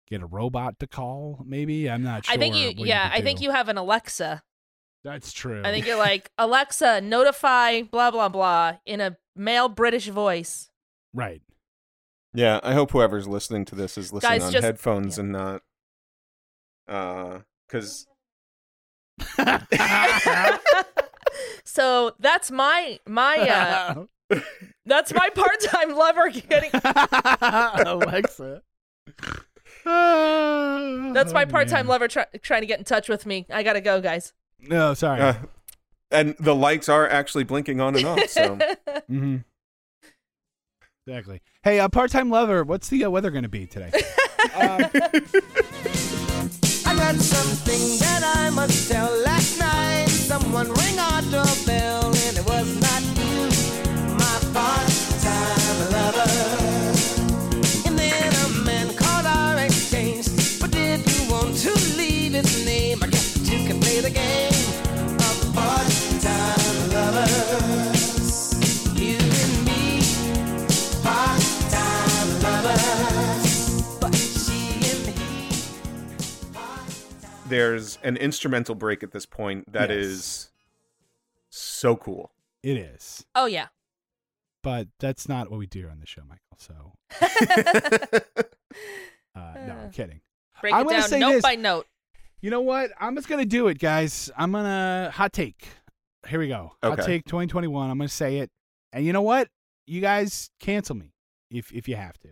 get 0.08 0.22
a 0.22 0.26
robot 0.26 0.78
to 0.78 0.86
call 0.86 1.42
maybe 1.46 1.88
i'm 1.90 2.02
not 2.02 2.24
sure 2.24 2.34
I 2.34 2.38
think 2.38 2.54
you, 2.54 2.72
yeah, 2.86 3.10
could 3.10 3.18
I 3.18 3.22
think 3.22 3.40
you 3.42 3.50
have 3.50 3.68
an 3.68 3.76
Alexa. 3.76 4.42
that's 5.04 5.32
true 5.32 5.62
I 5.64 5.70
think 5.70 5.86
you're 5.86 5.98
like 6.10 6.30
Alexa, 6.38 7.00
notify 7.02 7.82
blah 7.82 8.10
blah 8.10 8.28
blah 8.30 8.76
in 8.86 9.00
a 9.02 9.16
male 9.36 9.68
British 9.68 10.08
voice. 10.08 10.70
right 11.12 11.42
Yeah, 12.34 12.60
I 12.62 12.72
hope 12.74 12.90
whoever's 12.92 13.28
listening 13.28 13.64
to 13.66 13.74
this 13.74 13.98
is 13.98 14.12
listening 14.12 14.32
Guys, 14.38 14.44
on 14.44 14.52
just- 14.52 14.64
headphones 14.64 15.18
yeah. 15.18 15.22
and 15.24 15.32
not 15.32 15.62
uh 16.88 17.40
cuz 17.68 18.06
so 21.64 22.12
that's 22.18 22.50
my 22.50 22.98
my 23.06 23.36
uh 23.38 24.04
that's 24.86 25.12
my 25.14 25.28
part-time 25.30 25.94
lover 25.96 26.28
getting 26.28 26.70
alexa 27.86 28.62
that's 29.84 31.32
my 31.32 31.44
Oh, 31.44 31.50
part-time 31.50 31.86
man. 31.86 31.88
lover 31.88 32.08
try, 32.08 32.26
trying 32.42 32.60
to 32.60 32.66
get 32.66 32.78
in 32.78 32.84
touch 32.84 33.08
with 33.08 33.24
me. 33.26 33.46
I 33.50 33.62
gotta 33.62 33.80
go, 33.80 34.00
guys. 34.00 34.32
no 34.60 34.92
sorry 34.94 35.20
uh, 35.20 35.34
and 36.10 36.34
the 36.38 36.54
lights 36.54 36.88
are 36.88 37.08
actually 37.08 37.44
blinking 37.44 37.80
on 37.80 37.96
and 37.96 38.04
off, 38.06 38.28
so 38.28 38.58
hmm 39.06 39.36
Exactly. 41.06 41.40
Hey, 41.62 41.80
uh, 41.80 41.88
part-time 41.88 42.28
lover, 42.28 42.64
what's 42.64 42.88
the 42.90 43.04
uh, 43.06 43.08
weather 43.10 43.30
going 43.30 43.44
to 43.44 43.48
be 43.48 43.66
today? 43.66 43.90
Um, 44.54 44.84
I 46.84 46.94
got 46.94 47.14
something 47.16 47.98
that 48.00 48.32
I 48.36 48.50
must 48.50 48.90
tell. 48.90 49.10
Last 49.22 49.58
night, 49.58 50.08
someone 50.08 50.70
rang 50.70 50.98
our 50.98 51.22
doorbell, 51.22 52.07
there's 77.48 77.98
an 78.02 78.16
instrumental 78.16 78.74
break 78.74 79.02
at 79.02 79.12
this 79.12 79.26
point 79.26 79.70
that 79.72 79.90
Yes. 79.90 79.98
is 79.98 80.50
so 81.50 81.96
cool. 81.96 82.30
it 82.62 82.76
is, 82.76 83.24
oh 83.34 83.46
yeah. 83.46 83.68
but 84.62 84.88
that's 84.98 85.28
not 85.28 85.50
what 85.50 85.58
we 85.58 85.66
do 85.66 85.88
on 85.88 86.00
the 86.00 86.06
show, 86.06 86.22
Michael. 86.28 86.44
So, 86.58 86.92
uh, 89.34 89.54
no, 89.66 89.74
I'm 89.84 89.90
kidding. 89.90 90.20
Break 90.60 90.74
I'm 90.74 90.82
it 90.82 90.84
gonna 90.84 91.00
down 91.00 91.08
say 91.08 91.18
note 91.20 91.32
this. 91.32 91.42
by 91.42 91.54
note. 91.54 91.86
You 92.40 92.50
know 92.50 92.60
what? 92.60 92.90
I'm 93.00 93.14
just 93.16 93.28
going 93.28 93.40
to 93.40 93.48
do 93.48 93.66
it, 93.66 93.80
guys. 93.80 94.30
I'm 94.36 94.52
going 94.52 94.62
to 94.64 95.10
hot 95.12 95.32
take. 95.32 95.66
Here 96.28 96.38
we 96.38 96.46
go. 96.46 96.70
Hot 96.84 97.00
take 97.04 97.24
2021. 97.24 97.90
I'm 97.90 97.98
going 97.98 98.06
to 98.08 98.14
say 98.14 98.38
it. 98.38 98.50
And 98.92 99.04
you 99.04 99.12
know 99.12 99.22
what? 99.22 99.48
You 99.88 100.00
guys 100.00 100.48
cancel 100.60 100.94
me 100.94 101.12
if 101.50 101.72
if 101.72 101.88
you 101.88 101.96
have 101.96 102.16
to. 102.20 102.28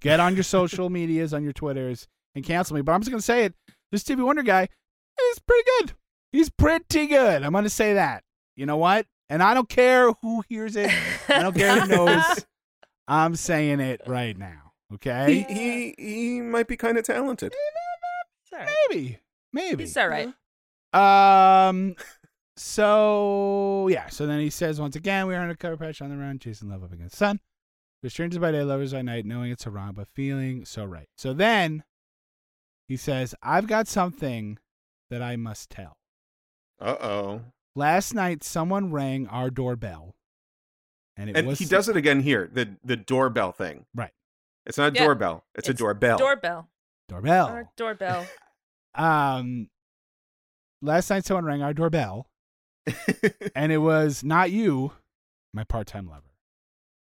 Get 0.00 0.18
on 0.18 0.34
your 0.34 0.42
social 0.58 0.90
medias, 0.90 1.32
on 1.32 1.44
your 1.44 1.52
Twitters, 1.52 2.08
and 2.34 2.44
cancel 2.44 2.74
me. 2.74 2.82
But 2.82 2.92
I'm 2.92 3.00
just 3.00 3.10
going 3.12 3.20
to 3.20 3.24
say 3.24 3.44
it. 3.44 3.54
This 3.94 4.00
Stevie 4.00 4.24
Wonder 4.24 4.42
guy 4.42 4.62
is 5.30 5.38
pretty 5.38 5.62
good. 5.78 5.92
He's 6.32 6.50
pretty 6.50 7.06
good. 7.06 7.44
I'm 7.44 7.52
going 7.52 7.62
to 7.62 7.70
say 7.70 7.94
that. 7.94 8.24
You 8.56 8.66
know 8.66 8.76
what? 8.76 9.06
And 9.30 9.40
I 9.40 9.54
don't 9.54 9.68
care 9.68 10.10
who 10.20 10.42
hears 10.48 10.74
it. 10.74 10.90
I 11.28 11.42
don't 11.42 11.54
care 11.54 11.78
who 11.78 11.86
knows. 11.94 12.44
I'm 13.06 13.36
saying 13.36 13.78
it 13.78 14.00
right 14.08 14.36
now. 14.36 14.72
Okay? 14.94 15.46
he, 15.48 15.94
he 15.96 16.40
might 16.40 16.66
be 16.66 16.76
kind 16.76 16.98
of 16.98 17.04
talented. 17.04 17.54
It's 17.54 18.52
all 18.52 18.58
right. 18.58 18.68
Maybe. 18.90 19.20
Maybe. 19.52 19.84
It's 19.84 19.96
all 19.96 20.08
right. 20.08 20.34
Um, 20.92 21.94
so 22.56 23.86
yeah, 23.92 24.08
so 24.08 24.26
then 24.26 24.40
he 24.40 24.50
says 24.50 24.80
once 24.80 24.96
again, 24.96 25.28
we 25.28 25.36
are 25.36 25.40
undercover 25.40 25.76
patch 25.76 26.02
on 26.02 26.10
the 26.10 26.16
run, 26.16 26.40
chasing 26.40 26.68
love 26.68 26.82
up 26.82 26.92
against 26.92 27.12
the 27.12 27.18
sun. 27.18 27.38
We're 28.02 28.10
strangers 28.10 28.40
by 28.40 28.50
day, 28.50 28.64
lovers 28.64 28.92
by 28.92 29.02
night, 29.02 29.24
knowing 29.24 29.52
it's 29.52 29.62
so 29.62 29.70
wrong, 29.70 29.92
but 29.94 30.08
feeling 30.16 30.64
so 30.64 30.84
right. 30.84 31.06
So 31.16 31.32
then 31.32 31.84
he 32.88 32.96
says, 32.96 33.34
I've 33.42 33.66
got 33.66 33.88
something 33.88 34.58
that 35.10 35.22
I 35.22 35.36
must 35.36 35.70
tell. 35.70 35.96
Uh 36.80 36.96
oh. 37.00 37.40
Last 37.76 38.14
night 38.14 38.42
someone 38.44 38.90
rang 38.92 39.26
our 39.28 39.50
doorbell. 39.50 40.14
And 41.16 41.30
it 41.30 41.36
And 41.36 41.46
was 41.46 41.58
he 41.58 41.64
does 41.64 41.88
it 41.88 41.96
again 41.96 42.20
here. 42.20 42.50
The 42.52 42.76
the 42.84 42.96
doorbell 42.96 43.52
thing. 43.52 43.86
Right. 43.94 44.10
It's 44.66 44.78
not 44.78 44.92
a 44.92 44.94
Yeah. 44.94 45.04
doorbell. 45.04 45.44
It's, 45.54 45.68
a 45.68 45.74
doorbell. 45.74 46.18
Doorbell. 46.18 46.68
doorbell. 47.08 47.46
Our 47.46 47.68
doorbell. 47.76 48.26
Um 48.96 49.68
last 50.80 51.10
night 51.10 51.24
someone 51.24 51.44
rang 51.44 51.62
our 51.62 51.74
doorbell 51.74 52.28
and 53.56 53.72
it 53.72 53.78
was 53.78 54.22
not 54.22 54.50
you, 54.52 54.92
my 55.52 55.64
part-time 55.64 56.06
lover. 56.06 56.30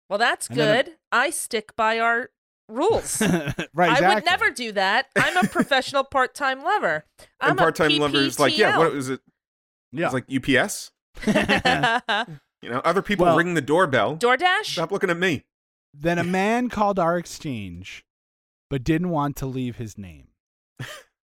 Well, 0.09 0.19
that's 0.19 0.47
And 0.47 0.55
good. 0.55 0.91
I 1.11 1.31
stick 1.31 1.75
by 1.75 1.99
our 1.99 2.29
rules. 2.69 3.21
right, 3.73 4.01
I 4.01 4.15
would 4.15 4.25
never 4.25 4.51
do 4.51 4.71
that. 4.73 5.07
I'm 5.15 5.37
a 5.37 5.47
professional 5.51 6.03
part-time 6.03 6.63
lover. 6.63 7.05
I'm 7.39 7.51
and 7.51 7.59
part 7.59 7.75
time 7.75 7.97
lovers 7.97 8.39
like, 8.39 8.57
yeah, 8.57 8.77
what 8.77 8.93
was 8.93 9.09
it? 9.09 9.21
Yeah. 9.91 10.05
It's 10.05 10.13
like 10.13 10.25
UPS. 10.31 10.91
You 12.61 12.71
know, 12.71 12.79
other 12.79 13.03
people 13.03 13.27
Well- 13.27 13.37
ring 13.37 13.53
the 13.53 13.61
doorbell. 13.61 14.17
DoorDash? 14.17 14.63
Stop 14.65 14.91
looking 14.91 15.11
at 15.11 15.17
me. 15.19 15.43
Then 15.93 16.17
a 16.17 16.23
man 16.23 16.67
called 16.69 16.97
our 16.97 17.15
exchange, 17.15 18.03
but 18.71 18.83
didn't 18.83 19.09
want 19.09 19.35
to 19.37 19.45
leave 19.45 19.75
his 19.75 19.99
name. 19.99 20.29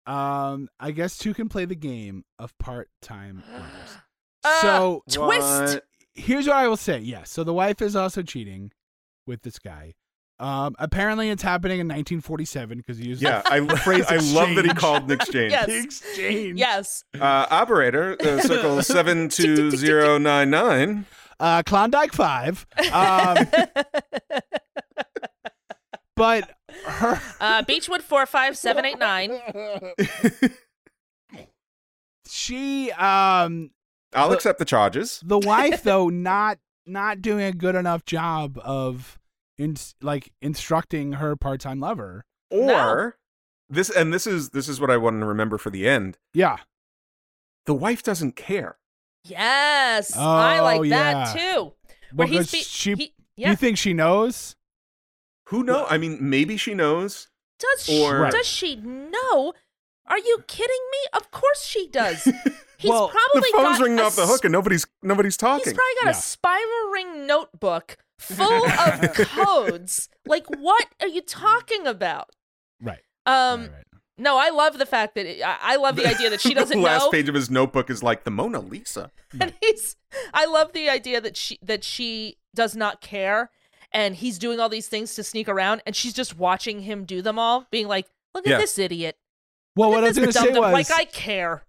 Um, 0.06 0.70
I 0.80 0.92
guess 0.92 1.18
two 1.18 1.34
can 1.34 1.50
play 1.50 1.66
the 1.66 1.76
game 1.76 2.24
of 2.38 2.56
part-time 2.60 3.42
lovers. 3.52 3.98
Uh, 4.44 4.62
so 4.62 5.04
Twist. 5.10 5.80
Here's 6.14 6.46
what 6.46 6.56
I 6.58 6.68
will 6.68 6.78
say. 6.78 7.00
Yes, 7.00 7.32
so 7.32 7.44
the 7.44 7.54
wife 7.54 7.82
is 7.82 7.96
also 7.96 8.22
cheating 8.22 8.72
with 9.26 9.42
this 9.42 9.58
guy. 9.58 9.96
Um, 10.44 10.76
apparently 10.78 11.30
it's 11.30 11.42
happening 11.42 11.80
in 11.80 11.88
1947 11.88 12.78
because 12.80 12.98
he 12.98 13.08
used 13.08 13.22
Yeah, 13.22 13.42
I, 13.46 13.66
phrase 13.78 14.04
I 14.10 14.18
love 14.18 14.56
that 14.56 14.66
he 14.66 14.74
called 14.74 15.04
an 15.04 15.12
exchange. 15.20 15.52
Yes. 15.54 15.66
the 15.68 15.80
exchange. 15.84 16.60
Yes. 16.60 17.04
Uh, 17.20 17.46
operator, 17.50 18.18
uh, 18.20 18.42
circle 18.42 18.84
72099. 18.84 21.06
Uh, 21.40 21.64
Klondike 21.66 22.12
Five. 22.14 22.66
Um, 22.92 23.38
but 26.16 26.52
her 26.86 27.20
Uh, 27.40 27.62
Beechwood 27.64 28.02
four 28.04 28.26
five 28.26 28.58
seven 28.58 28.84
eight 28.86 29.00
nine. 29.00 29.40
she 32.28 32.92
um 32.92 33.72
I'll 34.14 34.30
The- 34.30 34.36
accept 34.36 34.60
the 34.60 34.66
charges. 34.66 35.22
the 35.26 35.40
wife 35.40 35.84
though 35.84 36.10
not 36.10 36.60
not 36.86 37.22
doing 37.22 37.46
a 37.46 37.54
good 37.54 37.76
enough 37.76 38.06
job 38.06 38.60
of 38.64 39.20
in 39.58 39.76
like 40.02 40.32
instructing 40.42 41.14
her 41.14 41.36
part-time 41.36 41.80
lover 41.80 42.26
Or 42.50 42.66
No. 42.68 43.12
this, 43.70 43.90
and 43.90 44.14
this 44.14 44.26
is 44.28 44.50
this 44.50 44.68
is 44.68 44.80
what 44.80 44.90
I 44.90 44.98
want 44.98 45.20
to 45.22 45.26
remember 45.26 45.58
for 45.58 45.70
the 45.70 45.88
end. 45.88 46.18
yeah 46.34 46.58
The 47.66 47.74
wife 47.74 48.04
doesn't 48.04 48.36
care. 48.36 48.78
Yes. 49.24 50.16
I 50.18 50.60
Oh, 50.60 50.64
like 50.64 50.84
yeah. 50.90 51.14
that 51.26 51.38
too. 51.38 51.74
Where 52.14 52.28
because 52.28 52.52
he's 52.52 52.68
she 52.68 52.94
he- 52.96 53.14
yeah. 53.38 53.52
you 53.52 53.56
think 53.56 53.78
she 53.78 53.94
knows 53.94 54.56
Who 55.50 55.64
knows? 55.64 55.88
I 55.90 55.98
mean, 55.98 56.18
maybe 56.20 56.58
she 56.58 56.74
knows. 56.74 57.28
does 57.60 57.86
she, 57.86 58.02
or- 58.04 58.30
does 58.30 58.48
she 58.48 58.76
know? 58.76 59.54
Are 60.08 60.18
you 60.20 60.44
kidding 60.48 60.84
me? 60.92 60.98
Of 61.14 61.32
course 61.32 61.64
she 61.66 61.88
does. 61.88 62.24
He's 62.78 62.90
Well, 62.90 63.08
probably 63.08 63.50
the 63.52 63.58
phone's 63.58 63.78
got 63.78 63.84
ringing 63.84 64.00
off 64.02 64.18
the 64.18 64.28
hook, 64.28 64.44
and 64.44 64.52
nobody's 64.52 64.86
nobody's 65.02 65.38
talking. 65.38 65.64
He's 65.64 65.74
probably 65.74 65.96
got 66.02 66.06
Yeah. 66.08 66.20
a 66.20 66.22
spiral 66.22 66.90
ring 66.92 67.26
notebook 67.26 67.98
full 68.20 68.66
of 68.70 69.14
codes. 69.14 70.10
Like, 70.26 70.46
what 70.50 70.88
are 71.02 71.08
you 71.08 71.22
talking 71.22 71.86
about? 71.88 72.30
right, 72.82 73.00
Um, 73.26 73.62
right, 73.62 73.72
right. 73.72 73.84
no, 74.18 74.38
I 74.38 74.50
love 74.50 74.78
the 74.78 74.86
fact 74.86 75.16
that 75.16 75.26
I, 75.46 75.74
I 75.74 75.76
love 75.78 75.96
the 75.96 76.08
idea 76.08 76.30
that 76.30 76.42
she 76.42 76.54
doesn't 76.54 76.78
the 76.78 76.84
last 76.84 77.04
know, 77.06 77.12
page 77.12 77.30
of 77.30 77.36
his 77.36 77.50
notebook 77.50 77.90
is 77.90 78.02
like 78.04 78.24
the 78.24 78.32
Mona 78.32 78.60
Lisa. 78.60 79.12
and 79.40 79.54
he's. 79.62 79.96
I 80.34 80.46
love 80.46 80.74
the 80.74 80.90
idea 80.90 81.20
that 81.22 81.36
she 81.38 81.60
that 81.64 81.84
she 81.84 82.38
does 82.56 82.76
not 82.76 83.02
care, 83.02 83.50
and 83.92 84.16
he's 84.16 84.38
doing 84.38 84.60
all 84.60 84.70
these 84.70 84.88
things 84.88 85.16
to 85.16 85.24
sneak 85.24 85.48
around, 85.50 85.82
and 85.86 85.96
she's 85.96 86.14
just 86.14 86.38
watching 86.38 86.82
him 86.82 87.06
do 87.06 87.22
them 87.22 87.40
all, 87.40 87.66
being 87.72 87.88
like, 87.88 88.08
"Look 88.36 88.46
at 88.48 88.52
Yeah. 88.52 88.58
this 88.58 88.78
idiot! 88.78 89.18
well 89.76 89.90
Look 89.90 89.96
what 89.98 90.04
i 90.04 90.08
was 90.10 90.20
gonna 90.20 90.32
say 90.32 90.50
was 90.52 90.72
like 90.72 90.92
I 90.92 91.06
care." 91.06 91.64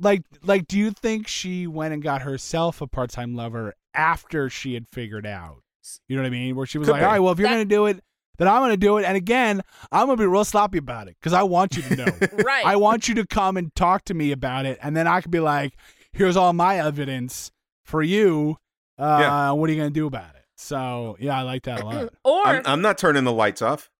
like 0.00 0.22
like 0.42 0.66
do 0.66 0.76
you 0.76 0.90
think 0.90 1.28
she 1.28 1.68
went 1.68 1.94
and 1.94 2.02
got 2.02 2.22
herself 2.22 2.80
a 2.80 2.86
part-time 2.88 3.36
lover 3.36 3.74
after 3.94 4.50
she 4.50 4.74
had 4.74 4.86
figured 4.92 5.24
out 5.24 5.62
you 6.08 6.16
know 6.16 6.22
what 6.22 6.26
i 6.26 6.30
mean 6.30 6.54
where 6.56 6.66
she 6.66 6.78
was 6.78 6.86
Could 6.86 6.92
like 6.92 7.00
be. 7.02 7.04
all 7.06 7.12
right 7.12 7.18
well 7.20 7.32
if 7.32 7.38
you're 7.38 7.48
That- 7.48 7.54
gonna 7.54 7.64
do 7.64 7.86
it 7.86 8.02
then 8.38 8.48
i'm 8.48 8.60
gonna 8.62 8.76
do 8.76 8.96
it 8.98 9.04
and 9.04 9.16
again 9.16 9.62
i'm 9.92 10.06
gonna 10.06 10.16
be 10.16 10.26
real 10.26 10.44
sloppy 10.44 10.78
about 10.78 11.08
it 11.08 11.16
because 11.20 11.32
i 11.32 11.42
want 11.42 11.76
you 11.76 11.82
to 11.82 11.96
know 11.96 12.04
Right. 12.44 12.64
i 12.66 12.76
want 12.76 13.08
you 13.08 13.14
to 13.16 13.26
come 13.26 13.56
and 13.56 13.74
talk 13.74 14.04
to 14.06 14.14
me 14.14 14.32
about 14.32 14.66
it 14.66 14.78
and 14.82 14.96
then 14.96 15.06
i 15.06 15.20
could 15.20 15.30
be 15.30 15.40
like 15.40 15.74
here's 16.12 16.36
all 16.36 16.52
my 16.52 16.78
evidence 16.78 17.50
for 17.84 18.02
you 18.02 18.56
uh 18.98 19.18
Yeah. 19.20 19.50
what 19.52 19.68
are 19.68 19.72
you 19.72 19.78
gonna 19.78 19.90
do 19.90 20.06
about 20.06 20.34
it 20.34 20.44
so 20.56 21.16
yeah 21.20 21.38
i 21.38 21.42
like 21.42 21.62
that 21.64 21.80
a 21.80 21.84
lot 21.84 22.12
or 22.24 22.46
I'm, 22.46 22.62
I'm 22.66 22.82
not 22.82 22.98
turning 22.98 23.24
the 23.24 23.32
lights 23.32 23.60
off. 23.62 23.90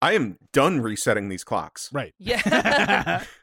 I 0.00 0.14
am 0.14 0.36
done 0.52 0.80
resetting 0.80 1.28
these 1.28 1.44
clocks. 1.44 1.88
right 1.92 2.12
yeah, 2.18 2.42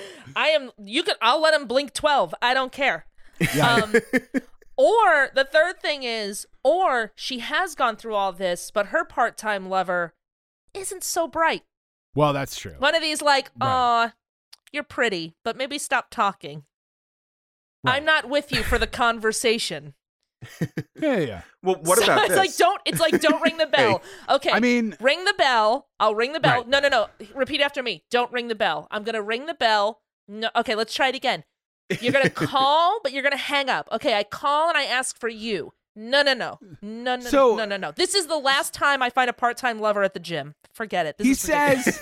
I 0.36 0.48
am. 0.48 0.70
You 0.78 1.02
can. 1.04 1.14
I'll 1.22 1.40
let 1.40 1.54
him 1.54 1.66
blink 1.66 1.94
twelve. 1.94 2.34
I 2.42 2.54
don't 2.54 2.72
care. 2.72 3.06
yeah 3.54 3.74
Um, 3.84 3.94
or 4.78 5.28
the 5.34 5.44
third 5.44 5.80
thing 5.82 6.04
is, 6.04 6.46
or 6.64 7.12
she 7.14 7.40
has 7.40 7.74
gone 7.74 7.96
through 7.96 8.14
all 8.14 8.32
this, 8.32 8.70
but 8.70 8.86
her 8.86 9.04
part-time 9.04 9.68
lover 9.68 10.14
isn't 10.72 11.04
so 11.04 11.26
bright. 11.28 11.64
well 12.14 12.32
that's 12.32 12.56
true 12.58 12.76
One 12.78 12.94
of 12.94 13.02
these 13.02 13.20
like, 13.20 13.50
Right. 13.60 13.68
aw, 13.68 14.12
you're 14.72 14.82
pretty, 14.84 15.34
but 15.44 15.56
maybe 15.56 15.78
stop 15.78 16.06
talking. 16.10 16.64
Right. 17.84 17.96
I'm 17.96 18.04
not 18.04 18.28
with 18.28 18.52
you 18.52 18.62
for 18.62 18.78
the 18.78 18.86
conversation. 19.02 19.94
yeah 21.00 21.16
yeah 21.18 21.40
Well, 21.62 21.76
what 21.82 21.98
So 21.98 22.04
about 22.04 22.18
it's 22.26 22.28
this? 22.28 22.38
like 22.38 22.56
don't 22.56 22.80
it's 22.84 23.00
like 23.00 23.20
don't 23.20 23.42
ring 23.42 23.56
the 23.58 23.66
bell. 23.76 24.02
Okay. 24.28 24.50
i 24.52 24.60
mean 24.60 24.94
ring 25.00 25.24
the 25.24 25.34
bell. 25.36 25.88
I'll 25.98 26.14
ring 26.14 26.32
the 26.32 26.40
bell. 26.40 26.58
Right. 26.58 26.68
No, 26.68 26.78
no, 26.80 26.88
no. 26.88 27.08
Repeat 27.34 27.60
after 27.60 27.82
me. 27.82 28.04
Don't 28.10 28.30
ring 28.32 28.46
the 28.48 28.54
bell. 28.54 28.86
I'm 28.92 29.02
gonna 29.02 29.22
ring 29.22 29.46
the 29.46 29.54
bell. 29.54 30.00
No. 30.28 30.48
Okay, 30.54 30.74
let's 30.76 30.94
try 30.94 31.08
it 31.08 31.14
again. 31.16 31.42
You're 32.00 32.12
gonna 32.12 32.30
call, 32.50 33.00
but 33.02 33.12
you're 33.12 33.22
gonna 33.22 33.36
hang 33.36 33.68
up. 33.68 33.88
Okay, 33.92 34.14
I 34.14 34.22
call 34.24 34.68
and 34.68 34.76
I 34.78 34.84
ask 34.84 35.18
for 35.18 35.28
you. 35.28 35.72
No, 35.96 36.22
no, 36.22 36.32
no, 36.32 36.58
no, 36.80 37.16
no, 37.16 37.20
So- 37.20 37.56
no, 37.56 37.64
no, 37.64 37.76
no. 37.76 37.90
This 37.92 38.14
is 38.14 38.26
the 38.28 38.36
last 38.38 38.72
time 38.72 39.02
I 39.02 39.10
find 39.10 39.28
a 39.28 39.32
part-time 39.32 39.80
lover 39.80 40.02
at 40.04 40.14
the 40.14 40.20
gym. 40.20 40.54
Forget 40.72 41.06
it. 41.06 41.18
This 41.18 41.26
he 41.26 41.34
says 41.34 41.98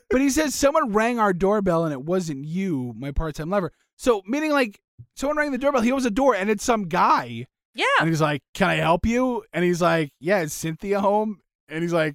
But 0.10 0.20
he 0.20 0.30
says 0.30 0.54
someone 0.54 0.92
rang 0.92 1.18
our 1.18 1.32
doorbell 1.32 1.84
and 1.84 1.92
it 1.92 2.02
wasn't 2.02 2.44
you, 2.44 2.94
my 2.96 3.10
part-time 3.10 3.50
lover. 3.50 3.72
So 3.96 4.22
meaning 4.26 4.52
like 4.52 4.80
someone 5.16 5.36
rang 5.38 5.50
the 5.50 5.58
doorbell, 5.58 5.80
he 5.80 5.90
opens 5.90 6.04
the 6.04 6.10
door 6.10 6.36
and 6.36 6.48
it's 6.50 6.62
some 6.64 6.84
guy, 6.84 7.46
yeah. 7.74 7.84
and 7.98 8.08
he's 8.08 8.20
like, 8.20 8.42
"Can 8.54 8.68
I 8.68 8.74
help 8.76 9.06
you?" 9.06 9.42
And 9.52 9.64
he's 9.64 9.82
like, 9.82 10.10
"Yeah, 10.20 10.42
is 10.42 10.52
Cynthia 10.52 11.00
home?" 11.00 11.40
And 11.68 11.82
he's 11.82 11.92
like, 11.92 12.14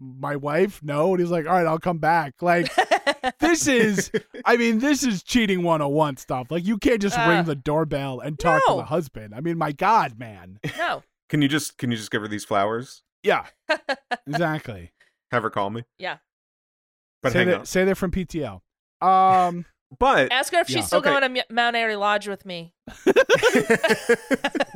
"My 0.00 0.36
wife, 0.36 0.80
no." 0.82 1.12
And 1.12 1.20
he's 1.20 1.30
like, 1.30 1.46
"All 1.46 1.52
right, 1.52 1.66
I'll 1.66 1.78
come 1.78 1.98
back." 1.98 2.34
Like 2.42 2.70
this 3.40 3.66
is, 3.66 4.10
I 4.44 4.56
mean, 4.56 4.78
this 4.78 5.02
is 5.04 5.22
cheating 5.22 5.62
101 5.62 6.16
stuff. 6.18 6.50
Like 6.50 6.64
you 6.66 6.78
can't 6.78 7.00
just 7.02 7.18
Uh, 7.18 7.28
ring 7.28 7.44
the 7.44 7.54
doorbell 7.54 8.20
and 8.20 8.38
talk 8.38 8.62
no. 8.68 8.74
to 8.74 8.80
the 8.82 8.86
husband. 8.86 9.34
I 9.34 9.40
mean, 9.40 9.58
my 9.58 9.72
God, 9.72 10.18
man. 10.18 10.58
no. 10.76 11.02
can 11.28 11.42
you 11.42 11.48
just 11.48 11.78
can 11.78 11.90
you 11.90 11.96
just 11.96 12.10
give 12.10 12.22
her 12.22 12.28
these 12.28 12.44
flowers? 12.44 13.02
Yeah, 13.22 13.46
exactly. 14.26 14.92
Have 15.30 15.42
her 15.42 15.50
call 15.50 15.70
me. 15.70 15.84
Yeah. 15.98 16.18
But 17.22 17.32
say 17.32 17.38
hang 17.40 17.48
that, 17.48 17.58
on. 17.60 17.66
say 17.66 17.84
they're 17.84 17.94
from 17.94 18.10
PTL. 18.12 18.60
Um. 19.00 19.64
But 19.98 20.30
Ask 20.30 20.52
her 20.52 20.60
if 20.60 20.68
she's 20.68 20.84
still 20.86 20.98
Okay. 20.98 21.08
going 21.18 21.34
to 21.34 21.44
Mount 21.48 21.74
Airy 21.74 21.96
Lodge 21.96 22.28
with 22.28 22.44
me. 22.44 22.74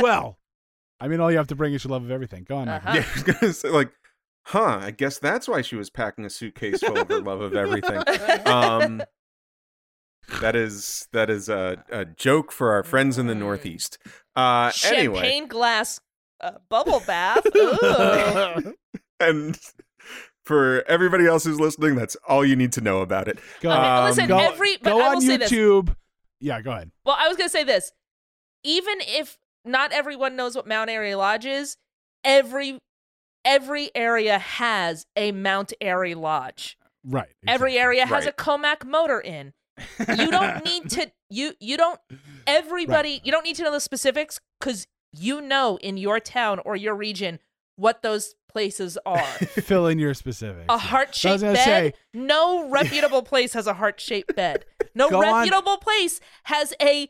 well, 0.00 0.38
I 1.00 1.08
mean, 1.08 1.20
all 1.20 1.30
you 1.30 1.36
have 1.36 1.48
to 1.48 1.54
bring 1.54 1.74
is 1.74 1.84
your 1.84 1.90
love 1.90 2.04
of 2.04 2.10
everything. 2.10 2.44
Go 2.44 2.56
on, 2.56 2.68
Uh-huh. 2.68 2.92
yeah, 2.94 3.04
I 3.14 3.32
gonna 3.32 3.52
say 3.52 3.68
like, 3.68 3.92
huh? 4.44 4.78
I 4.82 4.90
guess 4.90 5.18
that's 5.18 5.48
why 5.48 5.62
she 5.62 5.76
was 5.76 5.90
packing 5.90 6.24
a 6.24 6.30
suitcase 6.30 6.80
full 6.80 6.98
of 6.98 7.08
her 7.08 7.20
love 7.20 7.40
of 7.40 7.54
everything. 7.54 8.02
Um, 8.46 9.02
that 10.40 10.54
is 10.56 11.08
that 11.12 11.28
is 11.30 11.48
a, 11.48 11.84
a 11.90 12.04
joke 12.04 12.52
for 12.52 12.72
our 12.72 12.82
friends 12.82 13.18
in 13.18 13.26
the 13.26 13.34
Northeast. 13.34 13.98
Uh, 14.36 14.70
Champagne 14.70 14.98
anyway, 15.00 15.46
glass 15.48 16.00
uh, 16.40 16.52
bubble 16.68 17.02
bath. 17.06 17.44
And 19.20 19.56
for 20.44 20.82
everybody 20.88 21.26
else 21.26 21.44
who's 21.44 21.60
listening, 21.60 21.94
that's 21.94 22.16
all 22.26 22.44
you 22.44 22.56
need 22.56 22.72
to 22.72 22.80
know 22.80 23.00
about 23.02 23.28
it. 23.28 23.38
Go, 23.60 23.70
I 23.70 23.74
mean, 23.76 23.84
Um, 23.84 24.04
listen, 24.08 24.26
go, 24.28 24.38
every 24.38 24.76
but 24.78 24.90
go 24.90 25.00
on 25.02 25.14
will 25.18 25.38
this. 25.38 25.52
YouTube. 25.52 25.94
Yeah, 26.40 26.60
go 26.60 26.72
ahead. 26.72 26.90
Well, 27.04 27.16
I 27.18 27.28
was 27.28 27.36
going 27.36 27.46
to 27.48 27.52
say 27.52 27.62
this. 27.62 27.92
Even 28.64 28.96
if 29.00 29.38
not 29.64 29.92
everyone 29.92 30.34
knows 30.34 30.56
what 30.56 30.66
Mount 30.66 30.90
Airy 30.90 31.14
Lodge 31.14 31.46
is, 31.46 31.76
every 32.24 32.80
every 33.44 33.90
area 33.94 34.38
has 34.38 35.06
a 35.16 35.32
Mount 35.32 35.72
Airy 35.80 36.14
Lodge. 36.14 36.76
Right. 37.04 37.28
Every 37.46 37.78
area 37.78 38.06
has 38.06 38.26
a 38.26 38.32
Commack 38.32 38.84
Motor 38.86 39.20
Inn. 39.20 39.52
You 40.16 40.30
don't 40.30 40.64
need 40.64 40.90
to 40.90 41.10
you 41.30 41.54
you 41.60 41.76
don't 41.76 41.98
everybody 42.46 43.20
you 43.24 43.32
don't 43.32 43.44
need 43.44 43.56
to 43.56 43.62
know 43.64 43.72
the 43.72 43.80
specifics 43.80 44.38
cuz 44.60 44.86
you 45.12 45.40
know 45.40 45.78
in 45.82 45.96
your 45.96 46.20
town 46.20 46.60
or 46.64 46.76
your 46.76 46.94
region 46.94 47.38
what 47.76 48.02
those 48.02 48.34
places 48.48 48.98
are. 49.06 49.18
Fill 49.22 49.86
in 49.86 49.98
your 49.98 50.14
specifics. 50.14 50.66
A 50.68 50.76
heart 50.78 51.08
was 51.08 51.16
shaped 51.16 51.40
bed. 51.40 51.56
say- 51.56 51.92
no 52.14 52.68
reputable 52.68 53.22
place 53.22 53.54
has 53.54 53.66
a 53.66 53.74
heart 53.74 54.00
shaped 54.00 54.36
bed. 54.36 54.64
No 54.94 55.08
Go 55.08 55.24
on. 55.24 55.38
reputable 55.40 55.78
place 55.78 56.20
has 56.44 56.74
a 56.80 57.08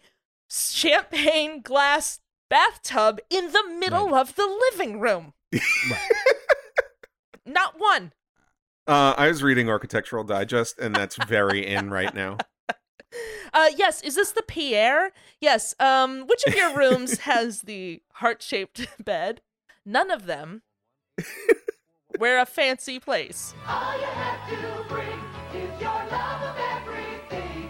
champagne 0.48 1.60
glass 1.62 2.20
bathtub 2.48 3.18
in 3.30 3.50
the 3.52 3.64
middle 3.78 4.14
of 4.14 4.36
the 4.36 4.46
living 4.70 5.00
room. 5.00 5.32
Not 7.46 7.74
one. 7.78 8.12
Uh, 8.86 9.14
I 9.16 9.28
was 9.28 9.42
reading 9.42 9.68
Architectural 9.68 10.24
Digest, 10.24 10.78
and 10.78 10.94
that's 10.94 11.16
very 11.26 11.66
in 11.66 11.90
right 11.90 12.14
now. 12.14 12.38
Uh, 13.54 13.68
yes, 13.76 14.00
is 14.00 14.14
this 14.14 14.32
the 14.32 14.42
Pierre? 14.42 15.12
Yes. 15.38 15.74
Um, 15.78 16.26
which 16.26 16.42
of 16.46 16.54
your 16.54 16.74
rooms 16.74 17.18
has 17.28 17.60
the 17.60 18.00
heart 18.14 18.40
shaped 18.42 18.86
bed? 19.04 19.42
None 19.84 20.10
of 20.10 20.24
them. 20.24 20.62
We're 22.18 22.38
a 22.38 22.46
fancy 22.46 22.98
place. 22.98 23.52
All 23.68 23.98
you 23.98 24.06
have 24.06 24.48
to 24.48 24.88
bring 24.88 25.06
is 25.54 25.80
your 25.80 25.90
love 25.90 26.42
of 26.42 26.56
everything. 26.78 27.68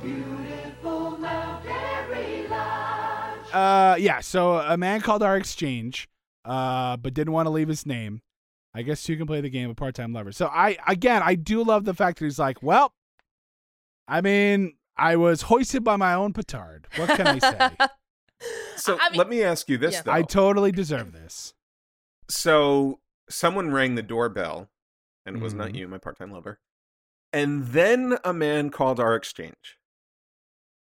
Beautiful 0.00 1.18
Mount 1.18 1.64
Airy 1.66 2.46
Lodge. 2.48 3.52
Uh, 3.52 3.96
yeah. 3.98 4.20
So 4.20 4.58
a 4.58 4.76
man 4.76 5.00
called 5.00 5.24
our 5.24 5.36
exchange, 5.36 6.08
uh, 6.44 6.96
but 6.96 7.14
didn't 7.14 7.32
want 7.32 7.46
to 7.46 7.50
leave 7.50 7.68
his 7.68 7.86
name. 7.86 8.22
I 8.74 8.82
guess 8.82 9.08
you 9.08 9.16
can 9.16 9.26
play 9.26 9.40
the 9.40 9.50
game 9.50 9.68
of 9.70 9.76
part-time 9.76 10.12
lover. 10.12 10.32
So 10.32 10.46
I, 10.46 10.78
again, 10.86 11.22
I 11.22 11.34
do 11.34 11.62
love 11.62 11.84
the 11.84 11.92
fact 11.94 12.18
that 12.18 12.24
he's 12.24 12.38
like, 12.38 12.62
well, 12.62 12.92
I 14.08 14.20
mean, 14.22 14.74
I 14.96 15.16
was 15.16 15.42
hoisted 15.42 15.84
by 15.84 15.96
my 15.96 16.14
own 16.14 16.32
petard. 16.32 16.86
What 16.96 17.10
can 17.16 17.26
I 17.26 17.38
say? 17.38 17.70
So 18.74 18.98
I 19.00 19.10
mean- 19.10 19.18
let 19.18 19.28
me 19.28 19.44
ask 19.44 19.68
you 19.68 19.78
this, 19.78 19.94
Yeah. 19.94 20.02
though. 20.02 20.10
I 20.12 20.22
totally 20.22 20.72
deserve 20.72 21.12
this. 21.12 21.54
so 22.28 22.98
someone 23.30 23.70
rang 23.70 23.94
the 23.94 24.02
doorbell, 24.02 24.68
and 25.24 25.36
it 25.36 25.40
was 25.42 25.54
not 25.54 25.68
Mhm. 25.68 25.74
you, 25.76 25.88
my 25.88 25.98
part-time 25.98 26.32
lover. 26.32 26.58
And 27.32 27.68
then 27.68 28.18
a 28.24 28.32
man 28.32 28.70
called 28.70 28.98
our 28.98 29.14
exchange. 29.14 29.78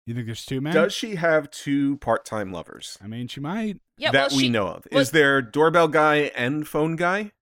You 0.08 0.14
think 0.14 0.26
there's 0.26 0.44
two 0.46 0.60
men? 0.60 0.72
Does 0.74 0.92
she 0.94 1.16
have 1.16 1.50
two 1.50 1.98
part-time 1.98 2.50
lovers 2.50 2.96
I 3.02 3.06
mean, 3.06 3.28
she 3.28 3.40
might. 3.40 3.78
Yeah, 3.98 4.10
that 4.12 4.30
well, 4.30 4.36
we 4.38 4.44
she, 4.44 4.48
know 4.48 4.66
of? 4.68 4.86
well- 4.90 5.00
Is 5.02 5.10
there 5.10 5.42
doorbell 5.42 5.88
guy 5.88 6.30
and 6.34 6.66
phone 6.66 6.96
guy? 6.96 7.32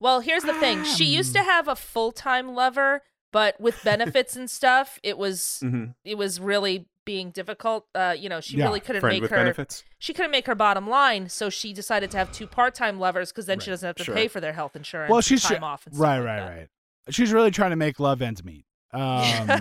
Well, 0.00 0.20
here's 0.20 0.42
the 0.44 0.54
thing. 0.54 0.84
She 0.84 1.04
used 1.04 1.32
to 1.34 1.40
Um. 1.40 1.46
have 1.46 1.68
a 1.68 1.76
full-time 1.76 2.54
lover, 2.54 3.02
but 3.32 3.60
with 3.60 3.82
benefits 3.84 4.36
and 4.36 4.50
stuff, 4.50 4.98
it 5.02 5.16
was 5.18 5.58
hmm 5.60 5.86
it 6.04 6.16
was 6.16 6.38
really 6.40 6.86
being 7.04 7.30
difficult. 7.32 7.86
Uh, 7.96 8.14
you 8.16 8.28
know, 8.28 8.40
she 8.40 8.56
Yeah, 8.58 8.66
really 8.66 8.78
couldn't 8.80 9.02
make 9.02 9.22
her 9.22 9.28
benefits. 9.28 9.82
she 9.98 10.12
couldn't 10.14 10.30
make 10.30 10.46
her 10.46 10.54
bottom 10.54 10.86
line, 10.88 11.28
so 11.28 11.50
she 11.50 11.72
decided 11.72 12.12
to 12.12 12.16
have 12.18 12.30
two 12.30 12.46
part-time 12.46 13.00
lovers 13.00 13.32
because 13.32 13.46
then 13.46 13.58
she 13.58 13.70
doesn't 13.70 13.84
have 13.86 13.96
to 13.96 14.04
sure. 14.04 14.14
pay 14.14 14.28
for 14.28 14.40
their 14.40 14.52
health 14.52 14.76
insurance, 14.76 15.10
Well, 15.10 15.20
she's 15.20 15.42
time 15.42 15.58
tr- 15.58 15.64
off, 15.64 15.84
and 15.86 15.96
stuff 15.96 16.04
right, 16.04 16.18
like 16.18 16.26
right, 16.26 16.36
that. 16.38 16.56
right. 16.58 16.68
She's 17.10 17.32
really 17.32 17.50
trying 17.50 17.70
to 17.70 17.76
make 17.76 17.98
love 17.98 18.22
ends 18.22 18.44
meet. 18.44 18.64
Um, 18.94 19.00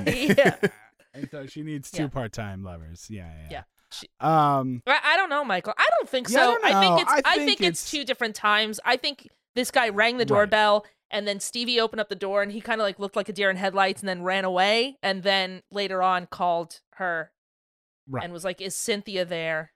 yeah. 0.07 0.57
and 1.13 1.27
so 1.31 1.45
she 1.45 1.61
needs 1.63 1.91
two 1.91 2.03
Yeah. 2.03 2.09
part-time 2.09 2.63
lovers. 2.63 3.07
Yeah, 3.09 3.31
yeah. 3.43 3.47
Yeah. 3.51 3.63
She- 3.91 4.07
Um, 4.19 4.81
I, 4.87 4.99
I 5.03 5.17
don't 5.17 5.29
know, 5.29 5.43
Michael. 5.43 5.73
I 5.77 5.85
don't 5.97 6.09
think 6.09 6.29
Yeah, 6.29 6.39
I 6.39 6.41
so. 6.45 6.51
don't 6.57 6.61
think 6.81 7.01
it's 7.01 7.11
I 7.11 7.21
I 7.25 7.35
think 7.35 7.47
think, 7.59 7.61
it's, 7.69 7.83
it's- 7.83 7.91
two 7.91 8.03
different 8.05 8.35
times. 8.35 8.79
I 8.85 8.95
think 8.97 9.27
this 9.55 9.69
guy 9.71 9.89
rang 9.89 10.15
the 10.17 10.21
Right. 10.21 10.27
doorbell 10.27 10.85
and 11.09 11.27
then 11.27 11.41
Stevie 11.41 11.79
opened 11.81 11.99
up 11.99 12.07
the 12.07 12.15
door 12.15 12.41
and 12.41 12.51
he 12.53 12.61
kind 12.61 12.79
of 12.79 12.85
like 12.85 12.97
looked 12.99 13.17
like 13.17 13.27
a 13.27 13.33
deer 13.33 13.49
in 13.49 13.57
headlights 13.57 14.01
and 14.01 14.07
then 14.07 14.23
ran 14.23 14.45
away 14.45 14.97
and 15.03 15.23
then 15.23 15.61
later 15.71 16.01
on 16.01 16.25
called 16.25 16.79
her 16.95 17.31
right. 18.07 18.23
and 18.23 18.31
was 18.31 18.45
like, 18.45 18.61
"Is 18.61 18.75
Cynthia 18.75 19.25
there? 19.25 19.73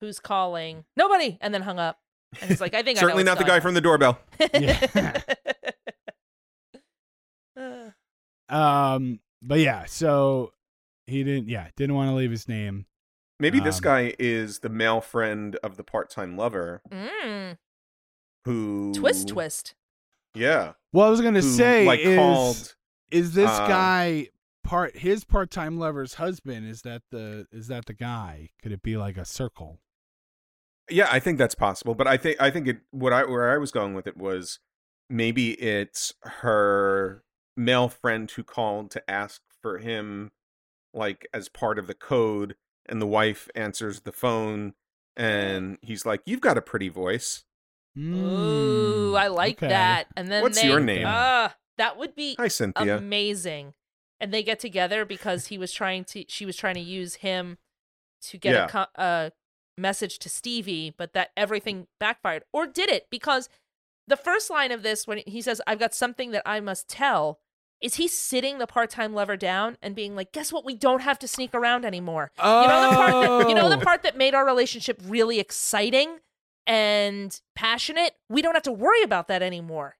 Who's 0.00 0.20
calling? 0.20 0.84
Nobody." 0.96 1.36
And 1.40 1.52
then 1.52 1.62
hung 1.62 1.80
up. 1.80 1.98
And 2.40 2.48
he's 2.48 2.60
like, 2.60 2.74
"I 2.74 2.82
think 2.84 2.98
Certainly 3.00 3.22
I 3.22 3.24
know 3.24 3.32
not 3.32 3.38
the 3.38 3.44
guy 3.44 3.58
from 3.58 3.74
the 3.74 3.80
doorbell. 3.80 4.20
Yeah. 4.54 5.20
Um, 8.48 9.20
but 9.42 9.58
yeah, 9.58 9.84
so 9.86 10.52
he 11.06 11.24
didn't. 11.24 11.48
Yeah, 11.48 11.68
didn't 11.76 11.94
want 11.96 12.08
to 12.10 12.14
leave 12.14 12.30
his 12.30 12.48
name. 12.48 12.86
Maybe 13.40 13.58
this 13.60 13.76
Um, 13.78 13.82
guy 13.82 14.14
is 14.18 14.60
the 14.60 14.68
male 14.68 15.00
friend 15.00 15.56
of 15.64 15.76
the 15.76 15.82
part-time 15.82 16.36
lover 16.36 16.80
mm, 16.90 17.58
who 18.44 18.92
twist, 18.94 19.28
twist. 19.28 19.74
Yeah, 20.34 20.74
Well, 20.92 21.06
I 21.06 21.10
was 21.10 21.20
gonna 21.20 21.40
who 21.40 21.50
say 21.52 21.84
like 21.86 22.00
is 22.00 22.16
called. 22.16 22.74
is 23.10 23.34
this 23.34 23.50
uh, 23.50 23.66
guy 23.66 24.28
part 24.62 24.96
his 24.96 25.24
part-time 25.24 25.78
lover's 25.78 26.14
husband? 26.14 26.68
Is 26.68 26.82
that 26.82 27.02
the 27.10 27.46
is 27.50 27.66
that 27.68 27.86
the 27.86 27.94
guy? 27.94 28.50
Could 28.62 28.72
it 28.72 28.82
be 28.82 28.96
like 28.96 29.16
a 29.16 29.24
circle? 29.24 29.80
Yeah, 30.90 31.08
I 31.10 31.18
think 31.20 31.38
that's 31.38 31.54
possible, 31.54 31.94
but 31.94 32.06
I 32.06 32.16
think 32.16 32.40
I 32.40 32.50
think 32.50 32.68
it 32.68 32.78
what 32.92 33.12
I 33.12 33.24
where 33.24 33.50
I 33.52 33.58
was 33.58 33.70
going 33.72 33.94
with 33.94 34.06
it 34.06 34.16
was 34.16 34.58
maybe 35.10 35.52
it's 35.60 36.14
her 36.22 37.24
male 37.56 37.88
friend 37.88 38.30
who 38.30 38.42
called 38.42 38.90
to 38.90 39.10
ask 39.10 39.42
for 39.60 39.78
him 39.78 40.30
like 40.94 41.26
as 41.34 41.48
part 41.48 41.78
of 41.78 41.86
the 41.86 41.94
code 41.94 42.54
and 42.86 43.00
the 43.00 43.06
wife 43.06 43.48
answers 43.54 44.00
the 44.00 44.12
phone 44.12 44.74
and 45.16 45.78
he's 45.82 46.04
like 46.06 46.22
you've 46.26 46.40
got 46.40 46.58
a 46.58 46.62
pretty 46.62 46.88
voice. 46.88 47.44
Ooh, 47.98 49.12
Mm, 49.12 49.18
I 49.18 49.26
like 49.28 49.58
okay. 49.58 49.68
that. 49.68 50.06
And 50.16 50.28
then 50.28 50.42
What's 50.42 50.60
they, 50.60 50.68
your 50.68 50.80
name? 50.80 51.04
Ah, 51.06 51.54
that 51.78 51.96
would 51.98 52.14
be 52.14 52.34
Hi 52.38 52.48
Cynthia. 52.48 52.96
amazing. 52.96 53.74
And 54.20 54.32
they 54.32 54.42
get 54.42 54.60
together 54.60 55.04
because 55.04 55.48
he 55.48 55.58
was 55.58 55.72
trying 55.72 56.04
to. 56.06 56.24
She 56.28 56.46
was 56.46 56.56
trying 56.56 56.74
to 56.76 56.80
use 56.80 57.16
him 57.16 57.58
to 58.28 58.38
get 58.38 58.54
Yeah. 58.54 58.86
a, 58.96 59.02
a 59.02 59.32
message 59.76 60.18
to 60.20 60.28
Stevie, 60.28 60.94
but 60.96 61.12
that 61.12 61.32
everything 61.36 61.88
backfired. 61.98 62.44
Or 62.52 62.66
did 62.66 62.88
it? 62.88 63.08
Because 63.10 63.48
the 64.08 64.16
first 64.16 64.50
line 64.50 64.72
of 64.72 64.82
this, 64.82 65.06
when 65.06 65.22
he 65.26 65.40
says, 65.42 65.60
"I've 65.66 65.78
got 65.78 65.94
something 65.94 66.30
that 66.32 66.42
I 66.46 66.60
must 66.60 66.88
tell," 66.88 67.40
is 67.80 67.94
he 67.96 68.08
sitting 68.08 68.58
the 68.58 68.66
part-time 68.66 69.12
lover 69.14 69.36
down 69.36 69.76
and 69.82 69.94
being 69.94 70.14
like, 70.16 70.32
"Guess 70.32 70.52
what? 70.52 70.64
We 70.64 70.74
don't 70.74 71.02
have 71.02 71.18
to 71.20 71.28
sneak 71.28 71.54
around 71.54 71.84
anymore." 71.84 72.30
You 72.38 72.44
know 72.44 72.90
the 72.90 72.96
part 72.96 73.12
that 73.12 73.48
you 73.48 73.54
know 73.54 73.68
the 73.68 73.76
Oh. 73.76 73.80
part 73.80 74.02
that 74.02 74.16
made 74.16 74.34
our 74.34 74.44
relationship 74.46 75.00
really 75.04 75.38
exciting 75.40 76.18
and 76.66 77.40
passionate? 77.54 78.14
We 78.28 78.42
don't 78.42 78.54
have 78.54 78.62
to 78.64 78.72
worry 78.72 79.02
about 79.02 79.28
that 79.28 79.42
anymore. 79.42 79.96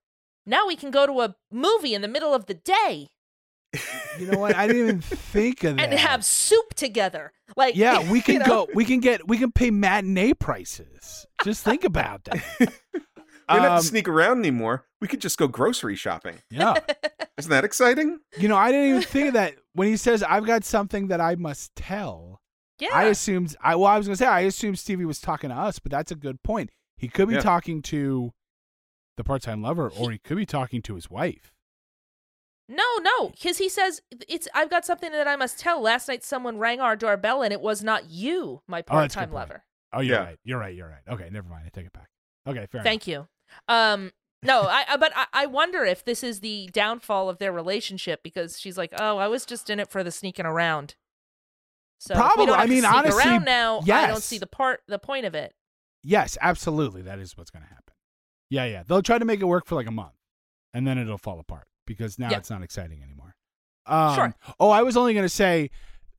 Now 0.47 0.67
we 0.67 0.77
can 0.77 0.91
go 0.91 1.07
to 1.07 1.21
a 1.21 1.37
movie 1.51 1.95
in 1.95 2.03
the 2.03 2.09
middle 2.09 2.35
of 2.35 2.47
the 2.47 2.55
day 2.55 3.11
You 4.19 4.31
know 4.31 4.39
what? 4.39 4.55
I 4.55 4.67
didn't 4.67 4.83
even 4.83 5.01
think 5.01 5.65
of 5.65 5.77
that. 5.77 5.83
and 5.91 5.99
have 5.99 6.25
soup 6.25 6.75
together. 6.75 7.33
Like 7.57 7.75
yeah, 7.77 7.99
we 8.11 8.19
you 8.19 8.23
can 8.23 8.39
know? 8.41 8.45
go. 8.45 8.69
We 8.75 8.85
can 8.85 9.01
get. 9.01 9.27
We 9.27 9.39
can 9.39 9.51
pay 9.53 9.71
matinee 9.71 10.35
prices. 10.35 11.27
Just 11.45 11.65
think 11.65 11.85
about 11.85 12.25
that. 12.25 12.43
we 13.49 13.55
don't 13.57 13.63
have 13.65 13.73
Um, 13.73 13.81
to 13.81 13.87
sneak 13.87 14.09
around 14.09 14.39
anymore. 14.41 14.87
We 15.01 15.09
could 15.09 15.21
just 15.21 15.39
go 15.39 15.49
grocery 15.49 15.97
shopping. 15.97 16.39
Yeah. 16.51 16.75
Isn't 17.39 17.51
that 17.51 17.65
exciting? 17.65 18.21
You 18.39 18.49
know, 18.49 18.57
I 18.57 18.71
didn't 18.71 18.89
even 18.91 19.03
think 19.03 19.29
of 19.29 19.35
that 19.35 19.55
when 19.75 19.89
he 19.89 19.97
says, 19.97 20.23
"I've 20.23 20.47
got 20.47 20.65
something 20.65 21.09
that 21.09 21.21
I 21.21 21.35
must 21.35 21.75
tell." 21.77 22.41
Yeah. 22.79 22.89
I 22.93 23.05
assumed. 23.05 23.57
I 23.61 23.75
well, 23.77 23.87
I 23.87 23.99
was 23.99 24.07
gonna 24.07 24.17
say 24.17 24.27
I 24.27 24.41
assumed 24.41 24.79
Stevie 24.79 25.05
was 25.05 25.21
talking 25.21 25.51
to 25.51 25.57
us, 25.57 25.79
but 25.79 25.91
that's 25.93 26.11
a 26.13 26.17
good 26.17 26.43
point. 26.43 26.71
He 26.97 27.09
could 27.09 27.29
be 27.29 27.35
Yeah. 27.35 27.41
talking 27.41 27.81
to 27.83 28.33
the 29.17 29.25
part-time 29.25 29.63
lover, 29.63 29.91
or 29.91 30.11
he 30.11 30.19
could 30.19 30.37
be 30.37 30.47
talking 30.47 30.83
to 30.83 30.95
his 30.95 31.11
wife. 31.11 31.53
no, 32.69 32.85
no, 33.01 33.29
because 33.31 33.59
he 33.59 33.69
says 33.69 34.01
it's. 34.29 34.49
I've 34.55 34.71
got 34.71 34.85
something 34.85 35.13
that 35.13 35.29
I 35.29 35.37
must 35.37 35.59
tell. 35.59 35.81
Last 35.83 36.09
night, 36.09 36.25
someone 36.25 36.59
rang 36.59 36.81
our 36.81 36.97
doorbell, 36.97 37.43
and 37.43 37.53
it 37.53 37.61
was 37.61 37.83
not 37.85 38.09
you, 38.09 38.63
my 38.67 38.79
Oh, 38.89 38.99
that's 39.01 39.15
a 39.15 39.19
good 39.19 39.25
part-time 39.25 39.25
point. 39.29 39.35
lover. 39.35 39.65
Oh, 39.93 40.01
you're 40.01 40.17
Yeah. 40.17 40.23
right. 40.25 40.39
You're 40.45 40.59
right. 40.59 40.75
You're 40.75 40.89
right. 40.89 41.03
Okay, 41.15 41.29
never 41.31 41.49
mind. 41.49 41.65
I 41.67 41.69
take 41.69 41.87
it 41.87 41.93
back. 41.93 42.09
Okay, 42.47 42.67
fair 42.71 42.83
Thank 42.83 43.07
you. 43.07 43.29
Um, 43.69 44.13
no, 44.43 44.63
I, 44.63 44.85
I 44.89 44.97
but 44.97 45.13
I, 45.15 45.27
I 45.33 45.47
wonder 45.47 45.85
if 45.85 46.05
this 46.05 46.25
is 46.25 46.41
the 46.41 46.69
downfall 46.73 47.29
of 47.29 47.39
their 47.39 47.53
relationship 47.53 48.23
because 48.23 48.59
she's 48.59 48.77
like, 48.77 48.93
oh, 48.99 49.19
I 49.19 49.29
was 49.29 49.47
just 49.47 49.71
in 49.71 49.79
it 49.79 49.89
for 49.91 50.03
the 50.03 50.11
sneaking 50.11 50.47
around. 50.47 50.97
So 51.99 52.15
Probably. 52.15 52.53
I 52.53 52.67
to 52.67 52.69
mean, 52.69 52.85
honestly, 52.85 53.23
around 53.23 53.45
now. 53.45 53.81
I 53.81 54.09
don't 54.09 54.23
see 54.23 54.39
the 54.39 54.47
part, 54.49 54.81
the 54.89 54.99
point 54.99 55.25
of 55.25 55.35
it. 55.37 55.55
Yes, 56.03 56.37
absolutely. 56.41 57.03
That 57.03 57.21
is 57.21 57.37
what's 57.37 57.51
gonna 57.51 57.67
happen. 57.67 57.95
Yeah, 58.51 58.65
yeah. 58.65 58.83
They'll 58.85 59.03
try 59.03 59.19
to 59.19 59.25
make 59.25 59.41
it 59.41 59.45
work 59.45 59.67
for 59.67 59.77
like 59.77 59.87
a 59.87 59.93
month, 59.93 60.15
and 60.75 60.85
then 60.87 60.99
it'll 60.99 61.17
fall 61.19 61.39
apart 61.39 61.69
because 61.87 62.19
now 62.19 62.31
Yeah. 62.31 62.39
it's 62.39 62.51
not 62.51 62.63
exciting 62.63 63.03
anymore. 63.05 63.37
Um, 63.87 64.15
Sure. 64.17 64.35
Oh, 64.59 64.71
I 64.71 64.83
was 64.83 64.97
only 64.97 65.15
gonna 65.15 65.29
say 65.29 65.71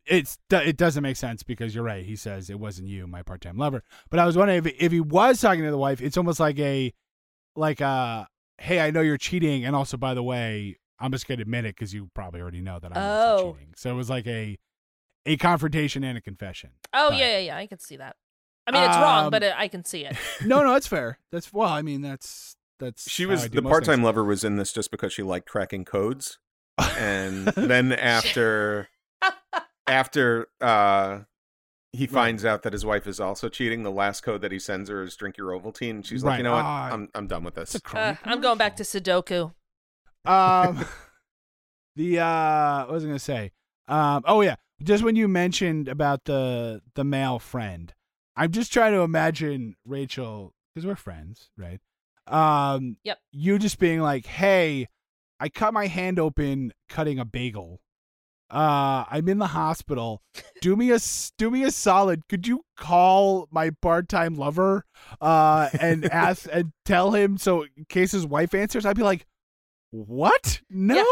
it's 0.05 0.37
it 0.51 0.77
doesn't 0.77 1.03
make 1.03 1.15
sense 1.17 1.43
because 1.43 1.73
you're 1.73 1.83
right. 1.83 2.05
He 2.05 2.15
says 2.15 2.49
it 2.49 2.59
wasn't 2.59 2.87
you, 2.89 3.07
my 3.07 3.23
part-time 3.23 3.57
lover. 3.57 3.83
But 4.09 4.19
I 4.19 4.25
was 4.25 4.35
wondering 4.37 4.59
if 4.65 4.73
if 4.79 4.91
he 4.91 4.99
was 4.99 5.39
talking 5.41 5.63
to 5.63 5.71
the 5.71 5.77
wife, 5.77 6.01
it's 6.01 6.17
almost 6.17 6.39
like 6.39 6.59
a 6.59 6.93
like 7.55 7.81
a 7.81 8.27
hey, 8.59 8.79
I 8.79 8.91
know 8.91 9.01
you're 9.01 9.17
cheating, 9.17 9.65
and 9.65 9.75
also 9.75 9.97
by 9.97 10.13
the 10.13 10.23
way, 10.23 10.77
I'm 10.99 11.11
just 11.11 11.27
gonna 11.27 11.41
admit 11.41 11.65
it 11.65 11.75
because 11.75 11.93
you 11.93 12.09
probably 12.13 12.41
already 12.41 12.61
know 12.61 12.79
that 12.79 12.95
I'm 12.95 13.01
Oh. 13.03 13.53
cheating. 13.53 13.73
So 13.75 13.89
it 13.91 13.95
was 13.95 14.09
like 14.09 14.27
a 14.27 14.57
a 15.25 15.37
confrontation 15.37 16.03
and 16.03 16.17
a 16.17 16.21
confession. 16.21 16.71
Oh 16.93 17.09
But- 17.11 17.19
yeah, 17.19 17.31
yeah, 17.33 17.39
yeah. 17.39 17.57
I 17.57 17.67
can 17.67 17.79
see 17.79 17.97
that. 17.97 18.15
I 18.67 18.71
mean, 18.71 18.83
it's 18.83 18.95
wrong, 18.97 19.25
Um, 19.25 19.31
but 19.31 19.43
uh, 19.43 19.53
I 19.57 19.67
can 19.67 19.83
see 19.83 20.05
it. 20.05 20.15
no, 20.45 20.63
no, 20.63 20.71
that's 20.71 20.87
fair. 20.87 21.19
That's 21.31 21.51
well, 21.51 21.69
I 21.69 21.81
mean, 21.81 22.01
that's 22.01 22.55
that's 22.79 23.09
She 23.09 23.25
was 23.25 23.49
the 23.49 23.61
part-time 23.61 23.95
things. 23.97 24.05
lover 24.05 24.23
was 24.23 24.43
in 24.43 24.55
this 24.57 24.71
just 24.73 24.89
because 24.91 25.13
she 25.13 25.21
liked 25.23 25.47
cracking 25.49 25.85
codes. 25.85 26.39
and 26.97 27.45
then 27.55 27.91
after 27.93 28.89
after 29.87 30.47
uh 30.61 31.19
he 31.95 32.07
finds 32.07 32.43
out 32.43 32.63
that 32.63 32.73
his 32.73 32.83
wife 32.83 33.05
is 33.05 33.19
also 33.19 33.49
cheating, 33.49 33.83
the 33.83 33.91
last 33.91 34.21
code 34.21 34.41
that 34.41 34.51
he 34.51 34.57
sends 34.57 34.89
her 34.89 35.03
is 35.03 35.15
drink 35.15 35.37
your 35.37 35.51
Ovaltine. 35.51 35.91
And 35.91 36.05
she's 36.05 36.23
like, 36.23 36.39
you 36.39 36.43
know 36.43 36.53
what? 36.53 36.65
Ah. 36.65 36.89
I'm 36.91 37.09
I'm 37.13 37.27
done 37.27 37.43
with 37.43 37.53
this. 37.53 37.75
It's 37.75 37.75
a 37.75 37.81
crummy 37.81 38.07
Uh, 38.11 38.15
I'm 38.25 38.41
going 38.41 38.57
back 38.57 38.75
to 38.77 38.83
Sudoku. 38.83 39.53
Um, 40.25 40.83
the 41.95 42.19
uh, 42.19 42.85
what 42.85 42.93
was 42.93 43.03
I 43.03 43.07
gonna 43.07 43.19
say? 43.19 43.51
Um, 43.87 44.23
oh 44.25 44.41
yeah, 44.41 44.55
just 44.81 45.03
when 45.03 45.15
you 45.15 45.27
mentioned 45.27 45.87
about 45.87 46.25
the 46.25 46.81
the 46.95 47.03
male 47.03 47.37
friend, 47.39 47.93
I'm 48.35 48.51
just 48.51 48.73
trying 48.73 48.93
to 48.93 49.01
imagine 49.01 49.75
Rachel 49.85 50.55
because 50.73 50.87
we're 50.87 50.95
friends, 50.95 51.49
right? 51.57 51.79
Um, 52.25 52.97
Yep. 53.03 53.19
You 53.33 53.59
just 53.59 53.77
being 53.79 53.99
like, 53.99 54.25
"Hey, 54.25 54.87
I 55.39 55.49
cut 55.49 55.73
my 55.73 55.87
hand 55.87 56.17
open 56.19 56.73
cutting 56.89 57.19
a 57.19 57.25
bagel. 57.25 57.81
Uh, 58.53 59.03
I'm 59.09 59.27
in 59.27 59.39
the 59.39 59.47
hospital. 59.47 60.21
Do 60.61 60.75
me 60.75 60.91
a 60.91 60.99
do 61.39 61.49
me 61.49 61.63
a 61.63 61.71
solid. 61.71 62.27
Could 62.29 62.47
you 62.47 62.61
call 62.77 63.47
my 63.51 63.71
part 63.81 64.07
time 64.07 64.35
lover, 64.35 64.85
uh, 65.19 65.69
and 65.79 66.05
ask 66.11 66.47
and 66.51 66.71
tell 66.85 67.11
him 67.11 67.37
so 67.37 67.63
in 67.75 67.85
case 67.89 68.11
his 68.11 68.27
wife 68.27 68.53
answers, 68.53 68.85
I'd 68.85 68.95
be 68.95 69.03
like." 69.03 69.25
What? 69.95 70.59
No. 70.71 71.03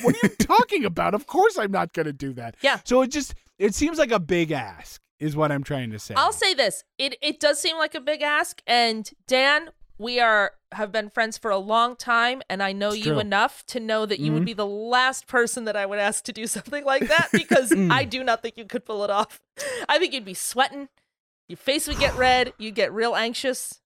what 0.00 0.14
are 0.14 0.18
you 0.22 0.28
talking 0.38 0.86
about? 0.86 1.12
Of 1.12 1.26
course 1.26 1.58
I'm 1.58 1.70
not 1.70 1.92
going 1.92 2.06
to 2.06 2.14
do 2.14 2.32
that. 2.32 2.56
Yeah. 2.62 2.80
So 2.82 3.02
it 3.02 3.10
just 3.10 3.34
it 3.58 3.74
seems 3.74 3.98
like 3.98 4.10
a 4.10 4.18
big 4.18 4.52
ask 4.52 5.02
is 5.20 5.36
what 5.36 5.52
I'm 5.52 5.62
trying 5.62 5.90
to 5.90 5.98
say. 5.98 6.14
I'll 6.16 6.32
say 6.32 6.54
this: 6.54 6.82
it 6.98 7.16
it 7.20 7.40
does 7.40 7.60
seem 7.60 7.76
like 7.76 7.94
a 7.94 8.00
big 8.00 8.22
ask, 8.22 8.62
and 8.66 9.08
Dan, 9.26 9.68
we 9.98 10.18
are 10.20 10.52
have 10.72 10.90
been 10.90 11.10
friends 11.10 11.36
for 11.36 11.50
a 11.50 11.58
long 11.58 11.96
time, 11.96 12.42
and 12.48 12.62
I 12.62 12.72
know 12.72 12.88
It's 12.88 12.98
you 12.98 13.12
true. 13.12 13.18
enough 13.18 13.64
to 13.66 13.78
know 13.80 14.06
that 14.06 14.20
you 14.20 14.32
would 14.32 14.42
Mhm. 14.42 14.46
be 14.46 14.52
the 14.54 14.66
last 14.66 15.26
person 15.26 15.64
that 15.66 15.76
I 15.76 15.84
would 15.84 15.98
ask 15.98 16.24
to 16.24 16.32
do 16.32 16.46
something 16.46 16.84
like 16.84 17.08
that 17.08 17.28
because 17.32 17.70
Mm. 17.70 17.90
I 17.92 18.04
do 18.04 18.24
not 18.24 18.42
think 18.42 18.56
you 18.56 18.64
could 18.64 18.84
pull 18.84 19.04
it 19.04 19.10
off. 19.10 19.40
I 19.88 19.98
think 19.98 20.12
you'd 20.14 20.24
be 20.24 20.34
sweating, 20.34 20.88
your 21.48 21.58
face 21.58 21.86
would 21.88 21.98
get 21.98 22.16
red, 22.16 22.52
you'd 22.58 22.74
get 22.74 22.92
real 22.92 23.14
anxious. 23.14 23.80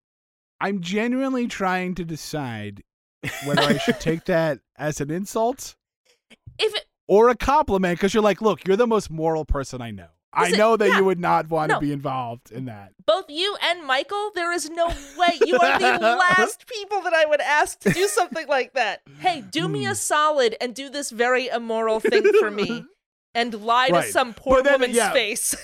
I'm 0.60 0.80
genuinely 0.80 1.48
trying 1.48 1.94
to 1.96 2.04
decide 2.04 2.82
whether 3.44 3.62
I 3.62 3.76
should 3.78 4.00
take 4.00 4.24
that 4.26 4.60
as 4.76 5.00
an 5.00 5.10
insult 5.10 5.74
If 6.58 6.74
it, 6.74 6.86
or 7.08 7.28
a 7.28 7.34
compliment 7.36 7.98
because 7.98 8.14
you're 8.14 8.22
like, 8.22 8.40
look, 8.40 8.66
you're 8.66 8.76
the 8.76 8.86
most 8.86 9.10
moral 9.10 9.44
person 9.44 9.82
I 9.82 9.90
know. 9.90 10.08
I 10.36 10.50
know 10.50 10.76
that 10.76 10.88
yeah. 10.88 10.98
you 10.98 11.04
would 11.04 11.18
not 11.18 11.48
want 11.48 11.70
No. 11.70 11.76
to 11.76 11.80
be 11.80 11.92
involved 11.92 12.50
in 12.52 12.66
that. 12.66 12.92
both 13.06 13.24
you 13.28 13.56
and 13.62 13.84
Michael, 13.84 14.30
there 14.34 14.52
is 14.52 14.68
no 14.70 14.86
way 15.18 15.38
you 15.44 15.56
are 15.58 15.78
the 15.78 15.98
last 16.38 16.66
people 16.66 17.00
that 17.02 17.14
I 17.14 17.24
would 17.24 17.40
ask 17.40 17.78
to 17.80 17.90
do 17.92 18.06
something 18.18 18.46
like 18.48 18.74
that. 18.74 19.00
Hey, 19.20 19.40
do 19.40 19.66
me 19.68 19.84
a 19.86 19.90
Hmm. 19.90 19.94
solid 19.94 20.56
and 20.60 20.74
do 20.74 20.90
this 20.90 21.10
very 21.10 21.48
immoral 21.48 22.00
thing 22.00 22.22
for 22.38 22.50
me 22.50 22.84
and 23.34 23.54
lie 23.54 23.88
to 23.88 24.02
some 24.04 24.34
poor 24.34 24.62
then, 24.62 24.74
woman's 24.74 24.96
yeah. 24.96 25.12
face. 25.12 25.54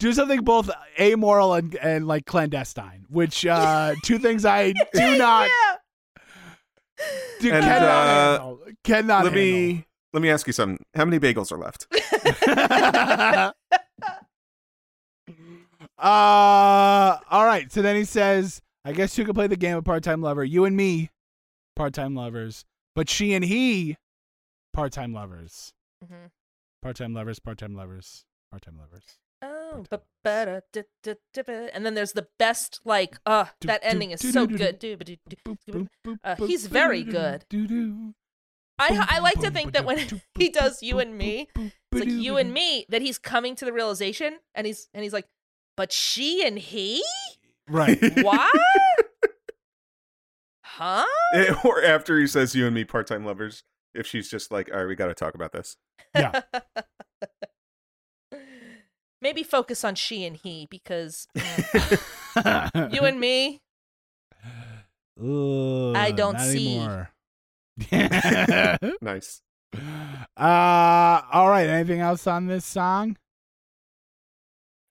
Do 0.00 0.12
something 0.12 0.40
both 0.42 0.70
amoral 1.00 1.54
and, 1.54 1.74
and 1.76 2.06
like 2.06 2.26
clandestine, 2.26 3.06
which 3.08 3.46
uh 3.46 3.94
two 4.04 4.18
things 4.18 4.44
I 4.44 4.72
do 4.92 5.16
not 5.18 5.48
yeah. 5.48 7.04
do, 7.40 7.52
And, 7.52 7.64
cannot 7.64 7.82
uh, 7.82 8.30
handle. 8.30 8.60
Cannot 8.82 9.24
let 9.24 9.32
me 9.32 9.86
let 10.12 10.22
me 10.22 10.30
ask 10.30 10.46
you 10.46 10.52
something. 10.52 10.84
How 10.94 11.04
many 11.04 11.18
bagels 11.18 11.50
are 11.52 11.58
left? 11.58 11.86
Uh 15.98 17.18
all 17.30 17.44
right. 17.44 17.70
So 17.72 17.82
then 17.82 17.96
he 17.96 18.04
says, 18.04 18.60
I 18.84 18.92
guess 18.92 19.16
you 19.16 19.24
could 19.24 19.34
play 19.34 19.46
the 19.46 19.56
game 19.56 19.76
of 19.76 19.84
part-time 19.84 20.20
lover. 20.20 20.44
You 20.44 20.64
and 20.64 20.76
me, 20.76 21.10
part-time 21.76 22.14
lovers, 22.14 22.64
but 22.94 23.08
she 23.08 23.32
and 23.34 23.44
he, 23.44 23.96
part-time 24.72 25.12
lovers. 25.12 25.72
Mhm. 26.04 26.30
Part-time 26.82 27.14
lovers, 27.14 27.38
part-time 27.38 27.74
lovers, 27.74 28.24
part-time 28.50 28.78
lovers. 28.78 29.04
Oh, 29.42 29.84
ba- 29.90 30.02
ba- 30.22 30.62
da- 30.72 30.82
da- 31.02 31.14
da- 31.32 31.42
ba- 31.42 31.74
and 31.74 31.84
then 31.84 31.94
there's 31.94 32.12
the 32.12 32.28
best, 32.38 32.80
like, 32.84 33.18
uh, 33.26 33.46
that 33.62 33.80
ending 33.82 34.10
is 34.10 34.20
so 34.20 34.46
good. 34.46 34.78
Do- 34.78 34.96
ba- 34.96 35.04
do- 35.04 35.16
do- 35.28 35.36
Boop, 35.44 35.58
do- 35.66 35.72
boop, 35.72 35.88
boop, 36.04 36.18
Uh, 36.24 36.46
he's 36.46 36.66
very 36.66 37.02
good. 37.02 37.44
Doo, 38.78 38.88
doo. 38.94 39.00
I 39.00 39.16
I 39.16 39.18
like 39.20 39.40
to 39.40 39.50
think 39.50 39.72
that 39.72 39.84
when 39.84 39.98
he 40.38 40.48
does 40.48 40.82
you 40.82 40.98
and 40.98 41.16
me, 41.16 41.48
it's 41.56 41.74
like 41.92 42.08
you 42.08 42.36
and 42.36 42.52
me 42.52 42.86
that 42.88 43.02
he's 43.02 43.18
coming 43.18 43.54
to 43.56 43.64
the 43.64 43.72
realization, 43.72 44.38
and 44.54 44.66
he's 44.66 44.88
and 44.94 45.02
he's 45.02 45.12
like, 45.12 45.26
but 45.76 45.92
she 45.92 46.46
and 46.46 46.58
he, 46.58 47.02
Right. 47.68 47.98
what? 48.22 48.52
huh? 50.62 51.04
or 51.64 51.82
after 51.82 52.18
he 52.18 52.26
says 52.26 52.54
you 52.54 52.66
and 52.66 52.74
me 52.74 52.84
part 52.84 53.06
time 53.06 53.24
lovers, 53.24 53.64
if 53.94 54.06
she's 54.06 54.28
just 54.28 54.50
like, 54.50 54.70
all 54.72 54.80
right, 54.80 54.88
we 54.88 54.94
got 54.94 55.06
to 55.06 55.14
talk 55.14 55.34
about 55.34 55.52
this. 55.52 55.76
Yeah. 56.14 56.42
Maybe 59.22 59.42
focus 59.42 59.84
on 59.84 59.94
she 59.94 60.26
and 60.26 60.36
he 60.36 60.66
because 60.70 61.26
mm, 61.34 62.92
you 62.92 63.04
and 63.04 63.18
me, 63.18 63.62
Ugh, 65.18 65.96
I 65.96 66.10
don't 66.10 66.34
not 66.34 66.42
see. 66.42 66.76
anymore. 66.76 67.13
Nice. 69.00 69.42
uh, 70.36 71.20
all 71.32 71.48
right. 71.48 71.68
Anything 71.68 72.00
else 72.00 72.26
on 72.26 72.46
this 72.46 72.64
song? 72.64 73.16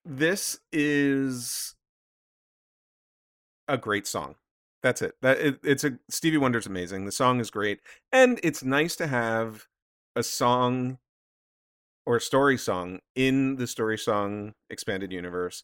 This 0.05 0.59
is 0.71 1.75
a 3.67 3.77
great 3.77 4.05
song. 4.05 4.35
That's 4.81 5.01
it. 5.01 5.15
That 5.21 5.39
it, 5.39 5.59
it's 5.63 5.85
a 5.85 5.97
Stevie 6.09 6.37
Wonder's 6.37 6.67
amazing. 6.67 7.05
The 7.05 7.11
song 7.13 7.39
is 7.39 7.49
great, 7.49 7.79
and 8.11 8.39
it's 8.43 8.63
nice 8.63 8.97
to 8.97 9.07
have 9.07 9.67
a 10.15 10.23
song 10.23 10.97
or 12.05 12.17
a 12.17 12.21
story 12.21 12.57
song 12.57 12.99
in 13.15 13.55
the 13.55 13.67
story 13.67 13.97
song 13.97 14.53
expanded 14.69 15.13
universe, 15.13 15.63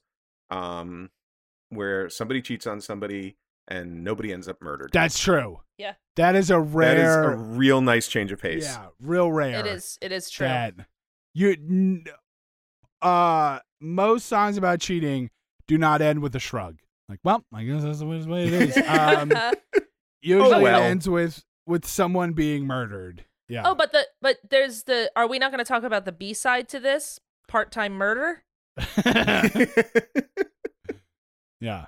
um, 0.49 1.09
where 1.69 2.09
somebody 2.09 2.41
cheats 2.41 2.65
on 2.65 2.79
somebody 2.79 3.35
and 3.69 4.03
nobody 4.03 4.33
ends 4.33 4.47
up 4.47 4.61
murdered. 4.61 4.89
That's 4.91 5.19
true. 5.19 5.61
Yeah. 5.77 5.93
That 6.17 6.35
is 6.35 6.49
a 6.51 6.59
rare. 6.59 6.95
That 6.95 7.01
is 7.01 7.15
a 7.15 7.37
real 7.37 7.79
nice 7.81 8.07
change 8.07 8.31
of 8.33 8.41
pace. 8.41 8.65
yeah, 8.65 8.87
real 9.01 9.31
rare. 9.31 9.59
it 9.59 9.65
is 9.65 9.97
it 10.01 10.11
is 10.11 10.29
true. 10.29 10.47
That 10.47 10.73
you, 11.33 11.51
n- 11.51 12.03
uh, 13.01 13.59
most 13.79 14.25
songs 14.25 14.57
about 14.57 14.79
cheating 14.81 15.29
do 15.67 15.77
not 15.77 16.01
end 16.01 16.19
with 16.21 16.35
a 16.35 16.39
shrug. 16.39 16.77
Like, 17.07 17.19
well, 17.23 17.45
I 17.53 17.63
guess 17.63 17.83
that's 17.83 17.99
the 17.99 18.05
way 18.05 18.21
way 18.23 18.45
it 18.47 18.53
is. 18.53 18.77
Um, 18.87 19.31
usually 20.21 20.53
Oh, 20.55 20.61
well. 20.61 20.81
it 20.81 20.85
ends 20.85 21.07
with 21.07 21.43
with 21.65 21.85
someone 21.85 22.33
being 22.33 22.65
murdered. 22.67 23.23
Yeah. 23.47 23.63
oh, 23.65 23.73
but 23.75 23.91
the 23.93 24.05
but 24.21 24.37
there's 24.49 24.83
the. 24.83 25.09
Are 25.15 25.27
we 25.27 25.39
not 25.39 25.51
going 25.51 25.63
to 25.63 25.67
talk 25.67 25.83
about 25.83 26.03
the 26.05 26.11
B 26.11 26.33
side 26.33 26.67
to 26.69 26.79
this? 26.79 27.19
Part 27.47 27.71
time 27.71 27.93
murder. 27.93 28.43
yeah. 31.59 31.85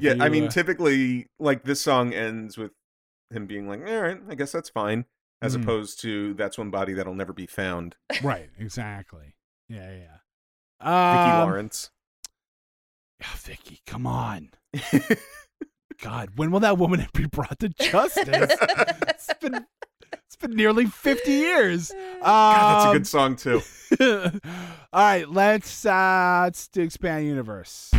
Yeah, 0.00 0.14
I 0.20 0.28
mean, 0.28 0.44
uh, 0.44 0.48
typically, 0.50 1.26
like 1.38 1.64
this 1.64 1.80
song 1.80 2.12
ends 2.12 2.56
with 2.58 2.72
him 3.30 3.46
being 3.46 3.68
like, 3.68 3.80
"All 3.86 4.00
right, 4.00 4.18
I 4.28 4.34
guess 4.34 4.52
that's 4.52 4.68
fine," 4.70 5.04
as 5.42 5.56
Mhm. 5.56 5.62
opposed 5.62 6.00
to 6.02 6.34
"That's 6.34 6.56
one 6.58 6.70
body 6.70 6.92
that'll 6.94 7.14
never 7.14 7.32
be 7.32 7.46
found." 7.46 7.96
right, 8.22 8.50
exactly. 8.58 9.34
Yeah, 9.68 9.92
yeah. 9.92 11.12
Vicki 11.12 11.30
Um, 11.30 11.38
Lawrence. 11.38 11.90
oh, 13.24 13.34
Vicki, 13.38 13.82
come 13.86 14.06
on. 14.06 14.50
God, 16.00 16.30
when 16.36 16.50
will 16.52 16.60
that 16.60 16.78
woman 16.78 17.06
be 17.14 17.26
brought 17.26 17.58
to 17.58 17.68
justice? 17.68 18.56
it's 19.08 19.34
been 19.40 19.66
it's 20.12 20.36
been 20.36 20.52
nearly 20.52 20.86
fifty 20.86 21.32
years. 21.32 21.90
God, 22.22 22.70
that's 22.70 22.84
a 22.84 22.88
Um, 22.88 22.92
good 22.92 23.06
song 23.06 23.36
too. 23.36 23.62
All 24.00 25.02
right, 25.02 25.28
let's 25.28 25.84
uh 25.84 26.42
let's 26.44 26.68
do 26.68 26.82
expand 26.82 27.26
universe. 27.26 27.90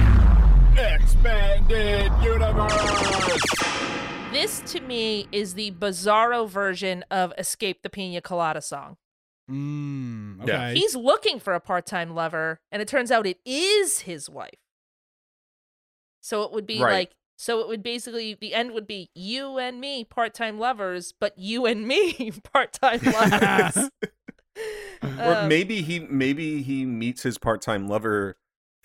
Expanded 0.77 2.11
universe. 2.23 3.41
This 4.31 4.59
to 4.71 4.79
me 4.81 5.27
is 5.31 5.55
the 5.55 5.71
bizarro 5.71 6.47
version 6.47 7.03
of 7.09 7.33
"Escape 7.37 7.81
the 7.81 7.89
Pina 7.89 8.21
Colada" 8.21 8.61
song. 8.61 8.97
Mm, 9.49 10.37
Yeah. 10.47 10.67
okay. 10.69 10.75
He's 10.79 10.95
looking 10.95 11.39
for 11.39 11.53
a 11.53 11.59
part-time 11.59 12.13
lover, 12.13 12.59
and 12.71 12.81
it 12.81 12.87
turns 12.87 13.09
out 13.11 13.25
it 13.25 13.39
is 13.45 14.01
his 14.01 14.29
wife. 14.29 14.59
So 16.21 16.43
it 16.43 16.51
would 16.51 16.67
be 16.67 16.79
Right. 16.81 16.91
like, 16.93 17.11
so 17.37 17.59
it 17.61 17.67
would 17.67 17.81
basically 17.81 18.35
the 18.35 18.53
end 18.53 18.73
would 18.73 18.85
be 18.85 19.09
you 19.15 19.57
and 19.57 19.81
me 19.81 20.03
part-time 20.03 20.59
lovers, 20.59 21.13
but 21.19 21.37
you 21.37 21.65
and 21.65 21.87
me 21.87 22.31
part-time 22.53 22.99
lovers. 23.03 23.89
or 25.19 25.35
Um, 25.37 25.47
maybe 25.47 25.81
he 25.81 25.99
maybe 25.99 26.61
he 26.61 26.85
meets 26.85 27.23
his 27.23 27.37
part-time 27.37 27.87
lover 27.87 28.37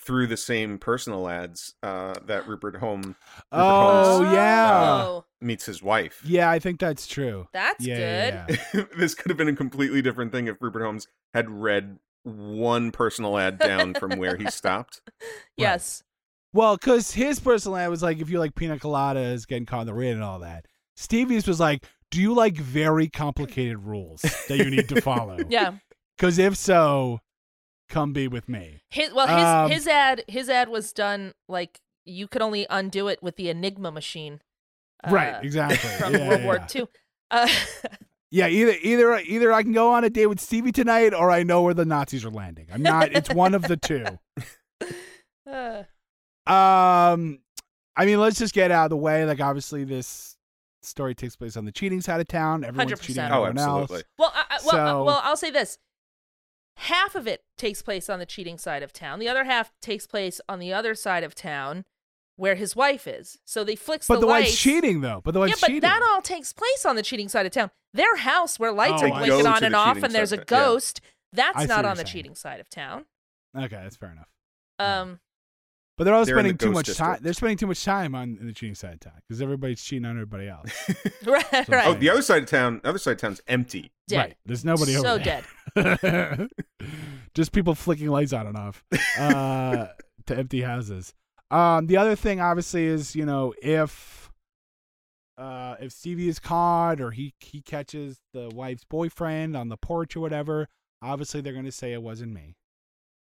through 0.05 0.27
the 0.27 0.37
same 0.37 0.79
personal 0.79 1.29
ads 1.29 1.75
uh, 1.83 2.15
that 2.27 2.47
Rupert 2.47 2.77
Home 2.77 3.17
oh 3.53 4.17
Holmes. 4.19 4.33
yeah. 4.35 5.03
Oh, 5.05 5.25
meets 5.41 5.67
his 5.67 5.83
wife. 5.83 6.21
Yeah, 6.25 6.51
I 6.51 6.59
think 6.59 6.81
that's 6.81 7.07
true. 7.07 7.49
that's 7.53 7.85
yeah, 7.85 8.47
good. 8.47 8.59
yeah, 8.59 8.65
yeah. 8.75 8.85
this 8.99 9.15
could 9.15 9.31
have 9.31 9.39
been 9.39 9.49
a 9.49 9.57
completely 9.57 10.03
different 10.03 10.33
thing 10.33 10.47
if 10.47 10.57
Rupert 10.61 10.83
Holmes 10.83 11.07
had 11.33 11.51
read 11.51 11.99
one 12.25 12.91
personal 12.91 13.39
ad 13.39 13.59
down 13.59 13.95
from 13.95 14.19
where 14.19 14.37
he 14.37 14.51
stopped. 14.51 15.01
Yes. 15.57 16.03
Well, 16.53 16.77
because 16.77 17.13
his 17.13 17.39
personal 17.41 17.77
ad 17.77 17.91
was 17.91 18.03
like, 18.03 18.21
if 18.21 18.29
you 18.29 18.39
like 18.39 18.55
pina 18.55 18.77
coladas, 18.79 19.47
getting 19.47 19.67
caught 19.67 19.83
in 19.83 19.87
the 19.87 19.95
rain 19.95 20.15
and 20.15 20.23
all 20.23 20.41
that. 20.41 20.67
Stevie's 20.97 21.47
was 21.47 21.61
like, 21.61 21.85
do 22.11 22.21
you 22.21 22.35
like 22.35 22.57
very 22.57 23.09
complicated 23.09 23.79
rules 23.79 24.23
that 24.49 24.59
you 24.59 24.71
need 24.71 24.89
to 24.89 25.01
follow? 25.01 25.39
Yeah. 25.49 25.75
Because 26.17 26.39
if 26.39 26.57
so, 26.57 27.21
come 27.89 28.13
be 28.13 28.29
with 28.29 28.49
me. 28.49 28.83
His 28.91 29.13
well, 29.13 29.27
his 29.27 29.45
Um, 29.47 29.71
his 29.71 29.87
ad 29.87 30.25
his 30.29 30.49
ad 30.49 30.69
was 30.69 30.93
done 30.93 31.35
like 31.49 31.81
you 32.05 32.29
could 32.29 32.43
only 32.43 32.67
undo 32.71 33.09
it 33.09 33.23
with 33.23 33.37
the 33.37 33.49
Enigma 33.49 33.91
machine. 33.91 34.41
uh, 35.07 35.11
right, 35.11 35.43
exactly. 35.45 35.77
From 35.99 36.13
Yeah, 36.15 36.29
World 36.29 36.41
yeah, 36.41 36.47
War 36.47 36.57
yeah. 36.57 36.67
II. 36.81 36.87
Uh, 37.31 37.49
Yeah, 38.31 38.49
either 38.49 38.75
either 38.83 39.17
either 39.21 39.53
I 39.53 39.63
can 39.63 39.71
go 39.73 39.93
on 39.93 40.03
a 40.03 40.11
date 40.11 40.27
with 40.27 40.41
Stevie 40.41 40.73
tonight, 40.73 41.15
or 41.15 41.31
I 41.31 41.45
know 41.45 41.63
where 41.63 41.73
the 41.75 41.85
Nazis 41.85 42.25
are 42.25 42.31
landing. 42.33 42.67
I'm 42.73 42.83
not. 42.83 43.13
it's 43.13 43.33
one 43.33 43.55
of 43.55 43.63
the 43.63 43.77
two. 43.77 44.05
uh, 45.47 45.83
Um, 46.47 47.39
I 47.97 48.07
mean, 48.07 48.19
let's 48.19 48.39
just 48.39 48.53
get 48.53 48.73
out 48.73 48.87
of 48.87 48.91
the 48.91 48.97
way. 48.97 49.25
Like, 49.25 49.41
obviously, 49.41 49.85
this 49.85 50.37
story 50.83 51.15
takes 51.15 51.37
place 51.37 51.57
on 51.57 51.65
the 51.65 51.71
cheating 51.71 52.01
side 52.01 52.21
of 52.21 52.27
town. 52.27 52.65
Everyone's 52.65 52.99
cheating 53.01 53.23
on 53.23 53.31
100%. 53.31 53.35
Oh, 53.35 53.45
everyone 53.45 53.59
absolutely. 53.59 53.97
else. 53.99 54.05
well, 54.19 54.33
I, 54.35 54.41
I- 54.51 54.59
well, 54.65 54.71
So- 54.71 55.05
well, 55.05 55.21
I'll 55.23 55.37
say 55.37 55.51
this: 55.53 55.79
half 56.77 57.15
of 57.15 57.27
it 57.27 57.43
takes 57.57 57.83
place 57.83 58.09
on 58.11 58.19
the 58.19 58.27
cheating 58.27 58.59
side 58.59 58.83
of 58.83 58.93
town. 58.93 59.19
The 59.19 59.29
other 59.29 59.45
half 59.45 59.73
takes 59.81 60.07
place 60.07 60.41
on 60.49 60.59
the 60.59 60.73
other 60.73 60.95
side 60.95 61.25
of 61.25 61.35
town, 61.35 61.85
where 62.37 62.55
his 62.57 62.75
wife 62.75 63.07
is. 63.07 63.39
So 63.45 63.63
they 63.65 63.77
flicks 63.77 64.09
But 64.09 64.17
the, 64.17 64.21
floor. 64.23 64.33
But 64.33 64.37
the 64.39 64.43
wife's 64.45 64.59
cheating, 64.61 65.01
though. 65.01 65.21
But 65.25 65.33
the 65.35 65.41
wife's 65.41 65.51
Yeah, 65.51 65.55
wife's 65.55 65.61
but 65.61 65.67
cheating. 65.69 65.81
that 65.83 66.03
all 66.03 66.21
takes 66.23 66.53
place 66.53 66.85
on 66.85 66.97
the 66.97 67.03
cheating 67.03 67.29
side 67.29 67.47
of 67.47 67.53
town. 67.53 67.71
Their 67.93 68.17
house, 68.17 68.59
where 68.59 68.73
lights 68.73 69.03
Oh, 69.03 69.07
are 69.07 69.13
I 69.13 69.27
blinking 69.27 69.47
on 69.47 69.63
and 69.65 69.75
off, 69.77 70.03
and 70.03 70.13
there's 70.13 70.33
a 70.33 70.37
side 70.37 70.43
of 70.43 70.47
town, 70.47 70.59
yeah. 70.59 70.65
ghost. 70.67 71.01
That's 71.33 71.59
I 71.59 71.65
not 71.67 71.85
on 71.85 71.93
the 71.97 72.05
saying. 72.05 72.07
cheating 72.13 72.35
side 72.35 72.61
of 72.61 72.69
town. 72.69 73.05
okay, 73.57 73.69
that's 73.83 73.97
fair 73.97 74.11
enough. 74.11 74.29
Yeah. 74.81 75.01
Um, 75.01 75.21
But 75.97 76.05
they're 76.05 76.15
all 76.15 76.25
They're 76.25 76.37
in 76.39 76.45
the 76.45 76.49
spending 76.51 76.59
too 76.59 76.73
ghost 76.75 76.89
much 76.89 76.97
time. 76.97 77.19
They're 77.23 77.33
spending 77.33 77.57
too 77.57 77.67
much 77.69 77.85
time 77.85 78.17
on 78.17 78.37
in 78.41 78.47
the 78.49 78.53
cheating 78.53 78.75
side 78.75 78.95
of 78.95 79.01
town 79.01 79.13
because 79.29 79.41
everybody's 79.41 79.81
cheating 79.81 80.05
on 80.05 80.13
everybody 80.17 80.49
else. 80.49 80.69
right, 81.25 81.45
I'm 81.53 81.65
right. 81.69 81.87
Oh, 81.87 81.95
the 81.95 82.11
other 82.11 82.23
side 82.23 82.43
of 82.43 82.49
town, 82.49 82.81
the 82.83 82.89
other 82.89 82.99
side 82.99 83.13
of 83.13 83.19
town's 83.19 83.41
empty. 83.47 83.93
Dead. 84.09 84.19
Right. 84.19 84.35
There's 84.45 84.65
nobody 84.65 84.97
over. 84.97 85.07
so 85.07 85.19
dead. 85.19 86.49
Just 87.35 87.53
people 87.53 87.75
flicking 87.77 88.09
lights 88.09 88.33
on 88.33 88.47
and 88.49 88.57
off 88.57 88.85
uh, 89.19 89.87
to 90.27 90.37
empty 90.37 90.63
houses. 90.63 91.15
Um, 91.51 91.87
the 91.87 91.97
other 91.97 92.17
thing, 92.17 92.41
obviously, 92.41 92.87
is 92.87 93.15
you 93.15 93.25
know 93.25 93.55
if 93.63 94.31
uh, 95.39 95.77
if 95.81 95.93
Stevie 95.93 96.29
is 96.29 96.39
caught 96.41 97.01
or 97.01 97.13
he 97.13 97.35
he 97.41 97.61
catches 97.63 98.19
the 98.33 98.51
wife's 98.53 98.85
boyfriend 98.85 99.57
on 99.57 99.69
the 99.69 99.77
porch 99.77 100.17
or 100.17 100.21
whatever, 100.21 100.69
obviously 101.03 101.41
they're 101.41 101.53
going 101.53 101.65
to 101.65 101.73
say 101.73 101.93
it 101.93 102.03
wasn't 102.03 102.33
me, 102.33 102.57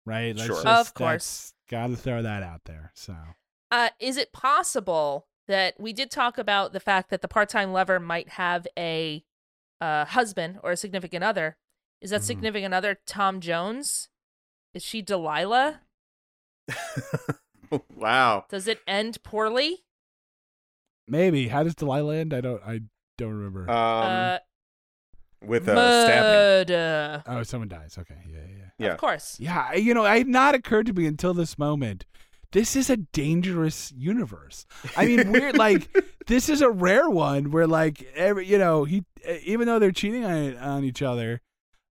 right? 0.07 0.35
Let's 0.37 0.47
Sure. 0.47 0.63
just- 0.63 0.67
Of 0.89 0.95
course. 0.95 1.54
Got 1.71 1.89
to 1.89 1.97
throw 1.97 2.23
that 2.23 2.43
out 2.43 2.63
there. 2.65 2.93
So 2.95 3.15
Uh, 3.71 3.89
is 3.99 4.17
it 4.17 4.33
possible 4.33 5.27
that 5.49 5.79
we 5.81 5.93
did 5.93 6.11
talk 6.11 6.39
about 6.39 6.73
the 6.73 6.81
fact 6.81 7.11
that 7.11 7.21
the 7.23 7.29
part-time 7.29 7.73
lover 7.73 7.99
might 8.01 8.31
have 8.31 8.67
a 8.79 9.25
uh, 9.81 10.05
husband 10.07 10.59
or 10.63 10.71
a 10.73 10.77
significant 10.77 11.23
other? 11.25 11.57
Is 12.01 12.11
that 12.11 12.21
Mhm. 12.23 12.25
significant 12.25 12.75
other 12.75 12.95
Tom 13.07 13.41
Jones? 13.41 14.09
Is 14.75 14.83
she 14.85 15.03
Delilah? 15.03 15.81
wow. 17.97 18.45
Does 18.49 18.69
it 18.69 18.81
end 18.87 19.23
poorly? 19.23 19.85
maybe 21.07 21.49
how 21.49 21.63
does 21.63 21.75
Delilah 21.75 22.17
end? 22.17 22.33
I 22.33 22.41
don't 22.41 22.63
I 22.63 22.81
don't 23.19 23.33
remember. 23.35 23.71
Um, 23.71 23.77
uh, 23.77 24.39
with 25.47 25.69
a 25.69 25.73
stabbing. 25.75 26.69
murder. 26.75 27.23
oh, 27.27 27.43
someone 27.43 27.69
dies. 27.69 27.97
Okay, 27.99 28.17
yeah, 28.29 28.39
yeah. 28.49 28.65
Yeah. 28.79 28.93
Of 28.93 28.99
course. 28.99 29.39
Yeah, 29.39 29.73
you 29.75 29.95
know, 29.95 30.05
it 30.05 30.19
had 30.19 30.27
not 30.29 30.55
occurred 30.55 30.87
to 30.87 30.93
me 30.93 31.07
until 31.07 31.35
this 31.35 31.59
moment. 31.59 32.05
This 32.53 32.77
is 32.77 32.89
a 32.89 32.97
dangerous 32.99 33.93
universe. 33.97 34.65
I 34.97 35.07
mean, 35.07 35.33
we're 35.33 35.53
like, 35.55 35.89
this 36.27 36.49
is 36.49 36.61
a 36.61 36.71
rare 36.71 37.11
one 37.11 37.51
where, 37.51 37.67
like, 37.67 38.03
every 38.15 38.47
you 38.47 38.59
know, 38.59 38.85
he 38.85 39.05
even 39.45 39.67
though 39.67 39.79
they're 39.79 39.91
cheating 39.93 40.25
on 40.25 40.57
on 40.59 40.85
each 40.85 41.03
other, 41.03 41.41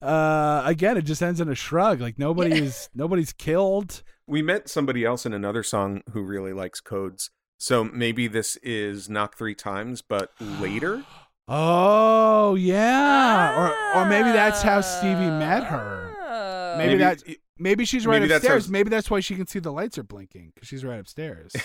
uh, 0.00 0.62
again, 0.64 0.96
it 0.96 1.02
just 1.02 1.22
ends 1.22 1.40
in 1.40 1.48
a 1.48 1.54
shrug. 1.54 2.00
Like 2.00 2.18
nobody 2.18 2.50
Yeah. 2.56 2.62
is 2.64 2.88
nobody's 2.94 3.32
killed. 3.32 4.02
We 4.26 4.40
met 4.42 4.68
somebody 4.68 5.04
else 5.04 5.26
in 5.26 5.32
another 5.32 5.62
song 5.62 6.02
who 6.12 6.22
really 6.22 6.52
likes 6.52 6.80
codes. 6.80 7.30
So 7.58 7.84
maybe 7.84 8.26
this 8.28 8.56
is 8.62 9.08
knock 9.08 9.36
three 9.36 9.54
times, 9.54 10.02
but 10.02 10.30
later. 10.40 11.04
Oh 11.48 12.54
yeah, 12.54 13.58
or 13.94 14.00
or 14.02 14.06
maybe 14.06 14.30
that's 14.30 14.62
how 14.62 14.80
Stevie 14.80 15.30
met 15.30 15.64
her. 15.64 16.14
Oh. 16.20 16.78
Maybe, 16.78 16.90
Maybe- 16.96 16.98
that 17.04 17.22
maybe 17.58 17.84
she's 17.84 18.06
right 18.06 18.14
maybe 18.20 18.28
that's 18.28 18.44
upstairs. 18.44 18.66
how- 18.66 18.72
maybe 18.72 18.90
that's 18.90 19.10
why 19.10 19.20
she 19.20 19.34
can 19.34 19.46
see 19.46 19.58
the 19.58 19.72
lights 19.72 19.98
are 19.98 20.02
blinking 20.02 20.52
because 20.54 20.68
she's 20.68 20.84
right 20.84 20.98
upstairs. 21.00 21.52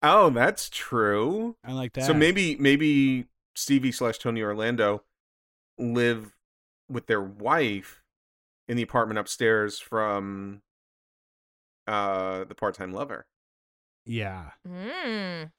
Oh, 0.00 0.30
that's 0.30 0.70
true. 0.70 1.56
I 1.64 1.72
like 1.72 1.94
that. 1.94 2.04
So 2.04 2.14
maybe 2.14 2.54
maybe 2.60 3.26
Stevie 3.56 3.90
slash 3.90 4.18
Tony 4.18 4.40
Orlando 4.42 5.02
live 5.76 6.36
with 6.88 7.08
their 7.08 7.20
wife 7.20 8.00
in 8.68 8.76
the 8.76 8.82
apartment 8.84 9.18
upstairs 9.18 9.80
from 9.80 10.62
uh 11.88 12.44
the 12.44 12.54
part 12.54 12.76
time 12.76 12.92
lover. 12.92 13.26
yeah. 14.06 14.50
Mm. 14.68 15.50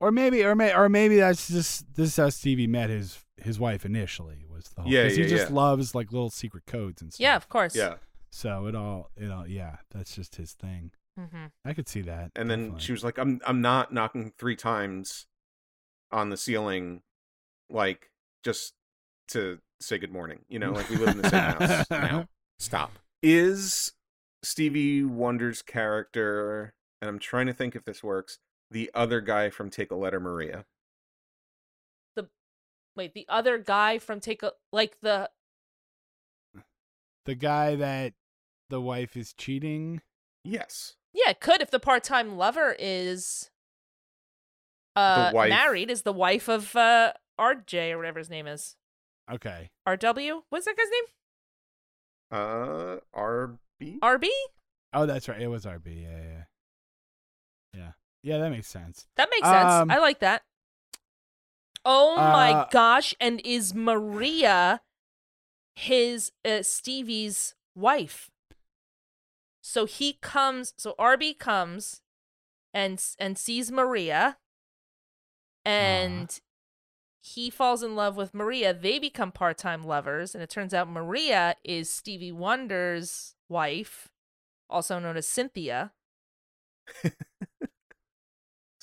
Or 0.00 0.12
maybe, 0.12 0.44
or 0.44 0.54
may, 0.54 0.72
or 0.74 0.88
maybe 0.88 1.16
that's 1.16 1.48
just 1.48 1.94
this 1.94 2.10
is 2.10 2.16
how 2.16 2.28
Stevie 2.28 2.66
met 2.68 2.88
his 2.90 3.18
his 3.36 3.58
wife 3.58 3.84
initially 3.84 4.44
was 4.48 4.68
the 4.70 4.82
whole. 4.82 4.92
Yeah, 4.92 5.04
'cause 5.04 5.16
he 5.16 5.22
yeah, 5.22 5.28
just 5.28 5.48
yeah. 5.50 5.54
loves 5.56 5.94
like 5.94 6.12
little 6.12 6.30
secret 6.30 6.66
codes 6.66 7.02
and 7.02 7.12
stuff. 7.12 7.20
Yeah, 7.22 7.36
of 7.36 7.48
course. 7.48 7.74
Yeah. 7.74 7.96
So 8.30 8.66
it 8.66 8.74
all, 8.76 9.10
it 9.16 9.30
all, 9.30 9.46
yeah, 9.46 9.76
that's 9.90 10.14
just 10.14 10.36
his 10.36 10.52
thing. 10.52 10.92
hmm 11.16 11.46
I 11.64 11.72
could 11.72 11.88
see 11.88 12.02
that. 12.02 12.30
And 12.36 12.48
then 12.50 12.78
she 12.78 12.92
was 12.92 13.02
like, 13.02 13.18
I'm 13.18 13.40
I'm 13.46 13.60
not 13.60 13.92
knocking 13.92 14.32
three 14.38 14.54
times 14.56 15.26
on 16.12 16.30
the 16.30 16.36
ceiling 16.36 17.02
like 17.70 18.10
just 18.44 18.74
to 19.28 19.58
say 19.80 19.98
good 19.98 20.12
morning. 20.12 20.40
You 20.48 20.58
know, 20.60 20.72
like 20.72 20.88
we 20.90 20.96
live 20.96 21.08
in 21.08 21.22
the 21.22 21.28
same 21.30 21.40
house 21.40 21.86
now. 21.90 22.28
Stop. 22.58 22.92
Is 23.22 23.92
Stevie 24.44 25.02
Wonder's 25.02 25.60
character, 25.62 26.74
and 27.02 27.08
I'm 27.08 27.18
trying 27.18 27.46
to 27.46 27.52
think 27.52 27.74
if 27.74 27.84
this 27.84 28.02
works, 28.02 28.38
the 28.70 28.90
other 28.94 29.20
guy 29.20 29.50
from 29.50 29.70
Take 29.70 29.90
a 29.90 29.94
Letter 29.94 30.20
Maria. 30.20 30.64
The 32.16 32.28
wait, 32.96 33.14
the 33.14 33.26
other 33.28 33.58
guy 33.58 33.98
from 33.98 34.20
Take 34.20 34.42
a 34.42 34.52
like 34.72 35.00
the 35.00 35.30
the 37.24 37.34
guy 37.34 37.74
that 37.76 38.14
the 38.70 38.80
wife 38.80 39.16
is 39.16 39.32
cheating. 39.32 40.00
Yes. 40.44 40.96
yeah, 41.12 41.30
it 41.30 41.40
could 41.40 41.60
if 41.60 41.70
the 41.70 41.80
part-time 41.80 42.36
lover 42.36 42.74
is 42.78 43.50
uh 44.96 45.30
married 45.34 45.90
is 45.90 46.02
the 46.02 46.12
wife 46.12 46.48
of 46.48 46.74
uh 46.74 47.12
RJ 47.38 47.92
or 47.92 47.98
whatever 47.98 48.18
his 48.18 48.30
name 48.30 48.46
is. 48.46 48.76
Okay. 49.30 49.70
RW? 49.86 50.42
What's 50.48 50.64
that 50.64 50.76
guy's 50.76 50.86
name? 50.90 51.04
Uh 52.30 52.96
RB? 53.14 53.98
RB? 54.00 54.28
Oh, 54.94 55.06
that's 55.06 55.28
right. 55.28 55.40
It 55.40 55.48
was 55.48 55.66
RB. 55.66 56.02
Yeah, 56.02 56.08
yeah, 56.08 56.37
yeah. 58.22 58.38
That 58.38 58.50
makes 58.50 58.68
sense. 58.68 59.06
That 59.16 59.28
makes 59.30 59.48
sense. 59.48 59.72
Um, 59.72 59.90
I 59.90 59.98
like 59.98 60.20
that. 60.20 60.42
Oh 61.84 62.16
my 62.16 62.52
uh, 62.52 62.68
gosh! 62.70 63.14
And 63.20 63.40
is 63.44 63.74
Maria 63.74 64.80
his 65.74 66.32
uh, 66.44 66.62
Stevie's 66.62 67.54
wife? 67.74 68.30
So 69.60 69.84
he 69.84 70.18
comes. 70.20 70.74
So 70.76 70.94
RB 70.98 71.38
comes 71.38 72.02
and 72.74 73.02
and 73.18 73.38
sees 73.38 73.70
Maria, 73.70 74.38
and 75.64 76.40
he 77.20 77.50
falls 77.50 77.82
in 77.82 77.94
love 77.96 78.16
with 78.16 78.34
Maria. 78.34 78.72
They 78.72 78.98
become 78.98 79.32
part 79.32 79.58
time 79.58 79.84
lovers, 79.84 80.34
and 80.34 80.42
it 80.42 80.50
turns 80.50 80.72
out 80.72 80.88
Maria 80.88 81.56
is 81.64 81.90
Stevie 81.90 82.32
Wonder's 82.32 83.34
wife, 83.48 84.08
also 84.70 84.98
known 84.98 85.16
as 85.16 85.26
Cynthia. 85.26 85.92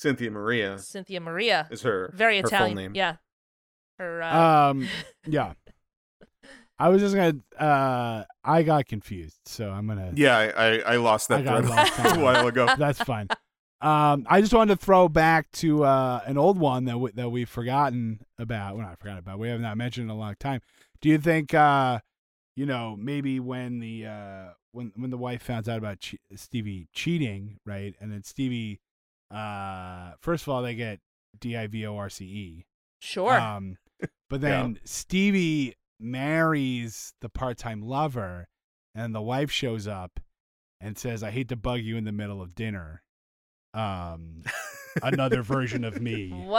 Cynthia 0.06 0.30
Maria 0.32 0.78
Cynthia 0.78 1.20
Maria. 1.20 1.68
is 1.72 1.82
her 1.82 2.12
very 2.16 2.38
her 2.38 2.43
full 2.43 2.49
Italian. 2.49 2.76
name. 2.78 2.91
Yeah. 2.95 3.16
Her 3.97 4.22
uh, 4.22 4.70
Um, 4.72 4.88
yeah. 5.28 5.53
I 6.78 6.89
was 6.89 7.01
just 7.01 7.16
gonna. 7.16 7.38
Uh, 7.58 8.26
I 8.43 8.64
got 8.64 8.86
confused, 8.86 9.39
so 9.45 9.70
I'm 9.72 9.88
gonna. 9.88 10.12
Yeah, 10.14 10.38
I, 10.38 10.47
I, 10.49 10.78
I 10.80 10.95
lost 10.97 11.30
that 11.30 11.43
got 11.45 11.64
thread 11.64 11.70
lost 11.70 11.93
a 12.18 12.20
while 12.20 12.47
ago. 12.47 12.68
That's 12.78 12.99
fine. 12.99 13.30
Um, 13.82 14.26
I 14.30 14.41
just 14.41 14.53
wanted 14.53 14.78
to 14.78 14.86
throw 14.86 15.08
back 15.08 15.49
to 15.53 15.86
uh, 15.86 16.20
an 16.26 16.38
old 16.38 16.60
one 16.60 16.84
that 16.86 16.97
we, 16.97 17.12
that 17.12 17.30
we've 17.30 17.47
forgotten 17.49 18.20
about. 18.38 18.76
Well, 18.76 18.86
not 18.86 18.99
forgotten 18.99 19.20
about. 19.20 19.39
We 19.39 19.47
have 19.47 19.62
not 19.62 19.78
mentioned 19.78 20.10
in 20.10 20.16
a 20.16 20.20
long 20.20 20.36
time. 20.38 20.60
Do 21.01 21.08
you 21.08 21.18
think, 21.18 21.53
uh, 21.53 21.99
you 22.58 22.66
know, 22.66 22.97
maybe 22.99 23.39
when 23.39 23.80
the 23.80 24.08
uh, 24.08 24.45
when 24.74 24.91
when 24.97 25.12
the 25.12 25.18
wife 25.18 25.43
found 25.43 25.70
out 25.70 25.78
about 25.78 26.01
che- 26.01 26.20
Stevie 26.36 26.89
cheating, 26.93 27.58
right, 27.66 27.95
and 28.01 28.12
then 28.12 28.24
Stevie, 28.24 28.82
uh, 29.32 30.13
first 30.19 30.43
of 30.43 30.49
all, 30.49 30.61
they 30.61 30.76
get 30.76 30.99
D 31.39 31.55
I 31.57 31.67
V 31.67 31.86
O 31.86 31.95
R 31.97 32.09
C 32.09 32.26
E. 32.26 32.65
sure. 32.99 33.34
Um, 33.39 33.78
but 34.30 34.41
then 34.41 34.80
Stevie 34.84 35.76
marries 35.99 37.13
the 37.21 37.30
part-time 37.30 37.82
lover, 37.82 38.47
and 38.93 39.13
the 39.15 39.21
wife 39.21 39.51
shows 39.51 39.88
up 39.88 40.19
and 40.82 40.97
says, 40.97 41.23
"I 41.23 41.32
hate 41.32 41.49
to 41.49 41.55
bug 41.55 41.82
you 41.82 41.97
in 41.97 42.03
the 42.03 42.11
middle 42.11 42.41
of 42.41 42.55
dinner." 42.55 43.01
Um, 43.73 44.43
another 45.03 45.41
version 45.41 45.84
of 45.84 46.01
me. 46.01 46.30
Whoa. 46.30 46.55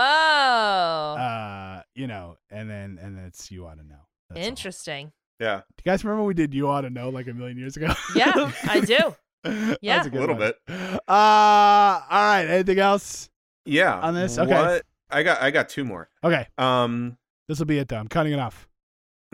Uh, 1.18 1.82
you 1.94 2.06
know, 2.06 2.36
and 2.50 2.68
then 2.68 2.98
and 3.00 3.16
that's 3.18 3.50
you 3.50 3.66
ought 3.66 3.78
to 3.78 3.86
know. 3.86 4.06
That's 4.28 4.40
all. 4.40 4.46
Interesting. 4.46 5.12
Yeah, 5.38 5.56
Do 5.76 5.82
you 5.84 5.90
guys 5.92 6.02
remember 6.02 6.24
we 6.24 6.32
did 6.32 6.54
you 6.54 6.66
ought 6.68 6.80
to 6.82 6.90
know 6.90 7.10
like 7.10 7.26
a 7.26 7.34
million 7.34 7.58
years 7.58 7.76
ago? 7.76 7.92
Yeah, 8.14 8.50
I 8.64 8.80
do. 8.86 9.14
That's 9.68 9.78
Yeah. 9.82 10.00
a 10.00 10.04
good 10.10 10.14
A 10.18 10.20
little 10.20 10.36
one. 10.36 10.52
bit. 10.66 11.00
Uh, 11.08 11.10
all 11.10 12.02
right. 12.10 12.44
Anything 12.48 12.78
else? 12.78 13.30
yeah. 13.64 14.00
On 14.00 14.14
this? 14.14 14.38
Okay. 14.38 14.52
What? 14.52 14.82
I 15.10 15.22
got 15.22 15.40
I 15.42 15.50
got 15.50 15.68
two 15.68 15.84
more. 15.84 16.08
Okay, 16.24 16.46
Um. 16.58 17.16
this 17.48 17.58
will 17.60 17.66
be 17.66 17.78
it. 17.78 17.88
Though 17.88 17.96
I'm 17.98 18.08
cutting 18.08 18.32
it 18.32 18.38
off. 18.40 18.66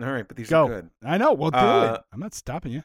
All 0.01 0.11
right, 0.11 0.27
but 0.27 0.37
these 0.37 0.49
Go. 0.49 0.65
are 0.65 0.69
good. 0.69 0.89
I 1.03 1.17
know. 1.17 1.33
We'll 1.33 1.51
do 1.51 1.57
Uh, 1.57 1.93
it. 1.95 2.01
I'm 2.13 2.19
not 2.19 2.33
stopping 2.33 2.71
you. 2.71 2.83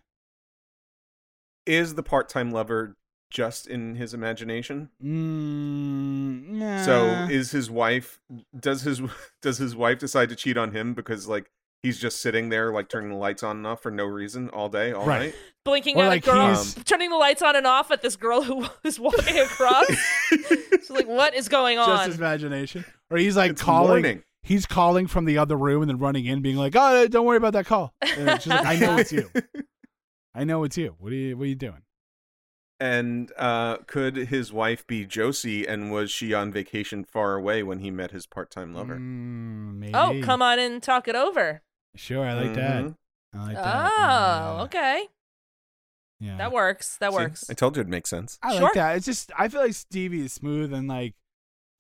Is 1.67 1.95
the 1.97 2.03
part-time 2.03 2.51
lover 2.51 2.97
just 3.31 3.67
in 3.67 3.97
his 3.97 4.15
imagination? 4.15 4.89
Mm, 5.05 6.61
yeah. 6.61 6.83
So 6.85 7.05
is 7.31 7.51
his 7.51 7.71
wife? 7.71 8.21
Does 8.59 8.83
his 8.83 9.03
does 9.43 9.59
his 9.59 9.77
wife 9.77 9.99
decide 9.99 10.29
to 10.31 10.37
cheat 10.37 10.57
on 10.57 10.73
him 10.73 10.95
because 10.95 11.29
like 11.29 11.51
he's 11.83 11.99
just 11.99 12.21
sitting 12.21 12.49
there 12.49 12.73
like 12.73 12.89
turning 12.89 13.11
the 13.11 13.17
lights 13.17 13.43
on 13.43 13.57
and 13.59 13.67
off 13.67 13.83
for 13.83 13.91
no 13.91 14.05
reason 14.05 14.49
all 14.51 14.69
day 14.69 14.93
all 14.93 15.07
Right. 15.07 15.21
night? 15.27 15.35
Blinking 15.65 15.97
Or 15.97 16.05
at 16.05 16.09
like 16.09 16.23
a 16.27 16.31
girl, 16.31 16.47
he's- 16.49 16.75
turning 16.85 17.11
the 17.11 17.17
lights 17.17 17.43
on 17.43 17.55
and 17.57 17.67
off 17.67 17.91
at 17.91 18.03
this 18.03 18.17
girl 18.17 18.43
who 18.43 18.67
is 18.85 18.99
walking 18.99 19.39
across. 19.39 19.87
She's 20.31 20.91
like, 20.91 21.07
"What 21.07 21.35
is 21.35 21.49
going 21.49 21.77
just 21.77 21.89
on?" 21.89 22.07
his 22.07 22.19
imagination, 22.19 22.85
or 23.11 23.19
he's 23.19 23.37
like 23.37 23.51
It's 23.53 23.63
calling. 23.63 23.89
morning. 23.89 24.23
He's 24.43 24.65
calling 24.65 25.07
from 25.07 25.25
the 25.27 25.37
other 25.39 25.57
room 25.57 25.83
and 25.83 25.91
then 25.91 25.99
running 25.99 26.25
in, 26.25 26.41
being 26.41 26.57
like, 26.57 26.75
"Oh, 26.77 27.07
don't 27.09 27.27
worry 27.27 27.37
about 27.37 27.53
that 27.53 27.67
call." 27.67 27.93
And 28.01 28.41
she's 28.41 28.47
like, 28.51 28.65
"I 28.65 28.77
know 28.77 28.97
it's 28.97 29.13
you. 29.13 29.31
I 30.35 30.45
know 30.45 30.65
it's 30.65 30.79
you. 30.79 30.95
What 30.99 31.13
are 31.13 31.17
you? 31.17 31.37
What 31.37 31.45
are 31.45 31.49
you 31.49 31.55
doing?" 31.55 31.83
And 32.81 33.33
uh, 33.37 33.79
could 33.89 34.17
his 34.17 34.53
wife 34.53 34.87
be 34.87 35.05
Josie? 35.05 35.67
And 35.67 35.91
was 35.93 36.11
she 36.11 36.33
on 36.33 36.53
vacation 36.53 37.05
far 37.05 37.35
away 37.35 37.63
when 37.63 37.81
he 37.81 37.91
met 37.91 38.13
his 38.13 38.27
part-time 38.27 38.73
lover? 38.73 38.95
Mm, 38.97 39.75
maybe. 39.79 39.95
oh, 39.95 40.21
come 40.23 40.41
on 40.41 40.59
and 40.61 40.81
talk 40.83 41.09
it 41.09 41.17
over. 41.17 41.63
Sure, 41.97 42.25
I 42.25 42.35
like 42.35 42.55
that. 42.55 42.85
Mhm. 42.85 42.95
I 43.35 43.39
like 43.47 43.57
Oh, 43.57 43.63
that. 43.63 44.61
okay. 44.65 45.09
Yeah. 46.21 46.37
That 46.39 46.53
works. 46.53 46.97
That 46.99 47.11
See, 47.13 47.17
works. 47.17 47.51
I 47.51 47.55
told 47.55 47.77
you 47.77 47.81
it'd 47.81 47.91
make 47.91 48.07
sense. 48.07 48.39
I 48.43 48.53
Sure. 48.55 48.63
like 48.63 48.73
that. 48.75 48.97
It's 48.97 49.07
just 49.07 49.31
I 49.39 49.49
feel 49.49 49.61
like 49.61 49.75
Stevie 49.75 50.25
is 50.25 50.33
smooth 50.33 50.73
and 50.73 50.89
like 50.89 51.15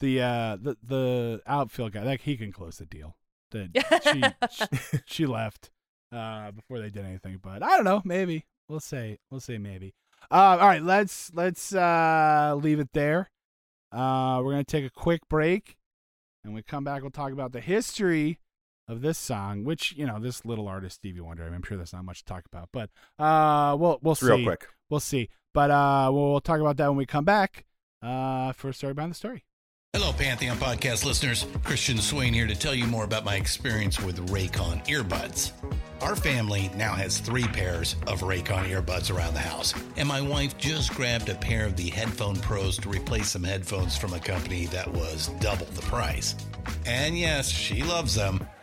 the 0.01 0.21
uh 0.23 0.57
the 0.61 0.77
the 0.83 1.43
outfield 1.47 1.93
guy 1.93 2.03
like 2.05 2.21
he 2.23 2.37
can 2.37 2.53
close 2.53 2.79
the 2.79 2.87
deal. 2.87 3.17
That 3.51 4.37
she, 4.51 4.65
she 4.65 4.99
she 5.07 5.27
left 5.27 5.71
uh 6.13 6.51
before 6.53 6.79
they 6.81 6.91
did 6.91 7.05
anything, 7.05 7.39
but 7.43 7.63
I 7.63 7.71
don't 7.77 7.85
know. 7.85 8.03
Maybe 8.05 8.45
we'll 8.69 8.81
say 8.81 9.19
we'll 9.31 9.41
say 9.41 9.59
maybe. 9.59 9.95
Uh, 10.31 10.59
all 10.61 10.69
right, 10.69 10.83
let's 10.83 11.33
let's 11.35 11.75
uh 11.75 12.55
leave 12.61 12.79
it 12.81 12.91
there. 12.93 13.31
Uh, 13.91 14.43
we're 14.45 14.51
gonna 14.53 14.65
take 14.65 14.85
a 14.85 14.91
quick 14.91 15.23
break, 15.29 15.77
and 16.45 16.53
we 16.55 16.63
come 16.63 16.85
back, 16.85 17.01
we'll 17.03 17.11
talk 17.11 17.33
about 17.33 17.53
the 17.53 17.61
history 17.61 18.39
of 18.89 19.03
this 19.03 19.19
song, 19.19 19.65
which 19.65 19.95
you 19.97 20.07
know 20.07 20.19
this 20.19 20.45
little 20.45 20.67
artist 20.67 20.97
Stevie 20.97 21.21
Wonder. 21.21 21.45
I'm 21.45 21.63
sure 21.63 21.77
there's 21.77 21.93
not 21.93 22.05
much 22.05 22.25
to 22.25 22.25
talk 22.25 22.45
about, 22.47 22.71
but 22.73 22.91
uh, 23.19 23.77
we'll 23.77 23.99
we'll 24.03 24.15
see. 24.15 24.27
real 24.27 24.43
quick. 24.43 24.67
We'll 24.91 25.01
see. 25.01 25.29
But 25.55 25.71
uh, 25.71 26.11
we'll, 26.13 26.31
we'll 26.31 26.41
talk 26.41 26.61
about 26.61 26.77
that 26.79 26.89
when 26.89 26.97
we 26.97 27.07
come 27.07 27.25
back. 27.25 27.65
Uh, 28.01 28.53
for 28.53 28.69
a 28.69 28.75
story 28.75 28.95
behind 28.95 29.11
the 29.11 29.17
story. 29.17 29.45
Hello, 29.93 30.13
Pantheon 30.13 30.57
podcast 30.59 31.05
listeners. 31.05 31.47
Christian 31.65 31.99
Swain 31.99 32.33
here 32.33 32.47
to 32.47 32.55
tell 32.55 32.75
you 32.75 32.87
more 32.87 33.05
about 33.05 33.25
my 33.25 33.35
experience 33.35 33.99
with 34.01 34.29
Raycon 34.29 34.87
earbuds. 34.87 35.51
Our 36.01 36.15
family 36.15 36.71
now 36.77 36.93
has 36.95 37.19
three 37.19 37.47
pairs 37.49 37.97
of 38.07 38.21
Raycon 38.21 38.69
earbuds 38.69 39.13
around 39.13 39.35
the 39.35 39.41
house, 39.41 39.75
and 39.97 40.07
my 40.07 40.21
wife 40.21 40.57
just 40.59 40.95
grabbed 40.95 41.29
a 41.29 41.35
pair 41.35 41.65
of 41.65 41.75
the 41.75 41.89
Headphone 41.89 42.37
Pros 42.37 42.77
to 42.79 42.89
replace 42.89 43.31
some 43.31 43.43
headphones 43.43 43.97
from 43.97 44.13
a 44.13 44.21
company 44.21 44.67
that 44.67 44.93
was 44.93 45.29
double 45.41 45.67
the 45.67 45.83
price. 45.83 46.37
And 46.87 47.19
yes, 47.19 47.49
she 47.49 47.83
loves 47.83 48.15
them. 48.15 48.47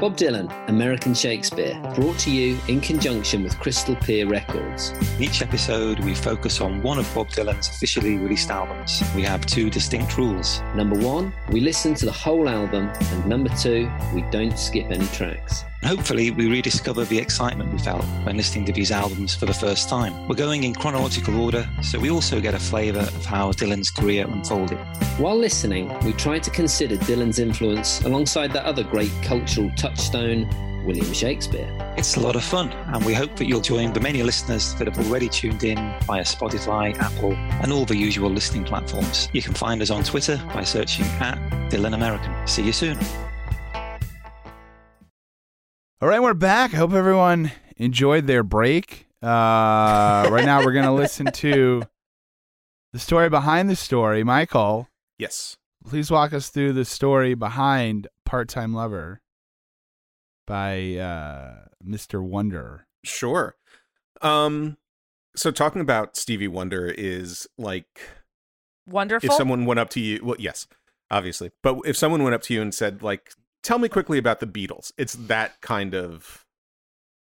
Bob 0.00 0.16
Dylan, 0.16 0.50
American 0.70 1.12
Shakespeare, 1.12 1.78
brought 1.94 2.18
to 2.20 2.30
you 2.30 2.58
in 2.68 2.80
conjunction 2.80 3.44
with 3.44 3.58
Crystal 3.60 3.94
Pier 3.96 4.26
Records. 4.26 4.94
Each 5.20 5.42
episode, 5.42 6.00
we 6.00 6.14
focus 6.14 6.62
on 6.62 6.80
one 6.80 6.98
of 6.98 7.14
Bob 7.14 7.28
Dylan's 7.28 7.68
officially 7.68 8.16
released 8.16 8.48
albums. 8.50 9.02
We 9.14 9.20
have 9.24 9.44
two 9.44 9.68
distinct 9.68 10.16
rules. 10.16 10.62
Number 10.74 10.98
one, 10.98 11.34
we 11.50 11.60
listen 11.60 11.92
to 11.96 12.06
the 12.06 12.12
whole 12.12 12.48
album, 12.48 12.90
and 12.98 13.26
number 13.26 13.50
two, 13.56 13.90
we 14.14 14.22
don't 14.30 14.58
skip 14.58 14.90
any 14.90 15.06
tracks. 15.08 15.64
Hopefully, 15.82 16.30
we 16.30 16.46
rediscover 16.46 17.04
the 17.04 17.18
excitement 17.18 17.72
we 17.72 17.78
felt 17.78 18.04
when 18.24 18.36
listening 18.36 18.66
to 18.66 18.72
these 18.72 18.90
albums 18.90 19.34
for 19.34 19.46
the 19.46 19.54
first 19.54 19.88
time. 19.88 20.28
We're 20.28 20.34
going 20.34 20.64
in 20.64 20.74
chronological 20.74 21.40
order, 21.40 21.68
so 21.82 21.98
we 21.98 22.10
also 22.10 22.38
get 22.40 22.54
a 22.54 22.58
flavour 22.58 23.00
of 23.00 23.24
how 23.24 23.52
Dylan's 23.52 23.90
career 23.90 24.26
unfolded. 24.26 24.78
While 25.18 25.38
listening, 25.38 25.88
we 26.04 26.12
try 26.12 26.38
to 26.38 26.50
consider 26.50 26.96
Dylan's 26.96 27.38
influence 27.38 28.02
alongside 28.02 28.52
that 28.52 28.66
other 28.66 28.84
great 28.84 29.12
cultural 29.22 29.70
touchstone, 29.76 30.48
William 30.84 31.12
Shakespeare. 31.14 31.74
It's 31.96 32.16
a 32.16 32.20
lot 32.20 32.36
of 32.36 32.44
fun, 32.44 32.70
and 32.72 33.04
we 33.04 33.14
hope 33.14 33.36
that 33.36 33.46
you'll 33.46 33.60
join 33.62 33.92
the 33.94 34.00
many 34.00 34.22
listeners 34.22 34.74
that 34.74 34.86
have 34.86 34.98
already 35.06 35.30
tuned 35.30 35.64
in 35.64 35.76
via 36.04 36.24
Spotify, 36.24 36.96
Apple, 36.98 37.32
and 37.32 37.72
all 37.72 37.86
the 37.86 37.96
usual 37.96 38.30
listening 38.30 38.64
platforms. 38.64 39.28
You 39.32 39.40
can 39.40 39.54
find 39.54 39.80
us 39.80 39.90
on 39.90 40.04
Twitter 40.04 40.42
by 40.52 40.62
searching 40.62 41.06
at 41.20 41.38
Dylan 41.70 41.94
American. 41.94 42.34
See 42.46 42.62
you 42.62 42.72
soon. 42.72 42.98
All 46.02 46.08
right, 46.08 46.22
we're 46.22 46.34
back. 46.34 46.72
I 46.72 46.78
hope 46.78 46.92
everyone 46.92 47.52
enjoyed 47.76 48.26
their 48.26 48.42
break. 48.42 49.06
Uh, 49.22 50.28
right 50.30 50.44
now, 50.44 50.64
we're 50.64 50.72
gonna 50.72 50.94
listen 50.94 51.26
to 51.26 51.82
the 52.92 52.98
story 52.98 53.28
behind 53.28 53.68
the 53.68 53.76
story. 53.76 54.24
Michael, 54.24 54.88
Yes. 55.18 55.58
please 55.86 56.10
walk 56.10 56.32
us 56.32 56.48
through 56.48 56.72
the 56.72 56.84
story 56.86 57.34
behind 57.34 58.08
"Part-Time 58.24 58.72
Lover" 58.72 59.20
by 60.46 60.94
uh, 60.96 61.66
Mr. 61.86 62.22
Wonder. 62.22 62.86
Sure. 63.04 63.56
Um 64.22 64.76
so 65.36 65.50
talking 65.50 65.80
about 65.80 66.16
Stevie 66.16 66.48
Wonder 66.48 66.86
is 66.98 67.46
like 67.56 68.00
Wonderful. 68.86 69.30
if 69.30 69.36
someone 69.36 69.64
went 69.64 69.78
up 69.80 69.88
to 69.90 70.00
you 70.00 70.20
well 70.24 70.36
yes, 70.38 70.66
obviously. 71.10 71.50
But 71.62 71.78
if 71.84 71.96
someone 71.96 72.22
went 72.22 72.34
up 72.34 72.42
to 72.44 72.54
you 72.54 72.60
and 72.62 72.74
said 72.74 73.02
like 73.02 73.32
tell 73.62 73.78
me 73.78 73.88
quickly 73.88 74.18
about 74.18 74.40
the 74.40 74.46
Beatles. 74.46 74.92
It's 74.98 75.14
that 75.14 75.60
kind 75.60 75.94
of 75.94 76.44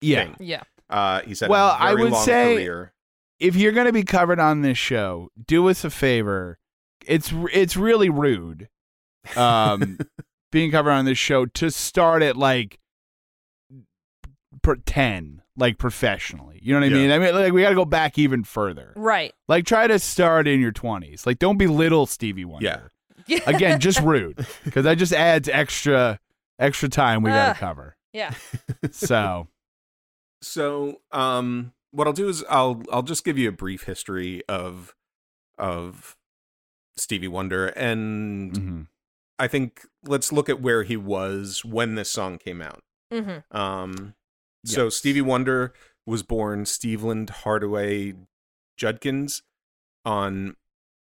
Yeah. 0.00 0.24
thing. 0.24 0.36
yeah. 0.40 0.62
Uh 0.90 1.20
he 1.22 1.34
said 1.34 1.48
Well, 1.48 1.76
I 1.78 1.94
would 1.94 2.14
say- 2.16 2.54
career. 2.56 2.92
If 3.40 3.56
you're 3.56 3.72
gonna 3.72 3.92
be 3.92 4.04
covered 4.04 4.38
on 4.38 4.62
this 4.62 4.78
show, 4.78 5.28
do 5.46 5.68
us 5.68 5.84
a 5.84 5.90
favor. 5.90 6.58
It's 7.06 7.32
it's 7.52 7.76
really 7.76 8.08
rude, 8.08 8.68
um, 9.36 9.98
being 10.52 10.70
covered 10.70 10.92
on 10.92 11.04
this 11.04 11.18
show 11.18 11.44
to 11.46 11.70
start 11.70 12.22
at 12.22 12.36
like 12.36 12.78
per 14.62 14.76
ten. 14.76 15.42
like 15.56 15.78
professionally. 15.78 16.58
You 16.62 16.72
know 16.74 16.80
what 16.80 16.86
I 16.86 16.88
Yeah. 16.96 17.02
mean? 17.02 17.10
I 17.12 17.18
mean, 17.20 17.34
like 17.34 17.52
we 17.52 17.62
got 17.62 17.68
to 17.68 17.74
go 17.76 17.84
back 17.84 18.18
even 18.18 18.42
further. 18.42 18.92
Right. 18.96 19.32
Like 19.46 19.66
try 19.66 19.86
to 19.86 20.00
start 20.00 20.48
in 20.48 20.60
your 20.60 20.72
20s. 20.72 21.26
Like 21.26 21.38
don't 21.38 21.58
belittle 21.58 22.06
Stevie 22.06 22.44
Wonder. 22.44 22.90
Yeah. 23.28 23.36
Yeah. 23.38 23.40
Again, 23.54 23.78
just 23.78 24.00
rude 24.00 24.44
because 24.64 24.82
that 24.84 24.98
just 24.98 25.12
adds 25.12 25.48
extra 25.48 26.18
extra 26.58 26.88
time 26.88 27.22
we 27.22 27.30
got 27.30 27.50
Ugh. 27.50 27.54
to 27.56 27.60
cover. 27.60 27.96
Yeah. 28.12 28.34
So, 28.92 29.48
So, 30.42 31.00
um, 31.10 31.72
what 31.90 32.06
I'll 32.06 32.12
do 32.12 32.28
is 32.28 32.44
I'll 32.48 32.82
I'll 32.92 33.02
just 33.02 33.24
give 33.24 33.38
you 33.38 33.48
a 33.48 33.52
brief 33.52 33.84
history 33.84 34.42
of 34.48 34.94
of 35.58 36.16
Stevie 36.96 37.28
Wonder, 37.28 37.68
and 37.68 38.52
mhm. 38.52 38.86
I 39.38 39.48
think 39.48 39.86
let's 40.04 40.32
look 40.32 40.48
at 40.48 40.60
where 40.60 40.82
he 40.82 40.96
was 40.96 41.64
when 41.64 41.94
this 41.94 42.10
song 42.10 42.38
came 42.38 42.60
out. 42.60 42.82
Mm-hmm. 43.12 43.56
Um, 43.56 44.14
so 44.64 44.84
Yes. 44.84 44.96
Stevie 44.96 45.20
Wonder 45.20 45.72
was 46.06 46.22
born 46.22 46.64
Steveland 46.64 47.30
Hardaway 47.30 48.14
Judkins 48.76 49.42
on 50.04 50.56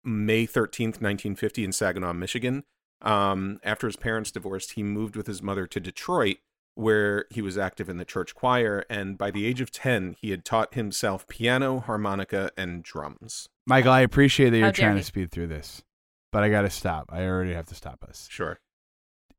May 0.03 0.45
13th, 0.45 1.01
1950 1.01 1.63
in 1.63 1.71
Saginaw, 1.71 2.13
Michigan. 2.13 2.63
Um, 3.01 3.59
after 3.63 3.87
his 3.87 3.95
parents 3.95 4.31
divorced, 4.31 4.73
he 4.73 4.83
moved 4.83 5.15
with 5.15 5.27
his 5.27 5.41
mother 5.41 5.65
to 5.67 5.79
Detroit, 5.79 6.37
where 6.75 7.25
he 7.29 7.41
was 7.41 7.57
active 7.57 7.89
in 7.89 7.97
the 7.97 8.05
church 8.05 8.35
choir. 8.35 8.85
And 8.89 9.17
by 9.17 9.31
the 9.31 9.45
age 9.45 9.61
of 9.61 9.71
10, 9.71 10.15
he 10.19 10.31
had 10.31 10.45
taught 10.45 10.73
himself 10.73 11.27
piano, 11.27 11.79
harmonica, 11.79 12.51
and 12.57 12.83
drums. 12.83 13.49
Michael, 13.65 13.91
I 13.91 14.01
appreciate 14.01 14.49
that 14.51 14.57
you're 14.57 14.71
dare 14.71 14.85
trying 14.85 14.95
he. 14.97 15.01
to 15.01 15.05
speed 15.05 15.31
through 15.31 15.47
this, 15.47 15.83
but 16.31 16.43
I 16.43 16.49
got 16.49 16.61
to 16.61 16.69
stop. 16.69 17.09
I 17.11 17.23
already 17.25 17.53
have 17.53 17.67
to 17.67 17.75
stop 17.75 18.03
us. 18.07 18.27
Sure. 18.29 18.59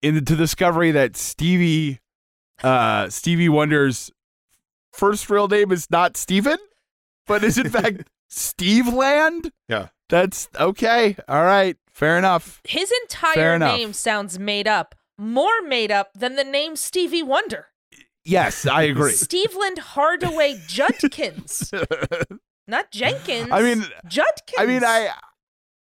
in 0.03 0.15
the, 0.15 0.21
to 0.23 0.37
discovery 0.37 0.91
that 0.93 1.17
Stevie 1.17 2.01
uh 2.63 3.09
Stevie 3.09 3.49
Wonder's 3.49 4.11
first 4.93 5.31
real 5.31 5.49
name 5.49 5.73
is 5.73 5.91
not 5.91 6.17
Steven, 6.17 6.59
but 7.27 7.43
is 7.43 7.57
in 7.59 7.69
fact 7.71 8.09
Steve 8.29 8.87
Land. 8.93 9.51
Yeah. 9.69 9.89
That's 10.11 10.49
okay. 10.59 11.17
All 11.29 11.45
right. 11.45 11.77
Fair 11.91 12.19
enough. 12.19 12.61
His 12.65 12.89
Fair 12.91 12.99
entire 13.03 13.55
enough. 13.55 13.77
name 13.79 13.93
sounds 13.93 14.39
made 14.39 14.67
up, 14.69 14.95
more 15.19 15.63
made 15.63 15.91
up 15.91 16.11
than 16.15 16.37
the 16.37 16.45
name 16.45 16.77
Stevie 16.77 17.23
Wonder. 17.23 17.67
Yes, 18.25 18.67
I 18.67 18.83
agree. 18.83 19.13
Steveland 19.15 19.79
Hardaway 19.79 20.61
Judkins, 20.67 21.73
not 22.69 22.91
Jenkins. 22.91 23.49
I 23.51 23.63
mean- 23.63 23.85
Judkins. 24.07 24.59
I 24.59 24.67
mean, 24.67 24.83
I 24.85 25.11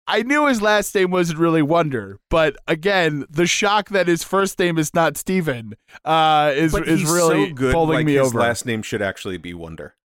I 0.08 0.24
knew 0.24 0.48
his 0.48 0.62
last 0.62 0.94
name 0.96 1.12
wasn't 1.12 1.40
really 1.40 1.62
Wonder, 1.62 2.20
but 2.30 2.56
again, 2.68 3.26
the 3.30 3.46
shock 3.48 3.90
that 3.90 4.08
his 4.08 4.24
first 4.24 4.60
name 4.60 4.78
is 4.78 4.94
not 4.94 5.18
Steven 5.18 5.76
uh, 6.04 6.52
is 6.56 6.76
is 6.76 7.04
really 7.06 7.50
so 7.50 7.54
good, 7.54 7.74
bowling 7.74 7.98
like 8.00 8.06
me 8.06 8.14
his 8.16 8.28
over. 8.28 8.40
last 8.40 8.66
name 8.66 8.82
should 8.82 9.02
actually 9.02 9.38
be 9.38 9.54
Wonder. 9.54 9.96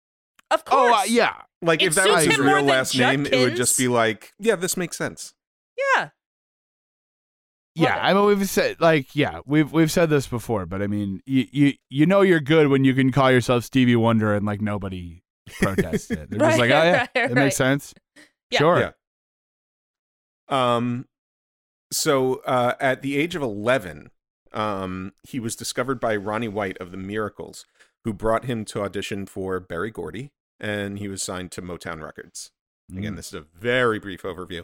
of 0.50 0.64
course. 0.64 0.92
oh 0.94 1.00
uh, 1.00 1.04
yeah, 1.06 1.34
Like 1.62 1.82
It 1.82 1.86
if 1.86 1.94
that 1.94 2.08
was 2.08 2.24
his 2.24 2.38
real 2.38 2.56
than 2.56 2.66
last 2.66 2.96
name, 2.96 3.26
it 3.26 3.38
would 3.38 3.56
just 3.56 3.78
be 3.78 3.88
like, 3.88 4.32
yeah, 4.38 4.56
this 4.56 4.76
makes 4.76 4.96
sense. 4.96 5.34
Yeah. 5.96 6.10
Yeah, 7.74 7.96
it. 7.96 8.10
I 8.10 8.14
mean 8.14 8.24
we've 8.24 8.48
said 8.48 8.80
like 8.80 9.14
yeah 9.14 9.40
we've 9.44 9.70
we've 9.70 9.92
said 9.92 10.08
this 10.08 10.26
before, 10.26 10.64
but 10.64 10.80
I 10.80 10.86
mean 10.86 11.20
you 11.26 11.46
you 11.52 11.72
you 11.90 12.06
know 12.06 12.22
you're 12.22 12.40
good 12.40 12.68
when 12.68 12.84
you 12.84 12.94
can 12.94 13.12
call 13.12 13.30
yourself 13.30 13.64
Stevie 13.64 13.96
Wonder 13.96 14.34
and 14.34 14.46
like 14.46 14.62
nobody 14.62 15.22
protests 15.60 16.10
it. 16.10 16.30
They're 16.30 16.38
just 16.38 16.58
like 16.58 16.70
oh 16.70 16.82
yeah, 16.82 16.98
right, 17.00 17.08
it 17.14 17.20
right. 17.20 17.34
makes 17.34 17.56
sense. 17.56 17.92
Yeah. 18.50 18.58
Sure. 18.58 18.78
Yeah. 18.78 18.90
Um, 20.48 21.06
so 21.92 22.36
uh, 22.46 22.74
at 22.80 23.02
the 23.02 23.16
age 23.16 23.34
of 23.34 23.42
11, 23.42 24.10
um, 24.52 25.12
he 25.22 25.40
was 25.40 25.56
discovered 25.56 26.00
by 26.00 26.16
Ronnie 26.16 26.48
White 26.48 26.78
of 26.78 26.90
the 26.90 26.96
Miracles, 26.96 27.64
who 28.04 28.12
brought 28.12 28.44
him 28.44 28.64
to 28.66 28.82
audition 28.82 29.26
for 29.26 29.60
Berry 29.60 29.90
Gordy, 29.90 30.32
and 30.60 30.98
he 30.98 31.08
was 31.08 31.22
signed 31.22 31.52
to 31.52 31.62
Motown 31.62 32.02
Records. 32.02 32.50
Again, 32.90 33.14
Mm. 33.14 33.16
this 33.16 33.28
is 33.28 33.34
a 33.34 33.40
very 33.40 33.98
brief 33.98 34.22
overview. 34.22 34.62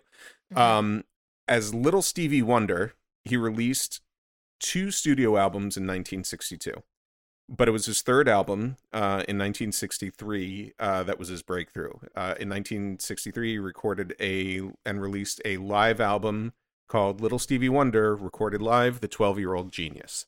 Mhm. 0.53 0.57
Um, 0.59 1.05
as 1.49 1.75
Little 1.75 2.03
Stevie 2.03 2.43
Wonder, 2.43 2.95
he 3.25 3.37
released 3.37 4.01
two 4.61 4.91
studio 4.93 5.37
albums 5.37 5.77
in 5.77 5.85
1962. 5.87 6.83
But 7.49 7.67
it 7.69 7.73
was 7.73 7.87
his 7.87 8.01
third 8.01 8.29
album 8.29 8.77
uh, 8.93 9.25
in 9.29 9.37
1963 9.37 10.73
uh, 10.79 11.03
that 11.03 11.19
was 11.19 11.29
his 11.29 11.43
breakthrough. 11.43 11.93
Uh, 12.15 12.35
in 12.39 12.49
1963, 12.49 13.53
he 13.53 13.59
recorded 13.59 14.15
a 14.21 14.61
and 14.87 15.03
released 15.03 15.41
a 15.45 15.57
live 15.59 16.01
album 16.01 16.53
called 16.89 17.21
Little 17.21 17.39
Stevie 17.41 17.69
Wonder, 17.69 18.15
recorded 18.15 18.63
live, 18.63 19.01
The 19.01 19.09
12 19.09 19.39
Year 19.41 19.55
Old 19.55 19.73
Genius. 19.73 20.27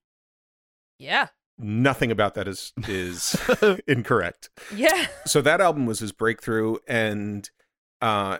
Yeah. 0.99 1.29
Nothing 1.59 2.11
about 2.11 2.35
that 2.35 2.49
is 2.49 2.73
is 2.89 3.37
incorrect 3.87 4.51
Yeah. 4.75 5.07
so 5.25 5.41
that 5.41 5.61
album 5.61 5.87
was 5.87 6.01
his 6.01 6.11
breakthrough 6.13 6.77
and 6.89 7.49
uh 8.03 8.39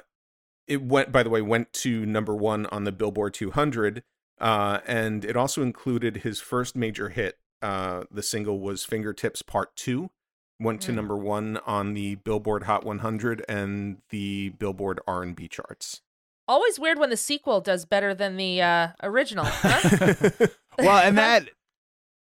it 0.67 0.83
went 0.83 1.13
by 1.13 1.23
the 1.23 1.31
way 1.31 1.41
went 1.43 1.73
to 1.75 2.05
number 2.07 2.35
one 2.35 2.67
on 2.67 2.85
the 2.85 2.91
billboard 2.93 3.35
200 3.35 4.03
uh 4.41 4.81
and 4.87 5.25
it 5.25 5.37
also 5.37 5.63
included 5.63 6.19
his 6.19 6.41
first 6.41 6.75
major 6.75 7.11
hit 7.11 7.39
uh 7.63 8.03
the 8.11 8.23
single 8.23 8.59
was 8.59 8.85
fingertips 8.85 9.43
part 9.43 9.77
two 9.77 10.11
went 10.59 10.81
to 10.83 10.91
Mm. 10.91 10.97
number 10.97 11.17
one 11.17 11.59
on 11.67 11.95
the 11.95 12.17
billboard 12.17 12.65
hot 12.65 12.85
100 12.85 13.45
and 13.49 13.99
the 14.11 14.49
billboard 14.51 14.99
r&b 15.07 15.47
charts 15.49 16.01
Always 16.47 16.79
weird 16.79 16.99
when 16.99 17.09
the 17.09 17.17
sequel 17.17 17.63
does 17.63 17.87
better 17.87 18.13
than 18.15 18.37
the 18.37 18.61
uh, 18.61 18.89
original. 19.03 19.47
Huh? 19.49 20.11
well, 20.79 20.99
and 20.99 21.17
that 21.17 21.49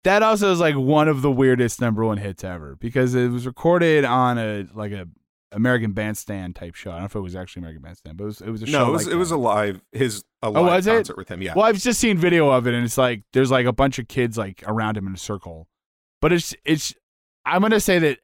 that 0.04 0.24
also 0.24 0.52
is 0.52 0.60
like 0.60 0.76
one 0.76 1.08
of 1.08 1.22
the 1.22 1.32
weirdest 1.32 1.82
number 1.82 2.06
one 2.06 2.18
hits 2.18 2.44
ever 2.44 2.76
because 2.76 3.16
it 3.16 3.30
was 3.30 3.46
recorded 3.46 4.06
on 4.06 4.38
a 4.38 4.66
like 4.74 4.92
a 4.92 5.08
American 5.52 5.94
Bandstand 5.94 6.56
type 6.56 6.76
show. 6.76 6.92
I 6.92 6.94
don't 6.94 7.02
know 7.02 7.06
if 7.08 7.16
it 7.16 7.20
was 7.22 7.36
actually 7.36 7.62
American 7.62 7.82
Bandstand, 7.82 8.18
but 8.18 8.24
it 8.24 8.28
was 8.28 8.42
it 8.42 8.50
was 8.50 8.62
a 8.62 8.66
show. 8.68 8.72
no 8.80 8.90
it 8.90 8.92
was, 8.92 9.06
like 9.06 9.14
it 9.14 9.18
was 9.18 9.32
a 9.32 9.38
live 9.38 9.82
his 9.92 10.24
a 10.42 10.48
oh, 10.48 10.52
live 10.52 10.64
was 10.64 10.88
it? 10.88 10.92
concert 10.92 11.18
with 11.18 11.30
him 11.30 11.42
yeah 11.42 11.54
Well, 11.56 11.66
I've 11.66 11.80
just 11.80 12.00
seen 12.00 12.18
video 12.18 12.50
of 12.50 12.68
it, 12.68 12.74
and 12.74 12.86
it's 12.86 12.98
like 12.98 13.24
there's 13.34 13.52
like 13.52 13.66
a 13.66 13.74
bunch 13.74 14.00
of 14.00 14.08
kids 14.08 14.38
like 14.38 14.64
around 14.66 14.98
him 14.98 15.08
in 15.08 15.14
a 15.14 15.18
circle, 15.18 15.68
but 16.22 16.32
it's 16.32 16.56
it's. 16.66 16.94
I'm 17.46 17.62
gonna 17.62 17.80
say 17.80 18.00
that 18.00 18.20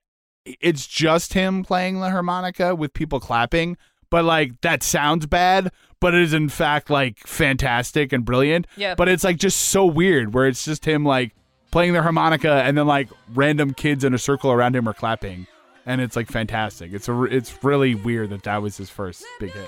it's 0.46 0.86
just 0.86 1.34
him 1.34 1.64
playing 1.64 2.00
the 2.00 2.12
harmonica 2.12 2.76
with 2.76 2.94
people 2.94 3.20
clapping, 3.20 3.78
but 4.12 4.24
like 4.24 4.62
that 4.62 4.84
sounds 4.84 5.26
bad, 5.26 5.72
but 6.00 6.14
it 6.14 6.22
is 6.22 6.34
in 6.34 6.50
fact 6.50 6.90
like 6.90 7.20
fantastic 7.26 8.14
and 8.14 8.24
brilliant. 8.24 8.68
yeah. 8.78 8.94
But 8.96 9.10
it's 9.10 9.24
like 9.24 9.38
just 9.38 9.60
so 9.60 9.86
weird 9.86 10.34
where 10.34 10.46
it's 10.48 10.64
just 10.64 10.86
him 10.86 11.04
like 11.04 11.34
playing 11.76 11.92
their 11.92 12.04
harmonica 12.04 12.64
and 12.64 12.78
then 12.78 12.88
like 12.88 13.10
random 13.34 13.74
kids 13.74 14.06
in 14.06 14.14
a 14.14 14.18
circle 14.18 14.50
around 14.50 14.74
him 14.74 14.88
are 14.88 14.94
clapping, 14.94 15.46
and 15.86 16.00
it's 16.00 16.16
like 16.16 16.32
fantastic. 16.32 16.94
It's 16.94 17.10
a 17.10 17.24
it's 17.24 17.62
really 17.66 17.96
weird 17.96 18.30
that 18.30 18.44
that 18.44 18.62
was 18.62 18.78
his 18.78 18.90
first 18.90 19.26
big 19.42 19.52
hit. 19.52 19.68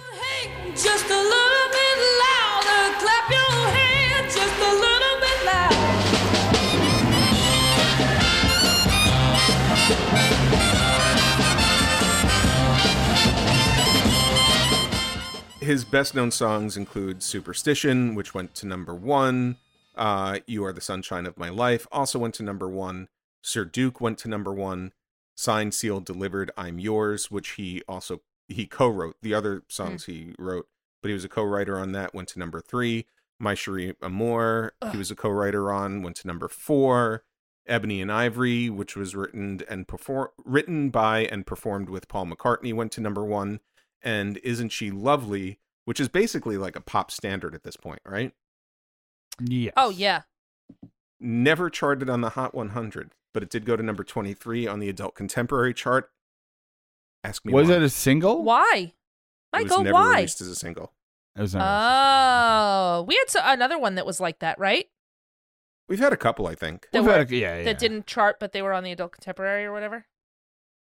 Just 0.69 1.03
a 1.03 1.09
little 1.09 1.67
bit 1.69 1.97
louder. 2.23 2.95
Clap 3.01 3.29
your 3.29 3.67
hands 3.75 4.33
just 4.33 4.57
a 4.57 4.71
little 4.71 5.19
bit 5.19 5.45
louder. 5.45 5.75
his 15.59 15.83
best 15.83 16.15
known 16.15 16.31
songs 16.31 16.77
include 16.77 17.21
Superstition, 17.21 18.15
which 18.15 18.33
went 18.33 18.55
to 18.55 18.65
number 18.65 18.95
one. 18.95 19.57
Uh, 19.97 20.39
you 20.45 20.63
Are 20.63 20.73
the 20.73 20.81
Sunshine 20.81 21.25
of 21.25 21.37
My 21.37 21.49
Life 21.49 21.87
also 21.91 22.19
went 22.19 22.35
to 22.35 22.43
number 22.43 22.69
one. 22.69 23.09
Sir 23.41 23.65
Duke 23.65 23.99
went 23.99 24.17
to 24.19 24.29
number 24.29 24.53
one. 24.53 24.93
Signed, 25.35 25.73
sealed, 25.73 26.05
delivered. 26.05 26.51
I'm 26.57 26.79
yours, 26.79 27.29
which 27.29 27.49
he 27.51 27.83
also 27.87 28.21
he 28.47 28.65
co-wrote. 28.65 29.17
The 29.21 29.33
other 29.33 29.63
songs 29.67 30.05
he 30.05 30.33
wrote, 30.39 30.67
but 31.01 31.09
he 31.09 31.13
was 31.13 31.25
a 31.25 31.29
co-writer 31.29 31.77
on 31.77 31.91
that. 31.91 32.13
Went 32.13 32.29
to 32.29 32.39
number 32.39 32.61
three. 32.61 33.05
My 33.39 33.53
Cherie 33.53 33.95
Amour, 34.01 34.73
he 34.91 34.97
was 34.97 35.11
a 35.11 35.15
co-writer 35.15 35.71
on. 35.71 36.01
Went 36.01 36.15
to 36.17 36.27
number 36.27 36.47
four. 36.47 37.23
Ebony 37.67 38.01
and 38.01 38.11
Ivory, 38.11 38.69
which 38.69 38.95
was 38.95 39.15
written 39.15 39.61
and 39.69 39.87
perform 39.87 40.29
written 40.45 40.89
by 40.89 41.25
and 41.25 41.45
performed 41.45 41.89
with 41.89 42.07
Paul 42.07 42.27
McCartney, 42.27 42.73
went 42.73 42.91
to 42.93 43.01
number 43.01 43.25
one 43.25 43.59
and 44.01 44.37
Isn't 44.37 44.69
She 44.69 44.89
Lovely, 44.89 45.59
which 45.85 45.99
is 45.99 46.07
basically 46.07 46.57
like 46.57 46.75
a 46.75 46.81
pop 46.81 47.11
standard 47.11 47.53
at 47.53 47.63
this 47.63 47.75
point, 47.75 47.99
right? 48.05 48.33
Yes. 49.41 49.73
oh 49.77 49.89
yeah. 49.89 50.21
Never 51.19 51.69
charted 51.69 52.09
on 52.09 52.21
the 52.21 52.29
Hot 52.31 52.53
100, 52.53 53.11
but 53.33 53.41
it 53.43 53.49
did 53.49 53.65
go 53.65 53.75
to 53.75 53.81
number 53.83 54.03
23 54.03 54.67
on 54.67 54.79
the 54.79 54.89
adult 54.89 55.15
contemporary 55.15 55.73
chart. 55.73 56.11
Ask 57.23 57.43
me 57.45 57.53
Was 57.53 57.69
why. 57.69 57.75
it 57.75 57.81
a 57.81 57.89
single? 57.89 58.43
Why? 58.43 58.93
Michael, 59.51 59.53
why? 59.53 59.61
It 59.61 59.63
was 59.63 59.83
never 59.85 59.93
why? 59.93 60.15
released 60.17 60.41
as 60.41 60.47
a 60.47 60.55
single. 60.55 60.93
It 61.35 61.41
was 61.41 61.55
never. 61.55 61.65
Oh, 61.67 63.05
we 63.07 63.15
had 63.15 63.29
so- 63.29 63.39
another 63.43 63.79
one 63.79 63.95
that 63.95 64.05
was 64.05 64.19
like 64.19 64.39
that, 64.39 64.59
right? 64.59 64.85
We've 65.89 65.99
had 65.99 66.13
a 66.13 66.17
couple, 66.17 66.47
I 66.47 66.53
think. 66.55 66.87
That, 66.91 66.99
We've 66.99 67.07
were, 67.07 67.17
had 67.17 67.31
a- 67.31 67.35
yeah, 67.35 67.57
yeah. 67.59 67.63
that 67.63 67.79
didn't 67.79 68.05
chart, 68.07 68.37
but 68.39 68.51
they 68.51 68.61
were 68.61 68.73
on 68.73 68.83
the 68.83 68.91
adult 68.91 69.13
contemporary 69.13 69.65
or 69.65 69.71
whatever. 69.71 70.05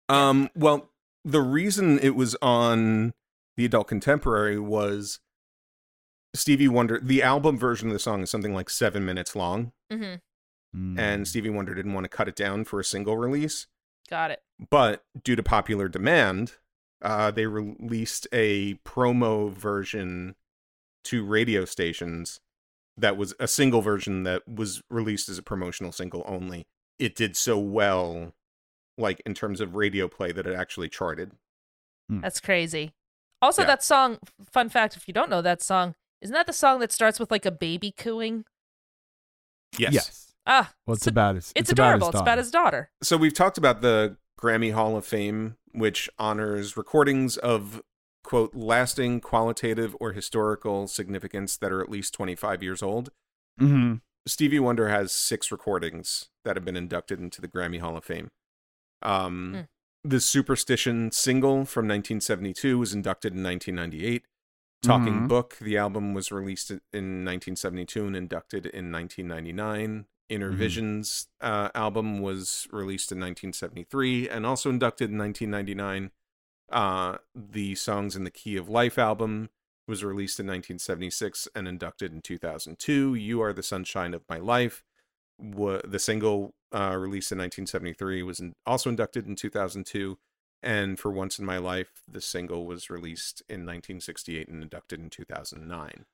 Um, 0.08 0.48
well, 0.54 0.90
the 1.24 1.40
reason 1.42 1.98
it 1.98 2.14
was 2.14 2.36
on 2.40 3.12
the 3.56 3.64
adult 3.64 3.88
contemporary 3.88 4.58
was 4.58 5.20
Stevie 6.34 6.68
Wonder. 6.68 7.00
The 7.02 7.22
album 7.22 7.56
version 7.58 7.88
of 7.88 7.92
the 7.92 7.98
song 7.98 8.22
is 8.22 8.30
something 8.30 8.54
like 8.54 8.68
seven 8.70 9.04
minutes 9.04 9.34
long, 9.36 9.72
Mm-hmm. 9.92 10.14
Mm. 10.76 10.98
and 10.98 11.28
Stevie 11.28 11.50
Wonder 11.50 11.72
didn't 11.74 11.92
want 11.94 12.04
to 12.04 12.08
cut 12.08 12.26
it 12.28 12.34
down 12.34 12.64
for 12.64 12.80
a 12.80 12.84
single 12.84 13.16
release. 13.16 13.68
Got 14.10 14.32
it. 14.32 14.42
But 14.70 15.04
due 15.22 15.36
to 15.36 15.42
popular 15.42 15.88
demand, 15.88 16.54
uh, 17.00 17.30
they 17.30 17.46
released 17.46 18.26
a 18.32 18.74
promo 18.84 19.50
version 19.52 20.34
to 21.04 21.24
radio 21.24 21.64
stations 21.64 22.40
that 22.96 23.16
was 23.16 23.34
a 23.38 23.46
single 23.46 23.82
version 23.82 24.24
that 24.24 24.42
was 24.48 24.82
released 24.90 25.28
as 25.28 25.38
a 25.38 25.42
promotional 25.42 25.92
single 25.92 26.24
only. 26.26 26.66
It 26.98 27.14
did 27.14 27.36
so 27.36 27.58
well, 27.58 28.32
like 28.98 29.20
in 29.26 29.34
terms 29.34 29.60
of 29.60 29.74
radio 29.76 30.08
play, 30.08 30.32
that 30.32 30.46
it 30.46 30.54
actually 30.56 30.88
charted. 30.88 31.32
That's 32.08 32.40
crazy. 32.40 32.92
Also, 33.40 33.62
Yeah. 33.62 33.66
that 33.68 33.84
song, 33.84 34.18
fun 34.52 34.68
fact 34.68 34.96
if 34.96 35.06
you 35.08 35.14
don't 35.14 35.30
know 35.30 35.42
that 35.42 35.62
song, 35.62 35.94
isn't 36.24 36.34
that 36.34 36.46
the 36.46 36.52
song 36.52 36.80
that 36.80 36.90
starts 36.90 37.20
with 37.20 37.30
like 37.30 37.46
a 37.46 37.52
baby 37.52 37.92
cooing? 37.96 38.44
Yes. 39.78 39.92
Yes. 39.94 40.34
Ah, 40.46 40.72
Well, 40.86 40.94
it's 40.94 41.04
so- 41.04 41.10
about 41.10 41.36
his. 41.36 41.52
it's, 41.54 41.70
about 41.70 41.84
his 41.84 41.94
adorable. 41.94 42.08
it's 42.08 42.14
about 42.20 42.24
daughter. 42.26 42.40
his 42.42 42.50
daughter. 42.50 42.90
So 43.02 43.16
we've 43.16 43.32
talked 43.34 43.56
about 43.58 43.80
the 43.82 44.16
Grammy 44.38 44.72
Hall 44.72 44.96
of 44.96 45.06
Fame, 45.06 45.56
which 45.72 46.08
honors 46.18 46.76
recordings 46.76 47.36
of 47.38 47.82
quote 48.22 48.54
lasting 48.54 49.20
qualitative 49.20 49.94
or 50.00 50.12
historical 50.12 50.86
significance 50.86 51.56
that 51.58 51.70
are 51.72 51.80
at 51.82 51.88
least 51.90 52.14
25 52.14 52.62
years 52.62 52.82
old. 52.82 53.10
Mhm. 53.60 54.00
Stevie 54.26 54.58
Wonder 54.58 54.88
has 54.88 55.12
six 55.12 55.52
recordings 55.52 56.30
that 56.44 56.56
have 56.56 56.64
been 56.64 56.76
inducted 56.76 57.20
into 57.20 57.40
the 57.42 57.48
Grammy 57.48 57.80
Hall 57.80 57.96
of 57.96 58.04
Fame. 58.04 58.30
Um, 59.02 59.52
Hmm. 59.54 59.60
The 60.08 60.20
Superstition 60.20 61.10
single 61.12 61.64
from 61.64 61.86
1972 61.86 62.78
was 62.78 62.92
inducted 62.92 63.32
in 63.34 63.42
1998. 63.42 64.26
Talking 64.84 65.20
Mhm. 65.22 65.28
Book, 65.28 65.56
the 65.60 65.76
album 65.76 66.14
was 66.14 66.30
released 66.30 66.70
in 66.70 67.24
1972 67.24 68.06
and 68.06 68.16
inducted 68.16 68.66
in 68.66 68.90
1999. 68.90 70.06
Inner 70.28 70.52
Mhm. 70.52 70.56
Visions 70.56 71.28
uh, 71.40 71.70
album 71.74 72.20
was 72.20 72.66
released 72.70 73.12
in 73.12 73.18
1973 73.18 74.28
and 74.28 74.46
also 74.46 74.70
inducted 74.70 75.10
in 75.10 75.18
1999. 75.18 76.10
Uh, 76.70 77.18
the 77.34 77.74
Songs 77.74 78.16
in 78.16 78.24
the 78.24 78.30
Key 78.30 78.56
of 78.56 78.68
Life 78.68 78.98
album 78.98 79.50
was 79.86 80.02
released 80.02 80.40
in 80.40 80.46
1976 80.46 81.46
and 81.54 81.68
inducted 81.68 82.12
in 82.12 82.22
2002. 82.22 83.14
You 83.14 83.42
Are 83.42 83.52
the 83.52 83.62
Sunshine 83.62 84.14
of 84.14 84.22
My 84.28 84.38
Life, 84.38 84.82
wa- 85.38 85.82
the 85.84 85.98
single 85.98 86.54
uh, 86.72 86.96
released 86.98 87.30
in 87.30 87.38
1973, 87.38 88.22
was 88.22 88.40
in- 88.40 88.54
also 88.66 88.88
inducted 88.90 89.26
in 89.26 89.36
2002. 89.36 90.18
And 90.64 90.98
For 90.98 91.10
Once 91.10 91.38
in 91.38 91.44
My 91.44 91.58
Life, 91.58 92.02
the 92.10 92.20
single 92.22 92.64
was 92.66 92.88
released 92.88 93.42
in 93.48 93.60
1968 93.66 94.48
and 94.48 94.62
inducted 94.62 94.98
in 95.00 95.10
2009. 95.10 96.06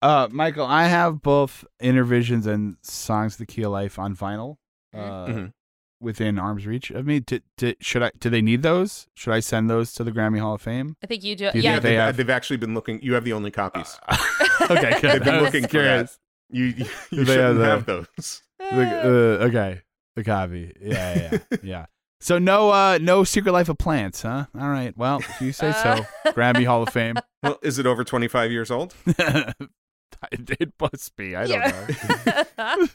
Uh, 0.00 0.28
Michael, 0.30 0.64
I 0.64 0.84
have 0.84 1.20
both 1.22 1.64
Innervisions 1.82 2.46
and 2.46 2.76
Songs 2.82 3.34
of 3.34 3.38
the 3.38 3.46
Key 3.46 3.62
of 3.64 3.72
Life 3.72 3.98
on 3.98 4.14
vinyl. 4.14 4.56
Uh, 4.94 5.26
Mhm. 5.26 5.52
within 6.00 6.38
arm's 6.38 6.66
reach 6.66 6.90
of 6.90 7.04
me. 7.04 7.20
To, 7.22 7.40
to, 7.58 7.74
should 7.80 8.02
I? 8.02 8.12
Do 8.18 8.30
they 8.30 8.40
need 8.42 8.62
those? 8.62 9.08
Should 9.14 9.32
I 9.32 9.40
send 9.40 9.68
those 9.68 9.92
to 9.94 10.04
the 10.04 10.12
Grammy 10.12 10.38
Hall 10.38 10.54
of 10.54 10.62
Fame? 10.62 10.96
I 11.02 11.06
think 11.06 11.24
you 11.24 11.34
do. 11.34 11.50
Do 11.50 11.58
you 11.58 11.64
yeah. 11.64 11.74
they've, 11.80 11.82
they 11.82 11.94
have- 11.96 12.30
actually 12.30 12.58
been 12.58 12.74
looking. 12.74 13.02
You 13.02 13.14
have 13.14 13.24
the 13.24 13.32
only 13.32 13.50
copies. 13.50 13.98
okay, 14.70 15.00
good. 15.00 15.12
They've 15.12 15.24
been 15.24 15.42
looking 15.42 15.62
for 15.62 15.68
curious. 15.68 16.18
You 16.48 16.64
you, 16.66 16.86
you 17.10 17.24
shouldn't 17.24 17.60
have 17.60 17.86
have 17.86 17.86
those. 17.86 18.42
The- 18.58 19.40
uh, 19.40 19.44
okay, 19.46 19.82
the 20.14 20.24
copy. 20.24 20.72
Yeah, 20.80 21.30
yeah, 21.32 21.58
yeah. 21.62 21.86
So 22.20 22.38
no, 22.38 22.70
uh, 22.70 22.98
no 23.00 23.24
Secret 23.24 23.52
Life 23.52 23.68
of 23.68 23.78
Plants, 23.78 24.22
huh? 24.22 24.46
All 24.58 24.68
right. 24.68 24.96
Well, 24.96 25.18
if 25.18 25.40
you 25.40 25.52
say 25.52 25.72
so, 25.72 26.04
Uh. 26.24 26.32
Grammy 26.32 26.64
Hall 26.64 26.82
of 26.82 26.90
Fame. 26.90 27.16
Well, 27.42 27.58
is 27.62 27.78
it 27.78 27.86
over 27.86 28.02
25 28.02 28.50
years 28.50 28.72
old? 28.72 28.92
it 29.06 30.72
must 30.80 31.14
be. 31.14 31.36
I 31.36 31.46
don't 31.46 31.60
know. 32.58 32.86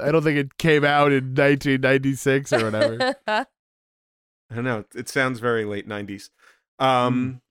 I 0.02 0.10
don't 0.10 0.22
think 0.24 0.38
it 0.38 0.58
came 0.58 0.84
out 0.84 1.12
in 1.12 1.34
1996 1.36 2.52
or 2.52 2.64
whatever. 2.64 3.14
I 3.28 3.44
don't 4.52 4.64
know. 4.64 4.84
It 4.92 5.08
sounds 5.08 5.38
very 5.38 5.64
late 5.64 5.88
90s. 5.88 6.30
Um, 6.80 7.42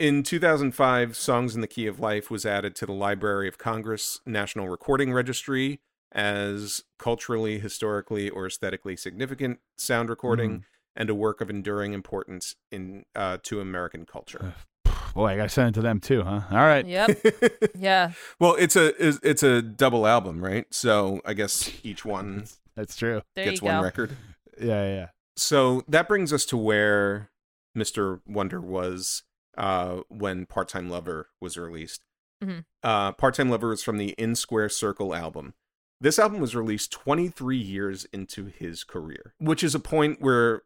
In 0.00 0.24
2005, 0.24 1.16
Songs 1.16 1.54
in 1.54 1.60
the 1.60 1.68
Key 1.68 1.86
of 1.86 2.00
Life 2.00 2.32
was 2.32 2.44
added 2.44 2.74
to 2.76 2.86
the 2.86 2.92
Library 2.92 3.46
of 3.46 3.56
Congress 3.56 4.20
National 4.26 4.68
Recording 4.68 5.12
Registry 5.12 5.78
as 6.12 6.82
culturally, 6.98 7.58
historically, 7.58 8.30
or 8.30 8.46
aesthetically 8.46 8.96
significant 8.96 9.58
sound 9.76 10.08
recording 10.08 10.64
and 10.96 11.10
a 11.10 11.14
work 11.14 11.40
of 11.40 11.50
enduring 11.50 11.92
importance 11.92 12.54
in 12.70 13.04
uh, 13.16 13.38
to 13.42 13.60
American 13.60 14.06
culture. 14.06 14.54
Boy, 15.14 15.26
I 15.28 15.36
got 15.36 15.44
to 15.44 15.48
send 15.48 15.68
it 15.68 15.74
to 15.74 15.82
them 15.82 16.00
too, 16.00 16.22
huh? 16.22 16.40
All 16.50 16.56
right. 16.58 16.86
yep. 16.86 17.10
Yeah. 17.78 18.12
well, 18.40 18.54
it's 18.58 18.76
a 18.76 18.88
it's- 18.96 19.20
it's 19.22 19.42
a 19.42 19.62
double 19.62 20.06
album, 20.06 20.42
right? 20.42 20.66
So 20.72 21.20
I 21.24 21.34
guess 21.34 21.70
each 21.84 22.04
one 22.04 22.46
That's 22.76 22.96
true. 22.96 23.22
There 23.36 23.44
gets 23.44 23.62
one 23.62 23.76
go. 23.76 23.82
record. 23.82 24.16
Yeah, 24.60 24.86
yeah. 24.86 25.06
So 25.36 25.82
that 25.88 26.06
brings 26.08 26.32
us 26.32 26.44
to 26.46 26.56
where 26.56 27.30
Mr. 27.76 28.20
Wonder 28.26 28.60
was 28.60 29.22
uh, 29.58 30.00
when 30.08 30.46
Part 30.46 30.68
Time 30.68 30.88
Lover 30.88 31.28
was 31.40 31.56
released. 31.56 32.02
Mhm. 32.42 32.64
Uh, 32.82 33.12
Part 33.12 33.34
Time 33.34 33.48
Lover 33.50 33.72
is 33.72 33.82
from 33.82 33.98
the 33.98 34.10
In 34.18 34.34
Square 34.36 34.68
Circle 34.70 35.14
album. 35.14 35.54
This 36.00 36.18
album 36.18 36.40
was 36.40 36.54
released 36.54 36.92
23 36.92 37.56
years 37.56 38.04
into 38.12 38.46
his 38.46 38.84
career, 38.84 39.34
which 39.38 39.62
is 39.62 39.74
a 39.74 39.80
point 39.80 40.20
where 40.20 40.62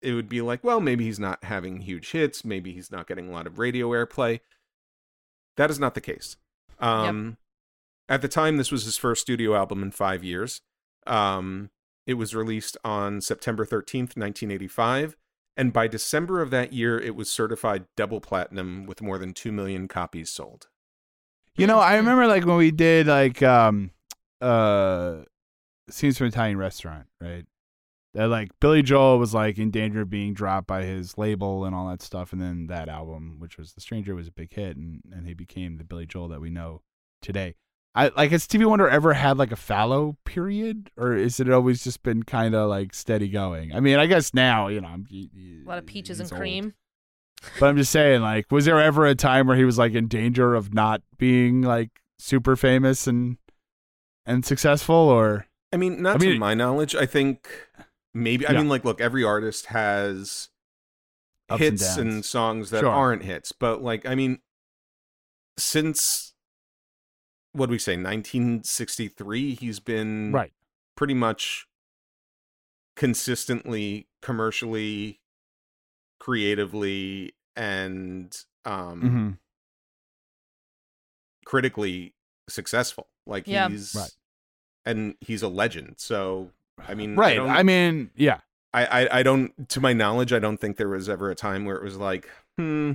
it 0.00 0.12
would 0.12 0.28
be 0.28 0.40
like, 0.40 0.62
well, 0.62 0.80
maybe 0.80 1.04
he's 1.04 1.18
not 1.18 1.44
having 1.44 1.80
huge 1.80 2.12
hits, 2.12 2.44
maybe 2.44 2.72
he's 2.72 2.92
not 2.92 3.06
getting 3.06 3.28
a 3.28 3.32
lot 3.32 3.46
of 3.46 3.58
radio 3.58 3.88
airplay. 3.90 4.40
That 5.56 5.70
is 5.70 5.80
not 5.80 5.94
the 5.94 6.00
case. 6.00 6.36
Um, 6.78 7.36
At 8.08 8.22
the 8.22 8.28
time, 8.28 8.56
this 8.56 8.70
was 8.70 8.84
his 8.84 8.96
first 8.96 9.22
studio 9.22 9.54
album 9.54 9.82
in 9.82 9.90
five 9.90 10.22
years. 10.22 10.60
Um, 11.06 11.70
it 12.06 12.14
was 12.14 12.34
released 12.34 12.76
on 12.84 13.20
September 13.20 13.66
13th, 13.66 14.16
1985. 14.16 15.16
And 15.56 15.72
by 15.72 15.88
December 15.88 16.40
of 16.40 16.50
that 16.50 16.72
year, 16.72 16.98
it 16.98 17.16
was 17.16 17.28
certified 17.28 17.86
double 17.96 18.20
platinum 18.20 18.86
with 18.86 19.02
more 19.02 19.18
than 19.18 19.34
2 19.34 19.50
million 19.50 19.88
copies 19.88 20.30
sold. 20.30 20.68
You 21.56 21.66
know, 21.66 21.80
I 21.80 21.96
remember 21.96 22.28
like 22.28 22.46
when 22.46 22.56
we 22.56 22.70
did 22.70 23.08
like 23.08 23.42
um 23.42 23.90
uh 24.40 25.22
scenes 25.90 26.18
from 26.18 26.28
Italian 26.28 26.58
restaurant, 26.58 27.06
right? 27.20 27.44
That 28.14 28.28
like 28.28 28.50
Billy 28.60 28.82
Joel 28.82 29.18
was 29.18 29.34
like 29.34 29.58
in 29.58 29.70
danger 29.70 30.00
of 30.02 30.10
being 30.10 30.34
dropped 30.34 30.66
by 30.66 30.82
his 30.84 31.18
label 31.18 31.64
and 31.64 31.74
all 31.74 31.88
that 31.88 32.02
stuff, 32.02 32.32
and 32.32 32.40
then 32.40 32.66
that 32.68 32.88
album, 32.88 33.36
which 33.38 33.58
was 33.58 33.72
The 33.74 33.80
Stranger, 33.80 34.14
was 34.14 34.28
a 34.28 34.32
big 34.32 34.52
hit, 34.52 34.76
and 34.76 35.02
and 35.12 35.26
he 35.26 35.34
became 35.34 35.76
the 35.76 35.84
Billy 35.84 36.06
Joel 36.06 36.28
that 36.28 36.40
we 36.40 36.50
know 36.50 36.82
today. 37.20 37.54
I 37.94 38.10
like 38.16 38.30
has 38.30 38.44
Stevie 38.44 38.64
Wonder 38.64 38.88
ever 38.88 39.14
had 39.14 39.38
like 39.38 39.52
a 39.52 39.56
fallow 39.56 40.16
period, 40.24 40.90
or 40.96 41.14
is 41.14 41.40
it 41.40 41.50
always 41.50 41.82
just 41.84 42.02
been 42.02 42.22
kind 42.22 42.54
of 42.54 42.68
like 42.70 42.94
steady 42.94 43.28
going? 43.28 43.74
I 43.74 43.80
mean, 43.80 43.98
I 43.98 44.06
guess 44.06 44.32
now 44.32 44.68
you 44.68 44.80
know 44.80 44.88
I'm, 44.88 45.06
A 45.12 45.68
lot 45.68 45.78
of 45.78 45.86
peaches 45.86 46.20
and 46.20 46.30
old. 46.32 46.40
cream. 46.40 46.74
But 47.60 47.68
I'm 47.68 47.76
just 47.76 47.92
saying, 47.92 48.20
like, 48.20 48.50
was 48.50 48.64
there 48.64 48.80
ever 48.80 49.06
a 49.06 49.14
time 49.14 49.46
where 49.46 49.56
he 49.56 49.64
was 49.64 49.78
like 49.78 49.92
in 49.92 50.08
danger 50.08 50.54
of 50.54 50.74
not 50.74 51.02
being 51.18 51.62
like 51.62 51.90
super 52.18 52.56
famous 52.56 53.06
and 53.06 53.36
and 54.28 54.44
successful, 54.46 54.94
or 54.94 55.46
I 55.72 55.76
mean, 55.76 56.00
not 56.02 56.16
I 56.16 56.18
mean- 56.18 56.32
to 56.34 56.38
my 56.38 56.54
knowledge. 56.54 56.94
I 56.94 57.06
think 57.06 57.48
maybe, 58.14 58.46
I 58.46 58.52
Yeah. 58.52 58.58
mean, 58.58 58.68
like, 58.68 58.84
look, 58.84 59.00
every 59.00 59.24
artist 59.24 59.66
has 59.66 60.50
Ups 61.48 61.60
hits 61.60 61.96
and, 61.96 62.10
downs. 62.10 62.28
songs 62.28 62.70
that 62.70 62.80
Sure. 62.80 62.90
aren't 62.90 63.22
hits. 63.24 63.52
But, 63.52 63.82
like, 63.82 64.06
I 64.06 64.14
mean, 64.14 64.40
since 65.56 66.34
what 67.52 67.66
do 67.66 67.72
we 67.72 67.78
say, 67.78 67.96
1963, 67.96 69.54
he's 69.54 69.80
been 69.80 70.30
right? 70.32 70.52
pretty 70.94 71.14
much 71.14 71.66
consistently 72.94 74.08
commercially 74.20 75.20
creatively 76.18 77.32
and 77.54 78.44
um 78.64 79.00
hmm 79.00 79.30
critically 81.44 82.14
successful 82.48 83.08
like 83.26 83.46
Yeah. 83.46 83.68
he's 83.68 83.94
Right. 83.94 84.10
And 84.84 85.14
he's 85.20 85.42
a 85.42 85.48
legend 85.48 85.94
so 85.98 86.50
i 86.86 86.94
mean 87.00 87.16
Right. 87.16 87.36
don't- 87.36 87.48
I, 87.50 87.62
mean, 87.62 88.10
yeah. 88.16 88.38
I, 88.74 88.84
I 89.04 89.18
i 89.18 89.22
don't 89.22 89.68
to 89.70 89.80
my 89.80 89.92
knowledge 89.92 90.32
i 90.32 90.38
don't 90.38 90.58
think 90.60 90.76
there 90.76 90.88
was 90.88 91.08
ever 91.08 91.30
a 91.30 91.34
time 91.34 91.64
where 91.64 91.76
it 91.76 91.82
was 91.82 91.96
like 91.96 92.28
hmm 92.56 92.92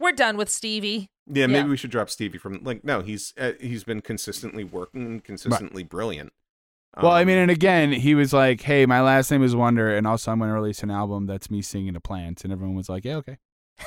We're 0.00 0.12
done 0.12 0.36
with 0.36 0.48
Stevie. 0.50 1.08
yeah 1.26 1.46
maybe 1.46 1.64
Yeah. 1.64 1.70
we 1.70 1.76
should 1.76 1.90
drop 1.90 2.10
stevie 2.10 2.38
from 2.38 2.62
like 2.64 2.84
no 2.84 3.00
he's 3.02 3.34
uh, 3.38 3.52
he's 3.60 3.84
been 3.84 4.00
consistently 4.00 4.64
working 4.64 5.06
and 5.06 5.24
consistently 5.24 5.82
brilliant 5.84 6.32
Well, 7.00 7.12
I 7.12 7.24
mean, 7.24 7.36
Um, 7.36 7.42
and 7.42 7.50
again, 7.52 7.92
he 7.92 8.14
was 8.16 8.32
like, 8.32 8.60
"Hey, 8.62 8.84
my 8.86 9.00
last 9.02 9.30
name 9.30 9.44
is 9.44 9.54
Wonder, 9.54 9.94
and 9.94 10.04
also 10.06 10.32
I'm 10.32 10.38
going 10.40 10.48
to 10.48 10.54
release 10.54 10.82
an 10.82 10.90
album 10.90 11.26
that's 11.26 11.48
me 11.50 11.62
singing 11.62 11.92
to 11.94 12.00
plants," 12.00 12.42
and 12.42 12.52
everyone 12.52 12.74
was 12.74 12.88
like, 12.88 13.04
"Yeah, 13.04 13.16
okay." 13.16 13.36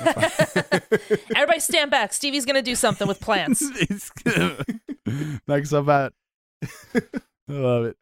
Everybody 1.34 1.60
stand 1.60 1.90
back. 1.90 2.12
Stevie's 2.12 2.44
going 2.46 2.56
to 2.56 2.62
do 2.62 2.74
something 2.74 3.06
with 3.08 3.20
plants. 3.28 3.62
It's 3.74 4.08
gonna 4.10 4.64
knock 5.46 5.66
stuff 5.66 5.88
out. 5.88 6.14
I 6.94 7.00
love 7.48 7.84
it. 7.86 7.96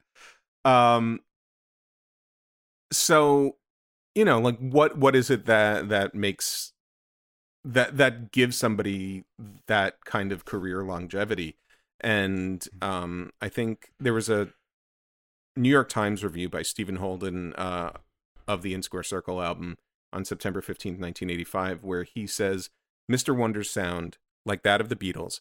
um 0.65 1.21
so 2.93 3.57
you 4.15 4.25
know 4.25 4.41
like 4.41 4.59
what 4.59 4.99
what 4.99 5.15
is 5.17 5.31
it 5.31 5.47
that 5.47 5.89
that 5.89 6.15
makes 6.15 6.73
that 7.65 7.97
that 7.97 8.33
gives 8.33 8.57
somebody 8.57 9.25
that 9.67 10.05
kind 10.05 10.33
of 10.33 10.45
career 10.45 10.83
longevity 10.83 11.57
and 12.01 12.67
um 12.83 13.31
i 13.41 13.49
think 13.49 13.91
there 14.01 14.15
was 14.15 14.29
a 14.29 14.49
new 15.57 15.69
york 15.71 15.89
times 15.89 16.25
review 16.25 16.49
by 16.49 16.63
stephen 16.63 16.97
holden 16.97 17.55
uh 17.55 17.91
of 18.49 18.63
the 18.63 18.75
In 18.75 18.83
Square 18.83 19.05
Circle 19.05 19.41
album 19.41 19.79
on 20.13 20.25
September 20.25 20.61
15th, 20.61 20.99
1985, 20.99 21.85
where 21.85 22.03
he 22.03 22.27
says, 22.27 22.69
Mr. 23.11 23.35
Wonder's 23.37 23.71
sound, 23.71 24.19
like 24.45 24.65
that 24.65 24.81
of 24.81 24.89
the 24.89 24.97
Beatles, 24.97 25.41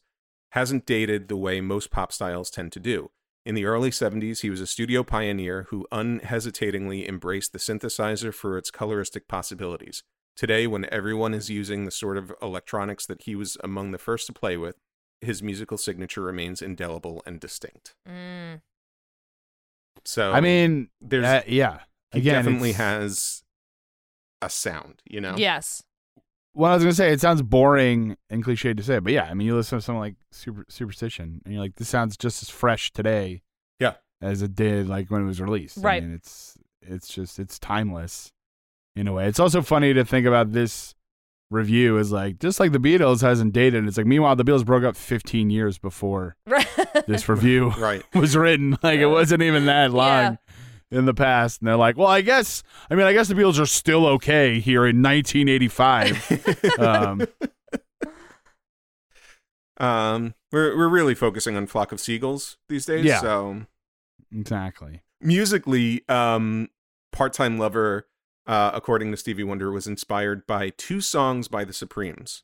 hasn't 0.52 0.86
dated 0.86 1.28
the 1.28 1.38
way 1.38 1.62
most 1.62 1.92
pop 1.92 2.12
styles 2.12 2.50
tend 2.50 2.72
to 2.74 2.80
do. 2.80 3.12
In 3.46 3.56
the 3.56 3.66
early 3.66 3.90
70s, 3.90 4.42
he 4.42 4.50
was 4.50 4.62
a 4.62 4.68
studio 4.68 5.04
pioneer 5.04 5.68
who 5.70 5.88
unhesitatingly 5.92 7.08
embraced 7.08 7.54
the 7.54 7.60
synthesizer 7.60 8.34
for 8.34 8.58
its 8.58 8.70
coloristic 8.70 9.28
possibilities. 9.28 10.04
Today, 10.36 10.68
when 10.68 10.86
everyone 10.92 11.34
is 11.34 11.50
using 11.50 11.86
the 11.86 11.92
sort 11.92 12.18
of 12.18 12.32
electronics 12.42 13.06
that 13.06 13.24
he 13.24 13.36
was 13.36 13.58
among 13.64 13.92
the 13.92 13.98
first 13.98 14.28
to 14.28 14.34
play 14.34 14.58
with, 14.58 14.76
his 15.22 15.44
musical 15.44 15.78
signature 15.78 16.22
remains 16.22 16.62
indelible 16.62 17.22
and 17.26 17.40
distinct. 17.40 17.96
Mm. 18.08 18.62
So, 20.06 20.32
I 20.32 20.42
mean, 20.42 20.90
there's 21.02 21.26
uh, 21.26 21.42
yeah. 21.48 21.80
he 22.14 22.22
definitely 22.22 22.70
it's- 22.70 22.78
has 22.78 23.44
a 24.42 24.50
sound, 24.50 25.02
you 25.06 25.20
know? 25.20 25.36
Yes. 25.38 25.84
Well, 26.60 26.72
I 26.72 26.74
was 26.76 26.84
gonna 26.84 26.94
say 26.94 27.14
it 27.14 27.22
sounds 27.22 27.42
boring 27.42 28.18
and 28.30 28.44
cliched 28.44 28.76
to 28.78 28.84
say, 28.84 29.00
but 29.00 29.14
yeah, 29.14 29.24
I 29.24 29.34
mean, 29.34 29.48
you 29.48 29.56
listen 29.56 29.78
to 29.78 29.82
something 29.82 30.00
like 30.00 30.16
Super 30.32 30.66
Superstition, 30.68 31.42
and 31.46 31.54
you're 31.54 31.64
like, 31.64 31.76
this 31.76 31.88
sounds 31.88 32.18
just 32.18 32.44
as 32.44 32.50
fresh 32.50 32.92
today, 32.92 33.44
Yeah. 33.80 33.94
as 34.22 34.42
it 34.42 34.56
did 34.56 34.90
like 34.90 35.10
when 35.10 35.22
it 35.22 35.26
was 35.26 35.40
released. 35.40 35.78
Right. 35.78 36.04
I 36.04 36.06
mean, 36.06 36.16
it's 36.16 36.58
it's 36.82 37.08
just 37.08 37.40
it's 37.40 37.60
timeless 37.60 38.32
in 38.96 39.08
a 39.08 39.14
way. 39.14 39.28
It's 39.28 39.40
also 39.40 39.62
funny 39.62 39.94
to 39.94 40.04
think 40.04 40.26
about 40.28 40.52
this 40.52 40.96
review 41.52 41.98
as 41.98 42.12
like 42.12 42.40
just 42.40 42.60
like 42.60 42.74
the 42.74 42.78
Beatles 42.80 43.22
hasn't 43.22 43.54
dated. 43.54 43.88
It's 43.88 43.98
like 43.98 44.06
meanwhile 44.06 44.36
the 44.36 44.44
Beatles 44.44 44.66
broke 44.66 44.84
up 44.84 44.96
15 44.96 45.50
years 45.50 45.78
before 45.78 46.36
Right. 46.46 46.68
this 47.08 47.28
review 47.30 47.70
Right. 47.72 48.04
was 48.14 48.36
written. 48.38 48.78
Like 48.84 49.00
it 49.00 49.08
wasn't 49.08 49.42
even 49.44 49.66
that 49.66 49.92
long 49.92 50.08
Yeah. 50.24 50.36
In 50.92 51.06
the 51.06 51.14
past. 51.14 51.62
And 51.62 51.68
they're 51.68 51.76
like, 51.76 51.98
well, 51.98 52.08
I 52.08 52.22
guess, 52.22 52.64
I 52.90 52.96
mean, 52.96 53.06
I 53.06 53.14
guess 53.14 53.28
the 53.28 53.36
Beatles 53.36 53.60
are 53.60 53.66
still 53.66 54.06
okay 54.08 54.60
here 54.60 54.86
in 54.86 55.02
1985. 55.02 56.80
um, 56.80 57.28
um, 59.78 60.34
we're 60.52 60.78
we're 60.78 60.90
really 60.90 61.16
focusing 61.16 61.56
on 61.56 61.68
Flock 61.68 61.92
of 61.92 62.00
Seagulls 62.00 62.58
these 62.68 62.86
days. 62.86 63.06
Yeah. 63.06 63.22
So 63.22 63.66
exactly. 64.32 65.04
musically, 65.22 66.04
um, 66.10 66.70
Part 67.12 67.34
Time 67.34 67.58
Lover, 67.58 68.08
uh, 68.46 68.72
according 68.74 69.12
to 69.12 69.18
Stevie 69.18 69.44
Wonder, 69.44 69.72
was 69.72 69.88
inspired 69.88 70.46
by 70.46 70.72
two 70.72 71.02
songs 71.02 71.48
by 71.48 71.64
the 71.64 71.74
Supremes. 71.74 72.44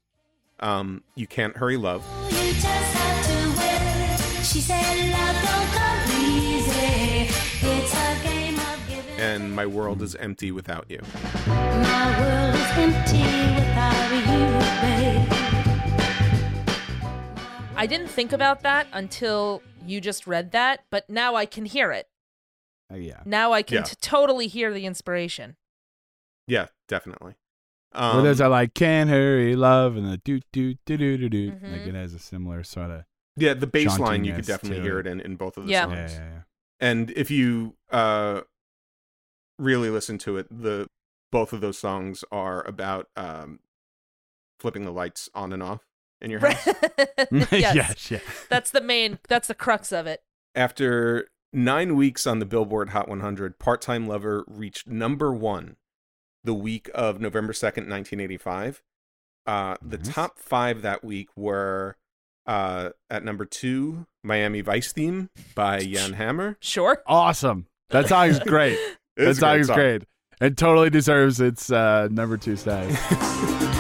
Um, 0.62 1.04
you 1.16 1.28
Can't 1.28 1.58
Hurry 1.58 1.76
Love, 1.76 2.06
and 9.26 9.56
My 9.56 9.66
World 9.66 10.02
is 10.04 10.14
Empty 10.16 10.52
Without 10.52 10.86
You. 10.88 11.00
My 11.48 12.20
world 12.20 12.54
is 12.54 12.72
empty 12.78 13.24
without 13.56 14.12
you, 14.14 14.46
babe. 14.82 15.28
I 17.76 17.88
didn't 17.88 18.08
think 18.08 18.32
about 18.32 18.62
that 18.62 18.88
until 18.94 19.64
you 19.86 20.00
just 20.00 20.28
read 20.28 20.52
that, 20.52 20.82
but 20.92 21.10
now 21.10 21.34
I 21.36 21.46
can 21.48 21.66
hear 21.66 21.92
it. 21.92 22.08
Uh, 22.92 22.98
yeah. 22.98 23.22
Now 23.26 23.52
I 23.52 23.64
can 23.64 23.78
Yeah. 23.78 23.84
t- 23.84 23.96
totally 24.00 24.46
hear 24.48 24.72
the 24.72 24.86
inspiration. 24.86 25.56
Yeah, 26.48 26.68
definitely. 26.88 27.34
Where 27.94 28.04
Um, 28.04 28.24
there's 28.24 28.40
a 28.42 28.48
like, 28.48 28.76
can't 28.76 29.10
hurry, 29.10 29.56
love, 29.56 29.96
and 29.98 30.06
the 30.08 30.18
do 30.18 30.40
do 30.54 30.76
do 30.86 30.98
do 30.98 31.18
do 31.18 31.30
do. 31.30 31.50
Like 31.64 31.82
Mhm. 31.82 31.88
it 31.88 31.96
has 31.96 32.14
a 32.14 32.20
similar 32.20 32.64
sort 32.64 32.92
of. 32.92 33.06
yeah, 33.38 33.54
the 33.56 33.68
bass 33.68 33.98
line 34.00 34.24
you 34.24 34.34
could 34.36 34.46
definitely 34.46 34.82
hear 34.82 35.00
it. 35.00 35.08
it 35.08 35.10
in, 35.12 35.20
in 35.20 35.36
both 35.36 35.58
of 35.58 35.66
the 35.66 35.72
Yeah. 35.72 35.88
Yeah, 35.90 35.96
songs. 36.08 36.14
yeah, 36.14 36.30
yeah. 36.30 36.42
And 36.80 37.12
if 37.12 37.32
you 37.32 37.76
uh, 37.92 38.42
really 39.58 39.90
listen 39.90 40.18
to 40.20 40.38
it, 40.38 40.48
the 40.50 40.88
both 41.32 41.54
of 41.54 41.62
those 41.62 41.78
songs 41.78 42.24
are 42.32 42.66
about 42.68 43.08
um, 43.16 43.60
flipping 44.60 44.86
the 44.86 44.92
lights 44.92 45.30
on 45.34 45.52
and 45.54 45.62
off 45.64 45.82
in 46.22 46.32
your 46.32 46.40
house. 46.40 46.66
yes. 47.32 47.76
yes, 47.76 48.12
yeah. 48.12 48.20
That's 48.50 48.72
the 48.72 48.82
main 48.82 49.20
that's 49.28 49.48
the 49.48 49.56
crux 49.56 49.92
of 49.92 50.08
it. 50.08 50.24
After 50.54 51.28
nine 51.52 51.96
weeks 51.96 52.26
on 52.26 52.40
the 52.40 52.46
Billboard 52.46 52.90
Hot 52.90 53.08
100, 53.10 53.60
Part 53.60 53.82
Time 53.82 54.08
Lover 54.08 54.44
reached 54.48 54.88
number 54.88 55.34
one 55.34 55.76
the 56.44 56.54
week 56.54 56.90
of 56.94 57.20
November 57.20 57.54
2nd, 57.54 57.90
1985. 57.90 58.84
Uh, 59.48 59.76
the 59.82 59.98
Nice. 59.98 60.08
top 60.08 60.40
five 60.40 60.82
that 60.84 61.04
week 61.04 61.30
were 61.36 61.98
uh, 62.48 62.90
at 63.10 63.24
number 63.24 63.46
two, 63.46 64.06
Miami 64.24 64.62
Vice 64.62 64.92
Theme 64.92 65.30
by 65.56 65.80
Jan 65.84 66.14
Hammer. 66.14 66.58
Sure. 66.62 67.02
Awesome. 67.08 67.68
That 67.90 68.08
song 68.08 68.28
is 68.30 68.40
great. 68.40 68.78
That 69.18 69.30
It's 69.30 69.38
a 69.38 69.42
song 69.42 69.52
great 69.54 69.62
is 69.62 69.70
great. 69.70 70.04
It 70.42 70.58
totally 70.58 70.90
deserves 70.90 71.40
its 71.40 71.72
uh, 71.72 72.10
number 72.12 72.38
two 72.38 72.56
status. 72.56 73.00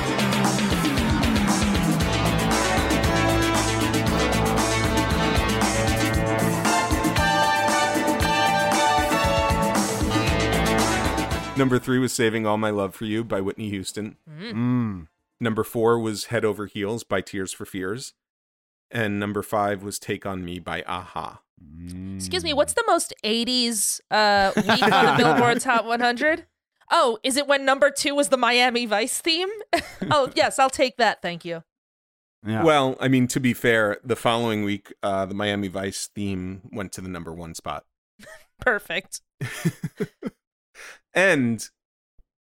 Number 11.58 11.80
three 11.80 12.00
was 12.00 12.12
Saving 12.12 12.46
All 12.46 12.58
My 12.58 12.70
Love 12.70 12.94
for 12.94 13.06
You 13.06 13.24
by 13.24 13.40
Whitney 13.40 13.70
Houston. 13.70 14.18
mm. 14.30 15.08
Number 15.40 15.64
four 15.64 15.98
was 15.98 16.26
Head 16.26 16.44
Over 16.44 16.66
Heels 16.66 17.06
by 17.06 17.22
Tears 17.22 17.54
for 17.54 17.66
Fears. 17.66 18.14
And 18.92 19.20
number 19.20 19.42
five 19.42 19.84
was 19.84 20.00
Take 20.00 20.26
On 20.26 20.44
Me 20.46 20.60
by 20.60 20.84
a-ha. 20.88 21.42
Excuse 22.16 22.44
me, 22.44 22.54
what's 22.54 22.74
the 22.74 22.84
most 22.88 23.14
80s 23.24 24.00
uh, 24.12 24.52
week 24.56 24.84
on 24.84 25.06
the 25.06 25.16
Billboard's 25.18 25.64
Hot 25.64 25.86
100? 25.86 26.46
Oh, 26.92 27.18
is 27.24 27.38
it 27.38 27.48
when 27.48 27.66
number 27.66 27.90
two 27.90 28.14
was 28.16 28.30
the 28.30 28.38
Miami 28.38 28.86
Vice 28.86 29.20
theme? 29.20 29.50
oh, 30.12 30.32
yes, 30.36 30.60
I'll 30.60 30.70
take 30.70 30.98
that. 30.98 31.22
Thank 31.22 31.44
you. 31.46 31.64
Yeah. 32.46 32.64
Well, 32.64 32.96
I 33.00 33.08
mean, 33.08 33.28
to 33.30 33.40
be 33.40 33.54
fair, 33.54 33.98
the 34.04 34.16
following 34.16 34.64
week, 34.64 34.94
uh, 35.02 35.26
the 35.26 35.34
Miami 35.34 35.68
Vice 35.68 36.08
theme 36.14 36.62
went 36.72 36.92
to 36.94 37.02
the 37.02 37.10
number 37.10 37.34
one 37.34 37.56
spot. 37.56 37.86
Perfect. 38.60 39.22
and 41.14 41.68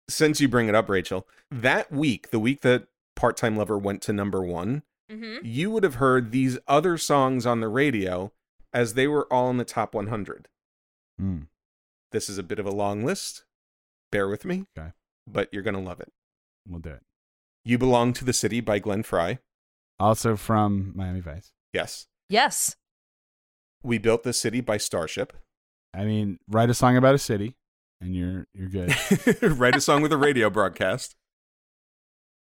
since 0.09 0.41
you 0.41 0.49
bring 0.49 0.69
it 0.69 0.75
up, 0.75 0.89
Rachel, 0.89 1.29
that 1.51 1.93
week, 1.93 2.31
the 2.31 2.41
week 2.41 2.62
that 2.62 2.87
Part 3.15 3.37
Time 3.37 3.57
Lover 3.57 3.77
went 3.77 4.01
to 4.03 4.12
number 4.12 4.43
one, 4.43 4.83
hmm 5.11 5.37
you 5.43 5.70
would 5.70 5.82
have 5.82 5.97
heard 5.97 6.31
these 6.31 6.59
other 6.69 6.97
songs 6.97 7.45
on 7.45 7.61
the 7.61 7.69
radio 7.69 8.32
as 8.73 8.95
they 8.95 9.07
were 9.07 9.27
all 9.32 9.51
in 9.51 9.57
the 9.57 9.65
top 9.65 9.95
100. 9.95 10.49
Mm. 11.20 11.49
This 12.12 12.28
is 12.28 12.39
a 12.39 12.43
bit 12.43 12.59
of 12.59 12.66
a 12.66 12.70
long 12.70 13.05
list. 13.05 13.45
Bear 14.12 14.28
with 14.28 14.45
me. 14.45 14.66
Okay. 14.78 14.93
But 15.27 15.49
you're 15.53 15.62
going 15.62 15.74
to 15.74 15.81
love 15.81 16.01
it. 16.01 16.12
We'll 16.69 16.81
do 16.81 16.91
it. 16.91 17.03
You 17.65 17.78
Belong 17.78 18.12
to 18.15 18.24
the 18.24 18.32
City 18.32 18.61
by 18.61 18.78
Glenn 18.78 19.03
Frey. 19.03 19.39
Also 19.99 20.37
from 20.37 20.93
Miami 20.95 21.20
Vice. 21.20 21.53
Yes. 21.73 22.07
Yes. 22.28 22.77
We 23.82 23.99
Built 23.99 24.23
the 24.23 24.32
City 24.32 24.61
by 24.61 24.77
Starship. 24.77 25.32
I 25.93 26.05
mean, 26.05 26.39
write 26.49 26.70
a 26.70 26.74
song 26.74 26.97
about 26.97 27.15
a 27.15 27.19
city, 27.19 27.57
and 28.01 28.15
you're 28.15 28.47
you're 28.55 28.69
good. 28.69 28.95
Write 29.43 29.74
a 29.74 29.81
song 29.81 30.03
with 30.03 30.12
a 30.12 30.16
radio 30.16 30.49
broadcast. 30.49 31.16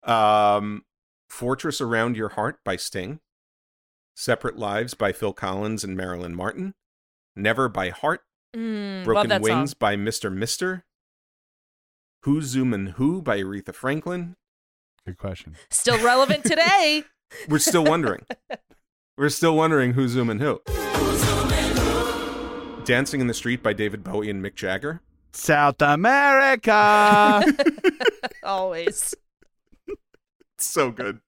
Um, 0.03 0.85
Fortress 1.29 1.81
Around 1.81 2.17
Your 2.17 2.31
Heart 2.31 2.59
by 2.65 2.77
Sting. 2.77 3.21
Separate 4.17 4.57
Lives 4.59 4.95
by 4.95 5.13
Phil 5.13 5.33
Collins 5.33 5.85
and 5.85 5.97
Marilyn 5.97 6.35
Martin. 6.35 6.75
Never 7.37 7.69
by 7.69 7.91
Heart. 7.91 8.23
Mm, 8.57 9.05
Broken 9.05 9.41
Wings 9.43 9.71
song. 9.71 9.77
by 9.79 9.95
Mr. 9.97 10.33
Mister. 10.33 10.85
Who's 12.23 12.55
Zoomin' 12.57 12.93
Who 12.93 13.23
by 13.23 13.39
Aretha 13.41 13.73
Franklin. 13.75 14.35
good 15.07 15.19
question. 15.19 15.55
Still 15.71 16.03
relevant 16.05 16.45
today. 16.45 17.05
We're 17.49 17.59
still 17.61 17.85
wondering. 17.85 18.25
We're 19.17 19.29
still 19.29 19.55
wondering 19.57 19.93
who's 19.93 20.17
Zoomin' 20.17 20.41
Who. 20.41 20.61
Dancing 22.85 23.21
in 23.21 23.27
the 23.27 23.35
Street 23.35 23.63
by 23.63 23.73
David 23.75 24.03
Bowie 24.03 24.31
and 24.31 24.43
Mick 24.45 24.55
Jagger. 24.55 25.01
South 25.33 25.81
America. 25.83 27.45
Always. 28.43 29.15
So 30.59 30.91
good. 30.91 31.21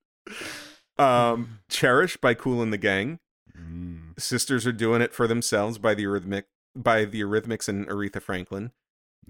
Um, 0.98 1.60
Cherish 1.68 2.16
by 2.16 2.34
Kool 2.34 2.62
and 2.62 2.72
the 2.72 2.78
Gang. 2.78 3.20
Mm. 3.56 4.18
Sisters 4.18 4.66
are 4.66 4.72
doing 4.72 5.02
it 5.02 5.14
for 5.14 5.26
themselves 5.26 5.78
by 5.78 5.94
the 5.94 6.04
Eurythmic 6.04 6.44
by 6.76 7.04
the 7.04 7.20
Eurythmics 7.20 7.68
and 7.68 7.86
Aretha 7.88 8.22
Franklin. 8.22 8.72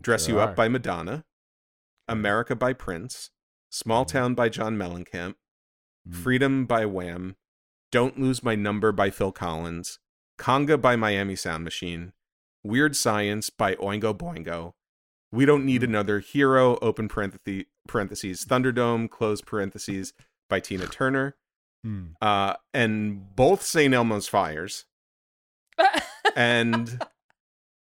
Dress 0.01 0.29
You 0.29 0.39
are. 0.39 0.51
Up 0.51 0.57
by 0.57 0.69
Madonna. 0.69 1.25
America 2.09 2.55
by 2.55 2.73
Prince. 2.73 3.31
Small 3.71 4.05
Town 4.05 4.35
by 4.35 4.49
John 4.49 4.77
Mellencamp. 4.77 5.35
Mm. 6.09 6.15
Freedom 6.15 6.67
by 6.67 6.85
Wham. 6.87 7.37
Don't 7.93 8.19
Lose 8.19 8.43
My 8.43 8.55
Number 8.55 8.93
by 8.93 9.11
Phil 9.11 9.33
Collins. 9.33 9.99
Conga 10.39 10.81
by 10.81 10.97
Miami 10.97 11.37
Sound 11.37 11.65
Machine. 11.65 12.13
Weird 12.63 12.97
Science 12.97 13.51
by 13.51 13.75
Oingo 13.77 14.17
Boingo. 14.17 14.75
We 15.33 15.45
Don't 15.45 15.65
Need 15.65 15.83
Another 15.85 16.19
Hero, 16.21 16.77
open 16.83 17.09
parentheses, 17.09 17.65
parentheses 17.87 18.45
Thunderdome, 18.45 19.09
close 19.09 19.41
parentheses, 19.41 20.13
by 20.49 20.59
Tina 20.61 20.87
Turner. 20.87 21.37
Mm. 21.87 22.15
Uh, 22.21 22.55
and 22.75 23.35
both 23.37 23.63
St. 23.63 23.95
Elmo's 23.95 24.29
Fires 24.29 24.85
and 26.37 27.03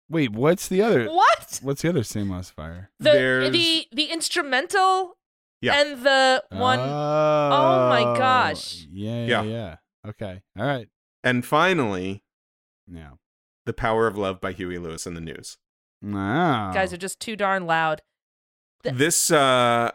Wait, 0.10 0.32
what's 0.34 0.68
the 0.68 0.82
other? 0.82 1.10
What? 1.10 1.60
What's 1.64 1.82
the 1.82 1.90
other 1.90 2.04
St. 2.04 2.28
Elmo's 2.30 2.50
Fire? 2.50 2.92
The 3.00 3.12
There's- 3.12 3.52
the 3.52 3.88
the 3.92 4.06
instrumental 4.12 5.18
Yeah. 5.62 5.80
and 5.80 6.04
the 6.04 6.44
one 6.52 6.80
Oh, 6.80 7.90
my 7.90 8.18
gosh. 8.18 8.86
Yeah, 8.92 9.26
Yeah. 9.26 9.42
yeah, 9.44 9.44
yeah. 9.44 9.76
Okay. 10.10 10.42
All 10.60 10.66
right. 10.66 10.90
And 11.24 11.46
finally, 11.46 12.24
Yeah. 12.88 13.12
The 13.66 13.74
Power 13.74 14.06
of 14.08 14.16
Love 14.18 14.40
by 14.42 14.52
Huey 14.52 14.78
Lewis 14.78 15.06
and 15.08 15.16
the 15.18 15.22
News. 15.22 15.58
Wow. 16.14 16.72
guys 16.74 16.94
are 16.94 16.98
just 16.98 17.20
too 17.20 17.36
darn 17.36 17.66
loud. 17.66 18.02
Th- 18.84 18.96
This 18.96 19.32
uh 19.32 19.92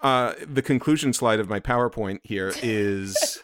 uh 0.00 0.32
the 0.46 0.62
conclusion 0.62 1.12
slide 1.12 1.40
of 1.40 1.48
my 1.48 1.60
PowerPoint 1.60 2.20
here 2.24 2.52
is 2.62 3.42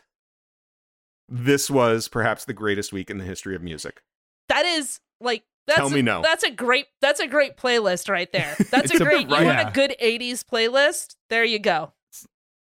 this 1.29 1.71
was 1.71 2.09
perhaps 2.09 2.45
the 2.45 2.53
greatest 2.55 2.93
week 2.93 3.11
in 3.11 3.19
the 3.19 3.25
history 3.25 3.55
of 3.55 3.63
music. 3.63 4.03
That 4.49 4.65
is 4.65 5.01
like 5.21 5.45
that's 5.67 5.79
Tell 5.79 5.91
me 5.91 6.01
a, 6.01 6.03
no. 6.03 6.23
That's 6.23 6.45
a 6.45 6.51
great 6.51 6.87
that's 7.03 7.21
a 7.21 7.27
great 7.27 7.57
playlist 7.57 8.09
right 8.09 8.31
there. 8.33 8.57
That's 8.71 8.91
It's 8.91 9.01
a 9.01 9.03
a- 9.03 9.07
great 9.07 9.29
right. 9.31 9.41
you 9.41 9.47
want 9.47 9.59
Yeah. 9.59 9.69
a 9.69 9.73
good 9.73 9.95
80s 10.03 10.43
playlist? 10.43 11.17
There 11.29 11.45
you 11.45 11.59
go. 11.59 11.93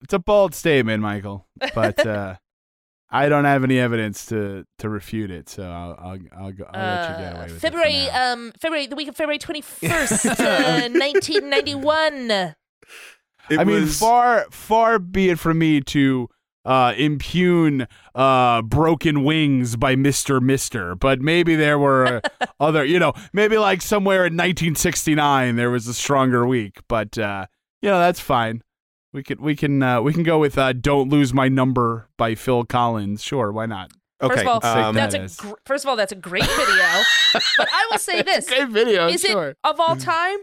It's 0.02 0.12
a 0.12 0.18
bold 0.20 0.54
statement, 0.54 1.02
Michael, 1.02 1.46
but 1.74 2.04
uh, 2.06 2.36
I 3.14 3.28
don't 3.28 3.44
have 3.44 3.62
any 3.62 3.78
evidence 3.78 4.26
to 4.26 4.64
to 4.78 4.88
refute 4.88 5.30
it, 5.30 5.48
so 5.48 5.62
I'll 5.64 5.96
I'll 5.98 6.18
I'll, 6.44 6.52
go, 6.52 6.64
I'll 6.72 6.80
let 6.80 7.10
you 7.10 7.24
get 7.24 7.32
Uh, 7.34 7.36
away 7.36 7.46
with 7.52 7.60
February 7.60 7.92
it. 7.94 8.06
for 8.06 8.12
now. 8.12 8.32
um 8.32 8.52
February 8.60 8.86
the 8.86 8.96
week 8.96 9.08
of 9.08 9.16
February 9.16 9.38
21st, 9.38 10.40
uh, 10.40 10.88
1991. 10.98 12.30
It 13.50 13.58
I 13.58 13.64
mean, 13.64 13.86
far 13.86 14.46
far 14.50 14.98
be 14.98 15.28
it 15.30 15.38
from 15.38 15.58
me 15.58 15.80
to 15.80 16.28
uh, 16.64 16.94
impugn 16.96 17.88
uh, 18.14 18.62
"Broken 18.62 19.24
Wings" 19.24 19.74
by 19.76 19.96
Mister 19.96 20.40
Mister, 20.40 20.94
but 20.94 21.20
maybe 21.20 21.56
there 21.56 21.76
were 21.78 22.22
other, 22.60 22.84
you 22.84 23.00
know, 23.00 23.12
maybe 23.32 23.58
like 23.58 23.82
somewhere 23.82 24.26
in 24.26 24.34
1969 24.34 25.56
there 25.56 25.70
was 25.70 25.88
a 25.88 25.94
stronger 25.94 26.46
week, 26.46 26.78
but 26.88 27.18
uh, 27.18 27.46
you 27.82 27.88
know 27.90 27.98
that's 27.98 28.20
fine. 28.20 28.62
We 29.12 29.22
can 29.22 29.40
we 29.42 29.54
can 29.56 29.82
uh, 29.82 30.00
we 30.00 30.12
can 30.12 30.22
go 30.22 30.38
with 30.38 30.56
uh, 30.56 30.72
"Don't 30.72 31.08
Lose 31.10 31.34
My 31.34 31.48
Number" 31.48 32.08
by 32.16 32.34
Phil 32.34 32.64
Collins. 32.64 33.22
Sure, 33.22 33.52
why 33.52 33.66
not? 33.66 33.90
okay. 34.22 34.34
First 34.36 34.46
of 34.46 34.64
all, 34.64 34.84
um, 34.84 34.94
that's 34.94 35.14
a 35.14 35.28
gr- 35.42 35.54
first 35.66 35.84
of 35.84 35.88
all 35.90 35.96
that's 35.96 36.12
a 36.12 36.16
great 36.16 36.44
video. 36.46 37.02
but 37.32 37.68
I 37.70 37.88
will 37.90 37.98
say 37.98 38.22
this: 38.22 38.48
Great 38.48 38.68
video, 38.68 39.08
is 39.08 39.20
sure. 39.22 39.50
it 39.50 39.58
of 39.64 39.78
all 39.80 39.96
time? 39.96 40.38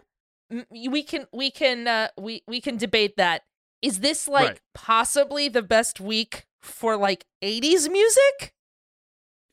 M- 0.51 0.65
We 0.69 1.01
can 1.03 1.25
we 1.33 1.49
can 1.49 1.87
uh, 1.87 2.09
we 2.19 2.43
we 2.47 2.61
can 2.61 2.77
debate 2.77 3.17
that. 3.17 3.41
Is 3.81 4.01
this 4.01 4.27
like 4.27 4.47
Right. 4.47 4.59
possibly 4.75 5.47
the 5.49 5.61
best 5.63 5.99
week 5.99 6.45
for 6.61 6.97
like 6.97 7.25
80s 7.43 7.89
music? 7.89 8.53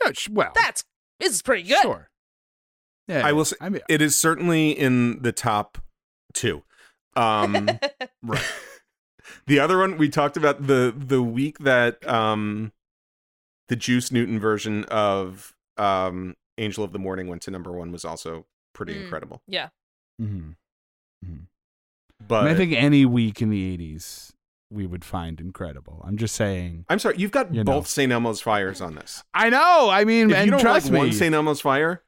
No, 0.05 0.13
sh- 0.13 0.29
well, 0.29 0.51
That's 0.55 0.85
this 1.21 1.33
is 1.33 1.43
pretty 1.43 1.63
good. 1.63 1.81
sure. 1.81 2.11
Yeah, 3.09 3.25
I 3.25 3.33
will 3.33 3.45
say- 3.45 3.57
I 3.61 3.69
mean, 3.69 3.83
it 3.89 4.03
is 4.03 4.19
certainly 4.19 4.73
in 4.73 5.23
the 5.23 5.31
top 5.33 5.79
two. 6.35 6.65
Um 7.15 7.71
right. 8.23 8.43
The 9.47 9.59
other 9.59 9.79
one 9.79 9.97
we 9.99 10.09
talked 10.09 10.37
about 10.37 10.67
the 10.67 10.95
the 10.97 11.23
week 11.23 11.59
that 11.61 12.07
um 12.09 12.73
the 13.69 13.77
Juice 13.77 14.11
Newton 14.13 14.39
version 14.39 14.85
of 14.85 15.55
um 15.77 16.37
Angel 16.59 16.83
of 16.85 16.93
the 16.93 16.99
Morning 16.99 17.29
went 17.29 17.43
to 17.43 17.51
number 17.51 17.73
one 17.73 17.93
was 17.93 18.05
also 18.05 18.47
pretty 18.75 18.95
Mm. 18.95 19.03
incredible. 19.05 19.43
yeah. 19.47 19.69
Mm-hmm. 20.23 20.51
But 22.27 22.47
I 22.47 22.55
think 22.55 22.73
any 22.73 23.05
week 23.05 23.43
in 23.43 23.51
the 23.51 23.77
80s 23.77 24.33
we 24.71 24.85
would 24.87 25.05
find 25.05 25.39
incredible. 25.41 26.03
I'm 26.07 26.17
just 26.17 26.35
saying. 26.35 26.87
I'm 26.89 26.99
sorry, 26.99 27.17
you've 27.19 27.31
got 27.31 27.55
You 27.55 27.63
both 27.63 27.87
St. 27.87 28.11
Elmo's 28.11 28.41
fires 28.41 28.81
on 28.81 28.95
this. 28.97 29.23
I 29.33 29.49
know. 29.49 29.89
I 29.91 30.05
mean, 30.05 30.31
If 30.31 30.37
and 30.37 30.47
you 30.47 30.51
don't 30.53 30.61
trust 30.61 30.87
like 30.87 30.93
me, 30.93 30.99
one 30.99 31.13
St. 31.13 31.33
Elmo's 31.35 31.61
fire, 31.61 32.03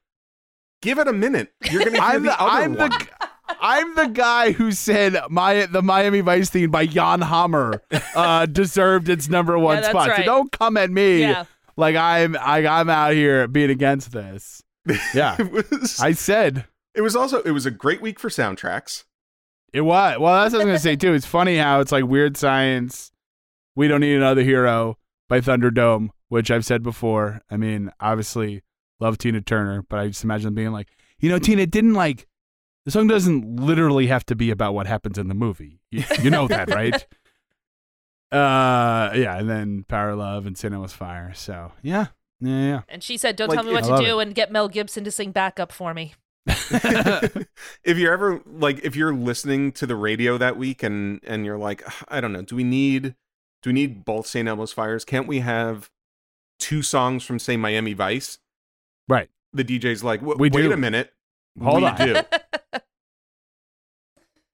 give 0.83 0.99
it 0.99 1.07
a 1.07 1.13
minute. 1.13 1.53
You're 1.71 1.85
gonna 1.85 1.93
hear 2.01 2.03
I'm 2.03 2.23
the, 2.25 2.31
the, 2.31 2.41
other 2.41 2.51
I'm 2.51 2.75
one. 2.75 2.91
the 2.91 3.28
I'm 3.61 3.95
the 3.95 4.07
guy 4.07 4.53
who 4.53 4.73
said 4.73 5.17
my 5.31 5.67
the 5.67 5.83
Miami 5.83 6.21
Vice 6.21 6.51
theme 6.51 6.71
by 6.71 6.87
Jan 6.87 7.21
Hammer 7.23 7.83
uh, 8.15 8.47
deserved 8.47 9.09
its 9.09 9.29
number 9.29 9.59
one 9.59 9.77
Yeah, 9.77 9.81
that's 9.83 9.91
spot. 9.93 10.17
So 10.17 10.23
don't 10.23 10.53
come 10.53 10.77
at 10.77 10.91
me 10.91 11.21
Yeah. 11.21 11.45
like 11.77 11.97
I'm 11.97 12.37
I, 12.41 12.67
I'm 12.67 12.89
out 12.91 13.13
here 13.15 13.47
being 13.49 13.71
against 13.71 14.13
this. 14.13 14.63
Yeah, 15.15 15.37
was 15.43 15.99
I 16.01 16.13
said 16.13 16.65
it 16.95 17.03
was 17.03 17.15
also 17.15 17.43
it 17.43 17.51
was 17.51 17.67
a 17.67 17.71
great 17.71 18.01
week 18.01 18.19
for 18.19 18.29
soundtracks. 18.31 19.05
it 19.73 19.83
was. 19.83 20.19
Well, 20.19 20.43
that's 20.43 20.53
what 20.55 20.63
I 20.63 20.65
was 20.65 20.71
gonna 20.71 20.79
say 20.79 20.97
too. 20.97 21.13
It's 21.13 21.27
funny 21.27 21.57
how 21.59 21.81
it's 21.81 21.93
like 21.93 22.05
weird 22.05 22.37
science. 22.37 23.11
We 23.77 23.87
don't 23.87 24.01
need 24.01 24.15
another 24.17 24.43
hero 24.43 24.97
by 25.29 25.41
Thunderdome, 25.41 26.09
which 26.29 26.51
I've 26.51 26.65
said 26.65 26.83
before. 26.83 27.43
I 27.51 27.57
mean, 27.59 27.91
obviously 28.01 28.63
love 28.99 29.19
Tina 29.19 29.41
Turner, 29.43 29.83
but 29.89 29.99
I 30.01 30.09
just 30.09 30.25
imagine 30.25 30.47
them 30.47 30.55
being 30.55 30.73
like, 30.73 30.89
you 31.21 31.29
know, 31.29 31.39
Tina 31.39 31.67
didn't 31.67 31.95
like 31.95 32.27
the 32.89 32.93
song 32.93 33.07
doesn't 33.07 33.61
literally 33.61 34.07
have 34.07 34.25
to 34.25 34.35
be 34.35 34.51
about 34.51 34.73
what 34.73 34.87
happens 34.87 35.19
in 35.19 35.29
the 35.29 35.35
movie. 35.35 35.79
You, 35.91 36.05
you 36.23 36.31
know 36.31 36.49
that, 36.49 36.71
right? 36.71 37.07
Uh, 38.31 39.11
yeah, 39.15 39.39
and 39.39 39.49
then 39.49 39.85
Power 39.89 40.11
of 40.11 40.19
Love 40.19 40.45
and 40.45 40.57
Sin 40.57 40.79
was 40.79 40.93
Fire. 40.93 41.33
So 41.35 41.73
yeah, 41.81 42.09
yeah, 42.43 42.83
And 42.87 43.03
she 43.03 43.17
said, 43.17 43.37
"Don't 43.37 43.49
Like, 43.49 43.57
tell 43.57 43.65
me 43.65 43.73
what 43.73 43.85
I 43.85 43.87
to 43.87 43.93
love 43.95 44.05
do 44.05 44.21
and 44.21 44.35
get 44.35 44.53
Mel 44.53 44.69
Gibson 44.69 45.03
to 45.05 45.11
sing 45.11 45.33
backup 45.33 45.73
for 45.73 45.95
me." 45.95 46.13
if 46.47 47.97
you're 47.97 48.13
ever 48.13 48.43
like 48.45 48.85
if 48.85 48.97
you're 48.97 49.15
listening 49.15 49.73
to 49.73 49.87
the 49.87 49.97
radio 49.97 50.37
that 50.37 50.59
week 50.59 50.83
and 50.83 51.21
and 51.27 51.47
you're 51.47 51.57
like 51.57 51.83
"Ugh, 51.87 52.05
I 52.09 52.21
don't 52.21 52.35
know, 52.35 52.43
do 52.43 52.55
we 52.55 52.65
need 52.65 53.15
do 53.63 53.71
we 53.71 53.73
need 53.73 54.05
both 54.05 54.27
St. 54.27 54.47
Elmo's 54.47 54.73
fires? 54.73 55.07
Can't 55.07 55.27
we 55.27 55.39
have 55.39 55.89
two 56.61 56.83
songs 56.83 57.25
from 57.25 57.39
say 57.39 57.57
Miami 57.57 57.95
Vice? 57.95 58.41
right. 59.09 59.31
The 59.55 59.65
DJ's 59.65 60.05
like, 60.05 60.21
"Wa- 60.21 60.35
We 60.39 60.51
wait 60.51 60.65
do. 60.65 60.73
a 60.73 60.77
minute. 60.77 61.15
Hold 61.63 61.81
we 61.81 61.89
on. 61.89 61.97
do. 61.97 62.17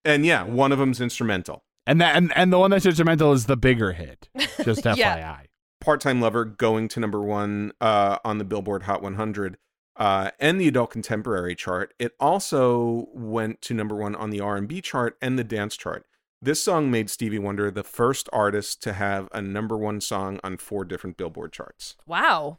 And 0.04 0.24
yeah, 0.26 0.42
one 0.44 0.72
of 0.72 0.78
them's 0.78 1.00
instrumental. 1.00 1.64
And 1.86 2.00
that 2.00 2.16
and, 2.16 2.32
and 2.36 2.52
the 2.52 2.58
one 2.58 2.70
that's 2.70 2.86
instrumental 2.86 3.32
is 3.32 3.46
the 3.46 3.56
bigger 3.56 3.92
hit. 3.92 4.28
Just 4.64 4.84
FYI. 4.84 5.46
Part-time 5.80 6.20
Lover 6.20 6.44
going 6.46 6.88
to 6.88 7.00
number 7.00 7.20
1 7.20 7.72
uh 7.80 8.18
on 8.24 8.38
the 8.38 8.44
Billboard 8.44 8.84
Hot 8.84 9.02
100 9.02 9.58
uh 9.96 10.30
and 10.40 10.60
the 10.60 10.66
adult 10.68 10.90
contemporary 10.90 11.54
chart. 11.54 11.92
It 11.98 12.12
also 12.18 13.08
went 13.12 13.60
to 13.62 13.74
number 13.74 13.94
1 13.96 14.14
on 14.14 14.30
the 14.30 14.40
R&B 14.40 14.80
chart 14.80 15.16
and 15.20 15.38
the 15.38 15.44
dance 15.44 15.76
chart. 15.76 16.06
This 16.40 16.62
song 16.62 16.90
made 16.90 17.08
Stevie 17.10 17.38
Wonder 17.38 17.70
the 17.70 17.82
first 17.84 18.28
artist 18.32 18.82
to 18.82 18.92
have 18.94 19.28
a 19.32 19.40
number 19.42 19.76
1 19.76 20.00
song 20.00 20.40
on 20.42 20.56
four 20.56 20.84
different 20.84 21.16
Billboard 21.16 21.52
charts. 21.52 21.96
wow, 22.06 22.58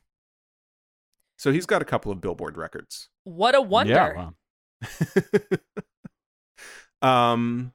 So 1.37 1.51
he's 1.51 1.65
got 1.65 1.81
a 1.81 1.85
couple 1.85 2.11
of 2.11 2.21
Billboard 2.21 2.57
records. 2.57 3.09
what 3.23 3.55
a 3.55 3.61
wonder! 3.61 3.93
Yeah, 3.93 4.13
well, 4.15 4.35
um 7.05 7.73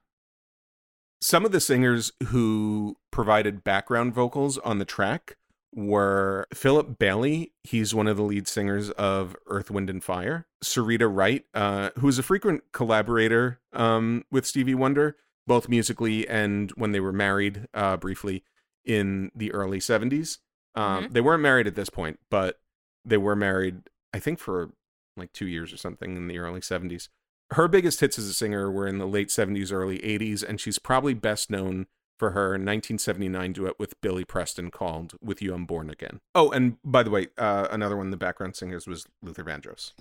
some 1.21 1.45
of 1.45 1.51
the 1.51 1.59
singers 1.59 2.11
who 2.27 2.97
provided 3.11 3.63
background 3.63 4.13
vocals 4.13 4.57
on 4.59 4.79
the 4.79 4.85
track 4.85 5.37
were 5.73 6.47
Philip 6.53 6.97
Bailey. 6.97 7.53
He's 7.63 7.93
one 7.93 8.07
of 8.07 8.17
the 8.17 8.23
lead 8.23 8.47
singers 8.47 8.89
of 8.91 9.35
Earth, 9.47 9.69
Wind, 9.69 9.89
and 9.89 10.03
Fire. 10.03 10.47
Syreeta 10.63 11.09
Wright, 11.13 11.45
uh, 11.53 11.91
who 11.99 12.07
was 12.07 12.19
a 12.19 12.23
frequent 12.23 12.63
collaborator 12.73 13.59
um, 13.71 14.25
with 14.31 14.45
Stevie 14.45 14.75
Wonder, 14.75 15.15
both 15.47 15.69
musically 15.69 16.27
and 16.27 16.71
when 16.71 16.91
they 16.91 16.99
were 16.99 17.13
married 17.13 17.67
uh, 17.73 17.97
briefly 17.97 18.43
in 18.83 19.31
the 19.35 19.53
early 19.53 19.79
70s. 19.79 20.39
Um, 20.75 21.09
They 21.11 21.21
weren't 21.21 21.43
married 21.43 21.67
at 21.67 21.75
this 21.75 21.89
point, 21.89 22.19
but 22.29 22.59
they 23.05 23.17
were 23.17 23.35
married, 23.35 23.89
I 24.13 24.19
think, 24.19 24.39
for 24.39 24.71
like 25.15 25.33
two 25.33 25.47
years 25.47 25.71
or 25.71 25.77
something 25.77 26.17
in 26.17 26.27
the 26.27 26.39
early 26.39 26.61
70s. 26.61 27.09
Her 27.51 27.67
biggest 27.67 27.99
hits 27.99 28.17
as 28.17 28.27
a 28.27 28.33
singer 28.33 28.71
were 28.71 28.87
in 28.87 28.97
the 28.97 29.05
late 29.05 29.27
70s, 29.27 29.73
early 29.73 29.99
80s, 29.99 30.41
and 30.41 30.59
she's 30.59 30.79
probably 30.79 31.13
best 31.13 31.49
known 31.49 31.87
for 32.17 32.31
her 32.31 32.51
1979 32.51 33.53
duet 33.53 33.79
with 33.79 33.99
Billy 33.99 34.23
Preston 34.23 34.71
called 34.71 35.15
With 35.21 35.41
You 35.41 35.53
I'm 35.53 35.65
Born 35.65 35.89
Again. 35.89 36.21
Oh, 36.33 36.51
and 36.51 36.77
by 36.85 37.03
the 37.03 37.09
way, 37.09 37.27
uh, 37.37 37.67
another 37.71 37.97
one 37.97 38.07
of 38.07 38.11
the 38.11 38.17
background 38.17 38.55
singers 38.55 38.87
was 38.87 39.05
Luther 39.21 39.43
Vandross. 39.43 39.93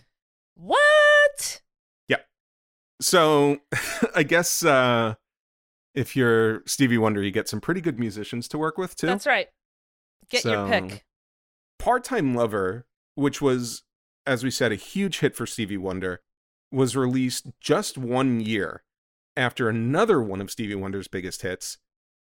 What? 0.54 1.62
Yeah. 2.06 2.18
So 3.00 3.58
I 4.14 4.22
guess 4.22 4.64
uh, 4.64 5.14
if 5.94 6.14
you're 6.14 6.62
Stevie 6.66 6.98
Wonder, 6.98 7.22
you 7.22 7.30
get 7.30 7.48
some 7.48 7.60
pretty 7.60 7.80
good 7.80 7.98
musicians 7.98 8.46
to 8.48 8.58
work 8.58 8.78
with 8.78 8.94
too. 8.94 9.06
That's 9.06 9.26
right. 9.26 9.48
Get 10.28 10.44
your 10.44 10.68
pick. 10.68 11.04
Part 11.78 12.04
Time 12.04 12.34
Lover, 12.34 12.86
which 13.14 13.40
was, 13.40 13.82
as 14.26 14.44
we 14.44 14.50
said, 14.50 14.70
a 14.70 14.76
huge 14.76 15.20
hit 15.20 15.34
for 15.34 15.46
Stevie 15.46 15.78
Wonder, 15.78 16.20
was 16.70 16.96
released 16.96 17.46
just 17.60 17.98
one 17.98 18.40
year 18.40 18.82
after 19.36 19.68
another 19.68 20.20
one 20.20 20.40
of 20.40 20.50
Stevie 20.50 20.74
Wonder's 20.74 21.08
biggest 21.08 21.42
hits, 21.42 21.78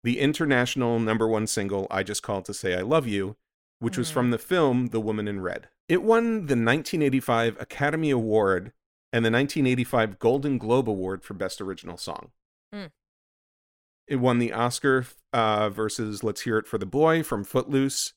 the 0.02 0.18
international 0.20 0.98
number 0.98 1.26
one 1.28 1.46
single, 1.46 1.86
I 1.90 2.02
Just 2.02 2.22
Called 2.22 2.44
to 2.46 2.54
Say 2.54 2.74
I 2.76 2.82
Love 2.82 3.06
You, 3.06 3.36
which 3.78 3.96
was 3.96 4.10
Mhm. 4.10 4.12
from 4.14 4.30
the 4.30 4.38
film 4.38 4.86
The 4.88 5.00
Woman 5.00 5.28
in 5.28 5.40
Red. 5.40 5.68
It 5.88 6.02
won 6.02 6.46
the 6.46 6.56
1985 6.56 7.60
Academy 7.60 8.10
Award 8.10 8.72
and 9.12 9.24
the 9.24 9.30
1985 9.30 10.18
Golden 10.18 10.58
Globe 10.58 10.88
Award 10.88 11.22
for 11.22 11.34
Best 11.34 11.60
Original 11.60 11.96
Song. 11.96 12.32
Mm. 12.74 12.90
It 14.06 14.16
won 14.16 14.38
the 14.38 14.52
Oscar 14.52 15.06
uh, 15.32 15.68
versus 15.70 16.22
Let's 16.22 16.42
Hear 16.42 16.58
It 16.58 16.66
for 16.66 16.78
the 16.78 16.86
Boy 16.86 17.22
from 17.22 17.44
Footloose, 17.44 18.12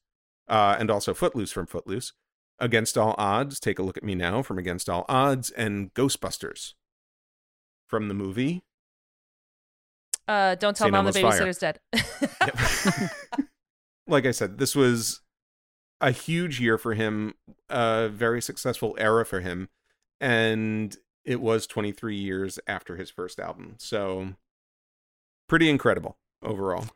uh, 0.48 0.76
and 0.80 0.90
also 0.92 1.14
Footloose 1.14 1.52
from 1.52 1.66
Footloose. 1.68 2.14
Against 2.60 2.98
All 2.98 3.14
Odds, 3.18 3.60
Take 3.60 3.80
a 3.80 3.84
Look 3.84 3.98
at 3.98 4.04
Me 4.04 4.16
Now 4.16 4.42
from 4.42 4.58
Against 4.58 4.90
All 4.90 5.06
Odds, 5.08 5.52
and 5.52 5.94
Ghostbusters 5.94 6.74
from 7.88 8.08
the 8.08 8.14
movie. 8.14 8.64
Uh, 10.28 10.56
don't 10.56 10.76
tell 10.76 10.86
St. 10.86 10.92
mom 10.92 11.06
the 11.06 11.20
Elmo's 11.20 11.38
Fire. 11.38 11.48
babysitter's 11.48 11.58
dead. 11.60 11.80
like 14.08 14.26
I 14.26 14.32
said, 14.32 14.58
this 14.58 14.76
was 14.76 15.22
a 16.02 16.12
huge 16.12 16.60
year 16.60 16.78
for 16.78 16.94
him, 16.94 17.36
a 17.70 18.10
very 18.10 18.42
successful 18.42 18.96
era 19.00 19.26
for 19.26 19.40
him, 19.40 19.70
and 20.20 20.98
it 21.24 21.42
was 21.42 21.68
23 21.68 22.16
years 22.16 22.60
after 22.68 22.98
his 22.98 23.10
first 23.10 23.40
album. 23.40 23.76
So 23.78 24.34
pretty 25.48 25.70
incredible 25.70 26.18
overall. 26.44 26.88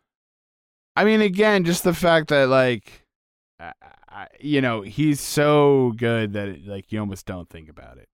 I 0.96 1.06
mean, 1.06 1.22
again, 1.22 1.64
just 1.64 1.84
the 1.84 1.94
fact 1.94 2.30
that 2.30 2.50
like, 2.50 3.06
I, 3.62 3.74
I, 4.10 4.28
you 4.40 4.60
know, 4.62 4.82
he's 4.82 5.20
so 5.22 5.94
good 5.98 6.34
that 6.34 6.48
it, 6.48 6.66
like 6.68 6.92
you 6.92 7.00
almost 7.00 7.26
don't 7.26 7.48
think 7.50 7.70
about 7.70 7.98
it, 7.98 8.08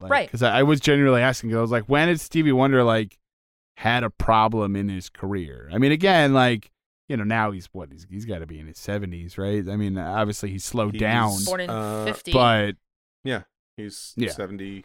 like, 0.00 0.10
Right. 0.10 0.26
Because 0.28 0.42
I, 0.42 0.60
I 0.60 0.62
was 0.62 0.80
genuinely 0.80 1.20
asking, 1.22 1.50
'cause 1.50 1.58
I 1.58 1.60
was 1.60 1.70
like, 1.70 1.84
when 1.88 2.08
did 2.08 2.20
Stevie 2.20 2.52
Wonder 2.52 2.82
like 2.82 3.18
had 3.76 4.02
a 4.04 4.10
problem 4.10 4.76
in 4.76 4.88
his 4.88 5.08
career? 5.08 5.68
I 5.72 5.78
mean, 5.78 5.92
again, 5.92 6.32
like 6.32 6.70
you 7.08 7.16
know, 7.18 7.24
now 7.24 7.50
he's 7.50 7.66
what 7.72 7.92
he's 7.92 8.06
he's 8.08 8.24
got 8.24 8.38
to 8.38 8.46
be 8.46 8.58
in 8.58 8.66
his 8.66 8.78
seventies, 8.78 9.36
right? 9.36 9.68
I 9.68 9.76
mean, 9.76 9.98
obviously 9.98 10.50
he's 10.50 10.64
slowed 10.64 10.94
He's- 10.94 11.00
down, 11.00 11.44
Born 11.44 11.60
in 11.60 11.68
Uh, 11.70 12.04
50. 12.06 12.32
but 12.32 12.76
Yeah, 13.24 13.42
he's 13.76 14.14
Yeah. 14.16 14.30
71 14.30 14.84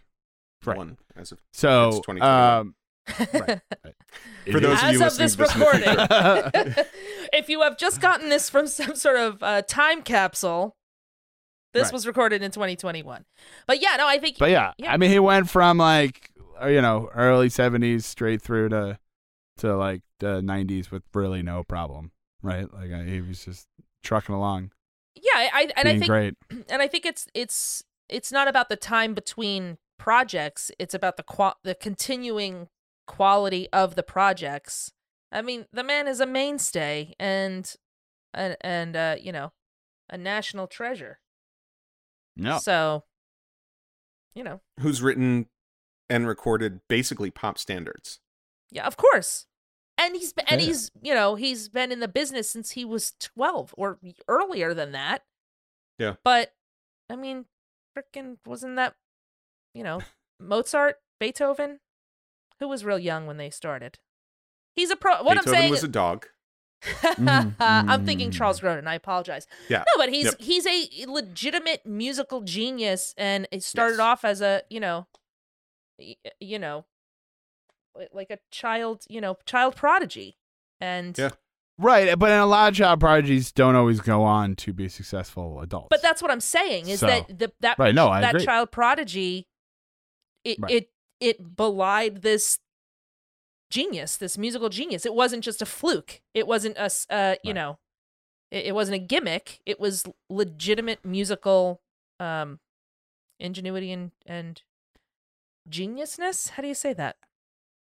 Right. 0.66 0.98
as 1.16 1.32
of 1.32 1.40
so 1.54 1.88
It's 1.90 1.98
2021. 2.00 2.60
um, 2.60 2.76
right. 3.34 3.62
For 4.52 4.60
those 4.60 4.78
is- 4.78 4.84
of 4.84 4.90
As 4.90 4.94
you 5.00 5.06
of 5.06 5.18
this 5.18 5.36
this 5.36 5.56
recording, 5.56 5.84
if 7.34 7.50
you 7.50 7.62
have 7.62 7.78
just 7.78 8.02
gotten 8.02 8.30
this 8.30 8.50
from 8.50 8.68
some 8.68 8.96
sort 8.96 9.18
of 9.18 9.42
uh, 9.44 9.62
time 9.64 10.02
capsule, 10.02 10.76
this 11.74 11.86
Right. 11.86 11.94
was 11.94 12.08
recorded 12.08 12.42
in 12.42 12.52
2021. 12.52 13.26
But 13.68 13.82
yeah, 13.82 13.96
no, 13.98 14.08
I 14.08 14.18
think. 14.18 14.38
But 14.40 14.50
yeah, 14.52 14.74
Yeah. 14.78 14.92
I 14.94 14.98
mean, 14.98 15.12
he 15.12 15.20
went 15.20 15.50
from 15.50 15.78
like 15.78 16.32
uh, 16.62 16.68
you 16.68 16.82
know 16.82 17.10
early 17.14 17.50
seventies 17.50 18.06
straight 18.06 18.42
through 18.42 18.70
to 18.70 18.98
to 19.58 19.76
like 19.78 20.02
the 20.20 20.42
nineties 20.42 20.90
with 20.92 21.04
really 21.14 21.42
no 21.44 21.64
problem, 21.64 22.12
right? 22.42 22.72
Like 22.74 22.90
he 23.08 23.22
was 23.22 23.46
just 23.46 23.68
trucking 24.04 24.34
along, 24.34 24.72
yeah, 25.16 25.24
I, 25.36 25.50
I 25.54 25.72
and 25.78 25.88
I 25.90 25.94
think 25.94 26.08
great. 26.08 26.34
and 26.70 26.82
I 26.82 26.88
think 26.88 27.06
it's 27.06 27.28
it's 27.34 27.84
it's 28.08 28.32
not 28.32 28.48
about 28.48 28.70
the 28.70 28.76
time 28.76 29.14
between 29.14 29.78
projects. 30.00 30.72
It's 30.80 30.94
about 30.96 31.18
the 31.18 31.24
qua- 31.24 31.56
the 31.64 31.76
continuing 31.76 32.70
quality 33.10 33.68
of 33.74 33.96
the 33.96 34.04
projects. 34.04 34.94
I 35.32 35.42
mean, 35.42 35.66
the 35.74 35.84
man 35.84 36.08
is 36.08 36.20
a 36.22 36.26
mainstay 36.26 37.16
and 37.20 37.74
and 38.34 38.56
and 38.62 38.96
uh, 38.96 39.16
you 39.20 39.32
know, 39.32 39.52
a 40.10 40.18
national 40.18 40.68
treasure. 40.68 41.20
No, 42.38 42.58
So, 42.60 43.04
you 44.34 44.44
know, 44.44 44.62
who's 44.80 45.02
written 45.02 45.48
and 46.10 46.26
recorded 46.28 46.80
basically 46.88 47.32
pop 47.32 47.58
standards. 47.58 48.20
yeah, 48.72 48.86
of 48.88 48.96
course. 48.96 49.46
And 49.98 50.16
he's 50.16 50.32
been, 50.32 50.46
and 50.48 50.62
Yeah. 50.62 50.68
he's 50.68 50.92
you 51.02 51.14
know 51.14 51.36
he's 51.36 51.68
been 51.68 51.92
in 51.92 52.00
the 52.00 52.08
business 52.08 52.50
since 52.50 52.72
he 52.72 52.86
was 52.86 53.14
twelve 53.20 53.74
or 53.78 54.00
earlier 54.30 54.74
than 54.74 54.94
that. 54.94 55.24
Yeah. 55.98 56.16
But 56.24 56.54
I 57.10 57.16
mean, 57.18 57.46
freaking 57.98 58.38
wasn't 58.46 58.78
that 58.78 58.96
you 59.74 59.84
know 59.84 60.00
Mozart, 60.40 60.96
Beethoven, 61.20 61.80
who 62.60 62.68
was 62.68 62.84
real 62.86 63.00
young 63.00 63.26
when 63.26 63.38
they 63.38 63.50
started. 63.50 63.98
He's 64.76 64.90
a 64.92 64.96
pro. 64.96 65.24
What 65.24 65.36
Beethoven 65.36 65.50
I'm 65.54 65.60
saying 65.60 65.72
was 65.72 65.84
a 65.84 65.88
dog. 65.88 66.28
I'm 67.60 68.06
thinking. 68.06 68.32
Charles 68.32 68.60
mm-hmm. 68.60 68.68
Grodin. 68.80 68.88
I 68.88 68.96
apologize. 68.96 69.48
Yeah. 69.68 69.80
No, 69.80 69.84
but 69.98 70.10
he's 70.10 70.26
Yep. 70.26 70.36
he's 70.40 70.66
a 70.66 71.06
legitimate 71.08 71.86
musical 71.86 72.42
genius, 72.42 73.14
and 73.18 73.48
it 73.52 73.64
started 73.64 73.96
Yes. 73.96 74.00
off 74.00 74.26
as 74.26 74.42
a 74.42 74.64
you 74.70 74.80
know, 74.80 75.08
you 76.40 76.60
know, 76.60 76.86
like 78.14 78.30
a 78.30 78.40
child, 78.52 79.04
you 79.10 79.20
know, 79.20 79.38
child 79.46 79.76
prodigy, 79.76 80.38
and 80.80 81.18
Yeah. 81.18 81.32
right. 81.78 82.08
Eh, 82.08 82.16
but 82.16 82.32
in 82.32 82.38
a 82.38 82.46
lot 82.46 82.70
of 82.72 82.78
child 82.78 83.02
prodigies 83.02 83.52
don't 83.52 83.76
always 83.76 84.00
go 84.00 84.24
on 84.24 84.56
to 84.58 84.72
be 84.72 84.88
successful 84.88 85.60
adults. 85.60 85.88
But 85.90 86.02
that's 86.02 86.22
what 86.22 86.32
I'm 86.32 86.40
saying 86.42 86.88
is 86.88 87.02
So- 87.02 87.08
that 87.08 87.40
the 87.40 87.52
that 87.60 87.78
Right, 87.78 87.94
no, 87.94 88.08
I 88.08 88.22
that 88.22 88.36
agree. 88.36 88.46
child 88.46 88.72
prodigy, 88.72 89.48
it 90.46 90.58
Right. 90.60 90.72
it 90.72 90.90
it 91.20 91.56
belied 91.56 92.22
this 92.22 92.60
genius, 93.72 94.18
this 94.18 94.38
musical 94.38 94.70
genius. 94.70 95.06
It 95.06 95.14
wasn't 95.14 95.44
just 95.44 95.62
a 95.62 95.66
fluke. 95.66 96.22
It 96.34 96.48
wasn't 96.48 96.78
a, 96.78 96.90
uh 97.10 97.36
you 97.44 97.50
Right. 97.50 97.56
know, 97.56 97.80
it, 98.52 98.68
it 98.68 98.76
wasn't 98.76 98.96
a 98.96 99.06
gimmick. 99.06 99.60
It 99.66 99.80
was 99.80 100.06
legitimate 100.30 101.04
musical 101.06 101.82
um 102.20 102.60
ingenuity 103.40 103.92
and 103.92 104.12
and 104.26 104.62
geniusness. 105.70 106.50
How 106.52 106.62
do 106.62 106.68
you 106.68 106.74
say 106.76 106.94
that? 106.94 107.16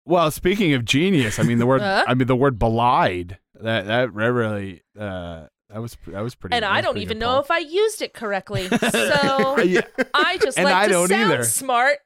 well, 0.06 0.30
speaking 0.32 0.74
of 0.74 0.84
genius, 0.84 1.40
I 1.40 1.44
mean 1.44 1.60
the 1.60 1.66
word. 1.66 1.82
Uh? 1.94 2.04
I 2.08 2.14
mean 2.14 2.28
the 2.28 2.36
word 2.36 2.60
belied. 2.60 3.40
That 3.56 3.86
that 3.88 4.14
really. 4.14 4.84
Uh, 5.00 5.48
that 5.70 5.82
was 5.82 5.98
that 6.08 6.22
was 6.22 6.36
pretty. 6.36 6.56
and 6.56 6.64
that 6.64 6.72
I 6.72 6.82
don't 6.82 6.98
even 6.98 7.18
know 7.20 7.40
if 7.40 7.50
I 7.50 7.60
used 7.60 8.02
it 8.02 8.14
correctly. 8.14 8.68
So 8.92 9.60
yeah. 9.64 9.82
I 10.14 10.38
just 10.38 10.58
And 10.58 10.66
like 10.66 10.76
I 10.76 10.86
to 10.88 10.92
don't 10.92 11.08
sound 11.08 11.32
either. 11.34 11.44
smart. 11.44 11.98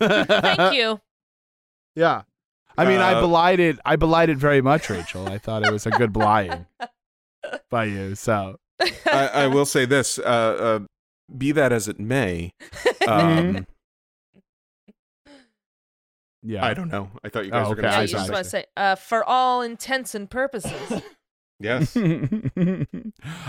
Thank 0.00 0.74
you. 0.76 1.00
Yeah. 1.94 2.22
I 2.76 2.84
mean, 2.86 3.00
I 3.00 3.14
Uh, 3.14 3.20
belied 3.20 3.60
it. 3.60 3.78
I 3.84 3.96
belied 3.96 4.30
it 4.30 4.38
very 4.38 4.60
much, 4.62 4.88
Rachel. 4.88 5.28
I 5.28 5.38
thought 5.38 5.62
it 5.64 5.70
was 5.70 5.86
a 5.86 5.90
good 5.90 6.12
belying 6.12 6.66
by 7.70 7.84
you. 7.84 8.14
So 8.14 8.56
I, 9.06 9.28
I 9.28 9.46
will 9.48 9.66
say 9.66 9.84
this: 9.84 10.18
uh, 10.18 10.22
uh, 10.22 10.78
be 11.36 11.52
that 11.52 11.70
as 11.70 11.86
it 11.86 12.00
may, 12.00 12.52
um, 13.06 13.66
yeah, 16.42 16.64
I 16.64 16.72
don't 16.74 16.88
know. 16.88 17.10
I 17.22 17.28
thought 17.28 17.44
you 17.44 17.50
guys 17.50 17.66
Oh, 17.66 17.70
were 17.70 17.74
going 17.76 17.86
okay. 17.88 17.94
to 17.94 18.00
Yeah, 18.00 18.06
say 18.06 18.12
you 18.12 18.18
just 18.18 18.30
want 18.32 18.44
to 18.44 18.50
say, 18.50 18.64
uh, 18.76 18.94
for 18.96 19.22
all 19.24 19.60
intents 19.62 20.14
and 20.14 20.28
purposes. 20.30 21.02
Yes. 21.62 21.96
uh, 21.96 22.02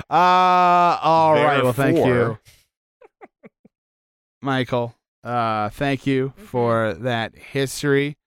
all 0.09 1.33
right. 1.33 1.63
Well, 1.63 1.73
thank 1.73 1.97
you, 1.97 2.37
Michael. 4.41 4.95
Uh, 5.23 5.69
thank 5.69 6.05
you 6.05 6.33
Mhm. 6.37 6.41
for 6.45 6.93
that 6.95 7.35
history 7.35 8.17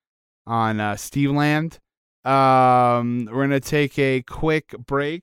on 0.47 0.81
uh, 0.81 0.97
Steve 0.97 1.31
Land. 1.31 1.79
Um, 2.25 3.29
we're 3.31 3.45
gonna 3.45 3.61
take 3.61 3.99
a 3.99 4.23
quick 4.23 4.71
break, 4.87 5.23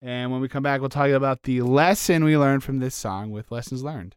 and 0.00 0.32
when 0.32 0.40
we 0.40 0.48
come 0.48 0.62
back, 0.62 0.80
we'll 0.80 0.88
talk 0.90 1.10
about 1.10 1.42
the 1.44 1.62
lesson 1.62 2.24
we 2.24 2.36
learned 2.36 2.64
from 2.64 2.78
this 2.80 2.94
song 2.94 3.30
with 3.30 3.52
lessons 3.52 3.84
learned. 3.84 4.16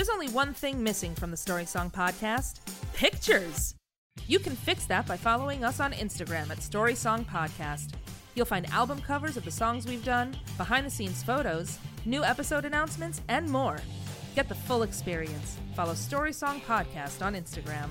There's 0.00 0.08
only 0.08 0.30
one 0.30 0.54
thing 0.54 0.82
missing 0.82 1.14
from 1.14 1.30
the 1.30 1.36
Story 1.36 1.66
Song 1.66 1.90
podcast 1.90 2.60
pictures. 2.94 3.74
You 4.26 4.38
can 4.38 4.56
fix 4.56 4.86
that 4.86 5.06
by 5.06 5.18
following 5.18 5.62
us 5.62 5.78
on 5.78 5.92
Instagram 5.92 6.48
at 6.48 6.62
Story 6.62 6.94
Song 6.94 7.22
Podcast. 7.22 7.92
You'll 8.34 8.46
find 8.46 8.64
album 8.70 9.02
covers 9.02 9.36
of 9.36 9.44
the 9.44 9.50
songs 9.50 9.86
we've 9.86 10.02
done, 10.02 10.34
behind 10.56 10.86
the 10.86 10.90
scenes 10.90 11.22
photos, 11.22 11.78
new 12.06 12.24
episode 12.24 12.64
announcements, 12.64 13.20
and 13.28 13.46
more. 13.50 13.78
Get 14.34 14.48
the 14.48 14.54
full 14.54 14.84
experience. 14.84 15.58
Follow 15.76 15.92
Story 15.92 16.32
Song 16.32 16.62
Podcast 16.62 17.22
on 17.22 17.34
Instagram. 17.34 17.90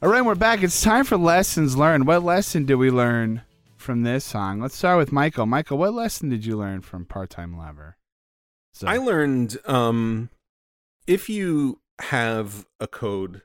All 0.00 0.08
right, 0.08 0.24
we're 0.24 0.36
back. 0.36 0.62
It's 0.62 0.80
time 0.80 1.02
for 1.02 1.16
lessons 1.16 1.76
learned. 1.76 2.06
What 2.06 2.22
lesson 2.22 2.64
did 2.64 2.76
we 2.76 2.92
learn 2.92 3.42
from 3.76 4.04
this 4.04 4.24
song? 4.24 4.60
Let's 4.60 4.76
start 4.76 4.98
with 4.98 5.10
Michael. 5.10 5.46
Michael, 5.46 5.78
what 5.78 5.94
lesson 5.94 6.28
did 6.28 6.46
you 6.46 6.56
learn 6.56 6.82
from 6.82 7.06
Part 7.06 7.30
Time 7.30 7.58
Lover? 7.58 7.97
So, 8.78 8.86
I 8.86 8.96
learned 8.96 9.58
um, 9.64 10.30
if 11.08 11.28
you 11.28 11.80
have 12.00 12.64
a 12.78 12.86
code 12.86 13.42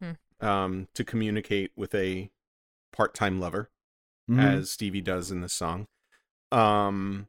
Hmm. 0.00 0.12
um, 0.40 0.88
to 0.94 1.04
communicate 1.04 1.70
with 1.76 1.94
a 1.94 2.32
part-time 2.92 3.38
lover, 3.38 3.70
Mhm. 4.28 4.42
as 4.42 4.72
Stevie 4.72 5.00
does 5.00 5.30
in 5.30 5.42
this 5.42 5.52
song, 5.52 5.86
um, 6.50 7.28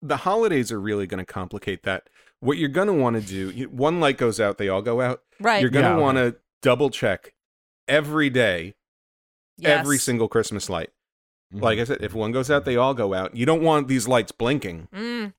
the 0.00 0.16
holidays 0.18 0.72
are 0.72 0.80
really 0.80 1.06
going 1.06 1.24
to 1.24 1.32
complicate 1.32 1.84
that. 1.84 2.10
What 2.40 2.58
you're 2.58 2.68
going 2.68 2.88
to 2.88 2.92
want 2.92 3.14
to 3.14 3.22
do, 3.22 3.50
you, 3.50 3.68
one 3.68 4.00
light 4.00 4.18
goes 4.18 4.40
out, 4.40 4.58
they 4.58 4.68
all 4.68 4.82
go 4.82 5.00
out. 5.00 5.22
Right. 5.38 5.60
You're 5.60 5.70
going 5.70 5.84
to 5.84 5.90
Yeah, 5.90 5.98
want 5.98 6.18
to 6.18 6.40
double 6.62 6.90
check 6.90 7.32
every 7.86 8.28
day 8.28 8.74
every 9.62 9.98
single 9.98 10.26
Christmas 10.26 10.68
light. 10.68 10.90
Mm-hmm. 11.52 11.62
Like 11.64 11.78
I 11.78 11.84
said, 11.84 11.98
if 12.02 12.14
one 12.14 12.32
goes 12.32 12.50
out, 12.50 12.64
they 12.64 12.76
all 12.76 12.94
go 12.94 13.14
out. 13.14 13.36
You 13.36 13.46
don't 13.46 13.62
want 13.62 13.88
these 13.88 14.08
lights 14.08 14.32
blinking. 14.32 14.88
Mm, 14.94 15.32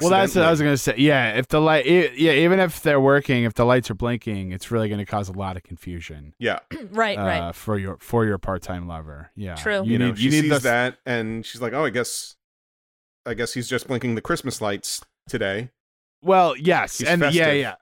Well, 0.00 0.10
that's 0.10 0.34
what 0.34 0.44
I 0.44 0.50
was 0.50 0.60
gonna 0.60 0.76
say. 0.76 0.94
Yeah, 0.98 1.30
if 1.38 1.48
the 1.48 1.60
light, 1.60 1.86
i- 1.86 2.12
yeah, 2.14 2.32
even 2.32 2.60
if 2.60 2.82
they're 2.82 3.00
working, 3.00 3.44
if 3.44 3.54
the 3.54 3.64
lights 3.64 3.90
are 3.90 3.94
blinking, 3.94 4.52
it's 4.52 4.70
really 4.70 4.88
gonna 4.88 5.06
cause 5.06 5.28
a 5.28 5.32
lot 5.32 5.56
of 5.56 5.62
confusion. 5.62 6.34
Yeah, 6.38 6.58
right, 6.90 7.18
uh, 7.18 7.22
right. 7.22 7.54
For 7.54 7.78
your 7.78 7.96
for 8.00 8.24
your 8.26 8.38
part 8.38 8.62
time 8.62 8.86
lover. 8.86 9.30
Yeah. 9.34 9.54
True. 9.56 9.82
you, 9.84 9.98
know, 9.98 10.08
need 10.08 10.18
she 10.18 10.24
you 10.24 10.30
need 10.30 10.40
sees 10.42 10.50
the- 10.50 10.58
that, 10.68 10.98
and 11.06 11.44
she's 11.46 11.60
like, 11.62 11.72
"Oh, 11.72 11.84
I 11.84 11.90
guess, 11.90 12.36
I 13.26 13.34
guess 13.34 13.54
he's 13.54 13.68
just 13.68 13.88
blinking 13.88 14.14
the 14.14 14.20
Christmas 14.20 14.60
lights 14.60 15.02
today." 15.28 15.70
Well, 16.22 16.56
yes, 16.56 16.98
He's 16.98 17.08
and 17.08 17.22
yeah, 17.32 17.50
yeah. 17.52 17.74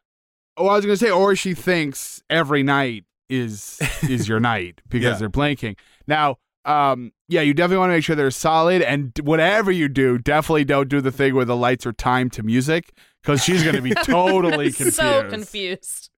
Oh, 0.57 0.69
I 0.69 0.77
was 0.77 0.85
gonna 0.85 0.97
say, 0.97 1.11
or 1.11 1.35
she 1.37 1.55
thinks 1.55 2.23
every 2.31 2.63
night 2.63 3.05
is 3.29 3.79
is 4.09 4.29
your 4.29 4.39
night 4.53 4.81
because 4.89 5.05
Yeah. 5.15 5.19
they're 5.19 5.29
blinking. 5.29 5.75
Now, 6.07 6.39
um, 6.69 7.13
yeah, 7.29 7.41
you 7.41 7.55
definitely 7.55 7.79
want 7.79 7.91
to 7.91 7.95
make 7.97 8.05
sure 8.05 8.15
they're 8.17 8.31
solid, 8.31 8.83
and 8.83 9.13
whatever 9.23 9.71
you 9.73 9.89
do, 9.89 10.19
definitely 10.19 10.65
don't 10.65 10.89
do 10.89 11.01
the 11.01 11.11
thing 11.13 11.35
where 11.35 11.45
the 11.45 11.57
lights 11.57 11.87
are 11.87 11.93
timed 11.93 12.33
to 12.35 12.43
music 12.43 12.93
because 13.23 13.43
she's 13.43 13.63
gonna 13.65 13.83
be 13.83 13.91
totally 14.05 14.71
confused. 14.73 14.97
so 14.97 15.29
confused. 15.31 16.11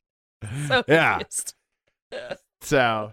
So 0.69 0.83
Yeah. 0.89 1.19
confused. 1.19 1.55
So 2.63 3.13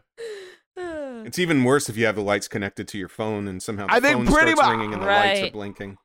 It's 0.78 1.40
even 1.40 1.64
worse 1.64 1.90
if 1.90 1.98
you 1.98 2.06
have 2.06 2.16
the 2.16 2.22
lights 2.22 2.48
connected 2.48 2.88
to 2.90 2.98
your 2.98 3.10
phone 3.10 3.48
and 3.48 3.62
somehow 3.62 3.88
the 3.88 3.94
I 3.94 4.00
think 4.00 4.18
phone 4.18 4.28
pretty 4.28 4.52
starts 4.54 4.68
mu- 4.68 4.72
ringing 4.78 4.94
and 4.94 5.02
the 5.02 5.08
lights 5.08 5.42
are 5.42 5.52
blinking. 5.52 5.98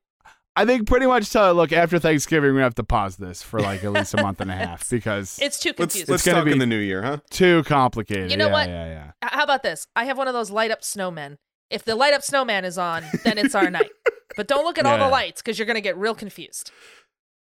I 0.55 0.67
think 0.67 0.87
pretty 0.87 1.07
much 1.07 1.31
tell 1.31 1.47
her, 1.47 1.53
look, 1.55 1.73
after 1.73 1.99
Thanksgiving, 1.99 2.51
we're 2.51 2.55
gonna 2.57 2.65
have 2.65 2.75
to 2.75 2.85
pause 2.85 3.17
this 3.17 3.43
for 3.43 3.59
like 3.61 3.83
at 3.85 3.93
least 3.93 4.13
a 4.15 4.23
month 4.23 4.41
and 4.41 4.51
a 4.51 4.55
half 4.55 4.89
because 4.91 5.39
it's 5.41 5.59
too 5.59 5.71
Let's 5.71 5.95
confusing. 5.95 6.13
let's 6.13 6.25
gonna 6.27 6.39
talk 6.39 6.45
be- 6.45 6.53
in 6.53 6.59
the 6.59 6.67
new 6.67 6.79
year, 6.79 7.03
huh? 7.03 7.19
too 7.31 7.63
complicated. 7.65 8.31
You 8.31 8.37
know 8.37 8.49
yeah, 8.49 8.53
what? 8.53 8.69
Yeah, 8.69 8.87
yeah. 8.87 9.13
How 9.23 9.45
about 9.45 9.63
this? 9.63 9.87
I 9.97 10.05
have 10.05 10.19
one 10.19 10.29
of 10.29 10.35
those 10.35 10.51
light 10.51 10.71
up 10.71 10.83
snowmen. 10.83 11.39
If 11.71 11.85
the 11.85 11.95
light 11.95 12.13
up 12.13 12.23
snowman 12.23 12.67
is 12.67 12.77
on, 12.77 13.03
then 13.25 13.39
it's 13.39 13.55
our 13.55 13.71
night. 13.71 13.91
But 14.35 14.49
don't 14.49 14.65
look 14.65 14.79
at 14.79 14.87
all 14.87 14.97
the 14.97 15.09
lights 15.09 15.43
because 15.43 15.59
you're 15.59 15.67
going 15.67 15.75
to 15.75 15.83
get 15.83 15.95
real 15.99 16.15
confused. 16.15 16.71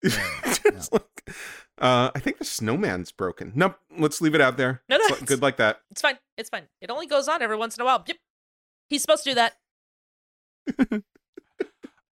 It's 0.04 0.92
like, 0.92 1.04
uh, 1.78 2.12
I 2.14 2.20
think 2.20 2.38
the 2.38 2.44
snowman's 2.44 3.14
broken. 3.14 3.54
Nope, 3.56 3.78
let's 3.98 4.20
leave 4.20 4.36
it 4.36 4.42
out 4.42 4.58
there. 4.58 4.82
No, 4.90 4.98
no, 4.98 5.04
It's 5.06 5.12
it's- 5.14 5.30
good 5.30 5.42
like 5.42 5.56
that. 5.56 5.80
It's 5.90 6.02
fine. 6.02 6.18
It's 6.38 6.50
fine. 6.50 6.64
It 6.82 6.90
only 6.90 7.08
goes 7.08 7.30
on 7.30 7.42
every 7.42 7.56
once 7.56 7.78
in 7.78 7.82
a 7.82 7.86
while. 7.86 8.04
Yep. 8.06 8.18
He's 8.90 9.02
supposed 9.02 9.24
to 9.24 9.30
do 9.30 9.36
that. 9.36 9.54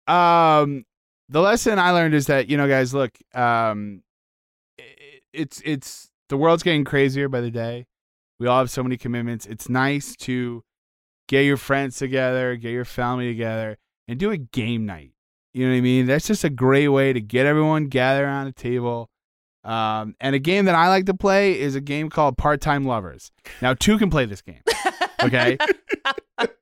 um 0.06 0.86
the 1.30 1.40
lesson 1.40 1.78
i 1.78 1.90
learned 1.92 2.12
is 2.14 2.26
that 2.26 2.48
you 2.50 2.56
know 2.56 2.68
guys 2.68 2.92
look 2.92 3.12
um 3.34 4.02
i- 4.78 4.84
it's 5.32 5.62
it's 5.64 6.10
the 6.28 6.36
world's 6.36 6.62
getting 6.62 6.84
crazier 6.84 7.28
by 7.28 7.40
the 7.40 7.50
day. 7.50 7.86
We 8.38 8.46
all 8.46 8.58
have 8.58 8.70
so 8.70 8.82
many 8.84 8.96
commitments. 8.96 9.46
It's 9.46 9.68
nice 9.68 10.14
to 10.18 10.62
get 11.28 11.42
your 11.42 11.56
friends 11.56 11.96
together 11.98 12.56
get 12.56 12.70
your 12.72 12.84
family 12.84 13.28
together 13.28 13.76
and 14.08 14.18
do 14.18 14.30
a 14.30 14.36
game 14.36 14.86
night. 14.86 15.12
You 15.54 15.66
know 15.66 15.72
what 15.72 15.78
i 15.78 15.80
mean? 15.80 16.06
That's 16.06 16.26
just 16.26 16.44
a 16.44 16.50
great 16.50 16.88
way 16.88 17.12
to 17.12 17.20
get 17.20 17.46
everyone 17.46 17.86
gathered 17.86 18.24
around 18.24 18.46
a 18.48 18.52
table. 18.52 19.08
Um, 19.64 20.14
and 20.20 20.34
a 20.34 20.38
game 20.38 20.64
that 20.66 20.74
i 20.74 20.88
like 20.88 21.06
to 21.06 21.14
play 21.14 21.58
is 21.60 21.74
a 21.74 21.80
game 21.80 22.08
called 22.10 22.38
part-time 22.38 22.84
lovers. 22.86 23.30
Now 23.60 23.74
two 23.74 23.98
can 23.98 24.08
play 24.10 24.24
this 24.24 24.40
game 24.42 24.62
okay 25.22 25.58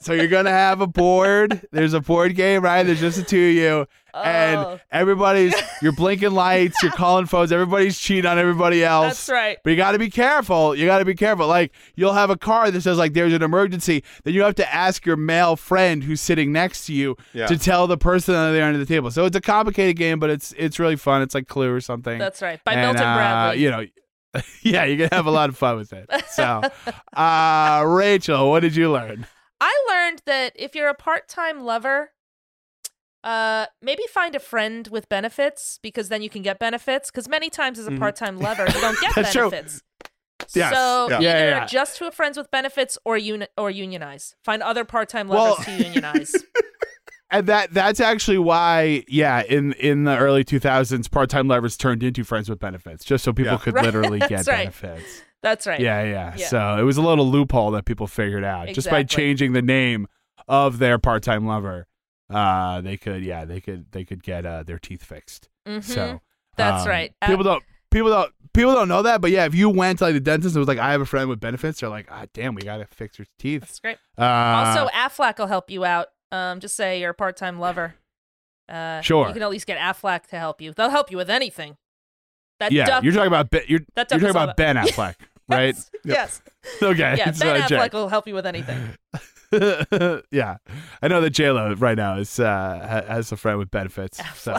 so 0.00 0.12
you're 0.12 0.28
gonna 0.28 0.50
have 0.50 0.80
a 0.80 0.86
board. 0.86 1.66
There's 1.72 1.94
a 1.94 2.00
board 2.00 2.34
game, 2.34 2.62
right? 2.62 2.82
There's 2.82 3.00
just 3.00 3.16
the 3.18 3.24
two 3.24 3.48
of 3.48 3.54
you, 3.54 3.86
Oh, 4.14 4.22
and 4.22 4.80
everybody's 4.90 5.54
you're 5.82 5.92
blinking 5.92 6.30
lights, 6.30 6.82
you're 6.82 6.90
calling 6.92 7.26
phones, 7.26 7.52
everybody's 7.52 7.98
cheating 7.98 8.24
on 8.24 8.38
everybody 8.38 8.82
else. 8.82 9.08
that's 9.08 9.28
right. 9.28 9.58
But 9.62 9.70
you 9.70 9.76
got 9.76 9.92
to 9.92 9.98
be 9.98 10.08
careful. 10.08 10.74
You 10.74 10.86
got 10.86 10.98
to 11.00 11.04
be 11.04 11.14
careful. 11.14 11.46
Like 11.48 11.72
you'll 11.96 12.14
have 12.14 12.30
a 12.30 12.36
card 12.38 12.72
that 12.72 12.80
says 12.80 12.96
like 12.96 13.12
there's 13.12 13.34
an 13.34 13.42
emergency, 13.42 14.02
then 14.24 14.32
you 14.32 14.42
have 14.42 14.54
to 14.54 14.74
ask 14.74 15.04
your 15.04 15.16
male 15.18 15.54
friend 15.56 16.02
who's 16.02 16.20
sitting 16.22 16.50
next 16.50 16.86
to 16.86 16.94
you 16.94 17.16
Yeah. 17.34 17.46
to 17.46 17.58
tell 17.58 17.86
the 17.86 17.98
person 17.98 18.34
on 18.34 18.44
the 18.52 18.58
other 18.58 18.62
end 18.66 18.74
of 18.74 18.80
the 18.80 18.86
table. 18.92 19.10
So 19.10 19.26
it's 19.26 19.36
a 19.36 19.40
complicated 19.42 19.96
game, 19.96 20.18
but 20.18 20.30
it's 20.30 20.54
it's 20.56 20.78
really 20.78 20.96
fun. 20.96 21.20
It's 21.20 21.34
like 21.34 21.46
Clue 21.46 21.70
or 21.70 21.80
something. 21.82 22.18
That's 22.18 22.40
right. 22.40 22.62
By 22.64 22.72
And, 22.72 22.80
Milton 22.82 23.02
uh, 23.02 23.16
Bradley. 23.16 23.62
you 23.62 23.70
know, 23.70 23.84
yeah, 24.62 24.84
you 24.84 24.96
can 24.96 25.08
have 25.12 25.26
a 25.26 25.30
lot 25.30 25.50
of 25.50 25.58
fun 25.58 25.76
with 25.76 25.92
it. 25.92 26.08
So, 26.30 26.62
uh, 27.14 27.84
Rachel, 27.86 28.48
what 28.50 28.60
did 28.60 28.74
you 28.76 28.92
learn? 28.92 29.26
I 29.60 29.74
learned 29.88 30.22
that 30.26 30.52
if 30.54 30.74
you're 30.74 30.88
a 30.88 30.94
part-time 30.94 31.62
lover, 31.64 32.12
uh, 33.24 33.66
maybe 33.82 34.02
find 34.10 34.34
a 34.34 34.38
friend 34.38 34.86
with 34.88 35.08
benefits 35.08 35.78
because 35.82 36.08
then 36.08 36.22
you 36.22 36.28
can 36.30 36.42
get 36.42 36.58
benefits. 36.58 37.10
Because 37.10 37.28
many 37.28 37.50
times 37.50 37.78
as 37.78 37.86
a 37.86 37.90
Mhm. 37.90 37.98
part-time 37.98 38.38
lover, 38.38 38.66
you 38.66 38.80
don't 38.80 39.00
get 39.00 39.14
That's 39.14 39.32
true. 39.32 39.50
benefits. 39.50 39.82
Yes. 40.54 40.72
So 40.74 41.08
Yeah. 41.10 41.16
either 41.16 41.22
Yeah, 41.24 41.38
yeah, 41.38 41.48
yeah. 41.48 41.64
adjust 41.64 41.96
to 41.98 42.06
a 42.06 42.10
friends 42.12 42.36
with 42.36 42.50
benefits 42.50 42.98
or 43.04 43.16
uni- 43.16 43.48
or 43.56 43.70
unionize. 43.70 44.36
Find 44.44 44.62
other 44.62 44.84
part-time 44.84 45.28
lovers 45.28 45.64
Well- 45.66 45.76
to 45.78 45.84
unionize. 45.84 46.34
And 47.28 47.48
that 47.48 47.74
that's 47.74 47.98
actually 47.98 48.38
why, 48.38 49.02
yeah, 49.08 49.42
in 49.42 49.72
in 49.72 50.04
the 50.04 50.16
early 50.16 50.44
2000s, 50.44 51.08
part-time 51.10 51.48
lovers 51.48 51.76
turned 51.76 52.04
into 52.04 52.22
friends 52.22 52.48
with 52.48 52.60
benefits, 52.60 53.04
just 53.04 53.24
so 53.24 53.32
people 53.32 53.54
Yeah. 53.54 53.58
could 53.58 53.74
Right, 53.74 53.84
literally 53.84 54.18
get 54.28 54.46
right. 54.46 54.58
benefits. 54.72 55.22
That's 55.46 55.64
right. 55.64 55.78
Yeah, 55.78 56.02
yeah, 56.02 56.34
Yeah. 56.36 56.46
So 56.48 56.76
it 56.76 56.82
was 56.82 56.96
a 56.96 57.02
little 57.02 57.24
loophole 57.30 57.70
that 57.70 57.84
people 57.84 58.08
figured 58.08 58.42
out 58.42 58.66
just 58.68 58.90
by 58.90 59.04
changing 59.04 59.52
the 59.52 59.62
name 59.62 60.08
of 60.48 60.78
their 60.78 60.98
part-time 60.98 61.46
lover. 61.46 61.86
Uh, 62.28 62.80
they 62.80 62.96
could, 62.96 63.22
yeah, 63.22 63.44
they 63.44 63.60
could 63.60 63.92
they 63.92 64.04
could 64.04 64.24
get 64.24 64.44
uh, 64.44 64.64
their 64.64 64.80
teeth 64.80 65.04
fixed. 65.04 65.48
Mhm. 65.68 65.84
So 65.84 66.20
That's 66.56 66.82
um, 66.82 66.88
right. 66.88 67.12
Uh, 67.22 67.28
People 67.28 67.44
don't 67.44 67.62
people 67.92 68.10
don't 68.10 68.32
people 68.52 68.74
don't 68.74 68.88
know 68.88 69.02
that, 69.02 69.20
but 69.20 69.30
yeah, 69.30 69.44
if 69.44 69.54
you 69.54 69.70
went 69.70 70.00
to 70.00 70.06
like 70.06 70.14
the 70.14 70.20
dentist 70.20 70.56
and 70.56 70.60
was 70.60 70.66
like, 70.66 70.78
I 70.78 70.90
have 70.90 71.00
a 71.00 71.06
friend 71.06 71.28
with 71.28 71.38
benefits, 71.38 71.78
they're 71.78 71.88
like, 71.90 72.08
ah, 72.10 72.26
damn, 72.34 72.56
we 72.56 72.62
gotta 72.62 72.86
fix 72.86 73.20
your 73.20 73.26
teeth. 73.38 73.60
That's 73.60 73.78
great. 73.78 73.98
Uh, 74.18 74.24
also, 74.24 74.88
Aflac 74.88 75.38
will 75.38 75.46
help 75.46 75.70
you 75.70 75.84
out. 75.84 76.08
Um, 76.32 76.58
just 76.58 76.74
say 76.74 77.00
you're 77.00 77.10
a 77.10 77.14
part-time 77.14 77.60
lover. 77.60 77.94
Uh, 78.68 79.00
Sure. 79.02 79.28
You 79.28 79.32
can 79.32 79.42
at 79.42 79.50
least 79.50 79.68
get 79.68 79.78
Aflac 79.78 80.26
to 80.30 80.38
help 80.40 80.60
you. 80.60 80.72
They'll 80.72 80.90
help 80.90 81.12
you 81.12 81.16
with 81.16 81.30
anything. 81.30 81.76
That 82.58 82.72
yeah, 82.72 82.86
duck- 82.86 83.04
you're 83.04 83.12
talking 83.12 83.28
about 83.28 83.50
Ben, 83.50 83.62
you're, 83.68 83.80
you're 83.96 84.04
talking 84.06 84.24
all 84.24 84.30
about 84.30 84.56
Ben 84.56 84.76
Affleck, 84.76 85.14
right? 85.54 85.76
Yes. 86.04 86.42
Okay, 86.82 86.98
yes. 86.98 87.18
Yeah. 87.18 87.30
so 87.30 87.44
Ben 87.46 87.62
Affleck 87.62 87.68
checked. 87.68 87.94
will 87.94 88.08
help 88.08 88.26
you 88.26 88.34
with 88.34 88.44
anything. 88.44 88.96
yeah, 90.32 90.56
I 91.00 91.06
know 91.08 91.20
that 91.20 91.30
J 91.30 91.50
Lo 91.52 91.74
right 91.74 91.96
now 91.96 92.16
is 92.16 92.40
uh, 92.40 93.04
has 93.06 93.30
a 93.30 93.36
friend 93.36 93.58
with 93.58 93.70
benefits. 93.70 94.20
So 94.34 94.56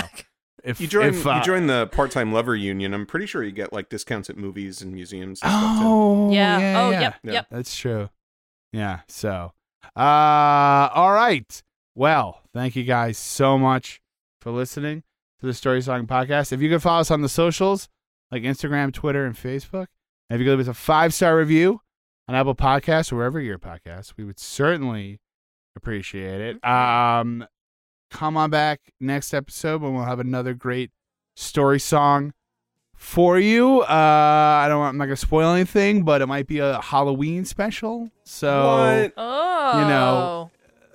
if 0.63 0.79
You 0.79 0.87
join 0.87 1.07
if, 1.07 1.27
uh, 1.27 1.35
you 1.35 1.43
join 1.43 1.67
the 1.67 1.87
part-time 1.87 2.31
lover 2.31 2.55
union. 2.55 2.93
I'm 2.93 3.05
pretty 3.05 3.25
sure 3.25 3.43
you 3.43 3.51
get 3.51 3.73
like 3.73 3.89
discounts 3.89 4.29
at 4.29 4.37
movies 4.37 4.81
and 4.81 4.93
museums 4.93 5.41
and 5.41 5.51
stuff 5.51 5.79
too. 5.79 5.85
oh 5.85 6.31
Yeah. 6.31 6.81
oh, 6.81 6.89
yeah. 6.91 7.01
yep. 7.01 7.15
Yeah. 7.23 7.31
Yep. 7.33 7.47
That's 7.51 7.75
true. 7.75 8.09
Yeah. 8.71 8.99
So, 9.09 9.51
uh, 9.95 10.89
all 10.93 11.11
right. 11.13 11.61
Well, 11.95 12.41
thank 12.53 12.75
you 12.75 12.83
guys 12.83 13.17
so 13.17 13.57
much 13.57 14.01
for 14.41 14.51
listening 14.51 15.03
to 15.39 15.45
the 15.45 15.53
Story 15.53 15.81
Song 15.81 16.07
Podcast. 16.07 16.51
If 16.51 16.61
you 16.61 16.69
could 16.69 16.81
follow 16.81 17.01
us 17.01 17.11
on 17.11 17.21
the 17.21 17.29
socials 17.29 17.89
like 18.31 18.43
Instagram, 18.43 18.93
Twitter, 18.93 19.25
and 19.25 19.35
Facebook, 19.35 19.87
and 20.29 20.35
if 20.35 20.39
you 20.39 20.45
could 20.51 20.57
leave 20.57 20.67
us 20.67 20.71
a 20.71 20.73
five 20.73 21.13
star 21.13 21.37
review 21.37 21.81
on 22.27 22.35
Apple 22.35 22.55
Podcasts 22.55 23.11
or 23.11 23.17
wherever 23.17 23.39
your 23.39 23.57
podcast, 23.59 24.13
we 24.17 24.23
would 24.23 24.39
certainly 24.39 25.19
appreciate 25.75 26.41
it. 26.41 26.65
Um, 26.67 27.45
come 28.11 28.37
on 28.37 28.49
back 28.49 28.79
next 28.99 29.33
episode 29.33 29.81
when 29.81 29.93
we'll 29.93 30.05
have 30.05 30.19
another 30.19 30.53
great 30.53 30.91
story 31.35 31.79
song 31.79 32.33
for 32.95 33.37
you. 33.39 33.81
Uh, 33.81 33.85
I 33.87 34.65
don't. 34.67 34.81
I'm 34.81 34.97
not 34.97 35.05
gonna 35.05 35.15
spoil 35.15 35.53
anything, 35.53 36.03
but 36.03 36.21
it 36.21 36.25
might 36.25 36.47
be 36.47 36.59
a 36.59 36.81
Halloween 36.81 37.45
special. 37.45 38.09
So 38.23 39.03
What? 39.03 39.13
Oh. 39.17 39.87
know, 39.87 40.51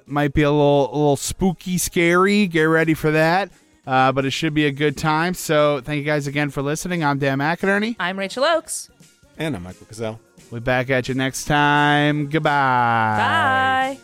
might 0.06 0.34
be 0.34 0.42
a 0.42 0.50
little, 0.50 0.88
a 0.90 0.96
little 0.96 1.16
spooky, 1.16 1.78
scary. 1.78 2.46
Get 2.48 2.64
ready 2.64 2.94
for 2.94 3.12
that. 3.12 3.50
Uh, 3.86 4.12
but 4.12 4.24
it 4.24 4.30
should 4.30 4.54
be 4.54 4.66
a 4.66 4.70
good 4.70 4.96
time. 4.96 5.34
So 5.34 5.80
thank 5.80 5.98
you 5.98 6.04
guys 6.04 6.26
again 6.28 6.50
for 6.50 6.62
listening. 6.62 7.02
I'm 7.02 7.18
Dan 7.18 7.38
McInerney. 7.38 7.96
I'm 7.98 8.16
Rachel 8.18 8.44
Oakes. 8.44 8.90
And 9.38 9.56
I'm 9.56 9.62
Michael 9.62 9.86
Cazell. 9.86 10.18
We'll 10.50 10.60
be 10.60 10.64
back 10.64 10.90
at 10.90 11.08
you 11.08 11.14
next 11.14 11.46
time. 11.46 12.28
Goodbye. 12.28 13.98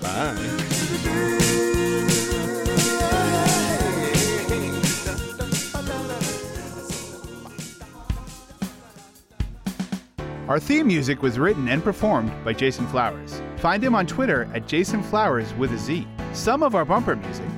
Bye. 0.00 0.02
Bye. 0.02 0.64
Our 10.46 10.60
theme 10.60 10.86
music 10.86 11.22
was 11.22 11.38
written 11.38 11.68
and 11.68 11.82
performed 11.82 12.30
by 12.44 12.52
Jason 12.52 12.86
Flowers. 12.88 13.40
Find 13.56 13.82
him 13.82 13.94
on 13.94 14.06
Twitter 14.06 14.46
at 14.54 14.68
Jason 14.68 15.02
Flowers 15.02 15.54
with 15.54 15.72
a 15.72 15.78
Z. 15.78 16.06
Some 16.34 16.62
of 16.62 16.74
our 16.74 16.84
bumper 16.84 17.16
music 17.16 17.46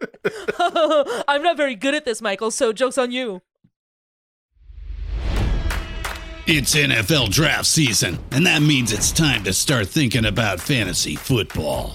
I'm 1.28 1.42
not 1.42 1.56
very 1.56 1.74
good 1.74 1.94
at 1.94 2.04
this, 2.04 2.22
Michael, 2.22 2.50
so 2.50 2.72
joke's 2.72 2.98
on 2.98 3.12
you. 3.12 3.42
It's 6.46 6.74
NFL 6.74 7.30
draft 7.30 7.66
season, 7.66 8.18
and 8.32 8.44
that 8.46 8.60
means 8.60 8.92
it's 8.92 9.12
time 9.12 9.44
to 9.44 9.52
start 9.52 9.86
thinking 9.86 10.24
about 10.24 10.60
fantasy 10.60 11.14
football. 11.14 11.94